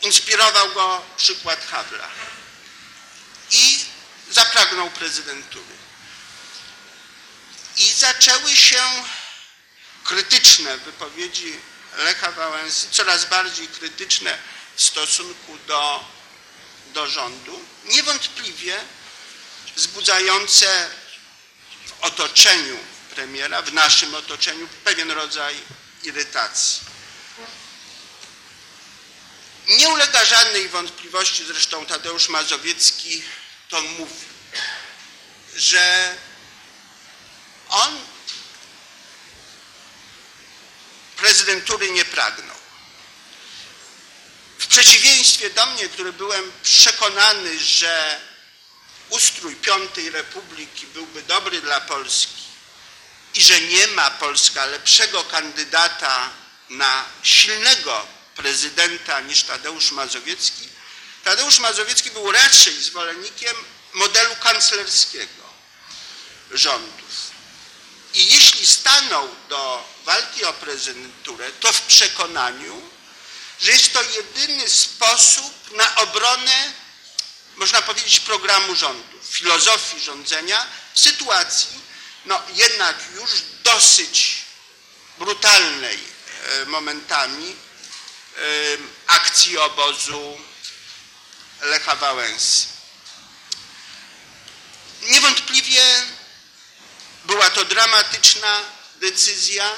inspirował 0.02 0.72
go 0.72 1.02
przykład 1.18 1.66
Havla 1.72 2.08
i 3.52 3.86
zapragnął 4.32 4.90
prezydentury. 4.90 5.76
I 7.78 7.92
zaczęły 7.92 8.56
się 8.56 8.82
krytyczne 10.04 10.78
wypowiedzi 10.78 11.60
Lecha 11.98 12.32
Wałęsy, 12.32 12.88
coraz 12.92 13.26
bardziej 13.26 13.68
krytyczne 13.68 14.38
w 14.76 14.84
stosunku 14.84 15.58
do, 15.68 16.06
do 16.94 17.08
rządu, 17.08 17.66
niewątpliwie 17.86 18.80
wzbudzające 19.76 20.90
otoczeniu 22.04 22.78
premiera, 23.16 23.62
w 23.62 23.74
naszym 23.74 24.16
otoczeniu 24.16 24.68
pewien 24.84 25.12
rodzaj 25.12 25.56
irytacji. 26.04 26.82
Nie 29.68 29.90
ulega 29.90 30.26
żadnej 30.26 30.70
wątpliwości, 30.70 31.46
zresztą 31.46 31.86
Tadeusz 31.86 32.30
Mazowiecki 32.30 33.24
to 33.70 33.82
mówi, 33.82 34.26
że 35.56 36.16
on 37.70 38.00
prezydentury 41.18 41.92
nie 41.92 42.06
pragnął. 42.06 42.58
W 44.60 44.68
przeciwieństwie 44.68 45.50
do 45.50 45.66
mnie, 45.66 45.90
który 45.90 46.14
byłem 46.14 46.52
przekonany, 46.64 47.60
że 47.60 48.20
ustrój 49.14 49.56
Piątej 49.56 50.10
Republiki 50.10 50.88
byłby 50.88 51.24
dobry 51.24 51.62
dla 51.62 51.82
Polski 51.82 52.44
i 53.34 53.42
że 53.42 53.62
nie 53.62 53.88
ma 53.88 54.12
Polska 54.12 54.66
lepszego 54.66 55.24
kandydata 55.24 56.30
na 56.70 57.06
silnego 57.24 58.08
prezydenta 58.36 59.20
niż 59.20 59.44
Tadeusz 59.44 59.92
Mazowiecki, 59.92 60.70
Tadeusz 61.24 61.60
Mazowiecki 61.60 62.12
był 62.12 62.32
raczej 62.32 62.82
zwolennikiem 62.82 63.56
modelu 63.94 64.36
kanclerskiego 64.36 65.44
rządów. 66.52 67.32
I 68.14 68.34
jeśli 68.34 68.68
stanął 68.68 69.30
do 69.50 69.90
walki 70.06 70.46
o 70.46 70.54
prezydenturę, 70.54 71.52
to 71.52 71.74
w 71.74 71.82
przekonaniu, 71.82 72.82
że 73.62 73.72
jest 73.72 73.94
to 73.94 74.04
jedyny 74.04 74.70
sposób 74.70 75.78
na 75.78 75.96
obronę, 75.96 76.74
można 77.56 77.82
powiedzieć, 77.82 78.20
programu 78.20 78.76
rządu, 78.76 79.20
filozofii 79.24 80.00
rządzenia 80.00 80.66
sytuacji, 80.94 81.80
no 82.26 82.42
jednak 82.54 82.96
już 83.16 83.30
dosyć 83.64 84.38
brutalnej 85.18 86.00
e, 86.44 86.66
momentami 86.66 87.56
e, 87.56 88.40
akcji 89.08 89.58
obozu 89.58 90.38
Lecha 91.62 91.96
Wałęsy. 91.96 92.68
Niewątpliwie 95.02 95.84
była 97.26 97.50
to 97.50 97.66
dramatyczna 97.66 98.60
decyzja, 98.96 99.72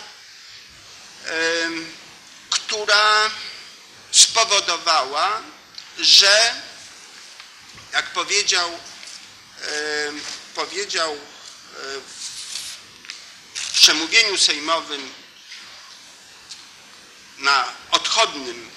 em, 1.25 1.95
która 2.49 3.31
spowodowała, 4.11 5.41
że 5.99 6.64
jak 7.95 8.05
powiedział, 8.05 8.79
powiedział 10.55 11.13
e, 11.13 11.17
w 13.53 13.71
przemówieniu 13.73 14.37
sejmowym 14.37 15.13
na 17.37 17.73
odchodnym 17.91 18.71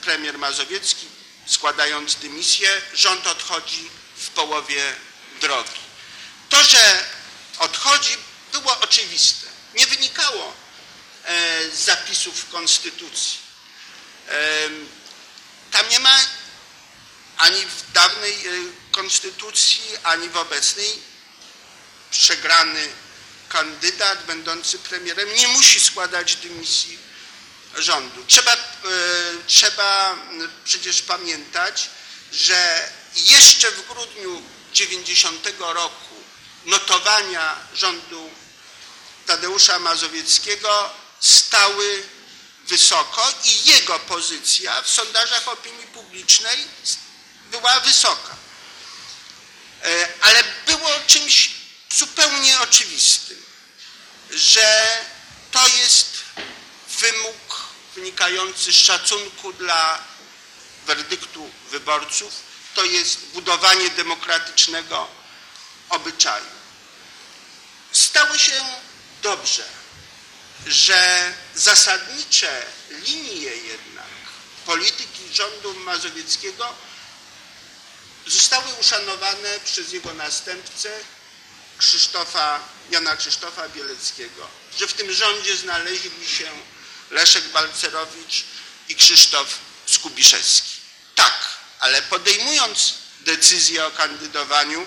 premier 0.00 0.38
Mazowiecki, 0.38 1.06
składając 1.46 2.14
dymisję, 2.14 2.82
rząd 2.94 3.26
odchodzi 3.26 3.90
w 4.16 4.28
połowie 4.28 4.94
drogi. 5.40 5.80
To, 6.48 6.64
że 6.64 7.04
odchodzi, 7.58 8.16
było 8.52 8.80
oczywiste. 8.80 9.46
Nie 9.74 9.86
wynikało 9.86 10.54
e, 11.24 11.70
z 11.70 11.78
zapisów 11.78 12.50
Konstytucji. 12.50 13.46
Tam 15.70 15.88
nie 15.88 16.00
ma 16.00 16.18
ani 17.38 17.66
w 17.66 17.92
dawnej 17.92 18.32
e, 18.32 18.50
Konstytucji, 18.92 19.82
ani 20.02 20.28
w 20.28 20.36
obecnej 20.36 20.98
przegrany 22.10 22.88
kandydat 23.48 24.26
będący 24.26 24.78
premierem 24.78 25.34
nie 25.34 25.48
musi 25.48 25.80
składać 25.80 26.36
dymisji 26.36 26.98
rządu. 27.74 28.24
Trzeba, 28.26 28.52
e, 28.52 28.56
trzeba 29.46 30.16
przecież 30.64 31.02
pamiętać, 31.02 31.90
że 32.32 32.90
jeszcze 33.16 33.70
w 33.70 33.86
grudniu 33.86 34.42
90 34.72 35.46
roku 35.58 36.14
notowania 36.64 37.56
rządu 37.74 38.30
Tadeusza 39.26 39.78
Mazowieckiego 39.78 40.90
stały 41.20 42.02
wysoko 42.66 43.32
i 43.44 43.64
jego 43.64 43.98
pozycja 43.98 44.82
w 44.82 44.90
sondażach 44.90 45.48
opinii 45.48 45.86
publicznej 45.86 46.68
była 47.50 47.80
wysoka. 47.80 48.36
E, 49.84 50.08
Ale 50.20 50.44
było 50.66 50.90
czymś 51.06 51.50
zupełnie 51.90 52.60
oczywistym, 52.60 53.42
że 54.30 54.96
to 55.50 55.68
jest 55.68 56.16
wymóg 57.00 57.66
wynikający 57.94 58.72
z 58.72 58.76
szacunku 58.76 59.52
dla 59.52 59.98
werdyktu 60.86 61.50
wyborców, 61.70 62.34
to 62.74 62.84
jest 62.84 63.20
budowanie 63.20 63.90
demokratycznego 63.90 65.08
obyczaju. 65.88 66.46
Stało 67.92 68.38
się 68.38 68.64
dobrze, 69.22 69.64
że 70.66 71.32
zasadnicze 71.54 72.66
linie 72.90 73.50
jednak 73.56 74.06
polityki 74.66 75.34
rządu 75.34 75.74
mazowieckiego 75.74 76.74
zostały 78.26 78.74
uszanowane 78.80 79.60
przez 79.64 79.92
jego 79.92 80.14
następcę 80.14 80.90
Krzysztofa, 81.78 82.60
Jana 82.90 83.16
Krzysztofa 83.16 83.68
Bieleckiego, 83.68 84.48
że 84.78 84.86
w 84.86 84.92
tym 84.92 85.12
rządzie 85.12 85.56
znaleźli 85.56 86.28
się 86.38 86.50
Leszek 87.10 87.44
Balcerowicz 87.44 88.44
i 88.88 88.94
Krzysztof 88.94 89.58
Skubiszewski. 89.86 90.76
Tak, 91.14 91.34
ale 91.80 92.02
podejmując 92.02 92.94
decyzję 93.20 93.86
o 93.86 93.90
kandydowaniu, 93.90 94.86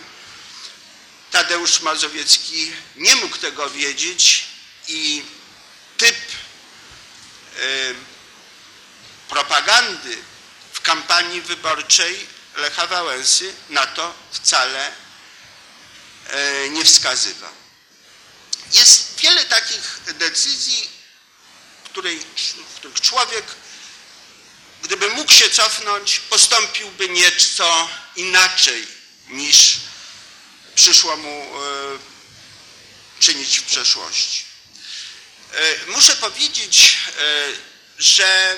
Tadeusz 1.32 1.80
Mazowiecki 1.80 2.72
nie 2.96 3.16
mógł 3.16 3.38
tego 3.38 3.70
wiedzieć 3.70 4.46
i 4.88 5.24
typ 5.98 6.16
y, 7.60 7.96
propagandy 9.30 10.18
w 10.74 10.82
kampanii 10.82 11.42
wyborczej 11.42 12.28
Lecha 12.56 12.88
Wałęsy 12.88 13.54
na 13.70 13.86
to 13.88 14.14
wcale 14.32 14.92
y, 14.92 16.70
nie 16.70 16.86
wskazywał. 16.86 17.52
Jest 18.72 19.20
wiele 19.20 19.46
takich 19.46 20.00
decyzji, 20.06 20.90
w 21.84 21.90
których 21.90 22.22
człowiek, 23.02 23.46
gdyby 24.84 25.10
mógł 25.10 25.32
się 25.34 25.50
cofnąć, 25.50 26.20
postąpiłby 26.20 27.10
nieco 27.10 27.90
inaczej 28.16 28.88
niż 29.28 29.78
przyszło 30.76 31.18
mu 31.18 31.64
e, 31.64 32.00
czynić 33.20 33.60
w 33.60 33.64
przeszłości. 33.64 34.44
E, 35.54 35.86
Muszę 35.88 36.16
powiedzieć, 36.16 36.98
e, 37.18 37.46
że 37.98 38.58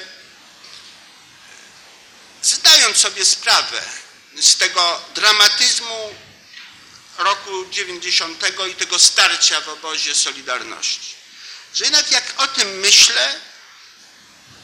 zdając 2.41 2.97
sobie 2.97 3.25
sprawę 3.25 3.81
z 4.41 4.55
tego 4.55 5.01
dramatyzmu 5.15 6.15
roku 7.17 7.65
90 7.71 8.43
i 8.71 8.75
tego 8.75 8.99
starcia 8.99 9.61
w 9.61 9.69
obozie 9.69 10.15
Solidarności, 10.15 11.15
że 11.73 11.83
jednak 11.83 12.11
jak 12.11 12.33
o 12.37 12.47
tym 12.47 12.79
myślę, 12.79 13.39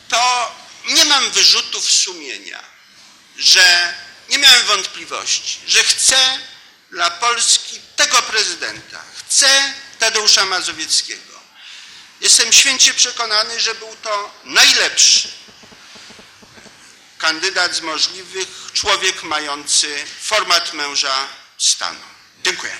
to 0.09 0.55
nie 0.87 1.05
mam 1.05 1.31
wyrzutów 1.31 1.91
sumienia, 1.91 2.63
że 3.37 3.93
nie 4.29 4.37
miałem 4.37 4.65
wątpliwości, 4.65 5.59
że 5.67 5.83
chcę 5.83 6.39
dla 6.91 7.11
Polski 7.11 7.79
tego 7.95 8.21
prezydenta. 8.21 9.03
Chcę 9.19 9.73
Tadeusza 9.99 10.45
Mazowieckiego. 10.45 11.39
Jestem 12.21 12.53
święcie 12.53 12.93
przekonany, 12.93 13.59
że 13.59 13.75
był 13.75 13.95
to 13.95 14.31
najlepszy 14.43 15.29
kandydat 17.17 17.75
z 17.75 17.81
możliwych, 17.81 18.47
człowiek 18.73 19.23
mający 19.23 20.05
format 20.21 20.73
męża 20.73 21.27
stanu. 21.57 21.99
Dziękuję. 22.43 22.77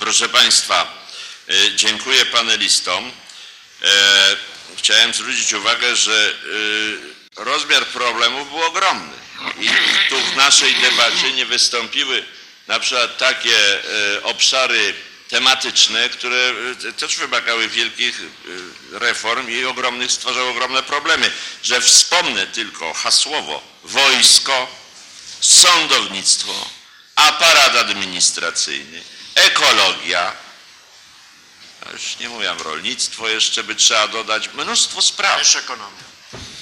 Proszę 0.00 0.28
Państwa, 0.28 1.06
e, 1.48 1.76
dziękuję 1.76 2.26
panelistom. 2.26 3.12
E, 3.82 4.36
Chciałem 4.76 5.14
zwrócić 5.14 5.52
uwagę, 5.52 5.96
że 5.96 6.34
e, 7.36 7.44
rozmiar 7.44 7.86
problemów 7.86 8.48
był 8.48 8.62
ogromny 8.62 9.19
i 9.60 9.68
tu 10.08 10.16
w 10.20 10.36
naszej 10.36 10.74
debacie 10.74 11.32
nie 11.32 11.46
wystąpiły 11.46 12.24
na 12.66 12.80
przykład 12.80 13.18
takie 13.18 13.84
e, 14.16 14.22
obszary 14.22 14.94
tematyczne, 15.28 16.08
które 16.08 16.52
e, 16.88 16.92
też 16.92 17.16
wymagały 17.16 17.68
wielkich 17.68 18.20
e, 18.20 18.98
reform 18.98 19.50
i 19.50 19.64
ogromnych, 19.64 20.12
stwarzały 20.12 20.48
ogromne 20.48 20.82
problemy. 20.82 21.30
Że 21.62 21.80
wspomnę 21.80 22.46
tylko 22.46 22.92
hasłowo 22.92 23.62
wojsko, 23.84 24.76
sądownictwo, 25.40 26.70
aparat 27.16 27.76
administracyjny, 27.76 29.02
ekologia, 29.34 30.32
już 31.92 32.18
nie 32.20 32.28
mówię, 32.28 32.54
rolnictwo 32.58 33.28
jeszcze 33.28 33.64
by 33.64 33.74
trzeba 33.74 34.08
dodać, 34.08 34.50
mnóstwo 34.54 35.02
spraw. 35.02 35.38
Też 35.38 35.56
ekonomia. 35.56 36.09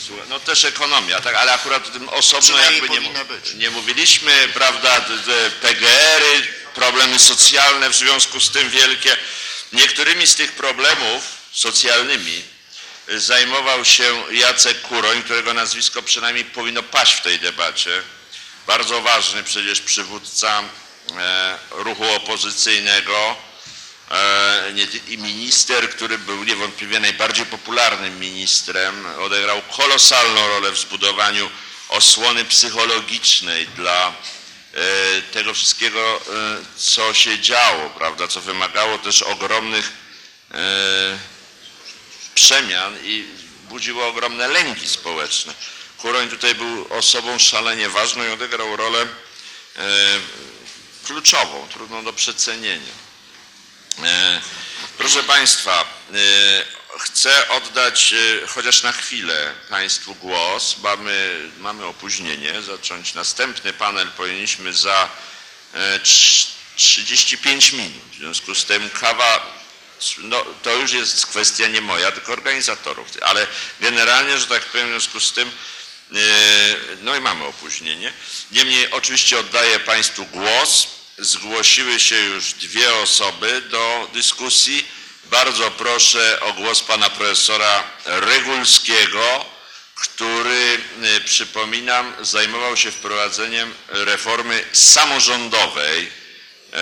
Słuchaj, 0.06 0.24
No 0.28 0.40
też 0.40 0.64
ekonomia, 0.64 1.20
tak, 1.20 1.34
ale 1.34 1.52
akurat 1.52 1.86
o 1.86 1.90
tym 1.90 2.08
osobno 2.08 2.40
Przynajmniej 2.42 2.80
jakby 2.80 2.88
nie, 2.88 2.96
powinna 2.96 3.24
być. 3.24 3.54
nie 3.54 3.70
mówiliśmy, 3.70 4.48
prawda, 4.54 5.00
PGR-y, 5.62 6.42
problemy 6.74 7.18
socjalne 7.18 7.90
w 7.90 7.96
związku 7.96 8.40
z 8.40 8.50
tym 8.50 8.70
wielkie. 8.70 9.16
Niektórymi 9.72 10.26
z 10.26 10.34
tych 10.34 10.52
problemów 10.52 11.22
socjalnymi 11.52 12.42
y, 13.08 13.20
zajmował 13.20 13.84
się 13.84 14.22
Jacek 14.30 14.80
Kuroń, 14.80 15.22
którego 15.22 15.54
nazwisko 15.54 16.02
przynajmniej 16.02 16.44
powinno 16.44 16.82
paść 16.82 17.14
w 17.14 17.22
tej 17.22 17.38
debacie. 17.38 18.02
Bardzo 18.66 19.00
ważny 19.00 19.42
przecież 19.44 19.80
przywódca 19.80 20.62
e, 21.18 21.58
ruchu 21.70 22.04
opozycyjnego, 22.14 23.36
i 25.09 25.18
minister, 25.18 25.90
który 25.90 26.18
był 26.18 26.44
niewątpliwie 26.44 27.01
najbardziej 27.01 27.47
popularnym 27.47 28.20
ministrem, 28.20 29.06
odegrał 29.20 29.62
kolosalną 29.76 30.48
rolę 30.48 30.70
w 30.70 30.78
zbudowaniu 30.78 31.51
osłony 31.89 32.44
psychologicznej 32.44 33.66
dla 33.66 34.09
e, 34.09 35.22
tego 35.22 35.55
wszystkiego, 35.55 36.16
e, 36.16 36.20
co 36.76 37.14
się 37.14 37.39
działo, 37.39 37.90
prawda, 37.90 38.28
co 38.28 38.40
wymagało 38.40 38.98
też 38.98 39.22
ogromnych 39.22 39.93
e, 40.55 41.18
przemian 42.35 42.97
i 43.05 43.24
budziło 43.68 44.06
ogromne 44.06 44.48
lęki 44.48 44.89
społeczne. 44.89 45.55
Kuroń 45.98 46.28
tutaj 46.28 46.55
był 46.55 46.86
osobą 46.90 47.39
szalenie 47.39 47.89
ważną 47.89 48.24
i 48.24 48.28
odegrał 48.28 48.76
rolę 48.76 49.02
e, 49.02 49.06
kluczową, 51.05 51.68
trudną 51.72 52.05
do 52.05 52.12
przecenienia. 52.12 53.07
E, 54.05 54.40
Proszę 54.98 55.23
Państwa, 55.23 55.81
e, 55.81 56.19
chcę 56.98 57.48
oddać 57.48 58.12
e, 58.43 58.47
chociaż 58.47 58.82
na 58.82 58.93
chwilę 58.93 59.55
Państwu 59.70 60.15
głos. 60.15 60.77
Mamy, 60.82 61.48
mamy 61.59 61.85
opóźnienie. 61.85 62.62
Zacząć 62.62 63.15
następny 63.15 63.73
panel 63.73 64.09
powinniśmy 64.10 64.73
za 64.73 65.09
e, 65.74 65.98
trz- 65.98 66.47
35 66.77 67.73
minut. 67.73 68.02
W 68.12 68.16
związku 68.16 68.55
z 68.55 68.65
tym 68.65 68.90
kawa, 68.90 69.59
no, 70.19 70.44
to 70.62 70.74
już 70.74 70.93
jest 70.93 71.27
kwestia 71.27 71.66
nie 71.69 71.81
moja, 71.81 72.12
tylko 72.12 72.32
organizatorów. 72.32 73.09
Ale 73.23 73.47
generalnie, 73.81 74.39
że 74.39 74.47
tak 74.47 74.62
powiem, 74.65 74.86
w 74.86 74.90
związku 74.90 75.20
z 75.20 75.32
tym 75.32 75.51
no 77.02 77.16
i 77.16 77.20
mamy 77.20 77.44
opóźnienie. 77.44 78.12
Niemniej 78.52 78.90
oczywiście 78.90 79.39
oddaję 79.39 79.81
Państwu 79.81 80.27
głos. 80.27 80.86
Zgłosiły 81.18 82.00
się 82.00 82.16
już 82.20 82.52
dwie 82.52 82.94
osoby 82.94 83.60
do 83.60 84.10
dyskusji. 84.12 84.86
Bardzo 85.24 85.70
proszę 85.70 86.40
o 86.40 86.52
głos 86.52 86.80
pana 86.80 87.10
profesora 87.10 87.84
Regulskiego, 88.04 89.44
który, 89.94 90.80
y, 91.16 91.20
przypominam, 91.20 92.14
zajmował 92.20 92.76
się 92.76 92.90
wprowadzeniem 92.90 93.74
reformy 93.88 94.64
samorządowej, 94.72 96.10
e, 96.72 96.80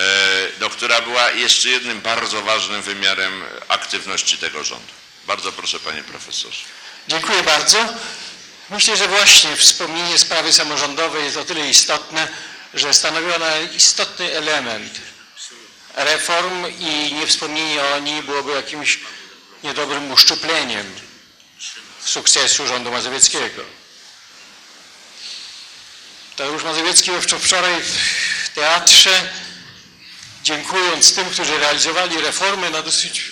no, 0.59 0.69
która 0.69 1.01
była 1.01 1.31
jeszcze 1.31 1.69
jednym 1.69 2.01
bardzo 2.01 2.41
ważnym 2.41 2.81
wymiarem 2.81 3.43
aktywności 3.67 4.37
tego 4.37 4.63
rządu. 4.63 4.93
Bardzo 5.27 5.51
proszę 5.51 5.79
panie 5.79 6.03
profesorze. 6.03 6.61
Dziękuję 7.07 7.43
bardzo. 7.43 7.77
Myślę, 8.69 8.97
że 8.97 9.07
właśnie 9.07 9.55
wspomnienie 9.55 10.17
sprawy 10.17 10.53
samorządowej 10.53 11.23
jest 11.23 11.37
o 11.37 11.45
tyle 11.45 11.69
istotne, 11.69 12.27
że 12.73 12.93
stanowi 12.93 13.31
ona 13.31 13.59
istotny 13.59 14.31
element 14.31 14.93
reform 15.95 16.65
i 16.79 17.13
niewspomnienie 17.13 17.83
o 17.83 17.99
niej 17.99 18.23
byłoby 18.23 18.51
jakimś 18.51 18.99
niedobrym 19.63 20.11
uszczupleniem 20.11 20.95
sukcesu 22.05 22.67
rządu 22.67 22.91
mazowieckiego. 22.91 23.63
Tadeusz 26.35 26.63
Mazowiecki 26.63 27.11
wczor- 27.11 27.39
wczoraj 27.39 27.81
w 28.43 28.49
teatrze, 28.55 29.29
dziękując 30.43 31.13
tym, 31.13 31.29
którzy 31.29 31.57
realizowali 31.57 32.21
reformy 32.21 32.69
na 32.69 32.81
dosyć 32.81 33.31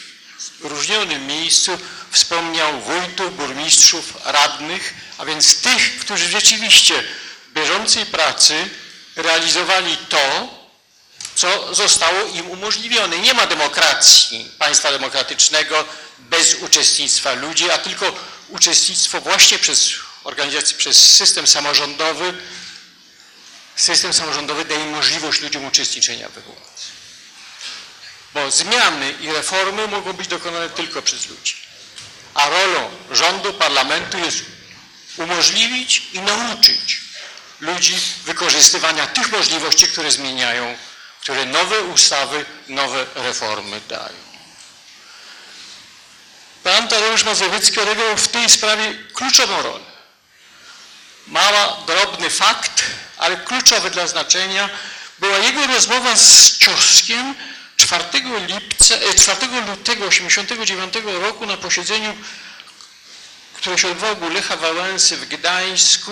różnionym 0.59 1.27
miejscu, 1.27 1.79
wspomniał 2.11 2.81
wójtów, 2.81 3.37
burmistrzów, 3.37 4.13
radnych, 4.25 4.93
a 5.17 5.25
więc 5.25 5.61
tych, 5.61 5.99
którzy 5.99 6.29
rzeczywiście 6.29 7.03
w 7.49 7.53
bieżącej 7.53 8.05
pracy 8.05 8.69
realizowali 9.15 9.97
to, 9.97 10.49
co 11.35 11.75
zostało 11.75 12.27
im 12.27 12.49
umożliwione. 12.49 13.19
Nie 13.19 13.33
ma 13.33 13.47
demokracji, 13.47 14.51
państwa 14.59 14.91
demokratycznego 14.91 15.85
bez 16.19 16.55
uczestnictwa 16.55 17.33
ludzi, 17.33 17.71
a 17.71 17.77
tylko 17.77 18.15
uczestnictwo 18.49 19.21
właśnie 19.21 19.59
przez 19.59 19.93
organizację, 20.23 20.77
przez 20.77 21.15
system 21.15 21.47
samorządowy. 21.47 22.33
System 23.75 24.13
samorządowy 24.13 24.65
daje 24.65 24.85
możliwość 24.85 25.41
ludziom 25.41 25.65
uczestniczenia 25.65 26.29
we 26.29 26.41
władzy. 26.41 26.85
Bo 28.33 28.51
zmiany 28.51 29.13
i 29.21 29.31
reformy 29.31 29.87
mogą 29.87 30.13
być 30.13 30.27
dokonane 30.27 30.69
tylko 30.69 31.01
przez 31.01 31.27
ludzi. 31.27 31.55
A 32.33 32.49
rolą 32.49 32.91
rządu, 33.11 33.53
parlamentu 33.53 34.17
jest 34.17 34.41
umożliwić 35.17 36.01
i 36.13 36.19
nauczyć 36.19 37.04
ludzi 37.59 37.97
wykorzystywania 38.25 39.07
tych 39.07 39.31
możliwości, 39.31 39.87
które 39.87 40.11
zmieniają, 40.11 40.77
które 41.21 41.45
nowe 41.45 41.81
ustawy, 41.81 42.45
nowe 42.67 43.05
reformy 43.15 43.81
dają. 43.89 44.25
Pan 46.63 46.87
Tadeusz 46.87 47.23
Mazowiecki 47.23 47.79
odegrał 47.79 48.17
w 48.17 48.27
tej 48.27 48.49
sprawie 48.49 48.93
kluczową 49.13 49.61
rolę. 49.61 49.83
Mała, 51.27 51.77
drobny 51.87 52.29
fakt, 52.29 52.83
ale 53.17 53.37
kluczowy 53.37 53.89
dla 53.89 54.07
znaczenia 54.07 54.69
była 55.19 55.37
jego 55.37 55.67
rozmowa 55.67 56.15
z 56.15 56.57
Cioskiem 56.57 57.35
4, 57.77 58.03
lipca, 58.47 58.95
e, 58.95 59.13
4 59.13 59.47
lutego 59.61 60.09
1989 60.09 61.19
roku 61.19 61.45
na 61.45 61.57
posiedzeniu, 61.57 62.17
które 63.53 63.77
się 63.77 63.87
odbywało 63.87 64.27
u 64.27 64.29
Lecha 64.29 64.57
Wałęsy 64.57 65.17
w 65.17 65.25
Gdańsku, 65.25 66.11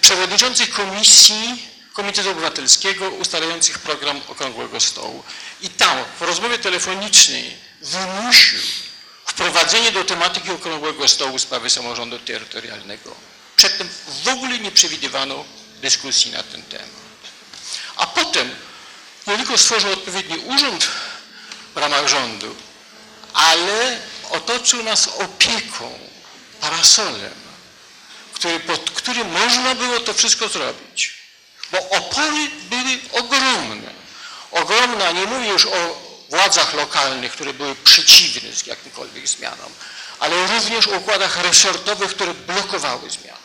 przewodniczących 0.00 0.70
komisji 0.70 1.70
Komitetu 1.92 2.30
Obywatelskiego 2.30 3.10
ustalających 3.10 3.78
program 3.78 4.20
Okrągłego 4.28 4.80
Stołu. 4.80 5.22
I 5.60 5.68
tam 5.70 6.04
w 6.20 6.22
rozmowie 6.22 6.58
telefonicznej 6.58 7.56
wymusił 7.82 8.58
wprowadzenie 9.26 9.92
do 9.92 10.04
tematyki 10.04 10.50
Okrągłego 10.50 11.08
Stołu 11.08 11.38
sprawy 11.38 11.70
samorządu 11.70 12.18
terytorialnego. 12.18 13.14
Przedtem 13.56 13.88
w 14.24 14.28
ogóle 14.28 14.58
nie 14.58 14.70
przewidywano 14.70 15.44
dyskusji 15.80 16.30
na 16.30 16.42
ten 16.42 16.62
temat. 16.62 16.88
A 17.96 18.06
potem 18.06 18.50
nie 19.26 19.36
tylko 19.36 19.58
stworzył 19.58 19.92
odpowiedni 19.92 20.38
urząd 20.38 20.88
w 21.74 21.76
ramach 21.76 22.08
rządu, 22.08 22.56
ale 23.32 23.98
otoczył 24.30 24.82
nas 24.82 25.08
opieką, 25.08 25.98
parasolem, 26.60 27.39
który, 28.40 28.60
pod 28.60 28.90
którym 28.90 29.32
można 29.32 29.74
było 29.74 30.00
to 30.00 30.14
wszystko 30.14 30.48
zrobić. 30.48 31.14
Bo 31.72 31.90
opory 31.90 32.50
były 32.70 32.98
ogromne. 33.12 33.90
Ogromne, 34.50 35.14
nie 35.14 35.24
mówię 35.26 35.48
już 35.48 35.66
o 35.66 36.02
władzach 36.30 36.74
lokalnych, 36.74 37.32
które 37.32 37.52
były 37.52 37.74
przeciwne 37.74 38.52
z 38.52 38.66
jakimkolwiek 38.66 39.28
zmianom, 39.28 39.72
ale 40.20 40.46
również 40.46 40.86
o 40.86 40.90
układach 40.90 41.42
resortowych, 41.42 42.10
które 42.10 42.34
blokowały 42.34 43.10
zmiany. 43.10 43.38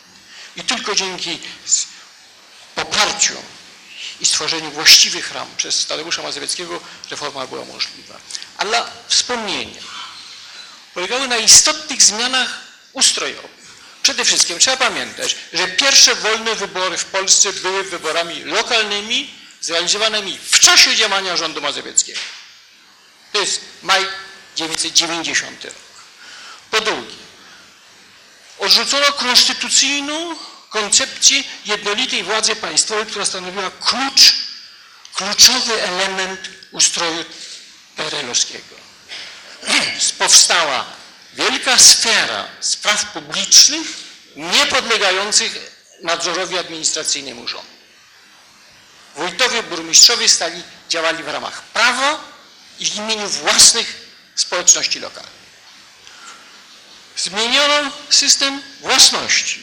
I 0.56 0.62
tylko 0.62 0.94
dzięki 0.94 1.38
poparciu 2.74 3.36
i 4.20 4.26
stworzeniu 4.26 4.70
właściwych 4.70 5.32
ram 5.32 5.48
przez 5.56 5.86
Tadeusza 5.86 6.22
Mazowieckiego 6.22 6.80
reforma 7.10 7.46
była 7.46 7.64
możliwa. 7.64 8.14
A 8.58 8.64
dla 8.64 8.90
wspomnienia 9.08 9.82
polegały 10.94 11.28
na 11.28 11.36
istotnych 11.36 12.02
zmianach 12.02 12.60
ustrojowych. 12.92 13.55
Przede 14.06 14.24
wszystkim 14.24 14.58
trzeba 14.58 14.76
pamiętać, 14.76 15.36
że 15.52 15.68
pierwsze 15.68 16.14
wolne 16.14 16.54
wybory 16.54 16.98
w 16.98 17.04
Polsce 17.04 17.52
były 17.52 17.84
wyborami 17.84 18.44
lokalnymi, 18.44 19.34
zrealizowanymi 19.60 20.38
w 20.50 20.60
czasie 20.60 20.96
działania 20.96 21.36
rządu 21.36 21.60
mazowieckiego. 21.60 22.20
To 23.32 23.40
jest 23.40 23.60
maj 23.82 24.06
1990 24.54 25.64
rok. 25.64 25.74
Po 26.70 26.80
drugie, 26.80 27.14
odrzucono 28.58 29.12
konstytucyjną 29.12 30.36
koncepcję 30.70 31.44
jednolitej 31.64 32.22
władzy 32.22 32.56
państwowej, 32.56 33.06
która 33.06 33.24
stanowiła 33.24 33.70
klucz, 33.70 34.34
kluczowy 35.14 35.82
element 35.82 36.40
ustroju 36.72 37.24
PRL-owskiego. 37.96 38.76
Powstała 40.18 40.95
wielka 41.36 41.78
sfera 41.78 42.48
spraw 42.60 43.04
publicznych, 43.12 43.86
niepodlegających 44.36 45.72
nadzorowi 46.02 46.58
administracyjnemu 46.58 47.48
rządu. 47.48 47.76
Wójtowie, 49.16 49.62
burmistrzowie 49.62 50.28
stali, 50.28 50.62
działali 50.88 51.22
w 51.22 51.28
ramach 51.28 51.62
prawa 51.62 52.20
i 52.78 52.86
w 52.86 52.96
imieniu 52.96 53.28
własnych 53.28 53.96
społeczności 54.34 55.00
lokalnych. 55.00 55.36
Zmieniono 57.16 57.90
system 58.10 58.62
własności. 58.80 59.62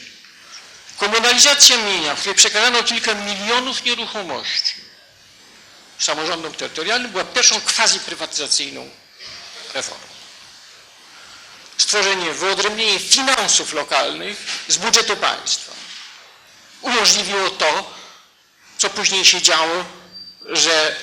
Komunalizacja 0.96 1.76
mienia, 1.76 2.14
w 2.14 2.18
której 2.18 2.36
przekazano 2.36 2.82
kilka 2.82 3.14
milionów 3.14 3.84
nieruchomości 3.84 4.74
samorządom 5.98 6.54
terytorialnym, 6.54 7.10
była 7.10 7.24
pierwszą 7.24 7.60
quasi-prywatyzacyjną 7.60 8.90
reformą. 9.74 10.13
Stworzenie, 11.78 12.32
wyodrębnienie 12.32 12.98
finansów 12.98 13.72
lokalnych 13.72 14.36
z 14.68 14.76
budżetu 14.76 15.16
państwa 15.16 15.74
umożliwiło 16.84 17.50
to, 17.50 17.94
co 18.78 18.90
później 18.90 19.24
się 19.24 19.42
działo, 19.42 19.84
że 20.44 20.96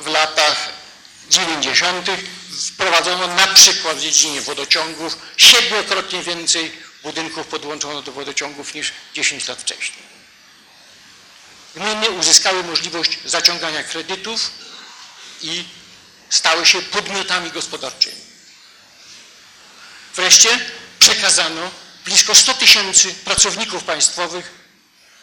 w 0.00 0.06
latach 0.06 0.68
90. 1.30 2.10
wprowadzono 2.66 3.26
na 3.26 3.46
przykład 3.46 3.96
w 3.96 4.00
dziedzinie 4.00 4.40
wodociągów 4.40 5.18
siedmiokrotnie 5.36 6.22
więcej 6.22 6.72
budynków 7.02 7.46
podłączono 7.46 8.02
do 8.02 8.12
wodociągów 8.12 8.74
niż 8.74 8.92
10 9.14 9.48
lat 9.48 9.60
wcześniej. 9.60 10.08
Gminy 11.74 12.10
uzyskały 12.10 12.62
możliwość 12.62 13.18
zaciągania 13.24 13.82
kredytów 13.82 14.50
i 15.42 15.64
stały 16.30 16.66
się 16.66 16.82
podmiotami 16.82 17.50
gospodarczymi. 17.50 18.27
Wreszcie 20.18 20.60
przekazano 20.98 21.70
blisko 22.04 22.34
100 22.34 22.54
tysięcy 22.54 23.14
pracowników 23.14 23.84
państwowych 23.84 24.50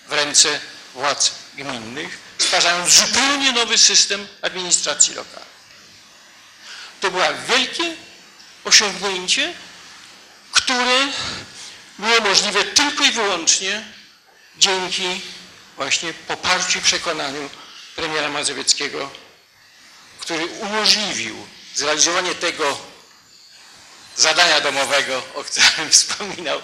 w 0.07 0.13
ręce 0.13 0.59
władz 0.93 1.31
gminnych, 1.55 2.17
stwarzając 2.37 2.93
zupełnie 2.93 3.51
nowy 3.51 3.77
system 3.77 4.27
administracji 4.41 5.15
lokalnej. 5.15 5.55
To 7.01 7.11
było 7.11 7.23
wielkie 7.47 7.95
osiągnięcie, 8.63 9.53
które 10.51 11.07
było 11.99 12.21
możliwe 12.21 12.63
tylko 12.63 13.03
i 13.03 13.11
wyłącznie 13.11 13.83
dzięki 14.57 15.21
właśnie 15.75 16.13
poparciu 16.13 16.79
i 16.79 16.81
przekonaniu 16.81 17.49
premiera 17.95 18.29
Mazowieckiego, 18.29 19.11
który 20.19 20.45
umożliwił 20.45 21.47
zrealizowanie 21.75 22.35
tego 22.35 22.94
zadania 24.17 24.61
domowego, 24.61 25.23
o 25.35 25.43
którym 25.43 25.91
wspominał 25.91 26.61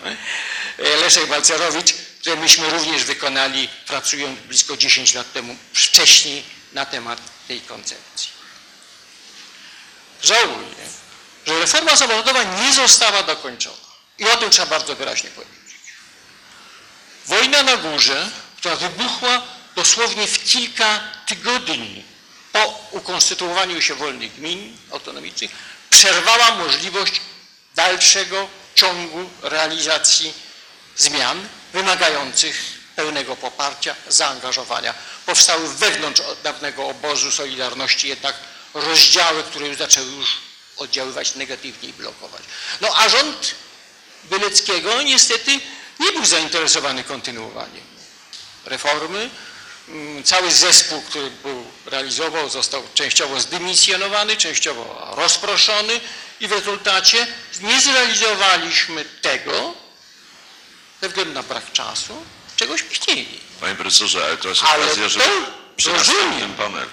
Leszek 0.77 1.25
Balcerowicz, 1.25 1.93
które 2.21 2.35
myśmy 2.35 2.69
również 2.69 3.03
wykonali, 3.03 3.69
pracując 3.87 4.39
blisko 4.39 4.77
10 4.77 5.13
lat 5.13 5.33
temu 5.33 5.55
wcześniej 5.73 6.43
na 6.73 6.85
temat 6.85 7.19
tej 7.47 7.61
koncepcji. 7.61 8.29
Żałuję, 10.23 10.75
że 11.47 11.59
reforma 11.59 11.95
samorządowa 11.95 12.43
nie 12.43 12.73
została 12.73 13.23
dokończona. 13.23 13.91
I 14.19 14.25
o 14.25 14.37
tym 14.37 14.49
trzeba 14.49 14.67
bardzo 14.67 14.95
wyraźnie 14.95 15.29
powiedzieć. 15.29 15.75
Wojna 17.25 17.63
na 17.63 17.77
górze, 17.77 18.29
która 18.57 18.75
wybuchła 18.75 19.41
dosłownie 19.75 20.27
w 20.27 20.43
kilka 20.43 20.99
tygodni 21.27 22.03
po 22.51 22.87
ukonstytuowaniu 22.91 23.81
się 23.81 23.95
wolnych 23.95 24.35
gmin 24.35 24.77
autonomicznych, 24.91 25.51
przerwała 25.89 26.55
możliwość 26.55 27.21
dalszego 27.75 28.47
ciągu 28.75 29.29
realizacji 29.41 30.33
zmian 30.97 31.47
wymagających 31.73 32.61
pełnego 32.95 33.35
poparcia, 33.35 33.95
zaangażowania. 34.07 34.93
Powstały 35.25 35.69
wewnątrz 35.69 36.21
dawnego 36.43 36.87
obozu 36.87 37.31
Solidarności 37.31 38.07
jednak 38.07 38.35
rozdziały, 38.73 39.43
które 39.43 39.67
już 39.67 39.77
zaczęły 39.77 40.11
już 40.11 40.37
oddziaływać 40.77 41.35
negatywnie 41.35 41.89
i 41.89 41.93
blokować. 41.93 42.41
No 42.81 42.97
a 42.97 43.09
rząd 43.09 43.55
Byleckiego 44.23 45.01
niestety 45.01 45.59
nie 45.99 46.11
był 46.11 46.25
zainteresowany 46.25 47.03
kontynuowaniem 47.03 47.83
reformy. 48.65 49.29
Mm, 49.87 50.23
Cały 50.23 50.51
zespół, 50.51 51.01
który 51.01 51.29
był 51.31 51.65
realizował, 51.85 52.49
został 52.49 52.83
częściowo 52.93 53.39
zdymisjonowany, 53.39 54.37
częściowo 54.37 55.13
rozproszony 55.15 55.99
i 56.41 56.47
w 56.47 56.51
rezultacie 56.51 57.27
nie 57.61 57.81
zrealizowaliśmy 57.81 59.05
tego, 59.05 59.73
ze 61.01 61.09
względu 61.09 61.33
na 61.33 61.43
brak 61.43 61.71
czasu, 61.71 62.25
czegośmy 62.55 62.89
chcieli. 62.89 63.39
Panie 63.59 63.75
profesorze, 63.75 64.25
ale 64.25 64.37
to 64.37 64.49
jest 64.49 64.63
Ale 64.63 64.85
okazja, 64.85 65.09
żeby 65.09 65.25
rozumiem. 65.85 66.53
panel. 66.53 66.87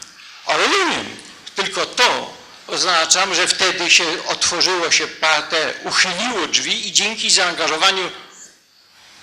Ale 0.46 0.66
rozumiem. 0.66 1.16
Tylko 1.56 1.86
to 1.86 2.34
oznaczam, 2.66 3.34
że 3.34 3.48
wtedy 3.48 3.90
się 3.90 4.04
otworzyło 4.26 4.90
się 4.90 5.06
te, 5.50 5.74
uchyliło 5.84 6.46
drzwi 6.46 6.88
i 6.88 6.92
dzięki 6.92 7.30
zaangażowaniu 7.30 8.10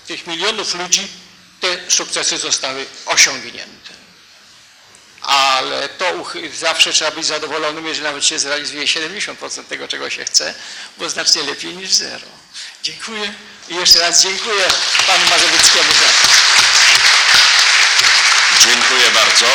tych 0.06 0.26
milionów 0.26 0.74
ludzi 0.74 1.08
te 1.60 1.90
sukcesy 1.90 2.38
zostały 2.38 2.86
osiągnięte. 3.06 3.75
Ale 5.26 5.88
to 5.88 6.24
zawsze 6.54 6.92
trzeba 6.92 7.10
być 7.10 7.26
zadowolonym, 7.26 7.86
jeżeli 7.86 8.04
nawet 8.04 8.24
się 8.24 8.38
zrealizuje 8.38 8.84
70% 8.84 9.64
tego, 9.64 9.88
czego 9.88 10.10
się 10.10 10.24
chce, 10.24 10.54
bo 10.98 11.08
znacznie 11.08 11.42
lepiej 11.42 11.76
niż 11.76 11.92
zero. 11.92 12.26
Dziękuję 12.82 13.34
i 13.68 13.74
jeszcze 13.74 13.98
raz 13.98 14.22
dziękuję 14.22 14.64
panu 15.06 15.30
Mazowieckiemu 15.30 15.92
za 15.92 16.36
Dziękuję 18.66 19.10
bardzo. 19.14 19.46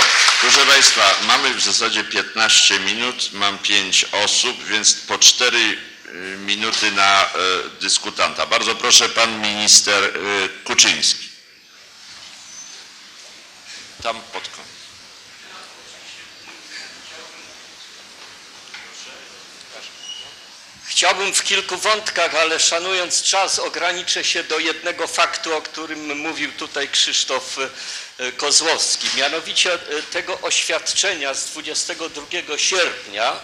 Proszę 0.41 0.65
Państwa, 0.65 1.15
mamy 1.27 1.53
w 1.53 1.61
zasadzie 1.61 2.03
15 2.03 2.79
minut, 2.79 3.29
mam 3.33 3.57
5 3.57 4.05
osób, 4.11 4.65
więc 4.65 4.93
po 4.93 5.17
4 5.17 5.57
y, 5.57 6.37
minuty 6.37 6.91
na 6.91 7.25
y, 7.25 7.27
dyskutanta. 7.81 8.45
Bardzo 8.45 8.75
proszę 8.75 9.09
Pan 9.09 9.41
Minister 9.41 10.03
y, 10.03 10.49
Kuczyński. 10.63 11.29
Tam 14.03 14.21
pod 14.21 14.47
Chciałbym 20.91 21.33
w 21.33 21.43
kilku 21.43 21.77
wątkach, 21.77 22.35
ale 22.35 22.59
szanując 22.59 23.23
czas, 23.23 23.59
ograniczę 23.59 24.23
się 24.23 24.43
do 24.43 24.59
jednego 24.59 25.07
faktu, 25.07 25.55
o 25.55 25.61
którym 25.61 26.17
mówił 26.17 26.51
tutaj 26.51 26.89
Krzysztof 26.89 27.57
e, 28.17 28.31
Kozłowski, 28.31 29.07
mianowicie 29.15 29.73
e, 29.73 29.77
tego 30.11 30.39
oświadczenia 30.41 31.33
z 31.33 31.45
22 31.45 32.57
sierpnia 32.57 33.39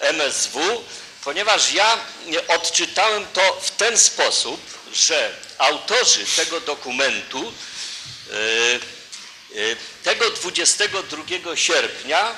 MSW, 0.00 0.84
ponieważ 1.24 1.72
ja 1.72 1.94
e, 1.94 2.48
odczytałem 2.48 3.26
to 3.32 3.60
w 3.62 3.70
ten 3.70 3.98
sposób, 3.98 4.60
że 4.92 5.30
autorzy 5.58 6.26
tego 6.36 6.60
dokumentu 6.60 7.52
tego 10.02 10.30
22 10.30 11.56
sierpnia 11.56 12.34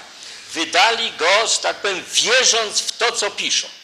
wydali 0.53 1.13
go, 1.13 1.47
że 1.47 1.59
tak 1.59 1.77
powiem, 1.77 2.05
wierząc 2.13 2.81
w 2.81 2.93
to, 2.93 3.13
co 3.13 3.31
piszą 3.31 3.78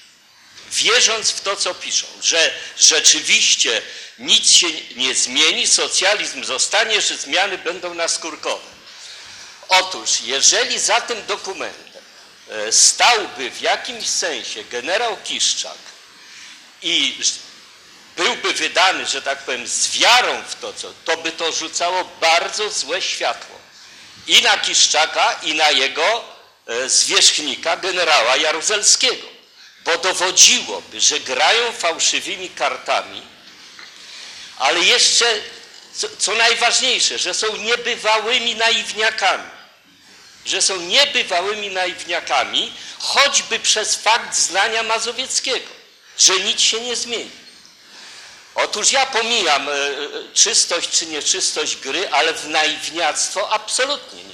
wierząc 0.75 1.31
w 1.31 1.41
to, 1.41 1.57
co 1.57 1.75
piszą, 1.75 2.07
że 2.23 2.55
rzeczywiście 2.79 3.83
nic 4.19 4.51
się 4.51 4.67
nie 4.97 5.15
zmieni, 5.15 5.67
socjalizm 5.67 6.45
zostanie, 6.45 7.01
że 7.01 7.17
zmiany 7.17 7.59
będą 7.59 7.95
naskórkowe. 7.95 8.75
Otóż, 9.69 10.21
jeżeli 10.21 10.79
za 10.79 11.01
tym 11.01 11.27
dokumentem 11.27 12.03
e, 12.49 12.73
stałby 12.73 13.51
w 13.51 13.61
jakimś 13.61 14.09
sensie 14.09 14.65
generał 14.65 15.17
Kiszczak 15.25 15.79
i 16.83 17.19
byłby 18.17 18.53
wydany, 18.53 19.07
że 19.07 19.23
tak 19.23 19.39
powiem, 19.39 19.69
z 19.69 19.99
wiarą 19.99 20.43
w 20.49 20.55
to, 20.55 20.73
co, 20.73 20.93
to 21.05 21.17
by 21.17 21.33
to 21.33 21.53
rzucało 21.53 22.05
bardzo 22.21 22.71
złe 22.71 23.03
światło 23.03 23.59
i 24.27 24.43
na 24.43 24.59
Kiszczaka, 24.59 25.33
i 25.43 25.55
na 25.55 25.71
jego 25.71 26.25
e, 26.67 26.89
zwierzchnika, 26.89 27.77
generała 27.77 28.37
Jaruzelskiego 28.37 29.34
bo 29.85 29.99
dowodziłoby, 29.99 31.01
że 31.01 31.21
grają 31.21 31.73
fałszywymi 31.73 32.51
kartami, 32.51 33.23
ale 34.59 34.81
jeszcze, 34.81 35.25
co, 35.95 36.09
co 36.19 36.35
najważniejsze, 36.35 37.19
że 37.19 37.35
są 37.35 37.57
niebywałymi 37.57 38.55
naiwniakami. 38.55 39.55
Że 40.47 40.63
są 40.63 40.81
niebywałymi 40.81 41.71
naiwniakami, 41.71 42.73
choćby 42.99 43.59
przez 43.59 43.97
fakt 43.97 44.37
znania 44.37 44.83
Mazowieckiego, 44.83 45.69
że 46.19 46.41
nic 46.41 46.61
się 46.61 46.81
nie 46.81 46.97
zmieni. 46.97 47.31
Otóż 48.55 48.93
ja 48.93 49.07
pomijam 49.07 49.69
e, 49.69 49.73
e, 49.73 49.95
czystość 50.35 50.91
czy 50.91 51.07
nieczystość 51.07 51.77
gry, 51.77 52.11
ale 52.11 52.35
w 52.35 52.49
naiwniactwo 52.49 53.51
absolutnie 53.53 54.25
nie. 54.25 54.34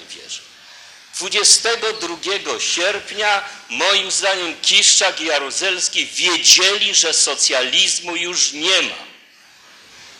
22 1.19 2.61
sierpnia, 2.61 3.45
moim 3.69 4.11
zdaniem, 4.11 4.61
Kiszczak 4.61 5.21
i 5.21 5.27
Jaruzelski 5.27 6.07
wiedzieli, 6.07 6.95
że 6.95 7.15
socjalizmu 7.15 8.17
już 8.17 8.53
nie 8.53 8.83
ma. 8.83 9.11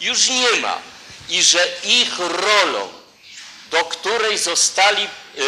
Już 0.01 0.29
nie 0.29 0.53
ma. 0.53 0.83
i 1.29 1.43
że 1.43 1.69
ich 1.85 2.19
rolą, 2.19 2.93
do 3.71 3.85
której 3.85 4.39
zostali 4.39 5.03
y, 5.05 5.43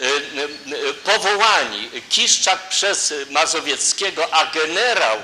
y, 0.00 0.88
y, 0.88 0.94
powołani 0.94 1.90
Kiszczak 2.10 2.68
przez 2.68 3.14
Mazowieckiego, 3.30 4.34
a 4.34 4.46
generał 4.46 5.18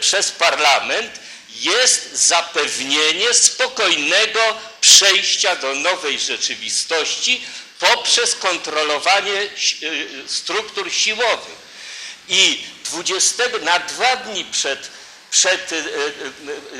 przez 0.00 0.30
parlament, 0.30 1.20
jest 1.60 2.16
zapewnienie 2.16 3.34
spokojnego 3.34 4.40
przejścia 4.80 5.56
do 5.56 5.74
nowej 5.74 6.18
rzeczywistości 6.18 7.44
poprzez 7.78 8.34
kontrolowanie 8.34 9.40
y, 9.82 10.08
struktur 10.26 10.92
siłowych. 10.92 11.66
I 12.28 12.64
20, 12.84 13.44
na 13.62 13.78
dwa 13.78 14.16
dni 14.16 14.44
przed, 14.44 14.88
przed 15.30 15.72
y, 15.72 15.76
y, 15.76 15.82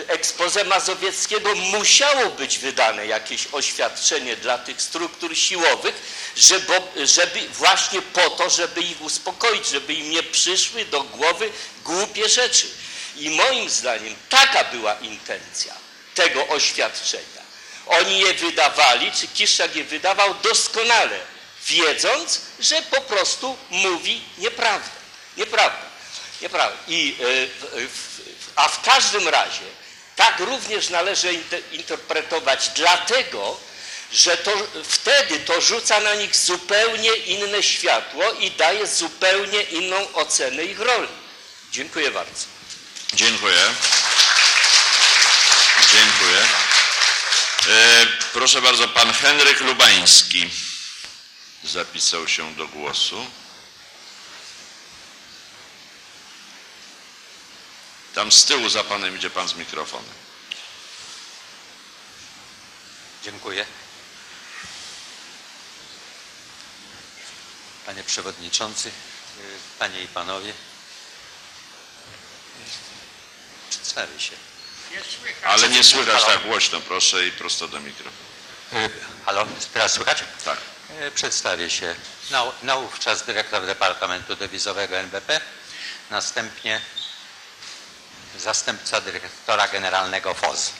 expose 0.09 0.65
Mazowieckiego 0.65 1.55
musiało 1.55 2.31
być 2.31 2.59
wydane 2.59 3.07
jakieś 3.07 3.47
oświadczenie 3.53 4.37
dla 4.37 4.59
tych 4.59 4.83
struktur 4.83 5.37
siłowych, 5.37 5.95
żeby, 6.37 6.73
żeby 7.05 7.49
właśnie 7.49 8.03
po 8.03 8.31
to, 8.31 8.51
żeby 8.51 8.81
ich 8.81 9.03
uspokoić, 9.03 9.69
żeby 9.69 9.95
im 9.95 10.11
nie 10.11 10.23
przyszły 10.23 10.85
do 10.85 11.03
głowy 11.03 11.51
głupie 11.85 12.29
rzeczy. 12.29 12.67
I 13.17 13.31
moim 13.31 13.71
zdaniem 13.71 14.15
taka 14.29 14.65
była 14.65 14.95
intencja 14.95 15.75
tego 16.15 16.49
oświadczenia. 16.49 17.36
Oni 17.87 18.19
je 18.21 18.35
wydawali, 18.35 19.13
czy 19.13 19.29
Kiszczak 19.29 19.77
je 19.77 19.85
wydawał 19.85 20.35
doskonale, 20.35 21.21
wiedząc, 21.67 22.41
że 22.61 22.83
po 22.83 23.01
prostu 23.01 23.57
mówi 23.71 24.23
nieprawdę. 24.39 24.89
Nieprawda. 25.37 25.87
Nieprawda. 26.43 26.77
I, 26.89 27.17
w- 27.61 27.89
w- 27.91 28.51
a 28.57 28.69
w 28.69 28.83
każdym 28.83 29.29
razie 29.29 29.65
tak 30.17 30.41
również 30.41 30.89
należy 30.89 31.29
inter- 31.33 31.63
interpretować, 31.73 32.69
dlatego, 32.75 33.61
że 34.13 34.37
to, 34.37 34.53
wtedy 34.89 35.41
to 35.41 35.61
rzuca 35.61 36.01
na 36.01 36.15
nich 36.15 36.37
zupełnie 36.37 37.11
inne 37.17 37.63
światło 37.63 38.33
i 38.33 38.51
daje 38.51 38.87
zupełnie 38.87 39.63
inną 39.63 40.13
ocenę 40.13 40.65
ich 40.65 40.81
roli. 40.81 41.09
Dziękuję 41.73 42.11
bardzo. 42.11 42.45
Dziękuję. 43.15 43.57
Dziękuję. 45.93 46.39
E, 47.69 48.07
proszę 48.33 48.63
bardzo, 48.63 48.89
pan 48.89 49.13
Henryk 49.13 49.61
Lubański 49.61 50.51
zapisał 51.65 52.29
się 52.29 52.55
do 52.55 52.69
głosu. 52.69 53.27
Tam 58.15 58.33
z 58.33 58.45
tyłu 58.45 58.69
za 58.69 58.85
panem 58.85 59.17
idzie 59.17 59.31
pan 59.31 59.49
z 59.49 59.55
mikrofonem. 59.55 60.15
Dziękuję. 63.25 63.67
Panie 67.87 68.05
Przewodniczący, 68.05 68.89
y, 68.89 68.93
Panie 69.79 70.03
i 70.03 70.09
Panowie. 70.09 70.53
Przedstawię 73.71 74.21
się. 74.21 74.56
Ale 75.45 75.69
nie 75.69 75.85
słychać 75.85 76.25
tak 76.25 76.43
głośno, 76.43 76.81
proszę 76.81 77.27
i 77.27 77.33
prosto 77.33 77.69
do 77.69 77.81
mikrofonu. 77.81 78.17
Y, 78.73 78.91
Halo, 79.27 79.47
teraz 79.75 79.93
słychać? 79.93 80.25
Tak. 80.45 80.59
Y, 81.01 81.11
Przedstawię 81.11 81.71
się. 81.71 81.95
Nau- 82.31 82.53
Naówczas 82.63 83.23
dyrektor 83.27 83.67
Departamentu 83.67 84.37
Dewizowego 84.37 84.97
NBP, 84.97 85.41
następnie 86.11 86.81
zastępca 88.39 89.01
dyrektora 89.01 89.69
generalnego 89.69 90.35
FOZ. 90.35 90.71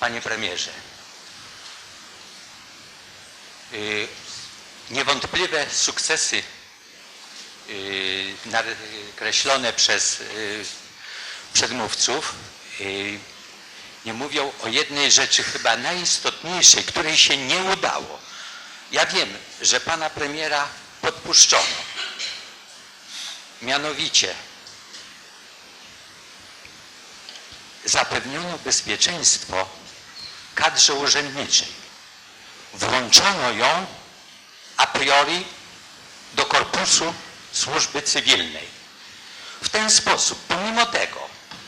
Panie 0.00 0.20
premierze, 0.20 0.70
y, 3.72 4.08
niewątpliwe 4.90 5.66
sukcesy 5.72 6.42
y, 7.68 8.34
nakreślone 8.46 9.72
przez 9.72 10.20
y, 10.20 10.64
przedmówców 11.58 12.34
nie 14.04 14.12
mówią 14.12 14.52
o 14.62 14.68
jednej 14.68 15.12
rzeczy 15.12 15.42
chyba 15.42 15.76
najistotniejszej, 15.76 16.84
której 16.84 17.18
się 17.18 17.36
nie 17.36 17.62
udało. 17.62 18.18
Ja 18.92 19.06
wiem, 19.06 19.38
że 19.62 19.80
pana 19.80 20.10
premiera 20.10 20.68
podpuszczono. 21.02 21.76
Mianowicie 23.62 24.34
zapewniono 27.84 28.58
bezpieczeństwo 28.58 29.68
kadrze 30.54 30.94
urzędniczej. 30.94 31.68
Włączono 32.74 33.50
ją 33.50 33.86
a 34.76 34.86
priori 34.86 35.46
do 36.34 36.44
korpusu 36.44 37.14
służby 37.52 38.02
cywilnej. 38.02 38.68
W 39.62 39.68
ten 39.68 39.90
sposób, 39.90 40.38
pomimo 40.48 40.86
tego, 40.86 41.17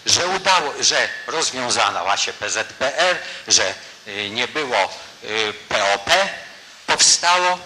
że 0.07 0.27
udało, 0.27 0.73
że 0.81 1.09
rozwiązała 1.27 2.17
się 2.17 2.33
PZPR, 2.33 3.19
że 3.49 3.75
y, 4.07 4.31
nie 4.31 4.49
było 4.49 4.95
y, 5.25 5.55
POP, 5.69 6.11
powstało 6.87 7.59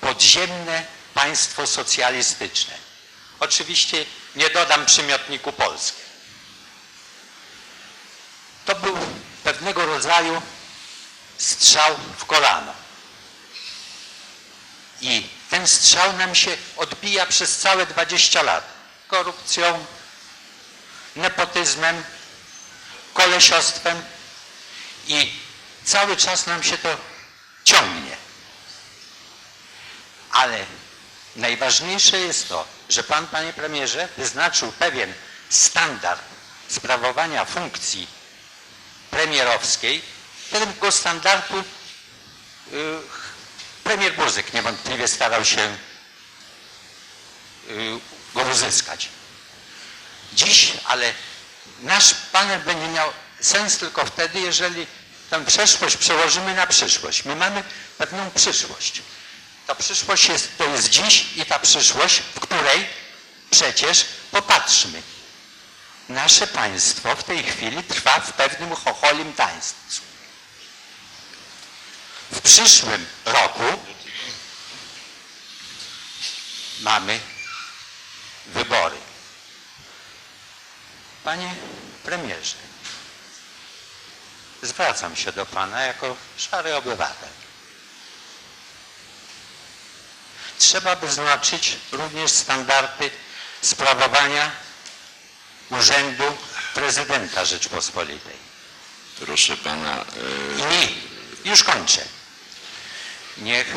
podziemne 0.00 0.84
państwo 1.14 1.66
socjalistyczne. 1.66 2.74
Oczywiście 3.40 4.04
nie 4.36 4.50
dodam 4.50 4.86
przymiotniku 4.86 5.52
polskie. 5.52 6.02
To 8.64 8.74
był 8.74 8.98
pewnego 9.44 9.86
rodzaju 9.86 10.42
strzał 11.38 11.96
w 12.18 12.24
kolano. 12.24 12.72
I 15.00 15.28
ten 15.50 15.66
strzał 15.66 16.12
nam 16.12 16.34
się 16.34 16.56
odbija 16.76 17.26
przez 17.26 17.58
całe 17.58 17.86
20 17.86 18.42
lat. 18.42 18.64
Korupcją, 19.08 19.86
nepotyzmem, 21.16 22.04
kolesiostwem 23.14 24.02
i 25.08 25.32
cały 25.84 26.16
czas 26.16 26.46
nam 26.46 26.62
się 26.62 26.78
to 26.78 26.96
ciągnie. 27.64 28.16
Ale 30.32 30.66
najważniejsze 31.36 32.18
jest 32.20 32.48
to, 32.48 32.66
że 32.88 33.02
Pan, 33.02 33.26
Panie 33.26 33.52
Premierze, 33.52 34.08
wyznaczył 34.16 34.72
pewien 34.72 35.14
standard 35.50 36.22
sprawowania 36.68 37.44
funkcji 37.44 38.06
premierowskiej. 39.10 40.02
Tego 40.50 40.92
standardu 40.92 41.58
y, 41.60 41.64
premier 43.84 44.16
Buzek 44.16 44.52
niewątpliwie 44.52 45.08
starał 45.08 45.44
się 45.44 45.76
y, 47.68 47.98
go 48.34 48.40
uzyskać. 48.42 49.08
Dziś, 50.34 50.72
ale 50.84 51.14
nasz 51.82 52.14
panel 52.32 52.60
będzie 52.60 52.88
miał 52.88 53.12
sens 53.40 53.78
tylko 53.78 54.06
wtedy, 54.06 54.40
jeżeli 54.40 54.86
tę 55.30 55.44
przeszłość 55.44 55.96
przełożymy 55.96 56.54
na 56.54 56.66
przyszłość. 56.66 57.24
My 57.24 57.36
mamy 57.36 57.64
pewną 57.98 58.30
przyszłość. 58.30 59.02
Ta 59.66 59.74
przyszłość 59.74 60.28
jest, 60.28 60.58
to 60.58 60.64
jest 60.64 60.88
dziś 60.88 61.24
i 61.36 61.46
ta 61.46 61.58
przyszłość, 61.58 62.22
w 62.34 62.40
której 62.40 62.86
przecież 63.50 64.06
popatrzmy. 64.30 65.02
Nasze 66.08 66.46
państwo 66.46 67.16
w 67.16 67.24
tej 67.24 67.44
chwili 67.44 67.84
trwa 67.84 68.20
w 68.20 68.32
pewnym 68.32 68.74
chocholim 68.76 69.32
tańcu. 69.32 69.74
W 72.30 72.40
przyszłym 72.40 73.06
roku 73.24 73.78
mamy 76.80 77.20
wybory. 78.46 78.96
Panie 81.24 81.54
premierze, 82.04 82.56
zwracam 84.62 85.16
się 85.16 85.32
do 85.32 85.46
Pana 85.46 85.82
jako 85.82 86.16
szary 86.36 86.74
obywatel. 86.74 87.28
Trzeba 90.58 90.96
wyznaczyć 90.96 91.76
również 91.92 92.30
standardy 92.30 93.10
sprawowania 93.62 94.50
urzędu 95.70 96.36
prezydenta 96.74 97.44
Rzeczpospolitej. 97.44 98.36
Proszę 99.20 99.56
pana, 99.56 100.04
I 100.58 100.62
mi, 100.62 101.02
już 101.44 101.64
kończę. 101.64 102.04
Niech, 103.36 103.74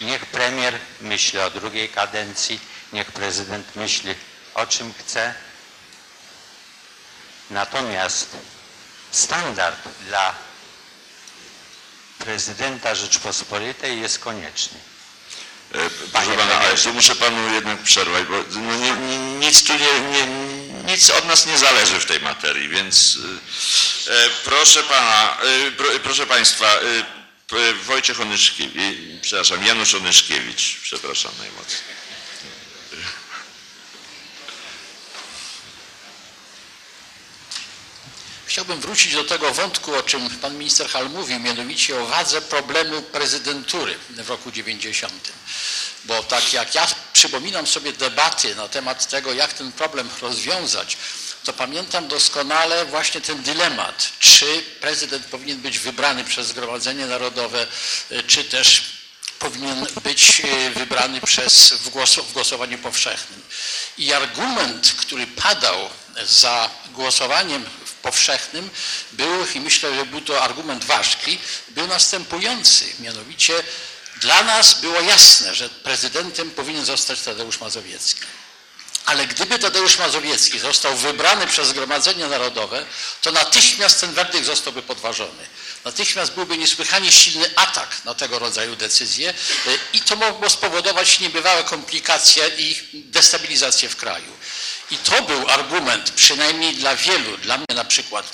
niech 0.00 0.26
premier 0.26 0.78
myśli 1.00 1.38
o 1.38 1.50
drugiej 1.50 1.88
kadencji, 1.88 2.60
niech 2.92 3.12
prezydent 3.12 3.76
myśli 3.76 4.14
o 4.54 4.66
czym 4.66 4.94
chce. 4.94 5.34
Natomiast 7.50 8.28
standard 9.10 9.88
dla 10.08 10.34
prezydenta 12.18 12.94
Rzeczpospolitej 12.94 14.00
jest 14.00 14.18
konieczny. 14.18 14.78
e, 15.74 15.90
proszę 16.12 16.36
pana, 16.36 16.60
ale 16.60 16.76
tu 16.76 16.92
muszę 16.92 17.14
panu 17.14 17.54
jednak 17.54 17.78
przerwać, 17.78 18.24
bo 18.24 18.36
no 18.60 18.76
nie, 18.76 18.90
nie, 18.90 19.18
nic 19.18 19.64
tu 19.64 19.72
nie, 19.72 20.00
nie, 20.00 20.26
nic 20.92 21.10
od 21.10 21.24
nas 21.24 21.46
nie 21.46 21.58
zależy 21.58 22.00
w 22.00 22.06
tej 22.06 22.20
materii, 22.20 22.68
więc 22.68 23.18
e, 24.08 24.12
e, 24.12 24.30
proszę 24.44 24.82
pana, 24.82 25.36
e, 25.66 25.70
pro, 25.70 25.86
proszę 26.02 26.26
państwa, 26.26 26.66
e, 26.66 27.20
Wojciech 27.84 28.20
Onyszkiewicz, 28.20 29.20
przepraszam, 29.22 29.66
Janusz 29.66 29.94
Onyszkiewicz, 29.94 30.76
przepraszam 30.82 31.32
najmocniej. 31.38 31.99
Chciałbym 38.50 38.80
wrócić 38.80 39.14
do 39.14 39.24
tego 39.24 39.54
wątku, 39.54 39.94
o 39.94 40.02
czym 40.02 40.30
pan 40.30 40.58
minister 40.58 40.88
Hall 40.88 41.10
mówił, 41.10 41.40
mianowicie 41.40 42.00
o 42.00 42.06
wadze 42.06 42.42
problemu 42.42 43.02
prezydentury 43.02 43.94
w 44.10 44.30
roku 44.30 44.50
90. 44.50 45.32
Bo 46.04 46.22
tak 46.22 46.52
jak 46.52 46.74
ja 46.74 46.86
przypominam 47.12 47.66
sobie 47.66 47.92
debaty 47.92 48.54
na 48.54 48.68
temat 48.68 49.08
tego, 49.08 49.32
jak 49.32 49.52
ten 49.52 49.72
problem 49.72 50.10
rozwiązać, 50.22 50.96
to 51.44 51.52
pamiętam 51.52 52.08
doskonale 52.08 52.84
właśnie 52.84 53.20
ten 53.20 53.42
dylemat, 53.42 54.12
czy 54.18 54.64
prezydent 54.80 55.26
powinien 55.26 55.58
być 55.58 55.78
wybrany 55.78 56.24
przez 56.24 56.46
Zgromadzenie 56.46 57.06
Narodowe, 57.06 57.66
y, 58.10 58.22
czy 58.22 58.44
też 58.44 58.82
powinien 59.38 59.86
być 60.02 60.40
y, 60.40 60.70
wybrany 60.70 61.20
przez, 61.20 61.72
w, 61.72 61.90
w 62.26 62.32
głosowaniu 62.32 62.78
powszechnym. 62.78 63.42
I 63.98 64.12
argument, 64.12 64.94
który 64.96 65.26
padał 65.26 65.90
za 66.24 66.70
głosowaniem 66.92 67.64
powszechnym 68.02 68.70
był, 69.12 69.46
i 69.54 69.60
myślę, 69.60 69.94
że 69.94 70.06
był 70.06 70.20
to 70.20 70.42
argument 70.42 70.84
ważki, 70.84 71.38
był 71.68 71.86
następujący. 71.86 72.84
Mianowicie 73.00 73.62
dla 74.20 74.42
nas 74.42 74.80
było 74.80 75.00
jasne, 75.00 75.54
że 75.54 75.68
prezydentem 75.68 76.50
powinien 76.50 76.84
zostać 76.84 77.20
Tadeusz 77.20 77.60
Mazowiecki. 77.60 78.20
Ale 79.06 79.26
gdyby 79.26 79.58
Tadeusz 79.58 79.98
Mazowiecki 79.98 80.58
został 80.58 80.96
wybrany 80.96 81.46
przez 81.46 81.68
Zgromadzenie 81.68 82.26
Narodowe, 82.26 82.86
to 83.22 83.32
natychmiast 83.32 84.00
ten 84.00 84.12
werdykt 84.12 84.46
zostałby 84.46 84.82
podważony. 84.82 85.46
Natychmiast 85.84 86.32
byłby 86.32 86.58
niesłychanie 86.58 87.12
silny 87.12 87.50
atak 87.56 88.04
na 88.04 88.14
tego 88.14 88.38
rodzaju 88.38 88.76
decyzje 88.76 89.30
y, 89.30 89.34
i 89.92 90.00
to 90.00 90.16
mogło 90.16 90.50
spowodować 90.50 91.20
niebywałe 91.20 91.64
komplikacje 91.64 92.50
i 92.58 92.76
destabilizację 92.92 93.88
w 93.88 93.96
kraju. 93.96 94.32
I 94.90 94.98
to 94.98 95.22
był 95.22 95.48
argument, 95.48 96.10
przynajmniej 96.10 96.74
dla 96.74 96.96
wielu, 96.96 97.36
dla 97.36 97.56
mnie 97.56 97.74
na 97.74 97.84
przykład, 97.84 98.26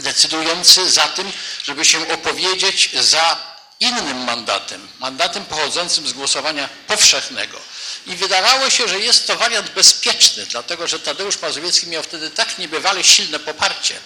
decydujący 0.00 0.90
za 0.90 1.08
tym, 1.08 1.32
żeby 1.64 1.84
się 1.84 2.08
opowiedzieć 2.08 2.90
za 3.00 3.38
innym 3.80 4.24
mandatem, 4.24 4.88
mandatem 4.98 5.44
pochodzącym 5.44 6.08
z 6.08 6.12
głosowania 6.12 6.68
powszechnego. 6.86 7.58
I 8.06 8.16
wydawało 8.16 8.70
się, 8.70 8.88
że 8.88 9.00
jest 9.00 9.26
to 9.26 9.36
wariant 9.36 9.70
bezpieczny, 9.70 10.46
dlatego 10.46 10.86
że 10.86 11.00
Tadeusz 11.00 11.40
Mazowiecki 11.40 11.86
miał 11.86 12.02
wtedy 12.02 12.30
tak 12.30 12.58
niebywale 12.58 13.04
silne 13.04 13.38
poparcie, 13.38 14.00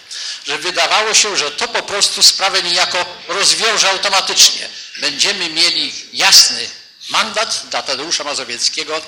że 0.47 0.57
wydawało 0.57 1.13
się, 1.13 1.37
że 1.37 1.51
to 1.51 1.67
po 1.67 1.83
prostu 1.83 2.23
sprawę 2.23 2.63
niejako 2.63 3.05
rozwiąże 3.27 3.89
automatycznie. 3.89 4.69
Będziemy 4.99 5.49
mieli 5.49 5.93
jasny 6.13 6.69
mandat 7.09 7.65
dla 7.69 7.81
Tadeusza 7.81 8.23
Mazowieckiego, 8.23 9.01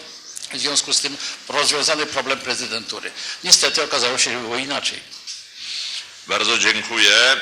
w 0.54 0.60
związku 0.60 0.94
z 0.94 1.02
tym 1.02 1.18
rozwiązany 1.50 2.06
problem 2.06 2.40
prezydentury. 2.40 3.12
Niestety 3.44 3.84
okazało 3.84 4.18
się, 4.18 4.32
że 4.32 4.40
było 4.40 4.58
inaczej. 4.58 5.00
Bardzo 6.28 6.58
dziękuję. 6.58 7.16
E, 7.18 7.38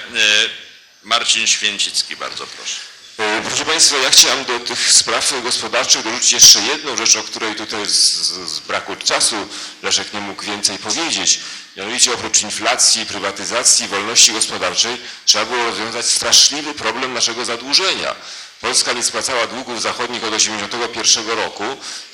Marcin 1.04 1.48
Święcicki, 1.48 2.16
bardzo 2.16 2.48
proszę. 2.48 2.76
E, 3.18 3.42
Proszę 3.48 3.66
Państwa, 3.66 3.98
ja 3.98 4.10
chciałem 4.10 4.46
do 4.46 4.60
tych 4.60 4.92
spraw 4.92 5.34
gospodarczych 5.44 6.04
dorzucić 6.04 6.32
jeszcze 6.32 6.60
jedną 6.62 6.98
rzecz, 6.98 7.16
o 7.16 7.24
której 7.24 7.56
tutaj 7.56 7.86
z, 7.86 8.16
z 8.50 8.60
braku 8.60 8.96
czasu 8.96 9.36
Leszek 9.84 10.14
nie 10.14 10.20
mógł 10.20 10.44
więcej 10.44 10.78
powiedzieć. 10.78 11.40
Mianowicie 11.78 12.14
oprócz 12.14 12.42
inflacji, 12.42 13.06
prywatyzacji, 13.06 13.88
wolności 13.88 14.34
gospodarczej 14.34 14.98
trzeba 15.26 15.46
było 15.46 15.66
rozwiązać 15.66 16.06
straszliwy 16.06 16.74
problem 16.74 17.14
naszego 17.14 17.46
zadłużenia. 17.46 18.16
Polska 18.64 18.94
nie 18.94 19.04
spłacała 19.04 19.48
długów 19.48 19.82
zachodnich 19.82 20.24
od 20.24 20.34
1981 20.34 21.38
roku, 21.38 21.64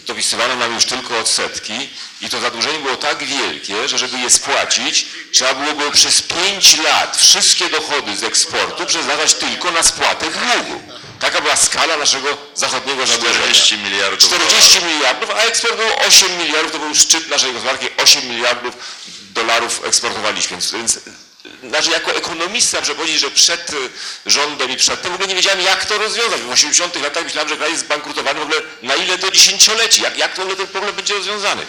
dopisywano 0.07 0.55
nam 0.55 0.73
już 0.73 0.85
tylko 0.85 1.19
odsetki 1.19 1.89
i 2.21 2.29
to 2.29 2.39
zadłużenie 2.39 2.79
było 2.79 2.95
tak 2.95 3.23
wielkie, 3.23 3.87
że 3.87 3.97
żeby 3.97 4.17
je 4.17 4.29
spłacić, 4.29 5.05
trzeba 5.31 5.53
byłoby 5.53 5.91
przez 5.91 6.21
5 6.21 6.77
lat 6.77 7.17
wszystkie 7.17 7.69
dochody 7.69 8.17
z 8.17 8.23
eksportu 8.23 8.85
przeznaczać 8.85 9.33
tylko 9.33 9.71
na 9.71 9.83
spłatę 9.83 10.25
długu. 10.25 10.81
Taka 11.19 11.41
była 11.41 11.55
skala 11.55 11.97
naszego 11.97 12.37
zachodniego 12.55 13.07
zadłużenia. 13.07 13.35
40 13.35 13.77
miliardów 13.77 14.19
40 14.19 14.85
miliardów, 14.85 15.29
a 15.29 15.39
eksport 15.39 15.75
był 15.75 16.07
8 16.07 16.37
miliardów, 16.37 16.71
to 16.71 16.79
był 16.79 16.95
szczyt 16.95 17.29
naszej 17.29 17.53
gospodarki, 17.53 17.87
8 17.97 18.29
miliardów 18.29 18.75
dolarów 19.33 19.81
eksportowaliśmy. 19.85 20.57
Więc 20.73 20.99
znaczy 21.63 21.91
jako 21.91 22.15
ekonomista 22.15 22.79
muszę 22.79 22.95
powiedzieć, 22.95 23.19
że 23.19 23.31
przed 23.31 23.69
y, 23.69 23.75
rządem 24.25 24.71
i 24.71 24.77
przed 24.77 25.01
tym 25.01 25.11
w 25.11 25.13
ogóle 25.13 25.27
nie 25.27 25.35
wiedziałem 25.35 25.61
jak 25.61 25.85
to 25.85 25.97
rozwiązać. 25.97 26.41
W 26.41 26.51
80 26.51 27.01
latach 27.01 27.23
myślałem, 27.23 27.49
że 27.49 27.57
kraj 27.57 27.71
jest 27.71 27.85
zbankrutowany 27.85 28.39
w 28.39 28.43
ogóle 28.43 28.57
na 28.81 28.95
ile 28.95 29.17
to 29.17 29.31
dziesięcioleci, 29.31 30.01
jak, 30.01 30.17
jak 30.17 30.35
w 30.35 30.39
ogóle 30.39 30.55
ten 30.55 30.67
problem 30.67 30.95
będzie 30.95 31.13
rozwiązany. 31.13 31.65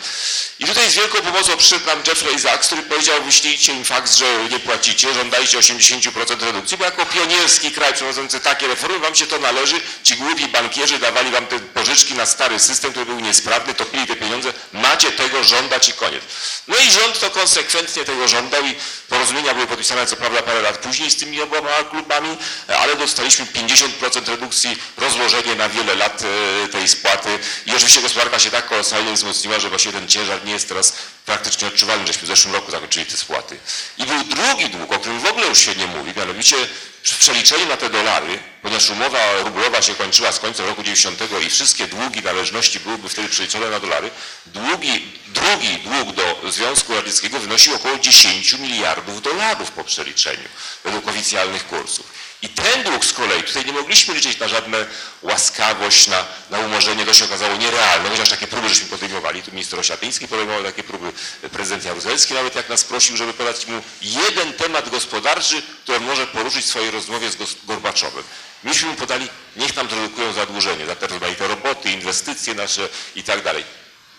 I 0.58 0.64
tutaj 0.64 0.90
z 0.90 0.94
wielką 0.94 1.18
pomocą 1.18 1.56
przyszedł 1.56 1.86
nam 1.86 2.02
Jeffrey 2.06 2.40
Sachs, 2.40 2.66
który 2.66 2.82
powiedział 2.82 3.22
wyślijcie 3.22 3.72
im 3.72 3.84
fakt, 3.84 4.14
że 4.14 4.48
nie 4.50 4.58
płacicie, 4.58 5.14
żądajcie 5.14 5.58
80% 5.58 6.44
redukcji, 6.44 6.76
bo 6.76 6.84
jako 6.84 7.06
pionierski 7.06 7.70
kraj 7.70 7.94
prowadzący 7.94 8.40
takie 8.40 8.66
reformy 8.66 8.98
wam 8.98 9.14
się 9.14 9.26
to 9.26 9.38
należy. 9.38 9.80
Ci 10.02 10.16
głupi 10.16 10.48
bankierzy 10.48 10.98
dawali 10.98 11.30
wam 11.30 11.46
te 11.46 11.58
pożyczki 11.58 12.14
na 12.14 12.26
stary 12.26 12.58
system, 12.58 12.90
który 12.90 13.06
był 13.06 13.20
niesprawny, 13.20 13.74
topili 13.74 14.06
te 14.06 14.16
pieniądze, 14.16 14.52
macie 14.72 15.12
tego 15.12 15.44
żądać 15.44 15.88
i 15.88 15.92
koniec. 15.92 16.22
No 16.68 16.76
i 16.78 16.90
rząd 16.90 17.20
to 17.20 17.30
konsekwentnie 17.30 18.04
tego 18.04 18.28
żądał 18.28 18.64
i 18.64 18.74
porozumienia 19.08 19.54
były 19.60 19.68
podpisane 19.68 20.06
co 20.06 20.16
prawda 20.16 20.42
parę 20.42 20.62
lat 20.62 20.78
później 20.78 21.10
z 21.10 21.16
tymi 21.16 21.40
oboma 21.40 21.70
klubami, 21.90 22.36
ale 22.78 22.96
dostaliśmy 22.96 23.46
50% 23.46 24.28
redukcji, 24.28 24.76
rozłożenie 24.96 25.54
na 25.54 25.68
wiele 25.68 25.94
lat 25.94 26.22
e, 26.64 26.68
tej 26.68 26.88
spłaty 26.88 27.38
i 27.66 27.70
oczywiście 27.70 28.02
gospodarka 28.02 28.38
się 28.38 28.50
tak 28.50 28.68
kolosalnie 28.68 29.12
wzmocniła, 29.12 29.60
że 29.60 29.68
właśnie 29.68 29.92
ten 29.92 30.08
ciężar 30.08 30.44
nie 30.44 30.52
jest 30.52 30.68
teraz 30.68 30.96
praktycznie 31.26 31.68
odczuwalny, 31.68 32.06
żeśmy 32.06 32.22
w 32.22 32.26
zeszłym 32.26 32.54
roku 32.54 32.70
zakończyli 32.70 33.06
te 33.06 33.16
spłaty. 33.16 33.56
I 33.98 34.04
był 34.06 34.24
drugi 34.24 34.68
dług, 34.68 34.92
o 34.92 34.98
którym 34.98 35.20
w 35.20 35.26
ogóle 35.26 35.46
już 35.46 35.58
się 35.58 35.74
nie 35.74 35.86
mówi, 35.86 36.12
mianowicie 36.16 36.56
w 37.02 37.18
przeliczeniu 37.18 37.66
na 37.66 37.76
te 37.76 37.90
dolary, 37.90 38.38
ponieważ 38.62 38.90
umowa 38.90 39.18
rublowa 39.44 39.82
się 39.82 39.94
kończyła 39.94 40.32
z 40.32 40.38
końcem 40.38 40.66
roku 40.66 40.82
90 40.82 41.20
i 41.46 41.50
wszystkie 41.50 41.86
długi, 41.86 42.22
należności 42.22 42.80
byłyby 42.80 43.08
wtedy 43.08 43.28
przeliczone 43.28 43.70
na 43.70 43.80
dolary, 43.80 44.10
długi, 44.46 45.12
drugi 45.26 45.78
dług 45.78 46.12
do 46.14 46.50
Związku 46.50 46.94
Radzieckiego 46.94 47.40
wynosił 47.40 47.74
około 47.74 47.98
10 47.98 48.52
miliardów 48.52 49.22
dolarów 49.22 49.70
po 49.70 49.84
przeliczeniu 49.84 50.48
według 50.84 51.08
oficjalnych 51.08 51.66
kursów. 51.66 52.29
I 52.42 52.48
ten 52.48 52.82
dług 52.82 53.04
z 53.04 53.12
kolei, 53.12 53.42
tutaj 53.42 53.64
nie 53.64 53.72
mogliśmy 53.72 54.14
liczyć 54.14 54.38
na 54.38 54.48
żadne 54.48 54.86
łaskawość, 55.22 56.06
na, 56.06 56.26
na 56.50 56.58
umorzenie, 56.58 57.06
to 57.06 57.14
się 57.14 57.24
okazało 57.24 57.56
nierealne, 57.56 58.10
chociaż 58.10 58.28
takie 58.28 58.46
próby 58.46 58.68
żeśmy 58.68 58.88
podejmowali, 58.88 59.42
tu 59.42 59.50
minister 59.52 59.80
Osiatyński 59.80 60.28
podejmował 60.28 60.64
takie 60.64 60.82
próby, 60.82 61.12
prezydent 61.52 61.84
Jaruzelski 61.84 62.34
nawet 62.34 62.54
jak 62.54 62.68
nas 62.68 62.84
prosił, 62.84 63.16
żeby 63.16 63.32
podać 63.32 63.66
mu 63.66 63.82
jeden 64.02 64.52
temat 64.52 64.90
gospodarczy, 64.90 65.62
który 65.82 66.00
może 66.00 66.26
poruszyć 66.26 66.64
w 66.64 66.68
swojej 66.68 66.90
rozmowie 66.90 67.30
z 67.30 67.36
Gorbaczowem. 67.66 68.24
Myśmy 68.64 68.88
mu 68.88 68.94
podali, 68.94 69.28
niech 69.56 69.76
nam 69.76 69.88
redukują 69.88 70.32
zadłużenie, 70.32 70.86
za 70.86 70.96
te 70.96 71.48
roboty, 71.48 71.90
inwestycje 71.90 72.54
nasze 72.54 72.88
i 73.14 73.22
tak 73.22 73.42
dalej. 73.42 73.64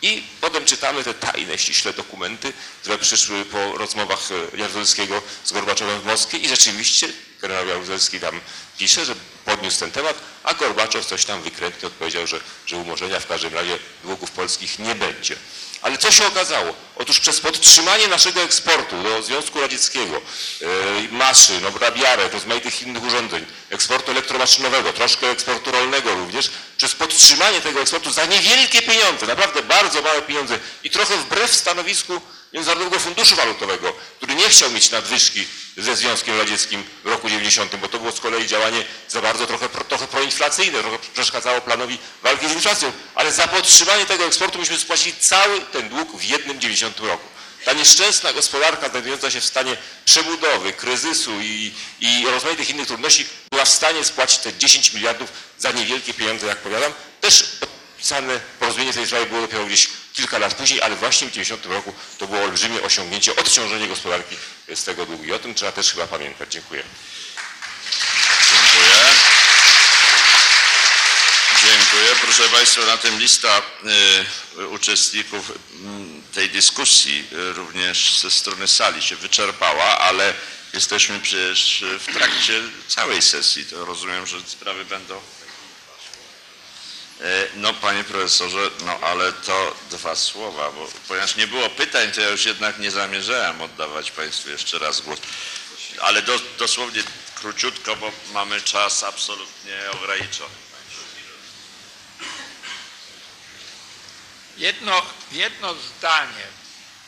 I 0.02 0.24
potem 0.42 0.66
czytamy 0.66 1.04
te 1.04 1.14
tajne, 1.14 1.58
ściśle 1.58 1.94
dokumenty, 1.94 2.54
które 2.82 2.98
przyszły 2.98 3.46
po 3.46 3.78
rozmowach 3.78 4.20
e, 4.54 4.58
Jaruzelskiego 4.58 5.22
z 5.44 5.52
Gorbaczowem 5.52 6.02
w 6.02 6.06
Moskwie 6.06 6.38
i 6.38 6.48
rzeczywiście 6.48 7.14
generał 7.42 7.68
Jaruzelski 7.68 8.20
tam 8.20 8.42
pisze, 8.78 9.06
że 9.06 9.16
podniósł 9.46 9.80
ten 9.80 9.92
temat, 9.92 10.16
a 10.44 10.54
Gorbaczow 10.54 11.06
coś 11.06 11.26
tam 11.26 11.42
wykrętnie 11.42 11.88
odpowiedział, 11.88 12.28
że, 12.28 12.40
że 12.66 12.78
umorzenia 12.78 13.20
w 13.20 13.28
każdym 13.28 13.54
razie 13.54 13.80
długów 14.04 14.32
polskich 14.32 14.80
nie 14.80 14.96
będzie. 14.96 15.36
Ale 15.82 15.98
co 15.98 16.12
się 16.12 16.28
okazało? 16.28 16.74
Otóż 16.96 17.20
przez 17.20 17.40
podtrzymanie 17.40 18.08
naszego 18.08 18.42
eksportu 18.42 19.04
do 19.04 19.22
Związku 19.22 19.62
Radzieckiego, 19.62 20.22
yy, 20.62 20.68
maszyn, 21.12 21.66
obrabiarek, 21.66 22.34
rozmaitych 22.34 22.82
innych 22.82 23.04
urządzeń, 23.04 23.46
eksportu 23.70 24.12
elektromaszynowego, 24.12 24.94
troszkę 24.94 25.30
eksportu 25.30 25.72
rolnego 25.72 26.16
również, 26.16 26.52
przez 26.78 26.96
podtrzymanie 26.96 27.62
tego 27.62 27.82
eksportu 27.82 28.12
za 28.12 28.26
niewielkie 28.26 28.82
pieniądze, 28.82 29.28
naprawdę 29.28 29.62
bardzo 29.62 30.02
małe 30.02 30.22
pieniądze 30.22 30.60
i 30.84 30.90
trochę 30.90 31.18
wbrew 31.18 31.56
stanowisku 31.56 32.22
Międzynarodowego 32.54 33.00
Funduszu 33.00 33.36
Walutowego, 33.36 33.94
który 34.18 34.36
nie 34.36 34.50
chciał 34.50 34.72
mieć 34.72 34.92
nadwyżki 34.92 35.48
ze 35.78 35.96
Związkiem 35.96 36.38
Radzieckim 36.38 36.84
w 37.04 37.08
roku 37.08 37.30
90, 37.30 37.76
bo 37.76 37.88
to 37.88 38.00
było 38.00 38.12
z 38.12 38.20
kolei 38.20 38.48
działanie 38.48 38.84
za 39.10 39.22
bardzo 39.22 39.48
trochę, 39.48 39.70
trochę 39.70 40.08
proinflacyjne, 40.08 40.80
trochę 40.80 40.98
przeszkadzało 41.14 41.62
planowi 41.62 41.98
walki 42.24 42.48
z 42.48 42.52
inflacją, 42.52 42.92
ale 43.16 43.32
za 43.32 43.48
podtrzymanie 43.48 44.06
tego 44.06 44.26
eksportu 44.26 44.60
myśmy 44.60 44.78
spłacili 44.78 45.16
cały 45.20 45.62
ten 45.62 45.90
dług 45.90 46.18
w 46.18 46.24
jednym 46.24 46.62
90 46.62 47.00
roku. 47.00 47.28
Ta 47.66 47.74
nieszczęsna 47.74 48.34
gospodarka 48.34 48.90
znajdująca 48.90 49.32
się 49.32 49.42
w 49.42 49.46
stanie 49.46 49.78
przebudowy, 50.06 50.74
kryzysu 50.74 51.32
i, 51.42 51.72
i 52.02 52.26
rozmaitych 52.32 52.70
innych 52.70 52.88
trudności 52.88 53.26
była 53.52 53.66
w 53.66 53.70
stanie 53.70 54.04
spłacić 54.04 54.40
te 54.40 54.58
10 54.58 54.94
miliardów 54.94 55.30
za 55.60 55.72
niewielkie 55.72 56.14
pieniądze, 56.14 56.48
jak 56.48 56.58
powiadam. 56.58 56.94
Też 57.22 57.44
podpisane 57.60 58.40
porozumienie 58.60 58.92
w 58.92 58.96
tej 58.96 59.08
sprawie 59.08 59.26
było 59.26 59.42
dopiero 59.42 59.66
gdzieś 59.66 59.88
kilka 60.14 60.38
lat 60.38 60.54
później, 60.54 60.82
ale 60.82 60.96
właśnie 60.96 61.28
w 61.28 61.32
90 61.32 61.66
roku 61.66 61.94
to 62.18 62.28
było 62.28 62.44
olbrzymie 62.44 62.82
osiągnięcie, 62.82 63.36
odciążenie 63.36 63.88
gospodarki 63.88 64.36
z 64.76 64.84
tego 64.84 65.06
długu. 65.06 65.24
I 65.24 65.32
o 65.32 65.40
tym 65.40 65.56
trzeba 65.56 65.72
też 65.72 65.94
chyba 65.94 66.08
pamiętać. 66.08 66.52
Dziękuję. 66.52 66.84
Dziękuję. 68.50 68.96
Dziękuję. 71.62 72.16
Proszę 72.22 72.50
Państwa, 72.50 72.86
na 72.86 72.98
tym 72.98 73.20
lista 73.20 73.62
y, 74.58 74.68
uczestników 74.68 75.52
mm, 75.74 76.24
tej 76.34 76.50
dyskusji 76.50 77.28
y, 77.34 77.54
również 77.54 78.20
ze 78.20 78.32
strony 78.32 78.68
sali 78.68 79.02
się 79.02 79.16
wyczerpała, 79.16 79.98
ale 80.00 80.34
jesteśmy 80.74 81.20
przecież 81.20 81.84
w 82.00 82.14
trakcie 82.14 82.62
całej 82.88 83.22
sesji. 83.22 83.66
To 83.66 83.86
rozumiem, 83.86 84.28
że 84.28 84.38
sprawy 84.46 84.86
będą. 84.86 85.22
E, 87.22 87.48
No 87.56 87.74
panie 87.74 88.04
profesorze, 88.04 88.70
no 88.86 89.00
ale 89.00 89.34
to 89.34 89.76
dwa 89.90 90.16
słowa, 90.16 90.72
bo 90.72 90.88
ponieważ 91.08 91.36
nie 91.36 91.48
było 91.48 91.70
pytań, 91.70 92.12
to 92.12 92.22
ja 92.22 92.30
już 92.30 92.46
jednak 92.46 92.80
nie 92.80 92.92
zamierzałem 92.92 93.62
oddawać 93.62 94.12
Państwu 94.12 94.50
jeszcze 94.50 94.80
raz 94.80 95.02
głos. 95.02 95.20
Ale 96.02 96.22
do, 96.22 96.40
dosłownie 96.60 97.04
króciutko, 97.36 97.96
bo 97.96 98.12
mamy 98.34 98.62
czas 98.62 99.04
absolutnie 99.04 99.78
ograniczony. 99.92 100.56
Jedno, 104.58 105.02
jedno 105.32 105.76
zdanie. 105.76 106.48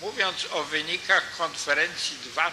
Mówiąc 0.02 0.36
o 0.52 0.64
wynikach 0.64 1.38
konferencji 1.38 2.18
2, 2.18 2.52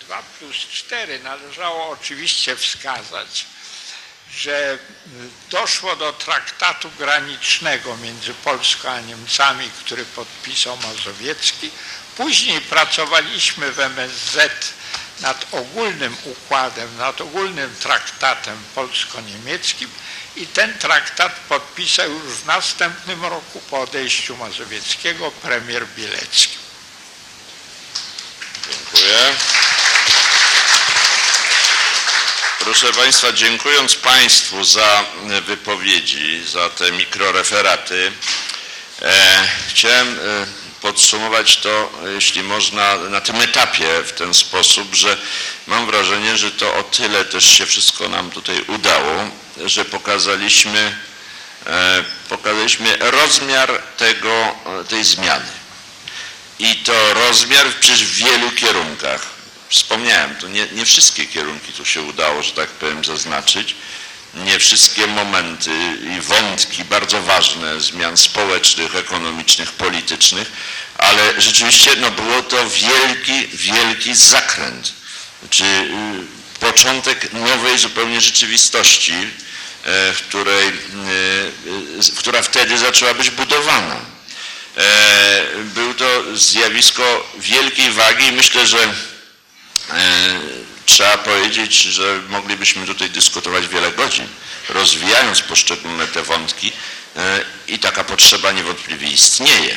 2 0.00 0.22
plus 0.38 0.56
4 0.56 1.18
należało 1.18 1.88
oczywiście 1.88 2.56
wskazać, 2.56 3.46
że 4.36 4.78
doszło 5.50 5.96
do 5.96 6.12
traktatu 6.12 6.90
granicznego 6.98 7.96
między 7.96 8.34
Polską 8.34 8.90
a 8.90 9.00
Niemcami, 9.00 9.70
który 9.84 10.04
podpisał 10.04 10.76
Mazowiecki. 10.76 11.70
Później 12.16 12.60
pracowaliśmy 12.60 13.72
w 13.72 13.80
MSZ 13.80 14.50
nad 15.20 15.46
ogólnym 15.52 16.16
układem, 16.24 16.96
nad 16.96 17.20
ogólnym 17.20 17.76
traktatem 17.80 18.62
polsko-niemieckim 18.74 19.90
i 20.36 20.46
ten 20.46 20.78
traktat 20.78 21.32
podpisał 21.48 22.10
już 22.10 22.22
w 22.22 22.46
następnym 22.46 23.24
roku 23.24 23.60
po 23.70 23.80
odejściu 23.80 24.36
Mazowieckiego 24.36 25.30
premier 25.30 25.86
Bielecki. 25.96 26.58
Dziękuję. 28.70 29.34
Proszę 32.70 32.92
Państwa, 32.92 33.32
dziękując 33.32 33.96
Państwu 33.96 34.64
za 34.64 35.04
wypowiedzi, 35.46 36.42
za 36.52 36.68
te 36.68 36.92
mikroreferaty, 36.92 38.12
e, 39.02 39.48
chciałem 39.68 40.08
e, 40.18 40.46
podsumować 40.80 41.56
to, 41.56 41.92
jeśli 42.14 42.42
można, 42.42 42.96
na 42.96 43.20
tym 43.20 43.40
etapie 43.40 44.02
w 44.06 44.12
ten 44.12 44.34
sposób, 44.34 44.94
że 44.94 45.16
mam 45.66 45.86
wrażenie, 45.86 46.36
że 46.36 46.50
to 46.50 46.74
o 46.74 46.82
tyle 46.82 47.24
też 47.24 47.58
się 47.58 47.66
wszystko 47.66 48.08
nam 48.08 48.30
tutaj 48.30 48.60
udało, 48.60 49.30
że 49.64 49.84
pokazaliśmy, 49.84 50.96
e, 51.66 52.04
pokazaliśmy 52.28 52.96
rozmiar 53.00 53.82
tego, 53.96 54.56
tej 54.88 55.04
zmiany. 55.04 55.50
I 56.58 56.76
to 56.76 57.14
rozmiar 57.14 57.66
przecież 57.80 58.04
w 58.04 58.14
wielu 58.14 58.50
kierunkach. 58.50 59.39
Wspomniałem, 59.70 60.36
to 60.36 60.48
nie, 60.48 60.66
nie 60.72 60.84
wszystkie 60.84 61.26
kierunki 61.26 61.72
tu 61.72 61.84
się 61.84 62.02
udało, 62.02 62.42
że 62.42 62.52
tak 62.52 62.68
powiem, 62.68 63.04
zaznaczyć. 63.04 63.74
Nie 64.34 64.58
wszystkie 64.58 65.06
momenty 65.06 65.70
i 66.16 66.20
wątki 66.20 66.84
bardzo 66.84 67.22
ważne 67.22 67.80
zmian 67.80 68.16
społecznych, 68.16 68.96
ekonomicznych, 68.96 69.72
politycznych, 69.72 70.52
ale 70.98 71.40
rzeczywiście 71.40 71.90
no, 71.96 72.10
było 72.10 72.42
to 72.42 72.56
wielki, 72.70 73.48
wielki 73.56 74.14
zakręt, 74.14 74.92
czy 75.50 75.64
y, 75.64 75.88
początek 76.60 77.32
nowej 77.32 77.78
zupełnie 77.78 78.20
rzeczywistości, 78.20 79.12
e, 79.12 80.12
w 80.12 80.22
której, 80.28 80.68
y, 80.68 80.72
y, 82.08 82.16
która 82.16 82.42
wtedy 82.42 82.78
zaczęła 82.78 83.14
być 83.14 83.30
budowana. 83.30 84.00
E, 84.76 85.42
Był 85.64 85.94
to 85.94 86.36
zjawisko 86.36 87.32
wielkiej 87.38 87.90
wagi 87.90 88.26
i 88.26 88.32
myślę, 88.32 88.66
że 88.66 88.78
trzeba 90.86 91.18
powiedzieć, 91.18 91.74
że 91.74 92.20
moglibyśmy 92.28 92.86
tutaj 92.86 93.10
dyskutować 93.10 93.68
wiele 93.68 93.92
godzin, 93.92 94.26
rozwijając 94.68 95.40
poszczególne 95.40 96.06
te 96.06 96.22
wątki 96.22 96.72
e, 97.16 97.44
i 97.68 97.78
taka 97.78 98.04
potrzeba 98.04 98.52
niewątpliwie 98.52 99.08
istnieje. 99.08 99.76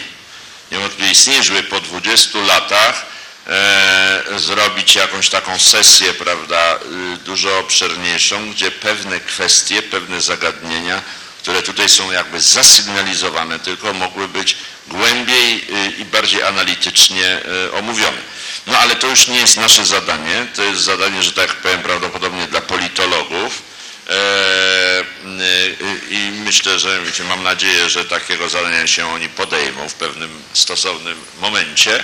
Niewątpliwie 0.72 1.12
istnieje, 1.12 1.44
żeby 1.44 1.64
po 1.64 1.80
20 1.80 2.40
latach 2.40 3.06
e, 3.48 4.24
zrobić 4.38 4.96
jakąś 4.96 5.30
taką 5.30 5.60
sesję, 5.60 6.14
prawda, 6.14 6.76
y, 7.14 7.18
dużo 7.18 7.60
obszerniejszą, 7.60 8.52
gdzie 8.52 8.72
pewne 8.72 9.20
kwestie, 9.20 9.82
pewne 9.82 10.22
zagadnienia, 10.22 11.02
które 11.42 11.62
tutaj 11.62 11.90
są 11.90 12.12
jakby 12.12 12.42
zasygnalizowane, 12.42 13.60
tylko 13.60 13.94
mogły 13.94 14.28
być 14.28 14.56
głębiej 14.88 15.58
y, 15.58 15.92
i 16.02 16.06
bardziej 16.06 16.44
analitycznie 16.44 17.40
y, 17.68 17.74
omówione. 17.74 18.34
No 18.68 18.78
ale 18.78 18.96
to 18.96 19.08
już 19.08 19.28
nie 19.28 19.40
jest 19.40 19.58
nasze 19.58 19.86
zadanie, 19.86 20.48
to 20.56 20.64
jest 20.64 20.82
zadanie, 20.82 21.24
że 21.24 21.32
tak 21.32 21.54
powiem, 21.54 21.82
prawdopodobnie 21.82 22.48
dla 22.48 22.62
politologów. 22.62 23.62
E, 24.10 25.02
y, 25.02 25.76
I 26.10 26.32
myślę, 26.46 26.80
że 26.80 27.00
mam 27.28 27.44
nadzieję, 27.44 27.90
że 27.90 28.06
takiego 28.06 28.50
zadania 28.50 28.88
się 28.88 29.08
oni 29.08 29.30
podejmą 29.30 29.90
w 29.90 29.94
pewnym 29.94 30.42
stosownym 30.54 31.18
momencie. 31.40 32.04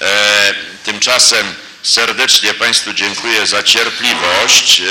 E, 0.00 0.54
Tymczasem 0.84 1.54
serdecznie 1.82 2.54
Państwu 2.54 2.92
dziękuję 2.92 3.46
za 3.46 3.62
cierpliwość, 3.62 4.80
e, 4.80 4.84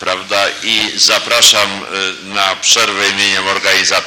prawda, 0.00 0.44
i 0.62 0.92
zapraszam 0.96 1.86
na 2.22 2.56
przerwę 2.56 3.08
imieniem 3.08 3.48
organizatorów. 3.48 4.06